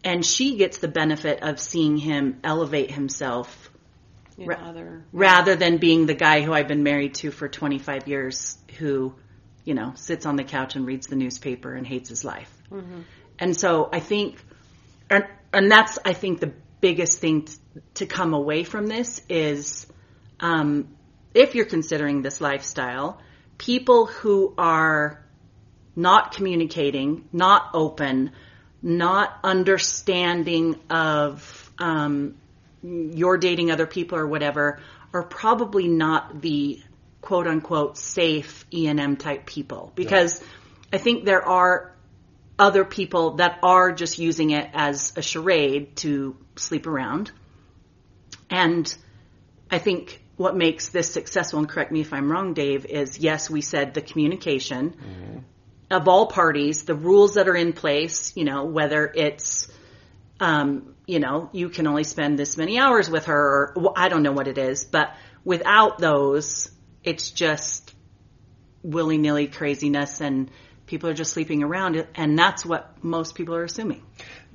and 0.05 0.25
she 0.25 0.57
gets 0.57 0.79
the 0.79 0.89
benefit 0.89 1.43
of 1.43 1.61
seeing 1.61 1.99
him 1.99 2.39
elevate 2.45 2.91
himself 2.91 3.71
Ra- 4.39 4.57
other 4.57 5.05
rather 5.13 5.57
than 5.57 5.79
being 5.79 6.07
the 6.07 6.15
guy 6.15 6.43
who 6.43 6.53
I've 6.53 6.69
been 6.69 6.85
married 6.85 7.15
to 7.17 7.33
for 7.33 7.49
25 7.49 8.07
years 8.07 8.57
who, 8.79 9.15
you 9.65 9.75
know, 9.75 9.93
sits 9.97 10.27
on 10.27 10.37
the 10.37 10.45
couch 10.45 10.77
and 10.77 10.87
reads 10.87 11.07
the 11.07 11.17
newspaper 11.17 11.75
and 11.75 11.87
hates 11.87 12.09
his 12.09 12.25
life. 12.25 12.51
And 13.39 13.57
so 13.57 13.89
I 13.93 14.01
think, 14.01 14.43
and, 15.11 15.27
and 15.53 15.71
that's, 15.71 15.99
I 16.05 16.13
think, 16.13 16.41
the 16.41 16.53
biggest 16.81 17.21
thing 17.21 17.43
t- 17.43 17.55
to 17.95 18.07
come 18.07 18.35
away 18.35 18.65
from 18.65 18.87
this 18.87 19.21
is, 19.29 19.87
um, 20.41 20.89
if 21.35 21.55
you're 21.55 21.67
considering 21.67 22.23
this 22.23 22.41
lifestyle, 22.41 23.21
people 23.59 24.07
who 24.07 24.55
are 24.57 25.25
not 25.95 26.33
communicating, 26.33 27.29
not 27.33 27.71
open, 27.75 28.31
not 28.83 29.39
understanding 29.43 30.77
of 30.89 31.73
um, 31.79 32.37
you're 32.83 33.37
dating 33.39 33.71
other 33.71 33.87
people 33.87 34.19
or 34.19 34.27
whatever, 34.27 34.81
are 35.13 35.25
probably 35.25 35.89
not 35.89 36.41
the 36.41 36.81
quote 37.29 37.47
unquote 37.47 37.99
safe 37.99 38.65
E 38.73 38.87
and 38.87 38.99
M 38.99 39.15
type 39.19 39.45
people. 39.45 39.93
Because 39.95 40.43
I 40.91 40.97
think 40.97 41.27
there 41.27 41.47
are 41.47 41.95
other 42.59 42.87
people 42.87 43.33
that 43.33 43.59
are 43.63 43.93
just 43.93 44.19
using 44.19 44.49
it 44.51 44.71
as 44.73 45.13
a 45.15 45.21
charade 45.21 45.95
to 45.97 46.39
sleep 46.57 46.87
around. 46.87 47.31
And 48.49 48.93
I 49.71 49.77
think 49.77 50.23
what 50.39 50.57
makes 50.57 50.89
this 50.89 51.13
successful, 51.13 51.59
and 51.59 51.69
correct 51.69 51.93
me 51.93 52.01
if 52.01 52.15
I'm 52.15 52.33
wrong, 52.33 52.55
Dave, 52.55 52.87
is 52.87 53.19
yes, 53.19 53.51
we 53.51 53.61
said 53.61 53.93
the 53.93 54.01
communication. 54.01 55.45
Of 55.91 56.09
all 56.09 56.29
parties, 56.29 56.85
the 56.85 56.95
rules 56.95 57.35
that 57.35 57.47
are 57.47 57.57
in 57.57 57.75
place, 57.75 58.35
you 58.39 58.45
know, 58.45 58.65
whether 58.65 59.13
it's 59.15 59.71
um, 60.41 60.95
you 61.07 61.19
know, 61.19 61.51
you 61.53 61.69
can 61.69 61.87
only 61.87 62.05
spend 62.05 62.39
this 62.39 62.57
many 62.57 62.79
hours 62.79 63.11
with 63.11 63.27
her, 63.27 63.39
or 63.39 63.73
well, 63.77 63.93
I 63.97 64.09
don't 64.09 64.23
know 64.23 64.33
what 64.33 64.49
it 64.49 64.57
is, 64.57 64.87
but 64.87 65.15
without 65.45 65.99
those, 65.99 66.71
it's 67.09 67.31
just 67.31 67.95
willy 68.83 69.19
nilly 69.19 69.49
craziness 69.49 70.21
and 70.21 70.51
people 70.87 71.09
are 71.09 71.15
just 71.15 71.33
sleeping 71.33 71.63
around, 71.63 72.07
and 72.15 72.39
that's 72.39 72.65
what 72.65 73.03
most 73.05 73.35
people 73.35 73.55
are 73.55 73.65
assuming. 73.65 74.03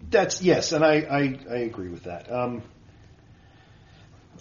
That's 0.09 0.41
yes, 0.41 0.71
and 0.71 0.83
I 0.83 0.95
I, 0.95 1.39
I 1.49 1.57
agree 1.57 1.89
with 1.89 2.03
that. 2.03 2.31
Um, 2.31 2.61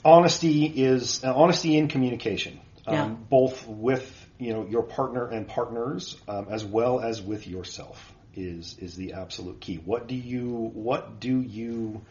honesty 0.04 0.64
is 0.66 1.22
uh, 1.22 1.32
honesty 1.34 1.76
in 1.76 1.88
communication, 1.88 2.58
um, 2.86 2.94
Yeah. 2.94 3.08
both 3.30 3.66
with 3.66 4.26
you 4.38 4.52
know 4.52 4.66
your 4.66 4.82
partner 4.82 5.26
and 5.28 5.46
partners, 5.46 6.16
um, 6.26 6.48
as 6.50 6.64
well 6.64 7.00
as 7.00 7.22
with 7.22 7.46
yourself, 7.46 8.12
is 8.34 8.76
is 8.78 8.96
the 8.96 9.12
absolute 9.14 9.60
key. 9.60 9.76
What 9.76 10.08
do 10.08 10.16
you 10.16 10.70
What 10.74 11.20
do 11.20 11.40
you 11.40 12.02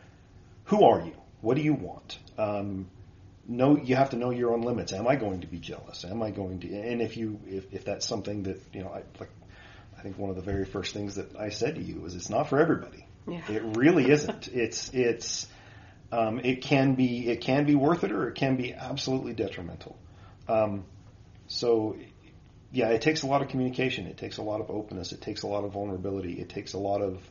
Who 0.65 0.83
are 0.83 1.01
you? 1.05 1.15
What 1.41 1.57
do 1.57 1.63
you 1.63 1.73
want? 1.73 2.17
Know 3.47 3.77
you 3.77 3.95
have 3.95 4.11
to 4.11 4.17
know 4.17 4.29
your 4.29 4.53
own 4.53 4.61
limits. 4.61 4.93
Am 4.93 5.07
I 5.07 5.15
going 5.15 5.41
to 5.41 5.47
be 5.47 5.59
jealous? 5.59 6.05
Am 6.05 6.21
I 6.21 6.31
going 6.31 6.59
to? 6.61 6.67
And 6.73 7.01
if 7.01 7.17
you 7.17 7.39
if, 7.47 7.73
if 7.73 7.85
that's 7.85 8.05
something 8.05 8.43
that 8.43 8.61
you 8.73 8.83
know, 8.83 8.89
I 8.89 9.03
like, 9.19 9.31
I 9.97 10.01
think 10.01 10.17
one 10.17 10.29
of 10.29 10.35
the 10.35 10.41
very 10.41 10.65
first 10.65 10.93
things 10.93 11.15
that 11.15 11.35
I 11.35 11.49
said 11.49 11.75
to 11.75 11.81
you 11.81 12.01
was 12.01 12.15
it's 12.15 12.29
not 12.29 12.49
for 12.49 12.59
everybody. 12.59 13.05
Yeah. 13.27 13.41
It 13.49 13.63
really 13.77 14.09
isn't. 14.09 14.47
It's 14.53 14.89
it's 14.93 15.47
um, 16.11 16.39
it 16.39 16.61
can 16.61 16.95
be 16.95 17.27
it 17.29 17.41
can 17.41 17.65
be 17.65 17.75
worth 17.75 18.03
it 18.03 18.11
or 18.11 18.27
it 18.27 18.35
can 18.35 18.57
be 18.57 18.73
absolutely 18.73 19.33
detrimental. 19.33 19.97
Um, 20.47 20.85
so 21.47 21.97
yeah, 22.71 22.89
it 22.89 23.01
takes 23.01 23.23
a 23.23 23.27
lot 23.27 23.41
of 23.41 23.49
communication. 23.49 24.07
It 24.07 24.17
takes 24.17 24.37
a 24.37 24.41
lot 24.41 24.61
of 24.61 24.69
openness. 24.69 25.11
It 25.11 25.21
takes 25.21 25.43
a 25.43 25.47
lot 25.47 25.63
of 25.63 25.71
vulnerability. 25.71 26.39
It 26.39 26.49
takes 26.49 26.73
a 26.73 26.77
lot 26.77 27.01
of 27.01 27.21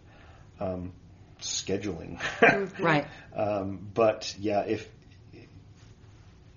um, 0.61 0.93
scheduling. 1.41 2.21
Right. 2.81 3.07
Um, 3.35 3.89
but 3.95 4.35
yeah, 4.39 4.61
if 4.61 4.89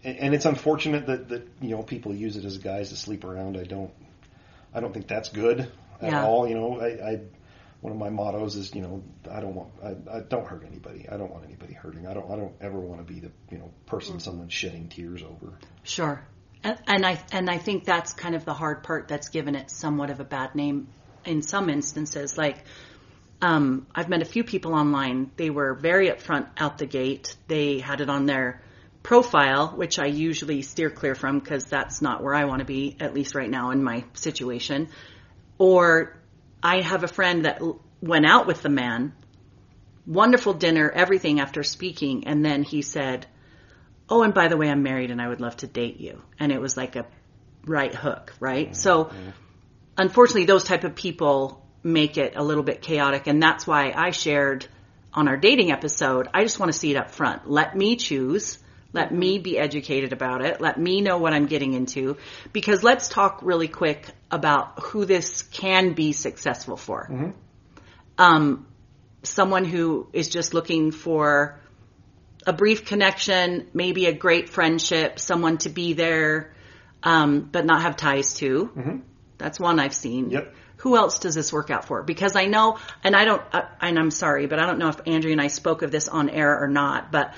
and 0.03 0.17
and 0.17 0.33
it's 0.33 0.45
unfortunate 0.45 1.07
that, 1.07 1.29
that 1.29 1.47
you 1.61 1.69
know 1.75 1.83
people 1.83 2.13
use 2.13 2.35
it 2.37 2.45
as 2.45 2.57
guys 2.57 2.89
to 2.89 2.95
sleep 2.95 3.23
around. 3.23 3.57
I 3.57 3.63
don't 3.63 3.91
I 4.73 4.79
don't 4.79 4.93
think 4.93 5.07
that's 5.07 5.29
good 5.29 5.71
at 6.01 6.11
Yeah. 6.11 6.25
all. 6.25 6.47
You 6.47 6.55
know, 6.55 6.79
I, 6.79 7.11
I 7.11 7.21
one 7.81 7.91
of 7.91 7.99
my 7.99 8.09
mottos 8.09 8.55
is 8.55 8.73
you 8.73 8.81
know 8.81 9.03
I 9.29 9.39
don't 9.41 9.55
want 9.55 9.69
I, 9.83 10.17
I 10.17 10.19
don't 10.21 10.47
hurt 10.47 10.63
anybody. 10.65 11.07
I 11.09 11.17
don't 11.17 11.31
want 11.31 11.45
anybody 11.45 11.73
hurting. 11.73 12.07
I 12.07 12.13
don't 12.13 12.31
I 12.31 12.35
don't 12.35 12.55
ever 12.61 12.79
want 12.79 13.05
to 13.05 13.13
be 13.13 13.19
the 13.19 13.31
you 13.51 13.57
know 13.57 13.71
person 13.85 14.19
someone's 14.19 14.53
shedding 14.53 14.89
tears 14.89 15.21
over. 15.23 15.53
Sure. 15.83 16.23
And, 16.63 16.77
and 16.87 17.05
I 17.05 17.21
and 17.31 17.49
I 17.49 17.57
think 17.57 17.83
that's 17.85 18.13
kind 18.13 18.35
of 18.35 18.45
the 18.45 18.53
hard 18.53 18.83
part 18.83 19.07
that's 19.07 19.29
given 19.29 19.55
it 19.55 19.69
somewhat 19.69 20.09
of 20.09 20.19
a 20.19 20.23
bad 20.25 20.55
name 20.55 20.87
in 21.25 21.41
some 21.41 21.69
instances. 21.69 22.37
Like, 22.37 22.63
um, 23.41 23.87
I've 23.93 24.09
met 24.09 24.21
a 24.21 24.25
few 24.25 24.43
people 24.43 24.73
online. 24.73 25.31
They 25.35 25.49
were 25.49 25.73
very 25.73 26.09
upfront 26.09 26.47
out 26.57 26.77
the 26.77 26.85
gate. 26.85 27.35
They 27.47 27.79
had 27.79 27.99
it 28.01 28.09
on 28.09 28.25
their 28.25 28.61
profile, 29.03 29.67
which 29.75 29.99
I 29.99 30.05
usually 30.05 30.61
steer 30.61 30.89
clear 30.89 31.13
from 31.13 31.39
because 31.39 31.65
that's 31.65 32.01
not 32.01 32.23
where 32.23 32.33
I 32.33 32.45
want 32.45 32.59
to 32.59 32.65
be, 32.65 32.95
at 32.99 33.13
least 33.13 33.35
right 33.35 33.49
now 33.49 33.71
in 33.71 33.83
my 33.83 34.05
situation. 34.13 34.89
Or 35.57 36.17
I 36.63 36.81
have 36.81 37.03
a 37.03 37.07
friend 37.07 37.45
that 37.45 37.61
l- 37.61 37.81
went 38.01 38.25
out 38.25 38.47
with 38.47 38.61
the 38.61 38.69
man, 38.69 39.13
wonderful 40.07 40.53
dinner, 40.53 40.89
everything 40.89 41.41
after 41.41 41.63
speaking, 41.63 42.27
and 42.27 42.43
then 42.43 42.63
he 42.63 42.81
said, 42.81 43.27
oh, 44.09 44.23
and 44.23 44.33
by 44.33 44.47
the 44.47 44.57
way, 44.57 44.69
I'm 44.69 44.83
married 44.83 45.11
and 45.11 45.21
I 45.21 45.27
would 45.27 45.41
love 45.41 45.57
to 45.57 45.67
date 45.67 45.99
you. 45.99 46.21
And 46.39 46.51
it 46.51 46.61
was 46.61 46.77
like 46.77 46.95
a 46.95 47.05
right 47.65 47.93
hook, 47.93 48.33
right? 48.39 48.75
So 48.75 49.05
mm-hmm. 49.05 49.29
unfortunately, 49.97 50.45
those 50.45 50.63
type 50.63 50.83
of 50.83 50.95
people 50.95 51.65
make 51.83 52.17
it 52.17 52.33
a 52.35 52.43
little 52.43 52.63
bit 52.63 52.81
chaotic. 52.81 53.27
And 53.27 53.41
that's 53.41 53.67
why 53.67 53.91
I 53.95 54.11
shared 54.11 54.67
on 55.13 55.27
our 55.27 55.37
dating 55.37 55.71
episode, 55.71 56.27
I 56.33 56.43
just 56.43 56.59
want 56.59 56.71
to 56.71 56.77
see 56.77 56.91
it 56.91 56.97
up 56.97 57.11
front. 57.11 57.49
Let 57.49 57.75
me 57.75 57.95
choose. 57.95 58.57
Let 58.93 59.11
me 59.11 59.39
be 59.39 59.57
educated 59.57 60.13
about 60.13 60.45
it. 60.45 60.61
Let 60.61 60.79
me 60.79 61.01
know 61.01 61.17
what 61.17 61.33
I'm 61.33 61.47
getting 61.47 61.73
into. 61.73 62.17
Because 62.53 62.83
let's 62.83 63.09
talk 63.09 63.39
really 63.41 63.67
quick 63.67 64.05
about 64.29 64.79
who 64.81 65.05
this 65.05 65.41
can 65.41 65.93
be 65.93 66.13
successful 66.13 66.77
for. 66.77 67.33
Um, 68.19 68.67
someone 69.23 69.65
who 69.65 70.07
is 70.13 70.29
just 70.29 70.53
looking 70.53 70.91
for 70.91 71.59
a 72.45 72.53
brief 72.53 72.85
connection, 72.85 73.67
maybe 73.73 74.05
a 74.05 74.13
great 74.13 74.49
friendship, 74.49 75.17
someone 75.17 75.57
to 75.59 75.69
be 75.69 75.93
there, 75.93 76.53
um, 77.01 77.49
but 77.51 77.65
not 77.65 77.81
have 77.81 77.95
ties 77.95 78.33
to. 78.35 79.01
That's 79.37 79.59
one 79.59 79.79
I've 79.79 79.95
seen. 79.95 80.29
Yep. 80.29 80.53
Who 80.77 80.97
else 80.97 81.19
does 81.19 81.33
this 81.33 81.51
work 81.51 81.69
out 81.69 81.85
for? 81.85 82.03
Because 82.03 82.35
I 82.35 82.45
know, 82.45 82.77
and 83.03 83.15
I 83.15 83.25
don't, 83.25 83.41
uh, 83.53 83.63
and 83.81 83.97
I'm 83.97 84.11
sorry, 84.11 84.47
but 84.47 84.59
I 84.59 84.65
don't 84.65 84.79
know 84.79 84.89
if 84.89 84.99
Andrea 85.07 85.31
and 85.31 85.41
I 85.41 85.47
spoke 85.47 85.81
of 85.81 85.91
this 85.91 86.07
on 86.09 86.29
air 86.29 86.61
or 86.61 86.67
not, 86.67 87.11
but 87.11 87.33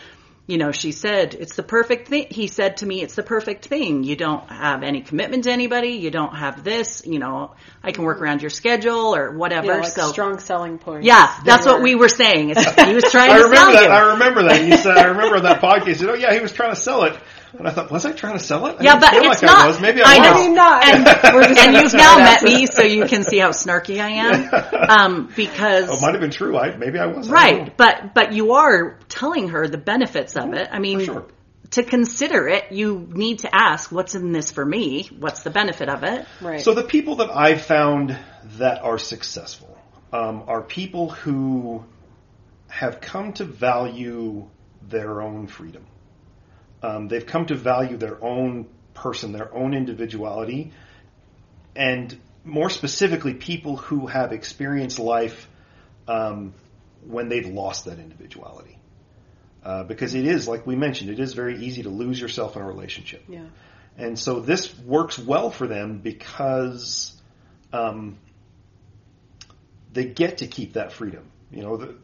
you 0.47 0.57
know, 0.59 0.71
she 0.71 0.91
said, 0.91 1.33
it's 1.33 1.55
the 1.55 1.63
perfect 1.63 2.07
thing. 2.09 2.27
He 2.29 2.45
said 2.47 2.77
to 2.77 2.85
me, 2.85 3.01
it's 3.01 3.15
the 3.15 3.23
perfect 3.23 3.65
thing. 3.65 4.03
You 4.03 4.15
don't 4.15 4.47
have 4.49 4.83
any 4.83 5.01
commitment 5.01 5.45
to 5.45 5.51
anybody. 5.51 5.93
You 5.93 6.11
don't 6.11 6.35
have 6.35 6.63
this, 6.63 7.01
you 7.05 7.17
know, 7.17 7.55
I 7.83 7.91
can 7.91 8.03
work 8.03 8.21
around 8.21 8.41
your 8.41 8.51
schedule 8.51 9.15
or 9.15 9.31
whatever. 9.31 9.67
Yeah, 9.67 9.77
like 9.79 9.93
so, 9.93 10.07
strong 10.11 10.37
selling 10.39 10.77
points. 10.77 11.07
yeah, 11.07 11.35
that's 11.45 11.65
They 11.65 11.71
what 11.71 11.81
we 11.81 11.95
were 11.95 12.09
saying. 12.09 12.51
It's- 12.51 12.87
he 12.87 12.93
was 12.93 13.03
trying 13.11 13.31
I 13.31 13.37
to 13.37 13.43
remember 13.45 13.55
sell 13.55 13.71
that. 13.73 13.83
you. 13.83 13.89
I 13.89 14.13
remember 14.13 14.43
that. 14.43 14.65
You 14.67 14.77
said 14.77 14.97
I 14.97 15.05
remember 15.05 15.39
that 15.41 15.61
podcast. 15.61 15.87
You 15.87 15.93
said, 15.95 16.09
oh 16.09 16.13
yeah, 16.15 16.33
he 16.33 16.39
was 16.39 16.51
trying 16.51 16.71
to 16.75 16.79
sell 16.79 17.03
it. 17.05 17.17
And 17.57 17.67
I 17.67 17.71
thought, 17.71 17.91
was 17.91 18.05
I 18.05 18.11
trying 18.11 18.33
to 18.37 18.43
sell 18.43 18.65
it? 18.67 18.77
I 18.79 18.83
Yeah, 18.83 18.99
didn't 18.99 19.01
but 19.01 19.09
feel 19.11 19.31
it's 19.31 19.41
like 19.43 19.51
not. 19.51 19.65
I 19.65 19.67
was. 19.67 19.81
Maybe 19.81 20.01
I, 20.03 20.17
know. 20.17 20.31
was. 20.31 20.41
I 20.41 20.43
mean, 20.43 20.55
not. 20.55 20.83
And, 20.85 21.35
We're 21.35 21.47
just 21.47 21.59
and 21.59 21.75
you've 21.75 21.93
now 21.93 22.17
met 22.17 22.43
me, 22.43 22.65
so 22.65 22.83
you 22.83 23.05
can 23.05 23.23
see 23.23 23.37
how 23.39 23.49
snarky 23.49 23.99
I 23.99 24.09
am. 24.09 24.51
Um, 24.85 25.29
because 25.35 25.89
Oh, 25.89 25.95
it 25.97 26.01
might 26.01 26.11
have 26.11 26.21
been 26.21 26.31
true. 26.31 26.57
I 26.57 26.75
maybe 26.75 26.99
I 26.99 27.07
was. 27.07 27.29
I 27.29 27.47
don't 27.49 27.57
right, 27.65 27.77
but 27.77 28.13
but 28.13 28.33
you 28.33 28.53
are 28.53 28.99
telling 29.09 29.49
her 29.49 29.67
the 29.67 29.77
benefits 29.77 30.35
of 30.35 30.53
it. 30.53 30.67
I 30.71 30.79
mean, 30.79 30.99
sure. 31.03 31.25
to 31.71 31.83
consider 31.83 32.47
it, 32.47 32.71
you 32.71 33.07
need 33.11 33.39
to 33.39 33.49
ask, 33.55 33.91
"What's 33.91 34.13
in 34.15 34.31
this 34.31 34.51
for 34.51 34.63
me? 34.65 35.09
What's 35.17 35.43
the 35.43 35.49
benefit 35.49 35.89
of 35.89 36.03
it?" 36.03 36.25
Right. 36.41 36.61
So 36.61 36.73
the 36.73 36.83
people 36.83 37.15
that 37.17 37.31
I've 37.35 37.61
found 37.61 38.17
that 38.57 38.83
are 38.83 38.99
successful 38.99 39.75
um, 40.13 40.43
are 40.47 40.61
people 40.61 41.09
who 41.09 41.83
have 42.67 43.01
come 43.01 43.33
to 43.33 43.45
value 43.45 44.47
their 44.87 45.21
own 45.21 45.47
freedom. 45.47 45.85
Um, 46.81 47.07
they've 47.07 47.25
come 47.25 47.45
to 47.47 47.55
value 47.55 47.97
their 47.97 48.23
own 48.23 48.67
person, 48.93 49.31
their 49.31 49.53
own 49.53 49.73
individuality, 49.73 50.71
and 51.75 52.17
more 52.43 52.69
specifically, 52.69 53.33
people 53.33 53.75
who 53.75 54.07
have 54.07 54.31
experienced 54.31 54.99
life 54.99 55.49
um, 56.07 56.53
when 57.05 57.27
they've 57.27 57.47
lost 57.47 57.85
that 57.85 57.99
individuality. 57.99 58.77
Uh, 59.63 59.83
because 59.83 60.13
it 60.13 60.27
is, 60.27 60.47
like 60.47 60.67
we 60.67 60.75
mentioned, 60.75 61.09
it 61.09 61.19
is 61.19 61.33
very 61.33 61.65
easy 61.65 61.83
to 61.83 61.89
lose 61.89 62.21
yourself 62.21 62.55
in 62.55 62.61
a 62.61 62.65
relationship. 62.65 63.23
yeah. 63.27 63.45
And 63.97 64.19
so 64.19 64.41
this 64.41 64.77
works 64.79 65.17
well 65.17 65.49
for 65.49 65.67
them 65.67 65.99
because 65.99 67.19
um, 67.71 68.17
they 69.93 70.05
get 70.05 70.39
to 70.39 70.47
keep 70.47 70.73
that 70.73 70.91
freedom. 70.91 71.31
You 71.49 71.63
know, 71.63 71.77
the, 71.77 71.95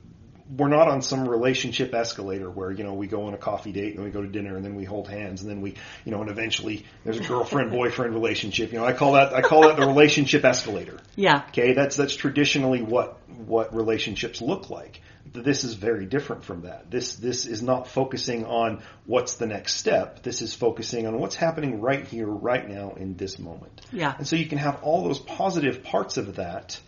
we're 0.57 0.67
not 0.67 0.87
on 0.87 1.01
some 1.01 1.27
relationship 1.27 1.93
escalator 1.93 2.49
where 2.49 2.71
you 2.71 2.83
know 2.83 2.93
we 2.93 3.07
go 3.07 3.27
on 3.27 3.33
a 3.33 3.37
coffee 3.37 3.71
date 3.71 3.95
and 3.95 4.03
we 4.03 4.11
go 4.11 4.21
to 4.21 4.27
dinner 4.27 4.55
and 4.55 4.65
then 4.65 4.75
we 4.75 4.83
hold 4.83 5.07
hands 5.07 5.41
and 5.41 5.49
then 5.49 5.61
we 5.61 5.75
you 6.05 6.11
know 6.11 6.21
and 6.21 6.29
eventually 6.29 6.85
there's 7.03 7.17
a 7.17 7.23
girlfriend 7.23 7.71
boyfriend 7.81 8.13
relationship. 8.13 8.71
You 8.71 8.79
know, 8.79 8.85
I 8.85 8.93
call 8.93 9.13
that 9.13 9.33
I 9.33 9.41
call 9.41 9.61
that 9.61 9.77
the 9.77 9.85
relationship 9.85 10.43
escalator. 10.43 10.99
Yeah, 11.15 11.43
Okay, 11.49 11.73
that's 11.73 11.95
that's 11.95 12.15
traditionally 12.15 12.81
what 12.81 13.17
what 13.27 13.75
relationships 13.75 14.41
look 14.41 14.69
like. 14.69 15.01
This 15.33 15.63
is 15.63 15.75
very 15.75 16.05
different 16.05 16.43
from 16.43 16.63
that. 16.63 16.91
This 16.91 17.15
this 17.15 17.45
is 17.45 17.61
not 17.61 17.87
focusing 17.87 18.45
on 18.45 18.81
what's 19.05 19.35
the 19.35 19.47
next 19.47 19.75
step. 19.75 20.23
This 20.23 20.41
is 20.41 20.53
focusing 20.53 21.07
on 21.07 21.19
what's 21.19 21.35
happening 21.35 21.79
right 21.79 22.05
here, 22.05 22.27
right 22.27 22.67
now, 22.67 22.91
in 22.97 23.15
this 23.15 23.39
moment. 23.39 23.81
yeah, 23.91 24.13
And 24.17 24.27
so 24.27 24.35
you 24.35 24.47
can 24.47 24.57
have 24.57 24.83
all 24.83 25.03
those 25.03 25.19
positive 25.19 25.83
parts 25.83 26.17
of 26.17 26.35
that 26.35 26.79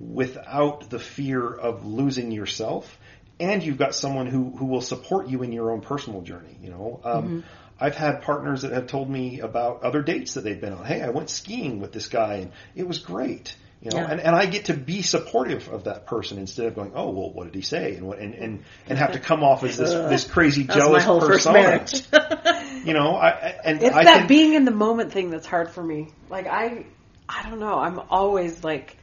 without 0.00 0.90
the 0.90 0.98
fear 0.98 1.52
of 1.52 1.84
losing 1.84 2.30
yourself. 2.30 2.98
And 3.40 3.62
you've 3.62 3.78
got 3.78 3.94
someone 3.94 4.26
who, 4.26 4.50
who 4.50 4.66
will 4.66 4.80
support 4.80 5.28
you 5.28 5.42
in 5.42 5.52
your 5.52 5.70
own 5.70 5.80
personal 5.80 6.22
journey. 6.22 6.56
You 6.62 6.70
know, 6.70 7.00
um, 7.04 7.44
I've 7.80 7.94
had 7.94 8.22
partners 8.22 8.62
that 8.62 8.72
have 8.72 8.88
told 8.88 9.08
me 9.08 9.40
about 9.40 9.82
other 9.84 10.02
dates 10.02 10.34
that 10.34 10.42
they've 10.42 10.60
been 10.60 10.72
on. 10.72 10.84
Hey, 10.84 11.00
I 11.02 11.10
went 11.10 11.30
skiing 11.30 11.80
with 11.80 11.92
this 11.92 12.08
guy 12.08 12.34
and 12.36 12.52
it 12.74 12.86
was 12.88 12.98
great. 12.98 13.54
You 13.80 13.92
know, 13.92 13.98
Yeah. 13.98 14.10
and, 14.10 14.20
and 14.20 14.34
I 14.34 14.46
get 14.46 14.64
to 14.64 14.74
be 14.74 15.02
supportive 15.02 15.68
of 15.68 15.84
that 15.84 16.06
person 16.06 16.38
instead 16.38 16.66
of 16.66 16.74
going, 16.74 16.90
oh, 16.96 17.10
well, 17.10 17.30
what 17.32 17.44
did 17.44 17.54
he 17.54 17.62
say? 17.62 17.94
And 17.94 18.08
what, 18.08 18.18
and, 18.18 18.34
and, 18.34 18.64
and 18.88 18.98
have 18.98 19.12
to 19.12 19.20
come 19.20 19.44
off 19.44 19.62
as 19.62 19.76
this, 19.76 19.90
this 20.10 20.24
crazy 20.24 20.64
That 20.64 20.74
was 20.78 20.84
jealous 20.84 21.02
my 21.02 21.06
whole 21.06 21.20
first 21.20 21.46
persona. 21.46 21.58
marriage. 21.60 22.02
You 22.84 22.94
know, 22.94 23.10
I, 23.16 23.28
I- 23.30 23.54
and 23.64 23.82
It's 23.82 23.94
I 23.94 24.04
that 24.04 24.18
can, 24.20 24.26
being 24.28 24.54
in 24.54 24.64
the 24.64 24.70
moment 24.70 25.12
thing 25.12 25.30
that's 25.30 25.46
hard 25.46 25.70
for 25.70 25.82
me. 25.82 26.08
Like 26.30 26.46
I, 26.46 26.86
I 27.28 27.48
don't 27.48 27.58
know. 27.60 27.78
I'm 27.78 27.98
always 28.10 28.64
like, 28.64 28.96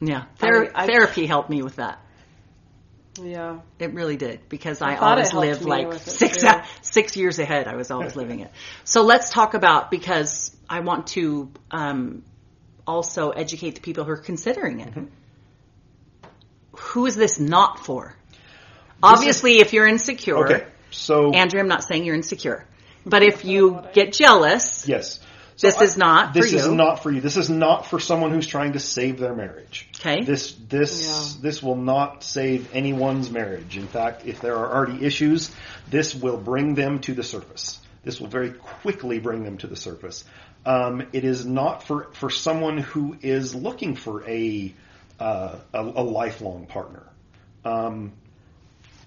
yeah. 0.00 0.24
Ther- 0.36 0.70
I- 0.74 0.86
therapy 0.86 1.24
helped 1.26 1.48
me 1.48 1.62
with 1.62 1.76
that. 1.76 2.00
Yeah, 3.18 3.60
It 3.78 3.94
really 3.94 4.16
did 4.16 4.48
because 4.48 4.80
I, 4.80 4.96
thought 4.96 5.18
it 5.18 5.34
always 5.34 5.52
lived 5.52 5.64
like 5.64 5.88
with 5.88 6.06
it, 6.06 6.10
six 6.10 6.38
too. 6.42 6.48
six 6.82 7.16
years 7.16 7.38
ahead. 7.38 7.66
I 7.66 7.76
was 7.76 7.90
always 7.90 8.16
living 8.16 8.40
it. 8.40 8.50
So 8.84 9.02
let's 9.02 9.30
talk 9.30 9.54
about 9.54 9.90
because 9.90 10.54
I 10.68 10.80
want 10.80 11.08
to 11.08 11.50
um, 11.70 12.22
also 12.86 13.30
educate 13.30 13.74
the 13.74 13.80
people 13.80 14.04
who 14.04 14.12
are 14.12 14.16
considering 14.16 14.80
it. 14.80 14.90
Mm-hmm. 14.90 15.04
Who 16.76 17.06
is 17.06 17.16
this 17.16 17.38
not 17.40 17.84
for? 17.84 18.14
Obviously, 19.02 19.60
if 19.60 19.72
you're 19.72 19.86
insecure, 19.86 20.36
Okay. 20.44 20.66
So 20.90 21.32
Andrea, 21.32 21.62
I'm 21.62 21.68
not 21.68 21.84
saying 21.84 22.04
you're 22.04 22.14
insecure, 22.14 22.66
but 23.04 23.22
if 23.22 23.44
you 23.44 23.82
get 23.92 24.12
jealous, 24.12 24.88
yes. 24.88 25.20
This 25.60 25.80
is 25.80 25.96
not 25.96 26.28
for 26.34 26.40
This 26.40 26.52
is 26.52 26.66
you. 26.66 26.74
not 26.74 27.02
for 27.02 27.10
you. 27.10 27.20
This 27.20 27.36
is 27.36 27.50
not 27.50 27.86
for 27.86 27.98
someone 27.98 28.30
who's 28.32 28.46
trying 28.46 28.74
to 28.74 28.78
save 28.78 29.18
their 29.18 29.34
marriage. 29.34 29.88
Okay. 29.98 30.22
This 30.24 30.52
this 30.68 31.06
Yeah. 31.06 31.42
this 31.42 31.62
will 31.62 31.76
not 31.76 32.22
save 32.22 32.74
anyone's 32.74 33.30
marriage. 33.30 33.76
In 33.76 33.86
fact, 33.88 34.24
if 34.24 34.40
there 34.40 34.56
are 34.56 34.72
already 34.74 35.04
issues, 35.04 35.50
this 35.90 36.14
will 36.14 36.36
bring 36.36 36.74
them 36.74 37.00
to 37.00 37.14
the 37.14 37.22
surface. 37.24 37.80
This 38.04 38.20
will 38.20 38.28
very 38.28 38.50
quickly 38.50 39.18
bring 39.18 39.42
them 39.42 39.58
to 39.58 39.66
the 39.66 39.76
surface. 39.76 40.24
Um, 40.64 41.06
it 41.12 41.24
is 41.24 41.44
not 41.44 41.82
for 41.82 42.08
for 42.12 42.30
someone 42.30 42.78
who 42.78 43.16
is 43.20 43.54
looking 43.54 43.96
for 43.96 44.28
a 44.28 44.72
uh, 45.18 45.56
a, 45.74 45.80
a 45.82 46.04
lifelong 46.04 46.66
partner. 46.66 47.02
Um, 47.64 48.12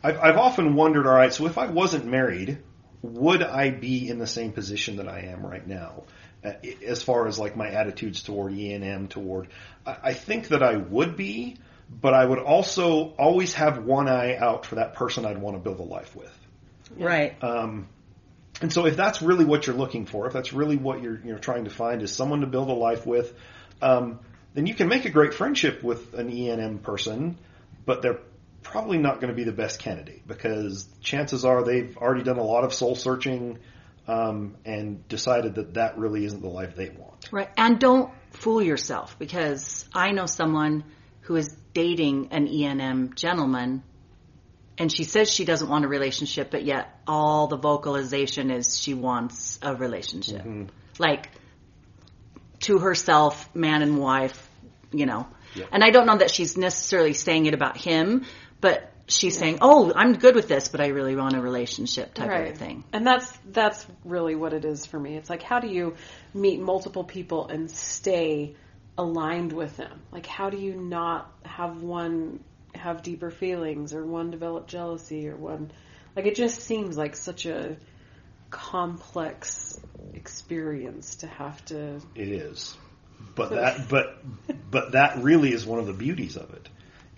I've, 0.03 0.19
I've 0.19 0.37
often 0.37 0.75
wondered, 0.75 1.07
all 1.07 1.13
right, 1.13 1.33
so 1.33 1.45
if 1.45 1.57
I 1.57 1.67
wasn't 1.67 2.05
married, 2.05 2.57
would 3.01 3.41
I 3.43 3.69
be 3.69 4.09
in 4.09 4.19
the 4.19 4.27
same 4.27 4.51
position 4.51 4.97
that 4.97 5.07
I 5.07 5.21
am 5.31 5.45
right 5.45 5.65
now? 5.65 6.03
As 6.43 7.03
far 7.03 7.27
as 7.27 7.37
like 7.37 7.55
my 7.55 7.69
attitudes 7.69 8.23
toward 8.23 8.53
E 8.53 8.73
and 8.73 8.83
M, 8.83 9.07
toward, 9.07 9.49
I, 9.85 9.97
I 10.03 10.13
think 10.13 10.49
that 10.49 10.63
I 10.63 10.75
would 10.75 11.15
be, 11.15 11.57
but 11.89 12.13
I 12.13 12.25
would 12.25 12.39
also 12.39 13.13
always 13.19 13.53
have 13.53 13.83
one 13.83 14.07
eye 14.07 14.35
out 14.35 14.65
for 14.65 14.75
that 14.75 14.93
person 14.93 15.25
I'd 15.25 15.37
want 15.37 15.55
to 15.55 15.61
build 15.61 15.79
a 15.79 15.83
life 15.83 16.15
with. 16.15 16.35
right? 16.97 17.35
Um, 17.43 17.87
and 18.61 18.71
so 18.71 18.85
if 18.85 18.95
that's 18.95 19.21
really 19.21 19.45
what 19.45 19.67
you're 19.67 19.75
looking 19.75 20.05
for, 20.05 20.27
if 20.27 20.33
that's 20.33 20.53
really 20.53 20.77
what 20.77 21.01
you're, 21.01 21.19
you're 21.23 21.39
trying 21.39 21.65
to 21.65 21.71
find 21.71 22.01
is 22.01 22.11
someone 22.11 22.41
to 22.41 22.47
build 22.47 22.69
a 22.69 22.73
life 22.73 23.05
with, 23.05 23.33
um, 23.81 24.19
then 24.53 24.67
you 24.67 24.75
can 24.75 24.87
make 24.87 25.05
a 25.05 25.09
great 25.09 25.33
friendship 25.33 25.83
with 25.83 26.13
an 26.13 26.29
ENM 26.29 26.81
person, 26.83 27.37
but 27.85 28.01
they're 28.01 28.19
probably 28.61 28.97
not 28.97 29.19
going 29.19 29.29
to 29.29 29.35
be 29.35 29.43
the 29.43 29.51
best 29.51 29.79
candidate 29.79 30.27
because 30.27 30.87
chances 31.01 31.45
are 31.45 31.63
they've 31.63 31.97
already 31.97 32.23
done 32.23 32.37
a 32.37 32.43
lot 32.43 32.63
of 32.63 32.73
soul 32.73 32.95
searching 32.95 33.57
um, 34.07 34.57
and 34.65 35.07
decided 35.07 35.55
that 35.55 35.75
that 35.75 35.97
really 35.97 36.25
isn't 36.25 36.41
the 36.41 36.49
life 36.49 36.75
they 36.75 36.89
want. 36.89 37.29
Right. 37.31 37.49
And 37.57 37.79
don't 37.79 38.11
fool 38.31 38.61
yourself 38.61 39.17
because 39.19 39.85
I 39.93 40.11
know 40.11 40.25
someone 40.25 40.83
who 41.21 41.35
is 41.35 41.55
dating 41.73 42.29
an 42.31 42.47
ENM 42.47 43.15
gentleman 43.15 43.83
and 44.77 44.91
she 44.91 45.03
says 45.03 45.29
she 45.29 45.45
doesn't 45.45 45.69
want 45.69 45.85
a 45.85 45.87
relationship, 45.87 46.49
but 46.49 46.63
yet 46.63 46.99
all 47.05 47.47
the 47.47 47.57
vocalization 47.57 48.49
is 48.49 48.79
she 48.79 48.93
wants 48.93 49.59
a 49.61 49.75
relationship. 49.75 50.43
Like 50.97 51.29
to 52.61 52.79
herself, 52.79 53.53
man 53.55 53.81
and 53.81 53.99
wife, 53.99 54.49
you 54.91 55.05
know. 55.05 55.27
Yeah. 55.55 55.65
And 55.71 55.83
I 55.83 55.91
don't 55.91 56.05
know 56.05 56.17
that 56.17 56.31
she's 56.31 56.57
necessarily 56.57 57.13
saying 57.13 57.45
it 57.45 57.53
about 57.53 57.77
him, 57.77 58.25
but 58.59 58.90
she's 59.11 59.37
saying, 59.37 59.59
"Oh, 59.61 59.91
I'm 59.95 60.13
good 60.13 60.35
with 60.35 60.47
this, 60.47 60.67
but 60.67 60.81
I 60.81 60.87
really 60.87 61.15
want 61.15 61.35
a 61.35 61.41
relationship 61.41 62.13
type 62.13 62.29
of 62.29 62.53
a 62.53 62.57
thing." 62.57 62.83
And 62.93 63.05
that's 63.05 63.31
that's 63.51 63.85
really 64.05 64.35
what 64.35 64.53
it 64.53 64.65
is 64.65 64.85
for 64.85 64.99
me. 64.99 65.15
It's 65.15 65.29
like 65.29 65.43
how 65.43 65.59
do 65.59 65.67
you 65.67 65.95
meet 66.33 66.59
multiple 66.59 67.03
people 67.03 67.47
and 67.47 67.69
stay 67.69 68.55
aligned 68.97 69.53
with 69.53 69.77
them? 69.77 70.01
Like 70.11 70.25
how 70.25 70.49
do 70.49 70.57
you 70.57 70.75
not 70.75 71.31
have 71.43 71.81
one 71.81 72.43
have 72.73 73.03
deeper 73.03 73.29
feelings 73.29 73.93
or 73.93 74.05
one 74.05 74.31
develop 74.31 74.67
jealousy 74.67 75.27
or 75.27 75.35
one 75.35 75.71
like 76.15 76.25
it 76.25 76.35
just 76.35 76.61
seems 76.61 76.97
like 76.97 77.15
such 77.15 77.45
a 77.45 77.75
complex 78.49 79.79
experience 80.13 81.17
to 81.17 81.27
have 81.27 81.63
to 81.65 82.01
It 82.15 82.29
is, 82.29 82.75
but 83.35 83.51
that 83.51 83.89
but 83.89 84.17
but 84.69 84.93
that 84.93 85.17
really 85.19 85.53
is 85.53 85.65
one 85.65 85.79
of 85.79 85.85
the 85.85 85.93
beauties 85.93 86.37
of 86.37 86.53
it 86.53 86.69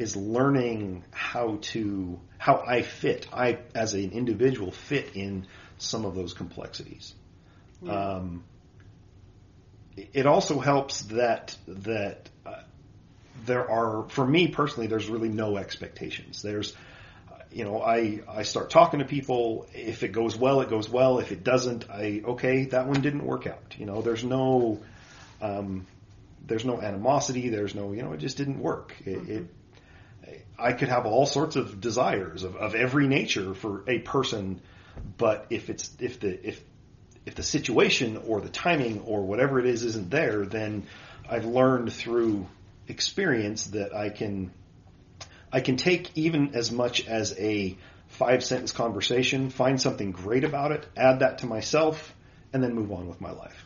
is 0.03 0.15
learning 0.15 1.03
how 1.11 1.57
to 1.61 2.19
how 2.37 2.63
I 2.67 2.81
fit 2.81 3.27
I 3.33 3.59
as 3.73 3.93
an 3.93 4.11
individual 4.11 4.71
fit 4.71 5.15
in 5.15 5.47
some 5.77 6.05
of 6.05 6.13
those 6.13 6.33
complexities. 6.33 7.13
Um, 7.87 8.43
it 10.13 10.25
also 10.25 10.59
helps 10.59 11.01
that 11.03 11.57
that 11.67 12.29
uh, 12.45 12.63
there 13.45 13.69
are 13.69 14.09
for 14.09 14.25
me 14.25 14.47
personally 14.49 14.87
there's 14.87 15.09
really 15.09 15.29
no 15.29 15.57
expectations. 15.57 16.41
There's 16.41 16.75
you 17.51 17.65
know, 17.65 17.83
I, 17.83 18.21
I 18.27 18.43
start 18.43 18.71
talking 18.71 18.99
to 18.99 19.05
people. 19.05 19.67
If 19.73 20.01
it 20.01 20.11
goes 20.11 20.35
well, 20.35 20.61
it 20.61 20.69
goes 20.69 20.89
well. 20.89 21.19
If 21.19 21.31
it 21.31 21.43
doesn't, 21.43 21.87
I, 21.87 22.23
okay, 22.25 22.65
that 22.65 22.87
one 22.87 23.01
didn't 23.01 23.23
work 23.23 23.45
out. 23.45 23.75
You 23.77 23.85
know, 23.85 24.01
there's 24.01 24.23
no, 24.23 24.81
um, 25.39 25.85
there's 26.47 26.65
no 26.65 26.81
animosity. 26.81 27.49
There's 27.49 27.75
no, 27.75 27.91
you 27.91 28.01
know, 28.01 28.13
it 28.13 28.17
just 28.17 28.37
didn't 28.37 28.59
work. 28.59 28.95
It, 29.05 29.29
it 29.29 29.45
I 30.57 30.73
could 30.73 30.89
have 30.89 31.05
all 31.05 31.25
sorts 31.25 31.55
of 31.55 31.81
desires 31.81 32.43
of, 32.43 32.55
of 32.55 32.75
every 32.75 33.07
nature 33.07 33.53
for 33.53 33.83
a 33.87 33.99
person, 33.99 34.61
but 35.17 35.47
if 35.49 35.69
it's, 35.69 35.91
if 35.99 36.19
the, 36.19 36.47
if, 36.47 36.61
if 37.25 37.35
the 37.35 37.43
situation 37.43 38.17
or 38.27 38.41
the 38.41 38.49
timing 38.49 39.01
or 39.01 39.23
whatever 39.23 39.59
it 39.59 39.65
is 39.65 39.83
isn't 39.83 40.09
there, 40.09 40.45
then 40.45 40.85
I've 41.29 41.45
learned 41.45 41.91
through 41.91 42.47
experience 42.87 43.67
that 43.67 43.95
I 43.95 44.09
can, 44.09 44.51
I 45.51 45.61
can 45.61 45.77
take 45.77 46.11
even 46.15 46.55
as 46.55 46.71
much 46.71 47.07
as 47.07 47.37
a 47.37 47.77
five 48.07 48.43
sentence 48.43 48.71
conversation, 48.71 49.49
find 49.49 49.81
something 49.81 50.11
great 50.11 50.43
about 50.43 50.71
it, 50.71 50.85
add 50.95 51.19
that 51.19 51.39
to 51.39 51.45
myself, 51.45 52.13
and 52.51 52.63
then 52.63 52.73
move 52.73 52.91
on 52.91 53.07
with 53.07 53.19
my 53.19 53.31
life. 53.31 53.65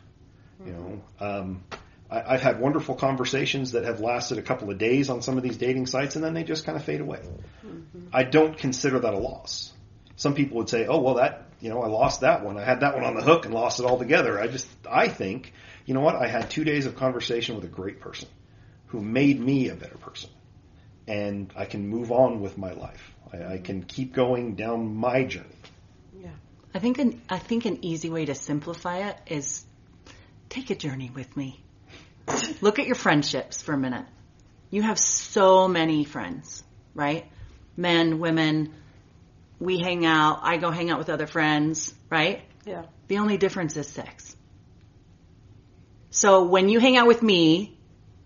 You 0.64 0.72
know, 0.72 1.02
um, 1.20 1.64
I, 2.10 2.34
I've 2.34 2.42
had 2.42 2.60
wonderful 2.60 2.94
conversations 2.94 3.72
that 3.72 3.84
have 3.84 4.00
lasted 4.00 4.38
a 4.38 4.42
couple 4.42 4.70
of 4.70 4.78
days 4.78 5.10
on 5.10 5.22
some 5.22 5.36
of 5.36 5.42
these 5.42 5.56
dating 5.56 5.86
sites, 5.86 6.16
and 6.16 6.24
then 6.24 6.34
they 6.34 6.44
just 6.44 6.64
kind 6.64 6.76
of 6.76 6.84
fade 6.84 7.00
away. 7.00 7.20
Mm-hmm. 7.64 8.08
I 8.12 8.24
don't 8.24 8.56
consider 8.56 9.00
that 9.00 9.14
a 9.14 9.18
loss. 9.18 9.72
Some 10.16 10.34
people 10.34 10.58
would 10.58 10.68
say, 10.68 10.86
"Oh, 10.86 11.00
well, 11.00 11.14
that 11.14 11.46
you 11.60 11.70
know, 11.70 11.82
I 11.82 11.88
lost 11.88 12.20
that 12.20 12.44
one. 12.44 12.58
I 12.58 12.64
had 12.64 12.80
that 12.80 12.94
one 12.94 13.04
on 13.04 13.14
the 13.14 13.22
hook 13.22 13.44
and 13.44 13.54
lost 13.54 13.80
it 13.80 13.86
altogether." 13.86 14.40
I 14.40 14.48
just, 14.48 14.68
I 14.88 15.08
think, 15.08 15.52
you 15.86 15.94
know 15.94 16.00
what? 16.00 16.16
I 16.16 16.28
had 16.28 16.50
two 16.50 16.64
days 16.64 16.86
of 16.86 16.96
conversation 16.96 17.56
with 17.56 17.64
a 17.64 17.68
great 17.68 18.00
person 18.00 18.28
who 18.86 19.00
made 19.00 19.38
me 19.38 19.68
a 19.68 19.74
better 19.74 19.98
person 19.98 20.30
and 21.08 21.50
I 21.56 21.64
can 21.64 21.88
move 21.88 22.12
on 22.12 22.40
with 22.40 22.58
my 22.58 22.72
life. 22.72 23.14
I, 23.32 23.54
I 23.54 23.58
can 23.58 23.82
keep 23.82 24.12
going 24.12 24.54
down 24.54 24.94
my 24.94 25.24
journey. 25.24 25.46
yeah. 26.20 26.28
I 26.74 26.78
think 26.78 26.98
an 26.98 27.22
I 27.28 27.38
think 27.38 27.64
an 27.64 27.84
easy 27.84 28.10
way 28.10 28.26
to 28.26 28.34
simplify 28.34 29.08
it 29.08 29.16
is 29.26 29.64
take 30.50 30.70
a 30.70 30.74
journey 30.74 31.10
with 31.12 31.36
me. 31.36 31.64
Look 32.60 32.78
at 32.78 32.86
your 32.86 32.94
friendships 32.94 33.62
for 33.62 33.72
a 33.72 33.78
minute. 33.78 34.06
You 34.70 34.82
have 34.82 34.98
so 34.98 35.68
many 35.68 36.04
friends, 36.04 36.62
right? 36.94 37.26
Men, 37.76 38.18
women. 38.18 38.74
We 39.60 39.78
hang 39.78 40.04
out. 40.04 40.40
I 40.42 40.56
go 40.56 40.70
hang 40.70 40.90
out 40.90 40.98
with 40.98 41.08
other 41.08 41.26
friends, 41.26 41.94
right? 42.10 42.42
Yeah. 42.64 42.84
The 43.08 43.18
only 43.18 43.38
difference 43.38 43.76
is 43.76 43.88
sex. 43.88 44.36
So 46.10 46.44
when 46.44 46.68
you 46.68 46.80
hang 46.80 46.96
out 46.96 47.06
with 47.06 47.22
me, 47.22 47.78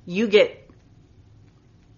you 0.04 0.28
get 0.28 0.70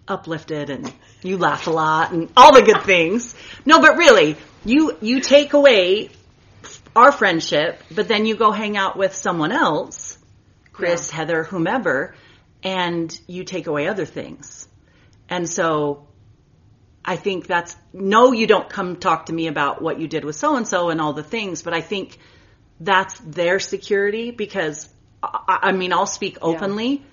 uplifted 0.07 0.71
and 0.71 0.93
you 1.23 1.39
laugh 1.39 1.67
a 1.67 1.71
lot 1.71 2.13
and 2.13 2.31
all 2.37 2.55
the 2.55 2.63
good 2.63 2.83
things. 2.83 3.35
No, 3.65 3.81
but 3.81 3.97
really, 3.97 4.37
you 4.65 4.97
you 5.01 5.21
take 5.21 5.53
away 5.53 6.11
our 6.95 7.13
friendship, 7.13 7.83
but 7.91 8.09
then 8.09 8.27
you 8.27 8.37
go 8.37 8.51
hang 8.51 8.77
out 8.77 8.97
with 8.97 9.15
someone 9.15 9.53
else, 9.53 10.04
Chris, 10.75 11.09
Heather, 11.09 11.45
whomever, 11.45 12.15
and 12.63 13.19
you 13.29 13.45
take 13.45 13.69
away 13.69 13.87
other 13.87 14.05
things. 14.05 14.69
And 15.29 15.49
so 15.49 16.09
I 17.05 17.17
think 17.17 17.47
that's 17.47 17.77
no, 17.93 18.33
you 18.33 18.47
don't 18.47 18.69
come 18.69 18.97
talk 18.97 19.27
to 19.27 19.33
me 19.33 19.47
about 19.47 19.81
what 19.81 20.01
you 20.01 20.09
did 20.09 20.25
with 20.25 20.37
so 20.37 20.57
and 20.57 20.67
so 20.67 20.91
and 20.91 21.01
all 21.01 21.13
the 21.13 21.23
things, 21.23 21.63
but 21.63 21.73
I 21.73 21.81
think 21.81 22.19
that's 22.81 23.19
their 23.21 23.61
security 23.61 24.33
because 24.33 24.89
I, 25.23 25.61
I 25.63 25.73
mean, 25.73 25.93
I'll 25.93 26.07
speak 26.07 26.39
openly. 26.43 27.05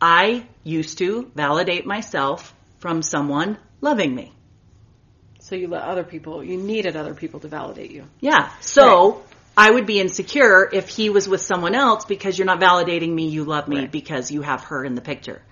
I 0.00 0.46
used 0.62 0.98
to 0.98 1.30
validate 1.34 1.86
myself 1.86 2.54
from 2.78 3.00
someone 3.00 3.56
loving 3.80 4.14
me. 4.14 4.32
So 5.40 5.54
you 5.54 5.68
let 5.68 5.82
other 5.82 6.04
people 6.04 6.44
you 6.44 6.58
needed 6.58 6.94
other 6.94 7.14
people 7.14 7.40
to 7.40 7.48
validate 7.48 7.90
you. 7.90 8.04
Yeah. 8.20 8.50
So 8.60 9.22
I 9.56 9.70
would 9.70 9.86
be 9.86 10.00
insecure 10.00 10.68
if 10.72 10.88
he 10.88 11.10
was 11.10 11.28
with 11.28 11.42
someone 11.42 11.74
else 11.74 12.04
because 12.04 12.38
you're 12.38 12.46
not 12.46 12.60
validating 12.60 13.12
me, 13.12 13.28
you 13.28 13.44
love 13.44 13.68
me 13.68 13.80
Right. 13.80 13.92
because 13.92 14.30
you 14.30 14.42
have 14.42 14.64
her 14.64 14.84
in 14.84 14.94
the 14.94 15.02
picture. 15.02 15.42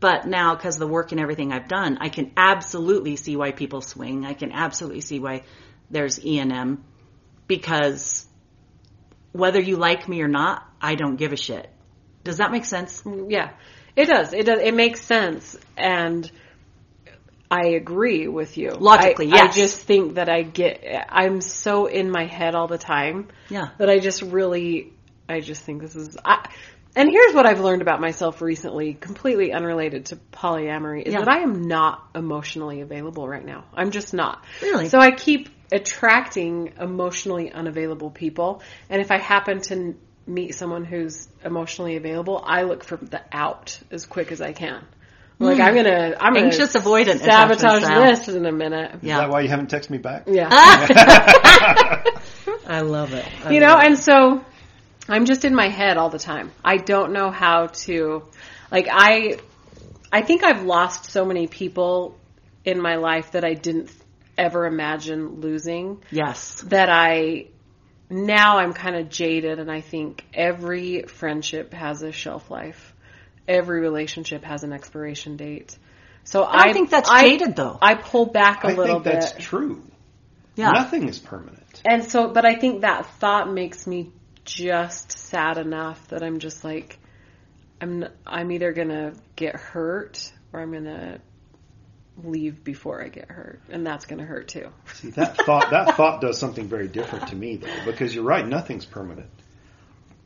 But 0.00 0.26
now, 0.26 0.54
because 0.54 0.76
of 0.76 0.80
the 0.80 0.86
work 0.86 1.12
and 1.12 1.20
everything 1.20 1.52
I've 1.52 1.68
done, 1.68 1.98
I 2.00 2.08
can 2.08 2.32
absolutely 2.36 3.16
see 3.16 3.36
why 3.36 3.52
people 3.52 3.80
swing. 3.80 4.26
I 4.26 4.34
can 4.34 4.52
absolutely 4.52 5.00
see 5.00 5.18
why 5.18 5.42
there's 5.90 6.24
E 6.24 6.38
and 6.38 6.52
M 6.52 6.84
because 7.46 8.26
whether 9.32 9.60
you 9.60 9.76
like 9.76 10.08
me 10.08 10.22
or 10.22 10.28
not, 10.28 10.62
I 10.80 10.94
don't 10.94 11.16
give 11.16 11.32
a 11.32 11.36
shit. 11.36 11.68
Does 12.22 12.38
that 12.38 12.50
make 12.50 12.64
sense? 12.64 13.02
Mm, 13.02 13.30
yeah, 13.30 13.50
it 13.96 14.06
does. 14.06 14.32
It 14.32 14.46
does. 14.46 14.60
It 14.60 14.74
makes 14.74 15.00
sense, 15.02 15.56
and 15.76 16.30
I 17.54 17.68
agree 17.68 18.26
with 18.26 18.58
you. 18.58 18.70
Logically, 18.70 19.26
I, 19.32 19.36
yes. 19.36 19.50
I 19.52 19.52
just 19.52 19.80
think 19.80 20.14
that 20.14 20.28
I 20.28 20.42
get. 20.42 21.06
I'm 21.08 21.40
so 21.40 21.86
in 21.86 22.10
my 22.10 22.26
head 22.26 22.56
all 22.56 22.66
the 22.66 22.78
time 22.78 23.28
Yeah. 23.48 23.68
that 23.78 23.88
I 23.88 24.00
just 24.00 24.22
really. 24.22 24.92
I 25.28 25.40
just 25.40 25.62
think 25.62 25.80
this 25.80 25.94
is. 25.94 26.16
I, 26.24 26.48
and 26.96 27.08
here's 27.08 27.32
what 27.32 27.46
I've 27.46 27.60
learned 27.60 27.82
about 27.82 28.00
myself 28.00 28.42
recently, 28.42 28.94
completely 28.94 29.52
unrelated 29.52 30.06
to 30.06 30.16
polyamory, 30.32 31.02
is 31.02 31.12
Yeah. 31.12 31.20
that 31.20 31.28
I 31.28 31.38
am 31.38 31.62
not 31.62 32.04
emotionally 32.14 32.80
available 32.80 33.28
right 33.28 33.44
now. 33.44 33.64
I'm 33.72 33.92
just 33.92 34.14
not. 34.14 34.44
Really? 34.60 34.88
So 34.88 34.98
I 34.98 35.12
keep 35.12 35.48
attracting 35.70 36.74
emotionally 36.80 37.52
unavailable 37.52 38.10
people, 38.10 38.62
and 38.90 39.00
if 39.00 39.12
I 39.12 39.18
happen 39.18 39.60
to 39.62 39.94
meet 40.26 40.54
someone 40.54 40.84
who's 40.84 41.28
emotionally 41.44 41.96
available, 41.96 42.42
I 42.44 42.62
look 42.62 42.82
for 42.82 42.96
the 42.96 43.22
out 43.32 43.78
as 43.90 44.06
quick 44.06 44.32
as 44.32 44.40
I 44.40 44.52
can. 44.52 44.84
Like 45.38 45.60
I'm 45.60 45.74
gonna, 45.74 46.14
I'm 46.20 46.34
gonna 46.34 46.40
Hmm. 46.40 46.46
Anxious 46.46 46.74
avoidant 46.74 47.18
sabotage 47.18 47.82
this 47.82 48.28
in 48.28 48.46
a 48.46 48.52
minute. 48.52 48.98
Yeah. 49.02 49.14
Is 49.14 49.20
that 49.20 49.30
why 49.30 49.40
you 49.40 49.48
haven't 49.48 49.70
texted 49.70 49.90
me 49.90 49.98
back? 49.98 50.24
Yeah. 50.26 50.48
I 52.66 52.80
love 52.80 53.12
it. 53.12 53.26
I 53.44 53.50
you 53.50 53.60
know, 53.60 53.78
it. 53.78 53.86
and 53.86 53.98
so 53.98 54.44
I'm 55.08 55.26
just 55.26 55.44
in 55.44 55.54
my 55.54 55.68
head 55.68 55.96
all 55.96 56.08
the 56.08 56.18
time. 56.18 56.50
I 56.64 56.78
don't 56.78 57.12
know 57.12 57.30
how 57.30 57.66
to, 57.66 58.24
like, 58.70 58.88
I, 58.90 59.38
I 60.10 60.22
think 60.22 60.42
I've 60.44 60.62
lost 60.64 61.10
so 61.10 61.24
many 61.24 61.46
people 61.46 62.18
in 62.64 62.80
my 62.80 62.96
life 62.96 63.32
that 63.32 63.44
I 63.44 63.54
didn't 63.54 63.90
ever 64.38 64.66
imagine 64.66 65.40
losing 65.40 66.02
yes. 66.10 66.62
that 66.68 66.88
I, 66.88 67.48
now 68.08 68.58
I'm 68.58 68.72
kind 68.72 68.96
of 68.96 69.10
jaded 69.10 69.58
and 69.58 69.70
I 69.70 69.80
think 69.80 70.24
every 70.32 71.02
friendship 71.02 71.74
has 71.74 72.02
a 72.02 72.10
shelf 72.10 72.50
life. 72.50 72.93
Every 73.46 73.80
relationship 73.80 74.44
has 74.44 74.64
an 74.64 74.72
expiration 74.72 75.36
date. 75.36 75.76
So 76.24 76.44
I, 76.44 76.64
don't 76.64 76.72
think 76.72 76.90
that's 76.90 77.10
I- 77.10 77.28
jaded, 77.28 77.56
though. 77.56 77.78
I 77.80 77.94
pull 77.94 78.26
back 78.26 78.64
a 78.64 78.68
I 78.68 78.72
little 78.72 79.00
bit. 79.00 79.16
I 79.16 79.20
think 79.20 79.32
that's 79.34 79.44
true. 79.44 79.82
Yeah. 80.56 80.70
Nothing 80.70 81.08
is 81.08 81.18
permanent. 81.18 81.82
And 81.84 82.04
so, 82.04 82.28
but 82.28 82.44
I 82.46 82.54
think 82.54 82.82
that 82.82 83.06
thought 83.18 83.52
makes 83.52 83.86
me 83.86 84.12
just 84.44 85.12
sad 85.12 85.58
enough 85.58 86.06
that 86.08 86.22
I'm 86.22 86.38
just 86.38 86.64
like, 86.64 86.98
I'm, 87.80 88.06
I'm 88.26 88.52
either 88.52 88.72
gonna 88.72 89.14
get 89.36 89.56
hurt 89.56 90.32
or 90.52 90.60
I'm 90.60 90.72
gonna 90.72 91.18
leave 92.22 92.62
before 92.62 93.02
I 93.02 93.08
get 93.08 93.30
hurt, 93.30 93.60
and 93.68 93.84
that's 93.86 94.06
gonna 94.06 94.24
hurt 94.24 94.48
too. 94.48 94.68
See, 94.94 95.10
that 95.10 95.36
thought 95.38 95.70
that 95.70 95.96
thought 95.96 96.20
does 96.20 96.38
something 96.38 96.68
very 96.68 96.88
different 96.88 97.28
to 97.28 97.36
me 97.36 97.56
though, 97.56 97.84
because 97.84 98.14
you're 98.14 98.24
right, 98.24 98.46
nothing's 98.46 98.84
permanent. 98.84 99.28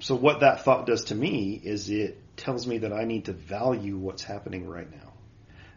So 0.00 0.14
what 0.14 0.40
that 0.40 0.64
thought 0.64 0.86
does 0.86 1.04
to 1.04 1.14
me 1.14 1.60
is 1.62 1.88
it 1.88 2.20
tells 2.39 2.66
me 2.66 2.78
that 2.78 2.93
I 2.93 3.05
need 3.05 3.27
to 3.27 3.32
value 3.32 3.97
what's 3.97 4.23
happening 4.23 4.69
right 4.69 4.90
now. 4.90 5.12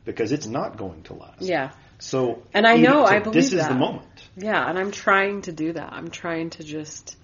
Because 0.06 0.32
it's 0.32 0.48
not 0.48 0.78
going 0.78 1.04
to 1.04 1.14
last. 1.14 1.42
Yeah, 1.42 1.72
So 2.00 2.42
And 2.54 2.66
I 2.66 2.74
even- 2.78 2.84
know, 2.86 3.06
so 3.06 3.12
I 3.12 3.20
believe 3.20 3.34
this 3.36 3.54
is 3.54 3.60
that. 3.60 3.70
the 3.70 3.76
moment. 3.76 4.30
yeah, 4.36 4.68
and 4.68 4.80
I'm 4.80 4.90
trying 4.92 5.44
to 5.44 5.52
do 5.52 5.74
that. 5.74 5.94
I'm 5.94 6.10
trying 6.10 6.50
to 6.52 6.64
just 6.64 7.16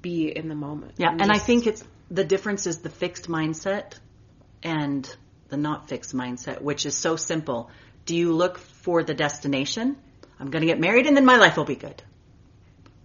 be 0.00 0.34
in 0.34 0.48
the 0.48 0.54
moment. 0.54 0.94
Yeah, 0.96 1.10
and 1.10 1.22
I 1.30 1.34
just- 1.34 1.44
think 1.46 1.66
it's 1.66 1.84
the 2.10 2.24
difference 2.24 2.66
is 2.66 2.78
the 2.78 2.88
fixed 2.88 3.28
mindset 3.28 3.98
and 4.62 5.14
the 5.48 5.58
not 5.58 5.88
fixed 5.90 6.14
mindset, 6.14 6.62
which 6.62 6.86
is 6.86 6.94
so 6.96 7.16
simple. 7.16 7.68
Do 8.06 8.16
you 8.16 8.32
look 8.32 8.56
for 8.58 9.02
the 9.02 9.12
destination? 9.14 9.96
I'm 10.40 10.50
going 10.50 10.62
to 10.62 10.66
get 10.66 10.80
married 10.80 11.06
and 11.06 11.14
then 11.16 11.26
my 11.26 11.36
life 11.36 11.56
will 11.58 11.64
be 11.66 11.76
good. 11.76 12.02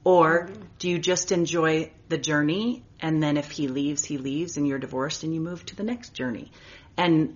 Or 0.07 0.49
do 0.79 0.89
you 0.89 0.99
just 0.99 1.34
enjoy 1.34 1.91
the 2.07 2.17
journey 2.17 2.85
and 3.01 3.21
then 3.21 3.35
if 3.35 3.51
he 3.51 3.67
leaves, 3.67 4.05
he 4.05 4.17
leaves 4.17 4.55
and 4.55 4.65
you're 4.65 4.79
divorced 4.79 5.23
and 5.23 5.34
you 5.34 5.41
move 5.41 5.65
to 5.65 5.75
the 5.75 5.84
next 5.84 6.13
journey? 6.13 6.49
And 6.95 7.35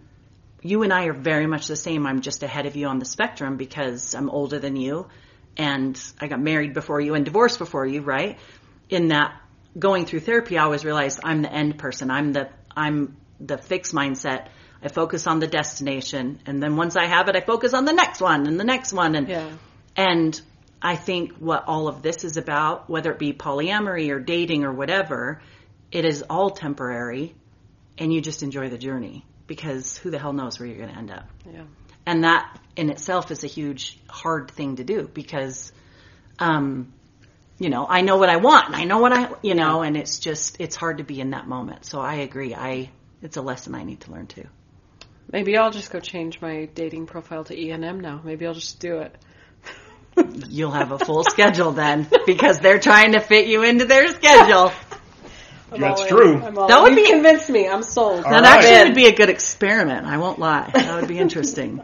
you 0.61 0.81
and 0.84 0.93
I 0.93 1.07
are 1.07 1.14
very 1.14 1.48
much 1.48 1.68
the 1.68 1.76
same. 1.76 2.07
I'm 2.07 2.22
just 2.22 2.43
ahead 2.43 2.68
of 2.68 2.77
you 2.77 2.88
on 2.88 2.98
the 2.99 3.03
spectrum 3.03 3.57
because 3.57 4.15
I'm 4.15 4.30
older 4.30 4.57
than 4.57 4.77
you 4.77 5.07
and 5.57 6.02
I 6.22 6.27
got 6.27 6.39
married 6.39 6.73
before 6.73 7.02
you 7.02 7.14
and 7.14 7.26
divorced 7.26 7.60
before 7.60 7.85
you, 7.85 8.03
right? 8.03 8.39
In 8.88 9.10
that 9.10 9.35
going 9.77 10.06
through 10.06 10.22
therapy, 10.22 10.57
I 10.57 10.64
always 10.64 10.85
realized 10.85 11.19
I'm 11.26 11.41
the 11.41 11.52
end 11.52 11.77
person. 11.77 12.10
I'm 12.10 12.31
the, 12.31 12.48
I'm 12.73 13.18
the 13.41 13.57
fixed 13.57 13.93
mindset. 13.93 14.48
I 14.81 14.88
focus 14.88 15.27
on 15.27 15.39
the 15.39 15.48
destination 15.48 16.39
and 16.45 16.64
then 16.64 16.77
once 16.77 16.95
I 16.95 17.07
have 17.07 17.27
it, 17.27 17.35
I 17.35 17.41
focus 17.41 17.73
on 17.73 17.84
the 17.84 17.91
next 17.91 18.22
one 18.22 18.48
and 18.48 18.57
the 18.57 18.64
next 18.64 18.93
one. 18.93 19.15
And, 19.15 19.27
Yeah. 19.27 19.49
and 19.98 20.41
I 20.82 20.95
think 20.95 21.34
what 21.34 21.66
all 21.68 21.88
of 21.88 22.02
this 22.02 22.24
is 22.24 22.38
about, 22.38 22.90
whether 22.90 23.12
it 23.12 23.20
be 23.20 23.34
polyamory 23.34 24.10
or 24.10 24.20
dating 24.20 24.64
or 24.64 24.74
whatever, 24.74 25.41
it 25.91 26.06
is 26.06 26.24
all 26.24 26.49
temporary 26.49 27.36
and 27.98 28.12
you 28.12 28.22
just 28.22 28.41
enjoy 28.41 28.70
the 28.70 28.78
journey 28.78 29.24
because 29.45 29.98
who 29.98 30.10
the 30.10 30.18
hell 30.18 30.34
knows 30.34 30.60
where 30.60 30.68
you're 30.68 30.78
going 30.78 30.90
to 30.90 30.98
end 30.98 31.12
up. 31.12 31.30
Yeah. 31.45 31.64
And 32.06 32.24
that 32.24 32.60
in 32.76 32.90
itself 32.90 33.30
is 33.30 33.44
a 33.44 33.48
huge, 33.48 33.99
hard 34.10 34.49
thing 34.49 34.78
to 34.78 34.84
do 34.84 35.08
because, 35.08 35.72
um, 36.40 36.94
you 37.60 37.70
know, 37.70 37.86
I 37.88 38.02
know 38.02 38.18
what 38.18 38.30
I 38.30 38.38
want 38.38 38.68
and 38.68 38.76
I 38.76 38.86
know 38.86 38.98
what 38.98 39.14
I, 39.14 39.30
you 39.44 39.53
know, 39.53 39.84
and 39.84 39.95
it's 39.95 40.18
just, 40.18 40.60
it's 40.60 40.76
hard 40.76 40.98
to 40.98 41.03
be 41.03 41.22
in 41.22 41.32
that 41.32 41.48
moment. 41.48 41.86
So 41.86 42.02
I 42.02 42.16
agree. 42.16 42.56
I, 42.56 42.90
it's 43.22 43.38
a 43.38 43.41
lesson 43.41 43.76
I 43.76 43.84
need 43.84 43.99
to 44.02 44.12
learn 44.12 44.26
too. 44.26 44.48
Maybe 45.32 45.56
I'll 45.58 45.72
just 45.72 45.91
go 45.91 45.99
change 45.99 46.41
my 46.41 46.66
dating 46.74 47.06
profile 47.06 47.44
to 47.45 47.58
E 47.58 47.70
and 47.70 47.86
M 47.86 47.99
now. 47.99 48.20
Maybe 48.24 48.48
I'll 48.48 48.56
just 48.56 48.80
do 48.80 48.99
it. 48.99 49.16
You'll 50.50 50.72
have 50.72 50.92
a 50.92 51.00
full 51.00 51.24
schedule 51.24 51.72
then 51.72 52.08
because 52.26 52.60
they're 52.60 52.80
trying 52.80 53.14
to 53.14 53.20
fit 53.22 53.48
you 53.48 53.64
into 53.64 53.86
their 53.86 54.08
schedule. 54.10 54.72
I'm 55.72 55.80
That's 55.80 56.02
in. 56.02 56.08
true. 56.10 56.40
That 56.68 56.82
would 56.84 56.92
You 56.98 57.04
be- 57.06 57.10
convinced 57.10 57.50
me. 57.50 57.68
I'm 57.68 57.84
sold. 57.84 58.24
Now 58.24 58.42
that 58.42 58.56
right. 58.58 58.66
actually 58.66 58.90
would 58.90 58.96
be 58.96 59.06
a 59.08 59.16
good 59.16 59.30
experiment. 59.30 60.06
I 60.06 60.18
won't 60.18 60.38
lie. 60.38 60.70
That 60.74 61.00
would 61.00 61.08
be 61.08 61.18
interesting. 61.18 61.82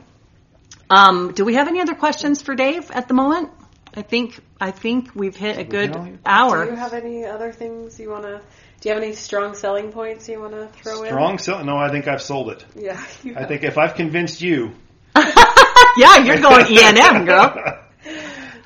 um, 0.90 1.32
do 1.34 1.45
we 1.45 1.54
have 1.56 1.68
any 1.70 1.80
other 1.80 1.95
questions 1.95 2.41
for 2.41 2.54
Dave 2.56 2.91
at 2.91 3.08
the 3.08 3.14
moment? 3.14 3.49
I 3.95 4.02
think 4.02 4.40
I 4.60 4.72
think 4.72 5.12
we've 5.16 5.36
hit 5.36 5.58
a 5.58 5.64
good 5.64 5.95
hit 5.95 6.20
hour. 6.26 6.66
Do 6.66 6.72
you 6.72 6.78
have 6.78 6.94
any 6.94 7.24
other 7.26 7.52
things 7.54 7.98
you 7.99 8.10
want 8.10 8.24
to? 8.24 8.41
Do 8.82 8.90
you 8.90 8.94
have 8.94 9.02
any 9.02 9.14
strong 9.14 9.56
selling 9.56 9.91
points 9.91 10.28
you 10.30 10.40
want 10.41 10.54
to 10.54 10.68
throw 10.84 11.02
in? 11.04 11.10
Strong 11.10 11.38
sell? 11.40 11.64
No, 11.64 11.78
I 11.78 11.90
think 11.90 12.08
I've 12.08 12.22
sold 12.22 12.49
it. 12.49 12.66
Yeah. 12.76 13.02
You 13.24 13.36
I 13.38 13.45
think 13.45 13.64
if 13.64 13.78
I've 13.78 13.95
convinced 13.95 14.40
you, 14.41 14.74
yeah, 15.16 16.18
you're 16.18 16.40
going 16.41 16.68
E 16.70 16.80
and 16.84 16.98
M, 16.98 17.26
girl. 17.26 17.84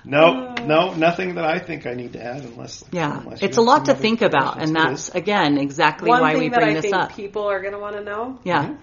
no, 0.03 0.53
no, 0.65 0.93
nothing 0.93 1.35
that 1.35 1.45
I 1.45 1.59
think 1.59 1.85
I 1.85 1.93
need 1.93 2.13
to 2.13 2.23
add 2.23 2.43
unless. 2.43 2.83
Yeah, 2.91 3.19
unless 3.19 3.41
it's 3.43 3.57
a 3.57 3.61
lot 3.61 3.85
to 3.85 3.93
think 3.95 4.21
about, 4.21 4.61
and 4.61 4.75
that's 4.75 5.09
is. 5.09 5.15
again 5.15 5.57
exactly 5.57 6.09
One 6.09 6.21
why 6.21 6.33
thing 6.33 6.41
we 6.43 6.49
that 6.49 6.59
bring 6.59 6.69
I 6.71 6.73
this 6.73 6.81
think 6.83 6.95
up. 6.95 7.15
people 7.15 7.43
are 7.49 7.61
going 7.61 7.73
to 7.73 7.79
want 7.79 7.95
to 7.97 8.03
know: 8.03 8.39
Yeah, 8.43 8.75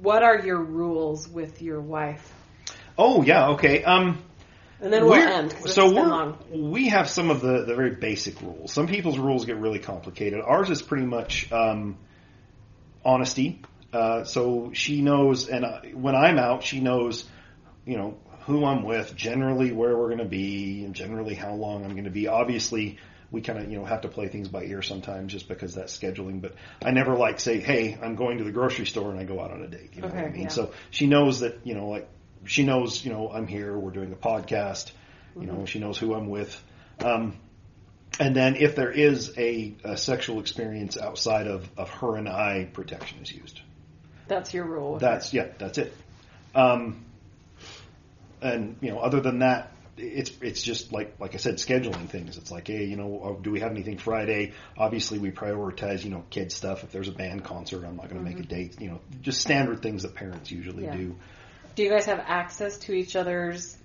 what 0.00 0.22
are 0.22 0.38
your 0.40 0.62
rules 0.62 1.28
with 1.28 1.62
your 1.62 1.80
wife? 1.80 2.32
Oh 2.98 3.22
yeah, 3.22 3.50
okay. 3.50 3.84
Um, 3.84 4.22
And 4.80 4.92
then 4.92 5.04
we'll 5.04 5.12
We're- 5.12 5.32
end. 5.32 5.54
'cause 5.54 5.74
so 5.74 5.86
we're, 5.86 6.06
long. 6.06 6.38
we 6.52 6.88
have 6.90 7.08
some 7.08 7.30
of 7.30 7.40
the, 7.40 7.64
the 7.64 7.74
very 7.74 7.94
basic 7.94 8.40
rules. 8.42 8.72
Some 8.72 8.86
people's 8.88 9.18
rules 9.18 9.44
get 9.46 9.56
really 9.56 9.78
complicated. 9.78 10.40
Ours 10.44 10.68
is 10.70 10.82
pretty 10.82 11.06
much 11.06 11.50
um, 11.52 11.96
honesty. 13.04 13.62
Uh, 13.92 14.24
so 14.24 14.70
she 14.74 15.00
knows, 15.00 15.48
and 15.48 15.64
uh, 15.64 15.80
when 15.94 16.14
I'm 16.14 16.38
out, 16.38 16.62
she 16.62 16.80
knows, 16.80 17.24
you 17.86 17.96
know, 17.96 18.18
who 18.46 18.64
I'm 18.64 18.82
with, 18.82 19.14
generally 19.16 19.72
where 19.72 19.96
we're 19.96 20.06
going 20.06 20.18
to 20.18 20.24
be, 20.24 20.84
and 20.84 20.94
generally 20.94 21.34
how 21.34 21.54
long 21.54 21.84
I'm 21.84 21.92
going 21.92 22.04
to 22.04 22.10
be. 22.10 22.28
Obviously, 22.28 22.98
we 23.30 23.40
kind 23.40 23.58
of 23.58 23.70
you 23.70 23.78
know 23.78 23.84
have 23.84 24.02
to 24.02 24.08
play 24.08 24.28
things 24.28 24.48
by 24.48 24.64
ear 24.64 24.82
sometimes, 24.82 25.32
just 25.32 25.48
because 25.48 25.74
that's 25.74 25.96
scheduling. 25.96 26.40
But 26.40 26.54
I 26.82 26.92
never 26.92 27.16
like 27.16 27.40
say, 27.40 27.58
hey, 27.58 27.98
I'm 28.00 28.14
going 28.14 28.38
to 28.38 28.44
the 28.44 28.52
grocery 28.52 28.86
store 28.86 29.10
and 29.10 29.18
I 29.18 29.24
go 29.24 29.40
out 29.40 29.50
on 29.50 29.62
a 29.62 29.68
date. 29.68 29.90
You 29.94 30.02
know 30.02 30.08
what 30.08 30.16
I 30.16 30.28
mean? 30.30 30.42
yeah. 30.42 30.48
So 30.48 30.72
she 30.90 31.06
knows 31.06 31.40
that 31.40 31.60
you 31.64 31.74
know 31.74 31.88
like 31.88 32.08
she 32.44 32.64
knows 32.64 33.04
you 33.04 33.12
know 33.12 33.30
I'm 33.30 33.46
here. 33.46 33.76
We're 33.76 33.90
doing 33.90 34.12
a 34.12 34.16
podcast. 34.16 34.92
You 35.38 35.46
know 35.46 35.66
she 35.66 35.80
knows 35.80 35.98
who 35.98 36.14
I'm 36.14 36.28
with. 36.28 36.62
Um, 37.04 37.36
and 38.18 38.34
then 38.34 38.56
if 38.56 38.76
there 38.76 38.90
is 38.90 39.36
a, 39.36 39.74
a 39.84 39.96
sexual 39.96 40.40
experience 40.40 40.96
outside 40.96 41.46
of, 41.46 41.68
of 41.76 41.90
her 41.90 42.16
and 42.16 42.28
I, 42.28 42.66
protection 42.72 43.18
is 43.22 43.30
used. 43.30 43.60
That's 44.28 44.54
your 44.54 44.64
rule. 44.64 44.98
That's 44.98 45.34
yeah, 45.34 45.48
that's 45.58 45.78
it. 45.78 45.94
Um, 46.54 47.04
and 48.40 48.76
you 48.80 48.90
know, 48.90 48.98
other 48.98 49.20
than 49.20 49.40
that, 49.40 49.72
it's 49.96 50.30
it's 50.40 50.62
just 50.62 50.92
like 50.92 51.14
like 51.18 51.34
I 51.34 51.38
said, 51.38 51.56
scheduling 51.56 52.08
things. 52.08 52.36
It's 52.36 52.50
like, 52.50 52.68
hey, 52.68 52.84
you 52.84 52.96
know, 52.96 53.20
uh, 53.22 53.42
do 53.42 53.50
we 53.50 53.60
have 53.60 53.70
anything 53.70 53.98
Friday? 53.98 54.52
Obviously, 54.76 55.18
we 55.18 55.30
prioritize 55.30 56.04
you 56.04 56.10
know 56.10 56.24
kid 56.30 56.52
stuff. 56.52 56.84
If 56.84 56.92
there's 56.92 57.08
a 57.08 57.12
band 57.12 57.44
concert, 57.44 57.84
I'm 57.84 57.96
not 57.96 58.08
going 58.08 58.22
to 58.22 58.30
make 58.30 58.38
a 58.38 58.46
date. 58.46 58.80
You 58.80 58.90
know, 58.90 59.00
just 59.22 59.40
standard 59.40 59.82
things 59.82 60.02
that 60.02 60.14
parents 60.14 60.50
usually 60.50 60.84
Yeah. 60.84 60.96
do. 60.96 61.16
Do 61.74 61.82
you 61.82 61.90
guys 61.90 62.06
have 62.06 62.20
access 62.26 62.78
to 62.78 62.92
each 62.92 63.16
other's 63.16 63.76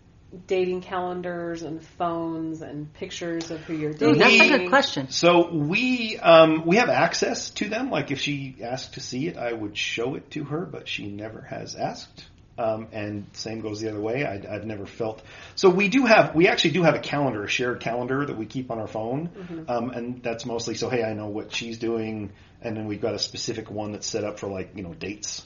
dating 0.47 0.81
calendars 0.81 1.61
and 1.63 1.83
phones 1.83 2.61
and 2.61 2.91
pictures 2.93 3.51
of 3.51 3.59
who 3.61 3.73
you're 3.73 3.91
Ooh, 3.91 3.95
dating? 3.95 4.19
that's 4.19 4.39
a 4.39 4.57
good 4.57 4.69
question. 4.69 5.09
So 5.09 5.51
we 5.51 6.17
um, 6.17 6.65
we 6.65 6.77
have 6.77 6.89
access 6.89 7.49
to 7.51 7.67
them. 7.67 7.89
Like 7.89 8.11
if 8.11 8.19
she 8.19 8.57
asked 8.61 8.93
to 8.93 9.01
see 9.01 9.27
it, 9.27 9.37
I 9.37 9.51
would 9.51 9.77
show 9.77 10.15
it 10.15 10.31
to 10.31 10.45
her, 10.45 10.65
but 10.65 10.87
she 10.87 11.07
never 11.07 11.41
has 11.41 11.75
asked. 11.75 12.25
Um, 12.61 12.87
and 12.91 13.25
same 13.33 13.61
goes 13.61 13.81
the 13.81 13.89
other 13.89 13.99
way. 13.99 14.23
I, 14.23 14.35
I've 14.53 14.65
never 14.65 14.85
felt 14.85 15.23
so. 15.55 15.69
We 15.69 15.87
do 15.89 16.05
have 16.05 16.35
we 16.35 16.47
actually 16.47 16.71
do 16.71 16.83
have 16.83 16.93
a 16.93 16.99
calendar, 16.99 17.43
a 17.43 17.47
shared 17.47 17.79
calendar 17.79 18.23
that 18.23 18.37
we 18.37 18.45
keep 18.45 18.69
on 18.69 18.77
our 18.77 18.87
phone, 18.87 19.65
um, 19.67 19.89
and 19.89 20.21
that's 20.21 20.45
mostly 20.45 20.75
so. 20.75 20.87
Hey, 20.87 21.03
I 21.03 21.13
know 21.13 21.27
what 21.27 21.51
she's 21.53 21.79
doing, 21.79 22.31
and 22.61 22.77
then 22.77 22.85
we've 22.87 23.01
got 23.01 23.15
a 23.15 23.19
specific 23.19 23.71
one 23.71 23.93
that's 23.93 24.05
set 24.05 24.23
up 24.23 24.37
for 24.37 24.47
like 24.47 24.73
you 24.75 24.83
know 24.83 24.93
dates. 24.93 25.43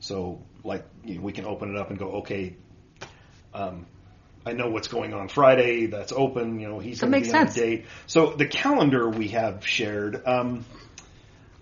So 0.00 0.40
like 0.64 0.86
you 1.04 1.16
know, 1.16 1.20
we 1.20 1.32
can 1.32 1.44
open 1.44 1.74
it 1.74 1.76
up 1.76 1.90
and 1.90 1.98
go, 1.98 2.06
okay. 2.22 2.56
Um, 3.52 3.86
I 4.46 4.52
know 4.52 4.70
what's 4.70 4.86
going 4.88 5.12
on 5.12 5.28
Friday. 5.28 5.86
That's 5.86 6.12
open. 6.12 6.60
You 6.60 6.68
know, 6.68 6.78
he's 6.78 7.00
going 7.00 7.12
to 7.12 7.20
be 7.20 7.28
on 7.32 7.34
a 7.34 7.50
sense. 7.50 7.54
date. 7.54 7.86
So 8.06 8.30
the 8.30 8.46
calendar 8.46 9.08
we 9.08 9.28
have 9.28 9.66
shared. 9.66 10.22
Um, 10.24 10.64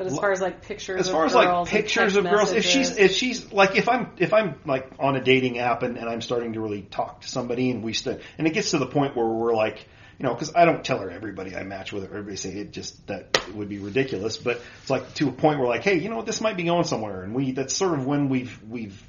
But 0.04 0.12
as 0.12 0.18
far 0.18 0.32
as 0.32 0.40
like 0.40 0.62
pictures, 0.62 1.08
of 1.08 1.12
girls, 1.14 1.26
as 1.26 1.32
far 1.32 1.44
as 1.44 1.48
like 1.48 1.68
pictures 1.68 2.16
of 2.16 2.24
girls, 2.24 2.52
if 2.52 2.64
she's 2.64 2.96
if 2.96 3.12
she's 3.12 3.52
like 3.52 3.76
if 3.76 3.88
I'm 3.88 4.10
if 4.18 4.32
I'm 4.32 4.56
like 4.64 4.90
on 4.98 5.16
a 5.16 5.22
dating 5.22 5.58
app 5.58 5.82
and, 5.82 5.96
and 5.96 6.08
I'm 6.08 6.20
starting 6.20 6.52
to 6.54 6.60
really 6.60 6.82
talk 6.82 7.22
to 7.22 7.28
somebody 7.28 7.70
and 7.70 7.82
we 7.82 7.92
st- 7.92 8.20
and 8.38 8.46
it 8.46 8.52
gets 8.52 8.70
to 8.72 8.78
the 8.78 8.86
point 8.86 9.16
where 9.16 9.26
we're 9.26 9.54
like 9.54 9.86
you 10.18 10.26
know 10.26 10.34
because 10.34 10.52
I 10.54 10.64
don't 10.64 10.84
tell 10.84 10.98
her 10.98 11.10
everybody 11.10 11.56
I 11.56 11.62
match 11.62 11.92
with 11.92 12.02
her 12.04 12.10
everybody 12.10 12.36
say 12.36 12.50
it 12.50 12.72
just 12.72 13.06
that 13.06 13.52
would 13.54 13.68
be 13.68 13.78
ridiculous 13.78 14.36
but 14.36 14.60
it's 14.82 14.90
like 14.90 15.14
to 15.14 15.28
a 15.28 15.32
point 15.32 15.58
where 15.58 15.68
like 15.68 15.82
hey 15.82 15.98
you 15.98 16.08
know 16.08 16.22
this 16.22 16.40
might 16.40 16.56
be 16.56 16.64
going 16.64 16.84
somewhere 16.84 17.22
and 17.22 17.34
we 17.34 17.52
that's 17.52 17.74
sort 17.74 17.98
of 17.98 18.06
when 18.06 18.28
we've 18.28 18.60
we've 18.68 19.02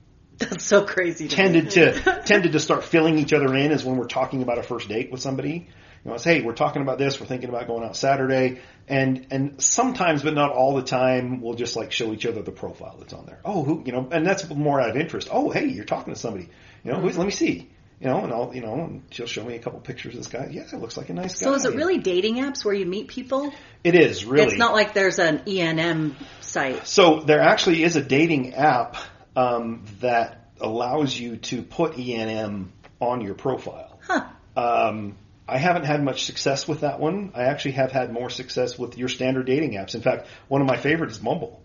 That's 0.38 0.64
so 0.64 0.84
crazy. 0.84 1.26
To 1.26 1.36
me. 1.36 1.42
tended 1.42 1.70
to 1.70 2.22
tended 2.24 2.52
to 2.52 2.60
start 2.60 2.84
filling 2.84 3.18
each 3.18 3.32
other 3.32 3.52
in 3.56 3.72
is 3.72 3.84
when 3.84 3.96
we're 3.96 4.06
talking 4.06 4.42
about 4.42 4.58
a 4.58 4.62
first 4.62 4.88
date 4.88 5.10
with 5.10 5.20
somebody. 5.20 5.68
You 6.04 6.10
know, 6.10 6.14
it's 6.14 6.24
hey, 6.24 6.42
we're 6.42 6.54
talking 6.54 6.82
about 6.82 6.98
this. 6.98 7.20
We're 7.20 7.26
thinking 7.26 7.48
about 7.48 7.66
going 7.66 7.84
out 7.84 7.96
Saturday, 7.96 8.60
and 8.86 9.26
and 9.30 9.62
sometimes, 9.62 10.22
but 10.22 10.34
not 10.34 10.52
all 10.52 10.74
the 10.74 10.82
time, 10.82 11.40
we'll 11.40 11.54
just 11.54 11.76
like 11.76 11.92
show 11.92 12.12
each 12.12 12.26
other 12.26 12.42
the 12.42 12.52
profile 12.52 12.96
that's 12.98 13.12
on 13.12 13.26
there. 13.26 13.40
Oh, 13.44 13.64
who 13.64 13.82
you 13.84 13.92
know, 13.92 14.08
and 14.10 14.26
that's 14.26 14.48
more 14.48 14.80
out 14.80 14.90
of 14.90 14.96
interest. 14.96 15.28
Oh, 15.30 15.50
hey, 15.50 15.66
you're 15.66 15.84
talking 15.84 16.14
to 16.14 16.18
somebody. 16.18 16.48
You 16.84 16.92
know, 16.92 17.00
who's? 17.00 17.18
Let 17.18 17.24
me 17.24 17.32
see. 17.32 17.70
You 18.00 18.06
know, 18.06 18.22
and 18.22 18.32
I'll 18.32 18.54
you 18.54 18.60
know, 18.60 18.74
and 18.74 19.02
she'll 19.10 19.26
show 19.26 19.44
me 19.44 19.56
a 19.56 19.58
couple 19.58 19.80
pictures 19.80 20.14
of 20.14 20.20
this 20.20 20.28
guy. 20.28 20.48
Yeah, 20.52 20.62
it 20.72 20.80
looks 20.80 20.96
like 20.96 21.08
a 21.08 21.14
nice 21.14 21.40
guy. 21.40 21.46
So 21.46 21.54
is 21.54 21.64
it 21.64 21.74
really 21.74 21.98
dating 21.98 22.36
apps 22.36 22.64
where 22.64 22.74
you 22.74 22.86
meet 22.86 23.08
people? 23.08 23.52
It 23.82 23.96
is 23.96 24.24
really. 24.24 24.46
It's 24.46 24.56
not 24.58 24.72
like 24.72 24.94
there's 24.94 25.18
an 25.18 25.40
ENM 25.40 26.14
site. 26.40 26.86
So 26.86 27.20
there 27.20 27.40
actually 27.40 27.82
is 27.82 27.96
a 27.96 28.02
dating 28.02 28.54
app 28.54 28.96
um, 29.34 29.84
that 30.00 30.48
allows 30.60 31.18
you 31.18 31.36
to 31.36 31.62
put 31.62 31.94
ENM 31.94 32.68
on 33.00 33.20
your 33.20 33.34
profile. 33.34 33.98
Huh. 34.02 34.26
Um, 34.56 35.16
I 35.48 35.56
haven't 35.56 35.84
had 35.84 36.04
much 36.04 36.24
success 36.24 36.68
with 36.68 36.80
that 36.80 37.00
one. 37.00 37.32
I 37.34 37.44
actually 37.44 37.72
have 37.72 37.90
had 37.90 38.12
more 38.12 38.28
success 38.28 38.78
with 38.78 38.98
your 38.98 39.08
standard 39.08 39.46
dating 39.46 39.72
apps. 39.72 39.94
In 39.94 40.02
fact, 40.02 40.26
one 40.48 40.60
of 40.60 40.66
my 40.66 40.76
favorites 40.76 41.14
is 41.14 41.18
Bumble 41.18 41.62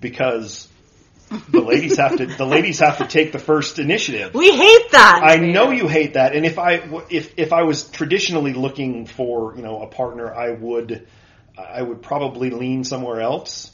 because 0.00 0.68
the 1.48 1.60
ladies 1.60 1.96
have 1.96 2.16
to 2.18 2.26
the 2.26 2.46
ladies 2.46 2.78
have 2.78 2.98
to 2.98 3.06
take 3.06 3.32
the 3.32 3.38
first 3.38 3.78
initiative. 3.78 4.34
We 4.34 4.50
hate 4.50 4.90
that. 4.92 5.22
I 5.24 5.36
know 5.36 5.72
you 5.72 5.88
hate 5.88 6.14
that, 6.14 6.36
and 6.36 6.46
if 6.46 6.58
I 6.58 6.74
if 7.10 7.34
if 7.36 7.52
I 7.52 7.62
was 7.62 7.88
traditionally 7.88 8.52
looking 8.52 9.06
for 9.06 9.56
you 9.56 9.62
know 9.62 9.82
a 9.82 9.88
partner, 9.88 10.32
I 10.32 10.50
would 10.50 11.06
I 11.58 11.82
would 11.82 12.02
probably 12.02 12.50
lean 12.50 12.84
somewhere 12.84 13.20
else. 13.20 13.72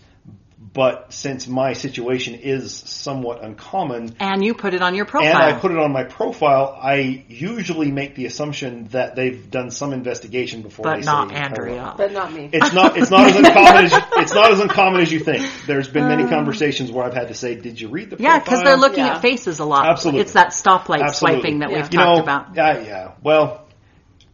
But 0.62 1.10
since 1.14 1.48
my 1.48 1.72
situation 1.72 2.34
is 2.34 2.74
somewhat 2.74 3.42
uncommon, 3.42 4.14
and 4.20 4.44
you 4.44 4.52
put 4.52 4.74
it 4.74 4.82
on 4.82 4.94
your 4.94 5.06
profile. 5.06 5.30
and 5.32 5.38
I 5.42 5.58
put 5.58 5.70
it 5.70 5.78
on 5.78 5.90
my 5.90 6.04
profile, 6.04 6.78
I 6.78 7.24
usually 7.28 7.90
make 7.90 8.14
the 8.14 8.26
assumption 8.26 8.84
that 8.88 9.16
they've 9.16 9.50
done 9.50 9.70
some 9.70 9.94
investigation 9.94 10.60
before 10.60 10.82
but 10.84 10.96
they 10.96 11.06
not 11.06 11.30
say 11.30 11.36
Andrea. 11.36 11.80
hello. 11.80 11.94
but 11.96 12.12
not 12.12 12.32
me. 12.34 12.50
It's 12.52 12.74
not. 12.74 12.98
It's 12.98 13.10
not 13.10 13.28
as 13.30 13.36
uncommon 13.42 13.84
as 13.86 13.92
you, 13.92 13.98
it's 14.18 14.34
not 14.34 14.52
as 14.52 14.60
uncommon 14.60 15.00
as 15.00 15.10
you 15.10 15.20
think. 15.20 15.50
There's 15.66 15.88
been 15.88 16.02
Um, 16.02 16.08
many 16.10 16.28
conversations 16.28 16.92
where 16.92 17.06
I've 17.06 17.14
had 17.14 17.28
to 17.28 17.34
say, 17.34 17.54
"Did 17.54 17.80
you 17.80 17.88
read 17.88 18.10
the?" 18.10 18.16
Profile? 18.18 18.32
Yeah, 18.34 18.38
because 18.40 18.62
they're 18.62 18.76
looking 18.76 19.04
Yeah. 19.06 19.14
at 19.14 19.22
faces 19.22 19.60
a 19.60 19.64
lot. 19.64 19.86
Absolutely. 19.88 20.20
It's 20.20 20.34
that 20.34 20.48
stoplight 20.50 21.00
Absolutely. 21.00 21.40
swiping 21.40 21.58
that 21.60 21.70
Yeah. 21.70 21.76
we've 21.76 21.92
you 21.92 21.98
talked 21.98 22.16
know, 22.18 22.22
about. 22.22 22.54
Yeah, 22.54 22.80
yeah. 22.80 23.10
Well, 23.22 23.62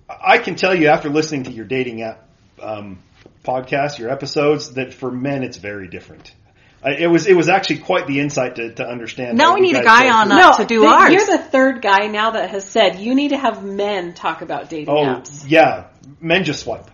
I 0.09 0.39
can 0.39 0.57
tell 0.57 0.75
you 0.75 0.89
after 0.89 1.09
listening 1.09 1.45
to 1.45 1.53
your 1.53 1.67
dating 1.67 2.03
app 2.03 2.29
um, 2.61 2.99
podcast, 3.47 3.99
your 3.99 4.11
episodes, 4.11 4.73
that 4.75 4.93
for 4.93 5.11
men 5.11 5.43
it's 5.43 5.57
very 5.57 5.89
different. 5.89 6.35
I, 6.83 6.91
it 6.91 7.07
was 7.07 7.27
it 7.27 7.35
was 7.35 7.49
actually 7.49 7.79
quite 7.79 8.07
the 8.07 8.21
insight 8.21 8.57
to, 8.57 8.75
to 8.75 8.87
understand. 8.87 9.39
Now 9.39 9.55
we 9.55 9.61
need 9.61 9.77
a 9.77 9.83
guy 9.83 10.11
on 10.11 10.29
through- 10.29 10.39
uh, 10.39 10.57
to 10.59 10.65
do 10.67 10.81
th- 10.81 10.93
ours. 10.93 11.13
You're 11.13 11.39
the 11.39 11.43
third 11.43 11.81
guy 11.83 12.07
now 12.09 12.33
that 12.33 12.51
has 12.51 12.65
said 12.69 12.99
you 12.99 13.15
need 13.15 13.29
to 13.31 13.39
have 13.39 13.65
men 13.65 14.13
talk 14.15 14.43
about 14.43 14.69
dating 14.69 14.91
Oh 14.91 15.05
apps. 15.05 15.45
yeah, 15.49 15.87
men 16.21 16.45
just 16.45 16.61
swipe. 16.65 16.91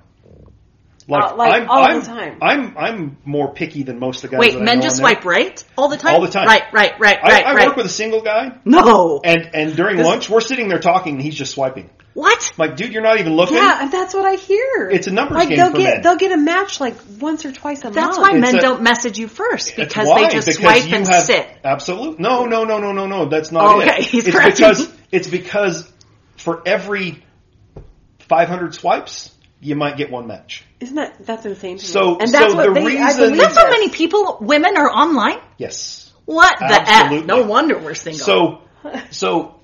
Like, 1.09 1.33
Uh, 1.33 1.37
like 1.37 1.63
I'm, 1.63 1.69
all 1.69 1.83
the 1.83 1.95
I'm, 1.95 2.03
time. 2.03 2.39
I'm 2.41 2.79
I'm 2.79 3.17
more 3.25 3.53
picky 3.53 3.83
than 3.83 3.99
most 3.99 4.23
of 4.23 4.31
the 4.31 4.37
guys. 4.37 4.41
Wait, 4.41 4.53
that 4.53 4.61
I 4.61 4.65
men 4.65 4.79
know 4.79 4.83
just 4.85 5.01
on 5.01 5.03
there. 5.05 5.15
swipe 5.17 5.25
right 5.25 5.65
all 5.77 5.89
the 5.89 5.97
time. 5.97 6.15
All 6.15 6.21
the 6.21 6.29
time. 6.29 6.47
Right, 6.47 6.63
right, 6.73 6.93
right, 7.01 7.19
I, 7.21 7.29
right, 7.29 7.45
I 7.47 7.55
right. 7.55 7.67
work 7.67 7.77
with 7.77 7.87
a 7.87 7.91
single 7.91 8.23
guy, 8.23 8.57
no. 8.65 9.21
and 9.25 9.51
and 9.53 9.75
during 9.77 9.99
lunch 9.99 10.31
we're 10.31 10.41
sitting 10.41 10.69
there 10.69 10.79
talking, 10.79 11.15
and 11.15 11.23
he's 11.23 11.35
just 11.35 11.53
swiping. 11.55 11.91
What? 12.15 12.53
Like, 12.59 12.77
dude, 12.77 12.93
you're 12.93 13.03
not 13.03 13.19
even 13.21 13.35
looking. 13.37 13.57
Yeah, 13.57 13.83
and 13.83 13.91
that's 13.93 14.13
what 14.15 14.25
I 14.27 14.35
hear. 14.37 14.91
It's 14.91 15.07
a 15.07 15.11
numbers 15.11 15.37
like 15.37 15.49
game 15.49 15.59
they'll 15.59 15.71
for 15.71 15.79
get 15.79 15.93
men. 15.95 16.03
they'll 16.03 16.17
get 16.17 16.33
a 16.33 16.37
match 16.37 16.81
like 16.81 16.97
once 17.21 17.45
or 17.45 17.53
twice 17.53 17.81
a 17.81 17.91
That's 17.91 17.97
month. 17.97 18.07
That's 18.09 18.19
why 18.19 18.33
It's 18.33 18.41
men 18.41 18.57
a- 18.59 18.61
don't 18.61 18.83
message 18.83 19.19
you 19.19 19.29
first 19.29 19.77
because 19.77 20.07
why, 20.07 20.25
they 20.27 20.33
just 20.35 20.47
because 20.47 20.61
swipe 20.83 20.93
and 20.93 21.07
have- 21.09 21.25
sit. 21.25 21.49
Absolutely. 21.65 22.23
No, 22.23 22.45
no, 22.47 22.65
no, 22.65 22.79
no, 22.79 22.93
no, 22.93 23.07
no. 23.07 23.27
That's 23.27 23.51
not 23.53 23.65
Oh, 23.65 23.81
it. 23.81 23.89
okay, 23.89 24.03
he's 24.03 24.27
it's 24.27 24.37
correcting 24.37 24.67
because 24.69 24.93
it's 25.11 25.29
because 25.29 25.91
for 26.37 26.63
every 26.67 27.23
500 28.21 28.75
swipes, 28.75 29.31
you 29.61 29.77
might 29.77 29.97
get 29.97 30.11
one 30.11 30.27
match. 30.27 30.65
Isn't 30.81 30.97
that 30.97 31.25
that's 31.25 31.47
insane? 31.47 31.79
To 31.79 31.83
me. 31.83 31.87
So- 31.89 32.19
and 32.19 32.33
that's 32.33 32.53
so 32.53 32.57
what 32.59 32.67
the 32.67 32.73
they, 32.75 32.81
I 32.99 33.07
reason- 33.07 33.21
believe 33.25 33.41
That's 33.43 33.57
how 33.57 33.71
many 33.71 33.89
people, 33.89 34.39
women, 34.41 34.77
are 34.77 34.91
online. 34.91 35.39
Yes. 35.59 36.11
What 36.25 36.59
the 36.59 36.83
f? 36.87 37.25
No 37.25 37.43
wonder 37.45 37.79
we're 37.79 37.95
single. 37.95 38.25
So, 38.25 38.59
so. 39.11 39.57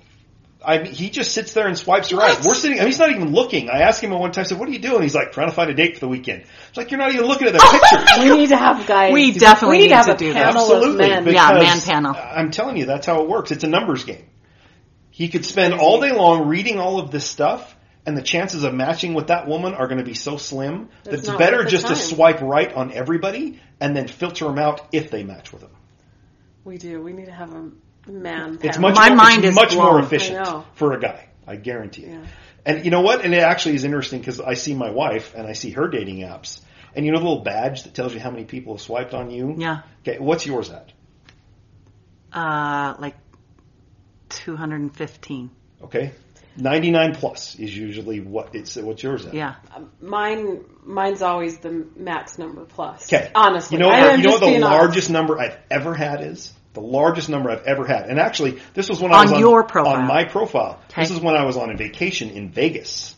I 0.63 0.79
mean, 0.79 0.93
he 0.93 1.09
just 1.09 1.31
sits 1.33 1.53
there 1.53 1.67
and 1.67 1.77
swipes 1.77 2.11
right. 2.11 2.37
We're 2.45 2.53
sitting. 2.53 2.79
I 2.79 2.81
mean, 2.81 2.87
he's 2.87 2.99
not 2.99 3.11
even 3.11 3.31
looking. 3.31 3.69
I 3.69 3.79
asked 3.79 4.03
him 4.03 4.11
at 4.11 4.19
one 4.19 4.31
time. 4.31 4.41
I 4.43 4.47
said, 4.47 4.59
"What 4.59 4.67
are 4.67 4.73
you 4.73 4.79
doing?" 4.79 5.03
He's 5.03 5.15
like, 5.15 5.31
"Trying 5.31 5.47
to 5.47 5.55
find 5.55 5.69
a 5.69 5.73
date 5.73 5.93
for 5.93 6.01
the 6.01 6.09
weekend." 6.09 6.43
It's 6.67 6.77
like 6.77 6.91
you're 6.91 6.99
not 6.99 7.13
even 7.13 7.25
looking 7.25 7.47
at 7.47 7.53
the 7.53 7.59
pictures. 7.59 8.09
We 8.29 8.37
need 8.37 8.49
to 8.49 8.57
have 8.57 8.85
guys. 8.85 9.13
We 9.13 9.31
definitely 9.31 9.77
we 9.77 9.83
need, 9.83 9.83
need 9.85 9.89
to 9.89 9.95
have 9.95 10.05
to 10.07 10.11
a 10.11 10.17
do 10.17 10.33
this. 10.33 10.43
panel 10.43 10.61
Absolutely. 10.63 11.11
of 11.11 11.23
men. 11.23 11.33
Yeah, 11.33 11.51
man 11.53 11.79
panel. 11.79 12.15
I'm 12.17 12.51
telling 12.51 12.75
you, 12.75 12.85
that's 12.85 13.05
how 13.07 13.21
it 13.23 13.29
works. 13.29 13.51
It's 13.51 13.63
a 13.63 13.67
numbers 13.67 14.03
game. 14.03 14.25
He 15.11 15.29
could 15.29 15.45
spend 15.45 15.75
all 15.75 16.01
day 16.01 16.11
long 16.11 16.47
reading 16.47 16.77
all 16.77 16.99
of 16.99 17.09
this 17.11 17.25
stuff, 17.25 17.75
and 18.05 18.17
the 18.17 18.21
chances 18.21 18.65
of 18.65 18.73
matching 18.73 19.13
with 19.13 19.27
that 19.27 19.47
woman 19.47 19.73
are 19.73 19.87
going 19.87 19.99
to 19.99 20.03
be 20.03 20.13
so 20.13 20.35
slim 20.35 20.89
that 21.05 21.13
It's 21.13 21.27
it's 21.29 21.37
better 21.37 21.57
worth 21.57 21.65
the 21.65 21.71
just 21.71 21.87
to 21.87 21.95
swipe 21.95 22.41
right 22.41 22.71
on 22.73 22.91
everybody 22.91 23.61
and 23.79 23.95
then 23.95 24.07
filter 24.09 24.45
them 24.45 24.59
out 24.59 24.81
if 24.91 25.09
they 25.09 25.23
match 25.23 25.53
with 25.53 25.61
them. 25.61 25.71
We 26.65 26.77
do. 26.77 27.01
We 27.01 27.13
need 27.13 27.25
to 27.25 27.31
have 27.31 27.53
a 27.53 27.71
man. 28.09 28.59
It's 28.61 28.77
much 28.77 28.95
My 28.95 29.07
more, 29.09 29.17
mind 29.17 29.39
it's 29.45 29.49
is 29.49 29.55
much 29.55 29.75
more 29.75 29.99
efficient 29.99 30.47
for 30.75 30.93
a 30.93 30.99
guy. 30.99 31.27
I 31.47 31.55
guarantee 31.55 32.03
it. 32.03 32.09
Yeah. 32.11 32.25
And 32.65 32.85
you 32.85 32.91
know 32.91 33.01
what? 33.01 33.23
And 33.23 33.33
it 33.33 33.39
actually 33.41 33.75
is 33.75 33.83
interesting 33.83 34.19
because 34.19 34.39
I 34.41 34.53
see 34.53 34.73
my 34.75 34.91
wife 34.91 35.33
and 35.35 35.47
I 35.47 35.53
see 35.53 35.71
her 35.71 35.87
dating 35.87 36.17
apps, 36.19 36.59
and 36.95 37.05
you 37.05 37.11
know 37.11 37.19
the 37.19 37.25
little 37.25 37.43
badge 37.43 37.83
that 37.83 37.93
tells 37.95 38.13
you 38.13 38.19
how 38.19 38.29
many 38.31 38.43
people 38.45 38.73
have 38.75 38.81
swiped 38.81 39.13
on 39.13 39.31
you. 39.31 39.55
yeah, 39.57 39.81
Okay, 40.05 40.19
what's 40.19 40.45
yours 40.45 40.69
at? 40.69 40.91
uh, 42.33 42.95
like 42.99 43.15
215. 44.29 45.49
Okay, 45.81 46.11
ninety 46.57 46.91
nine 46.91 47.13
plus 47.15 47.55
is 47.55 47.75
usually 47.75 48.19
what 48.19 48.53
it's 48.53 48.75
what's 48.75 49.01
yours 49.01 49.25
at. 49.25 49.33
Yeah. 49.33 49.55
Mine, 50.01 50.63
mine's 50.83 51.21
always 51.21 51.57
the 51.59 51.87
max 51.95 52.37
number 52.37 52.65
plus. 52.65 53.11
Okay. 53.11 53.31
honestly, 53.33 53.77
you 53.77 53.83
know 53.83 53.89
I 53.89 54.01
what, 54.09 54.17
you 54.19 54.23
know 54.25 54.31
what 54.31 54.39
the 54.41 54.45
being 54.47 54.63
honest. 54.63 54.79
largest 54.81 55.09
number 55.09 55.39
I've 55.39 55.57
ever 55.71 55.93
had 55.95 56.21
is 56.21 56.53
the 56.73 56.81
largest 56.81 57.29
number 57.29 57.49
I've 57.49 57.63
ever 57.63 57.85
had, 57.85 58.09
and 58.09 58.19
actually 58.19 58.59
this 58.73 58.89
was 58.89 58.99
when 59.01 59.11
I 59.11 59.17
On 59.17 59.21
was 59.23 59.33
on 59.33 59.39
your 59.39 59.63
profile. 59.63 59.95
on 59.95 60.07
my 60.07 60.25
profile. 60.25 60.79
Okay. 60.89 61.01
This 61.01 61.11
is 61.11 61.19
when 61.19 61.35
I 61.35 61.45
was 61.45 61.57
on 61.57 61.71
a 61.71 61.77
vacation 61.77 62.29
in 62.29 62.51
Vegas. 62.51 63.15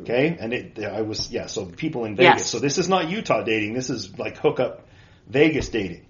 Okay, 0.00 0.36
and 0.40 0.52
it 0.54 0.78
I 0.82 1.02
was 1.02 1.30
yeah. 1.30 1.46
So 1.46 1.66
people 1.66 2.06
in 2.06 2.16
Vegas. 2.16 2.40
Yes. 2.40 2.46
So 2.50 2.58
this 2.58 2.78
is 2.78 2.88
not 2.88 3.10
Utah 3.10 3.42
dating. 3.42 3.74
This 3.74 3.90
is 3.90 4.18
like 4.18 4.38
hookup 4.38 4.86
Vegas 5.28 5.68
dating. 5.68 6.06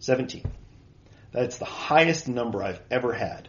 Seventeen. 0.00 0.44
That's 1.32 1.58
the 1.58 1.64
highest 1.64 2.28
number 2.28 2.62
I've 2.62 2.80
ever 2.90 3.12
had. 3.12 3.48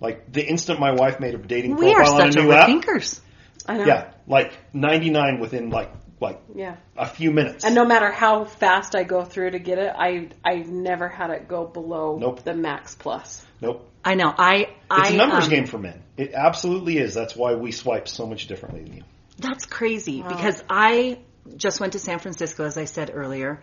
Like 0.00 0.32
the 0.32 0.44
instant 0.44 0.80
my 0.80 0.92
wife 0.92 1.20
made 1.20 1.34
a 1.34 1.38
dating 1.38 1.76
We 1.76 1.92
profile 1.94 2.14
on 2.22 2.28
a 2.28 2.32
new 2.42 2.52
app, 2.52 2.68
know. 2.68 3.84
yeah, 3.86 4.12
like 4.26 4.52
ninety 4.72 5.10
nine 5.10 5.38
within 5.40 5.70
like 5.70 5.90
like 6.22 6.40
yeah. 6.54 6.76
a 6.96 7.06
few 7.06 7.30
minutes. 7.30 7.64
And 7.64 7.74
no 7.74 7.84
matter 7.84 8.10
how 8.10 8.44
fast 8.44 8.94
I 8.94 9.02
go 9.02 9.24
through 9.24 9.50
to 9.50 9.58
get 9.58 9.78
it, 9.78 9.92
I 9.94 10.28
I've 10.44 10.68
never 10.68 11.08
had 11.08 11.30
it 11.30 11.48
go 11.48 11.66
below 11.66 12.16
Nope. 12.18 12.42
the 12.44 12.54
max 12.54 12.94
plus. 12.94 13.44
Nope. 13.60 13.88
I 14.04 14.14
know. 14.14 14.32
I. 14.36 14.54
It's 14.54 14.70
I, 14.90 15.08
a 15.10 15.16
numbers 15.16 15.44
um, 15.44 15.50
game 15.50 15.66
for 15.66 15.78
men. 15.78 16.02
It 16.16 16.32
absolutely 16.34 16.98
is. 16.98 17.14
That's 17.14 17.36
why 17.36 17.54
we 17.54 17.72
swipe 17.72 18.08
so 18.08 18.26
much 18.26 18.46
differently 18.46 18.84
than 18.84 18.96
you. 18.96 19.02
That's 19.38 19.66
crazy 19.66 20.22
because 20.22 20.62
I 20.68 21.18
just 21.56 21.80
went 21.80 21.94
to 21.94 21.98
San 21.98 22.18
Francisco, 22.18 22.64
as 22.64 22.78
I 22.78 22.84
said 22.84 23.10
earlier, 23.12 23.62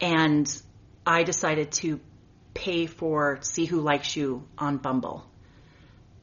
and 0.00 0.62
I 1.06 1.22
decided 1.22 1.72
to 1.72 2.00
pay 2.54 2.86
for 2.86 3.38
See 3.42 3.64
Who 3.64 3.80
Likes 3.80 4.16
You 4.16 4.44
on 4.58 4.78
Bumble. 4.78 5.24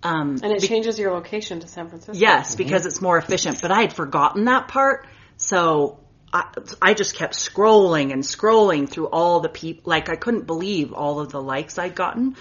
Um, 0.01 0.37
And 0.41 0.51
it 0.53 0.61
changes 0.61 0.97
your 0.97 1.11
location 1.11 1.59
to 1.59 1.67
San 1.67 1.89
Francisco. 1.89 2.17
Yes, 2.17 2.55
because 2.55 2.85
it's 2.85 3.01
more 3.01 3.17
efficient. 3.17 3.61
But 3.61 3.71
I 3.71 3.81
had 3.81 3.93
forgotten 3.93 4.45
that 4.45 4.67
part, 4.67 5.07
so 5.39 5.97
I, 6.33 6.51
I 6.81 6.93
just 6.93 7.15
kept 7.15 7.33
scrolling 7.33 8.11
and 8.11 8.23
scrolling 8.23 8.87
through 8.87 9.07
all 9.07 9.39
the 9.39 9.49
people. 9.49 9.89
Like 9.89 10.09
I 10.09 10.17
couldn't 10.17 10.45
believe 10.45 10.93
all 10.93 11.21
of 11.21 11.31
the 11.31 11.41
likes 11.41 11.79
I'd 11.79 11.95
gotten, 11.95 12.35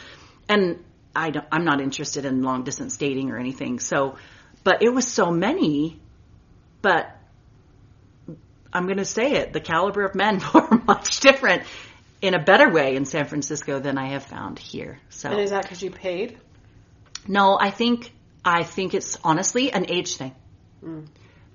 and 0.49 0.85
I 1.15 1.31
don't, 1.31 1.47
I'm 1.51 1.65
not 1.65 1.81
interested 1.81 2.25
in 2.25 2.43
long 2.43 2.65
distance 2.65 2.97
dating 2.97 3.31
or 3.31 3.39
anything. 3.39 3.79
So, 3.79 4.17
but 4.65 4.83
it 4.83 4.93
was 4.93 5.07
so 5.07 5.31
many. 5.31 6.01
But 6.83 7.17
I'm 8.73 8.87
going 8.87 8.99
to 8.99 9.05
say 9.05 9.33
it: 9.35 9.53
the 9.53 9.61
caliber 9.61 10.05
of 10.05 10.17
men 10.17 10.43
were 10.55 10.83
much 10.85 11.21
different 11.21 11.63
in 12.21 12.35
a 12.35 12.43
better 12.43 12.69
way 12.69 12.97
in 12.97 13.05
San 13.05 13.27
Francisco 13.27 13.79
than 13.79 13.97
I 13.97 14.09
have 14.09 14.25
found 14.25 14.59
here. 14.59 14.99
So. 15.09 15.31
And 15.31 15.41
is 15.41 15.51
that 15.51 15.63
because 15.63 15.83
you 15.83 15.93
paid? 15.93 16.37
No, 17.29 17.57
I 17.59 17.71
think 17.71 18.13
I 18.45 18.65
think 18.65 18.93
it's 18.93 19.17
honestly 19.23 19.73
an 19.73 19.87
age 19.89 20.17
thing. 20.17 20.35
Mm. 20.83 21.07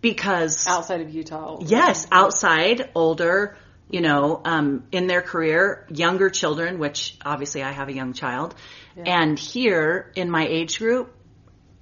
Because 0.04 0.68
Outside 0.68 1.02
of 1.02 1.10
Utah. 1.10 1.60
yes, 1.62 2.06
outside, 2.12 2.92
older, 2.94 3.56
you 3.90 4.02
know, 4.02 4.42
um, 4.44 4.84
in 4.92 5.08
their 5.08 5.22
career, 5.22 5.88
younger 5.90 6.30
children, 6.30 6.78
which 6.78 7.18
obviously 7.26 7.64
I 7.64 7.72
have 7.72 7.88
a 7.88 7.94
young 7.94 8.12
child, 8.14 8.54
and 8.98 9.40
here 9.40 10.12
in 10.16 10.30
my 10.30 10.46
age 10.46 10.78
group, 10.78 11.16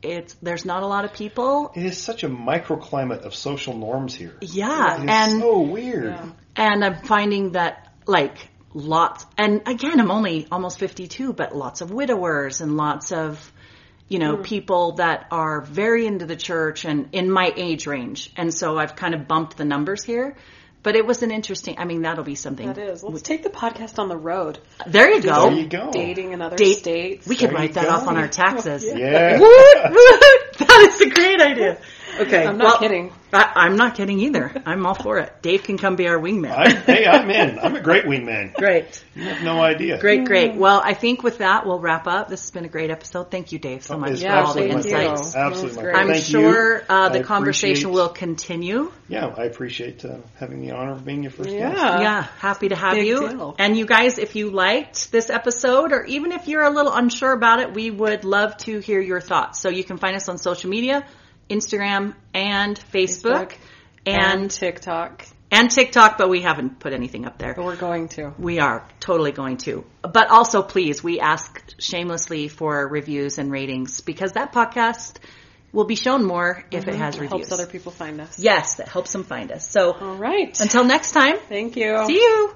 it's 0.03 0.35
there's 0.35 0.65
not 0.65 0.83
a 0.83 0.87
lot 0.87 1.03
of 1.03 1.13
people. 1.13 1.71
It 1.75 1.83
is 1.83 1.97
such 1.97 2.23
a 2.23 2.29
microclimate 2.29 3.21
of 3.25 3.33
social 3.35 3.75
norms 3.75 4.13
here. 4.15 4.37
Yeah, 4.41 4.97
It 4.97 5.03
is 5.03 5.09
and 5.09 5.41
so 5.41 5.59
weird. 5.61 6.05
Yeah. 6.13 6.29
and 6.55 6.85
I'm 6.85 6.97
finding 7.03 7.51
that 7.53 7.91
like 8.05 8.35
lots 8.73 9.25
and 9.37 9.61
again 9.67 9.99
I'm 9.99 10.11
only 10.11 10.47
almost 10.51 10.79
52 10.79 11.33
but 11.33 11.55
lots 11.55 11.81
of 11.81 11.91
widowers 11.91 12.61
and 12.61 12.77
lots 12.77 13.11
of 13.11 13.51
you 14.11 14.19
know 14.19 14.35
mm. 14.35 14.43
people 14.43 14.93
that 14.93 15.27
are 15.31 15.61
very 15.61 16.05
into 16.05 16.25
the 16.25 16.35
church 16.35 16.83
and 16.83 17.07
in 17.13 17.31
my 17.31 17.51
age 17.55 17.87
range 17.87 18.31
and 18.35 18.53
so 18.53 18.77
I've 18.77 18.95
kind 18.95 19.13
of 19.15 19.25
bumped 19.25 19.55
the 19.55 19.63
numbers 19.63 20.03
here 20.03 20.35
but 20.83 20.95
it 20.95 21.05
was 21.05 21.23
an 21.23 21.31
interesting 21.31 21.75
I 21.77 21.85
mean 21.85 22.01
that'll 22.01 22.25
be 22.25 22.35
something 22.35 22.67
That 22.67 22.77
is. 22.77 23.03
Let's 23.03 23.21
take 23.21 23.43
the 23.43 23.49
podcast 23.49 23.99
on 23.99 24.09
the 24.09 24.17
road. 24.17 24.59
there 24.85 25.13
you 25.13 25.21
go 25.21 25.49
There 25.49 25.59
you 25.59 25.67
go. 25.67 25.91
Dating 25.91 26.33
in 26.33 26.41
other 26.41 26.57
Date- 26.57 26.79
states. 26.79 27.25
we 27.27 27.37
could 27.37 27.51
There 27.51 27.55
write 27.57 27.73
that 27.75 27.85
go. 27.85 27.91
off 27.91 28.07
on 28.07 28.17
our 28.17 28.27
taxes 28.27 28.83
Yeah. 28.95 29.39
Woot, 29.39 29.77
woot. 29.91 30.57
that 30.57 30.87
is 30.91 31.01
a 31.01 31.09
great 31.09 31.39
idea 31.39 31.79
okay 32.21 32.45
I'm 32.45 32.57
not 32.57 32.65
well, 32.65 32.79
kidding. 32.79 33.11
I, 33.33 33.51
I'm 33.55 33.75
not 33.77 33.95
kidding 33.95 34.19
either 34.19 34.51
I'm 34.65 34.85
all 34.85 34.93
for 34.93 35.17
it 35.19 35.41
Dave 35.41 35.63
can 35.63 35.77
come 35.77 35.95
be 35.95 36.07
our 36.07 36.19
wingman 36.19 36.51
I, 36.51 36.69
hey, 36.71 37.05
I'm 37.05 37.29
in. 37.29 37.59
I'm 37.59 37.75
a 37.75 37.81
great 37.81 38.05
wingman. 38.05 38.53
great 38.55 39.03
You 39.15 39.23
have 39.23 39.43
no 39.43 39.61
idea. 39.61 39.99
Great, 39.99 40.25
great. 40.25 40.55
Well, 40.55 40.81
I 40.83 40.93
think 40.93 41.21
with 41.21 41.39
that, 41.39 41.65
we'll 41.65 41.79
wrap 41.79 42.07
up. 42.07 42.29
This 42.29 42.41
has 42.43 42.51
been 42.51 42.63
a 42.63 42.69
great 42.69 42.89
episode. 42.91 43.29
Thank 43.29 43.51
you, 43.51 43.59
Dave, 43.59 43.83
so 43.83 43.97
much 43.97 44.11
It's 44.11 44.21
for 44.23 44.29
all 44.31 44.53
the 44.53 44.71
absolutely 44.71 44.91
thank 44.91 44.95
my 44.95 45.03
you. 45.03 45.09
insights. 45.09 45.31
pleasure. 45.33 45.47
Absolutely, 45.47 45.51
That 45.51 45.51
my 45.51 45.63
was 45.65 45.73
pleasure. 45.73 45.81
great. 45.91 45.95
I'm 45.95 46.07
Thank 46.07 46.23
sure 46.25 46.75
you. 46.77 46.83
uh, 46.89 47.09
the 47.09 47.19
I 47.19 47.23
conversation 47.23 47.91
will 47.91 48.09
continue. 48.09 48.91
Yeah, 49.09 49.27
I 49.37 49.43
appreciate 49.45 50.05
uh, 50.05 50.17
having 50.35 50.61
the 50.61 50.71
honor 50.71 50.93
of 50.93 51.03
being 51.05 51.23
your 51.23 51.31
first 51.31 51.49
Yeah. 51.49 51.69
guest. 51.71 51.81
yeah, 51.81 52.21
happy 52.39 52.69
to 52.69 52.75
have 52.75 52.93
Big 52.95 53.07
you. 53.07 53.27
deal. 53.29 53.55
And 53.59 53.77
you 53.77 53.85
guys, 53.85 54.17
if 54.17 54.35
you 54.35 54.49
liked 54.49 55.11
this 55.11 55.29
episode, 55.29 55.91
or 55.91 56.05
even 56.05 56.31
if 56.31 56.47
you're 56.47 56.63
a 56.63 56.69
little 56.69 56.93
unsure 56.93 57.33
about 57.33 57.59
it, 57.59 57.73
we 57.73 57.91
would 57.91 58.23
love 58.23 58.55
to 58.59 58.79
hear 58.79 59.01
your 59.01 59.19
thoughts. 59.19 59.59
So 59.59 59.69
you 59.69 59.83
can 59.83 59.97
find 59.97 60.15
us 60.15 60.29
on 60.29 60.37
social 60.37 60.69
media, 60.69 61.05
Instagram 61.51 62.15
and 62.33 62.79
Facebook, 62.91 63.51
Facebook. 63.51 63.53
and 64.05 64.49
TikTok. 64.49 65.25
and 65.51 65.69
TikTok, 65.69 66.17
but 66.17 66.29
we 66.29 66.41
haven't 66.41 66.79
put 66.79 66.93
anything 66.93 67.25
up 67.25 67.37
there. 67.37 67.53
But 67.53 67.65
we're 67.65 67.75
going 67.75 68.07
to. 68.09 68.33
We 68.39 68.59
are 68.59 68.87
totally 68.99 69.31
going 69.31 69.57
to. 69.67 69.83
But 70.01 70.29
also, 70.29 70.61
please, 70.63 71.03
we 71.03 71.19
ask 71.19 71.61
shamelessly 71.79 72.47
for 72.47 72.87
reviews 72.87 73.37
and 73.37 73.51
ratings 73.51 74.01
because 74.01 74.31
that 74.33 74.53
podcast 74.53 75.17
will 75.73 75.85
be 75.85 75.95
shown 75.95 76.25
more 76.25 76.63
if 76.71 76.87
it 76.87 76.91
mm-hmm. 76.91 77.01
has 77.01 77.15
It 77.15 77.21
reviews. 77.21 77.47
helps 77.49 77.51
other 77.51 77.67
people 77.67 77.91
find 77.91 78.19
us. 78.21 78.39
Yes, 78.39 78.75
that 78.75 78.87
helps 78.87 79.11
them 79.11 79.23
find 79.23 79.51
us. 79.51 79.67
So 79.69 79.93
All 79.93 80.15
right. 80.15 80.59
until 80.59 80.83
next 80.83 81.11
time, 81.11 81.37
Thank 81.49 81.75
you. 81.75 82.05
see 82.05 82.15
you. 82.15 82.55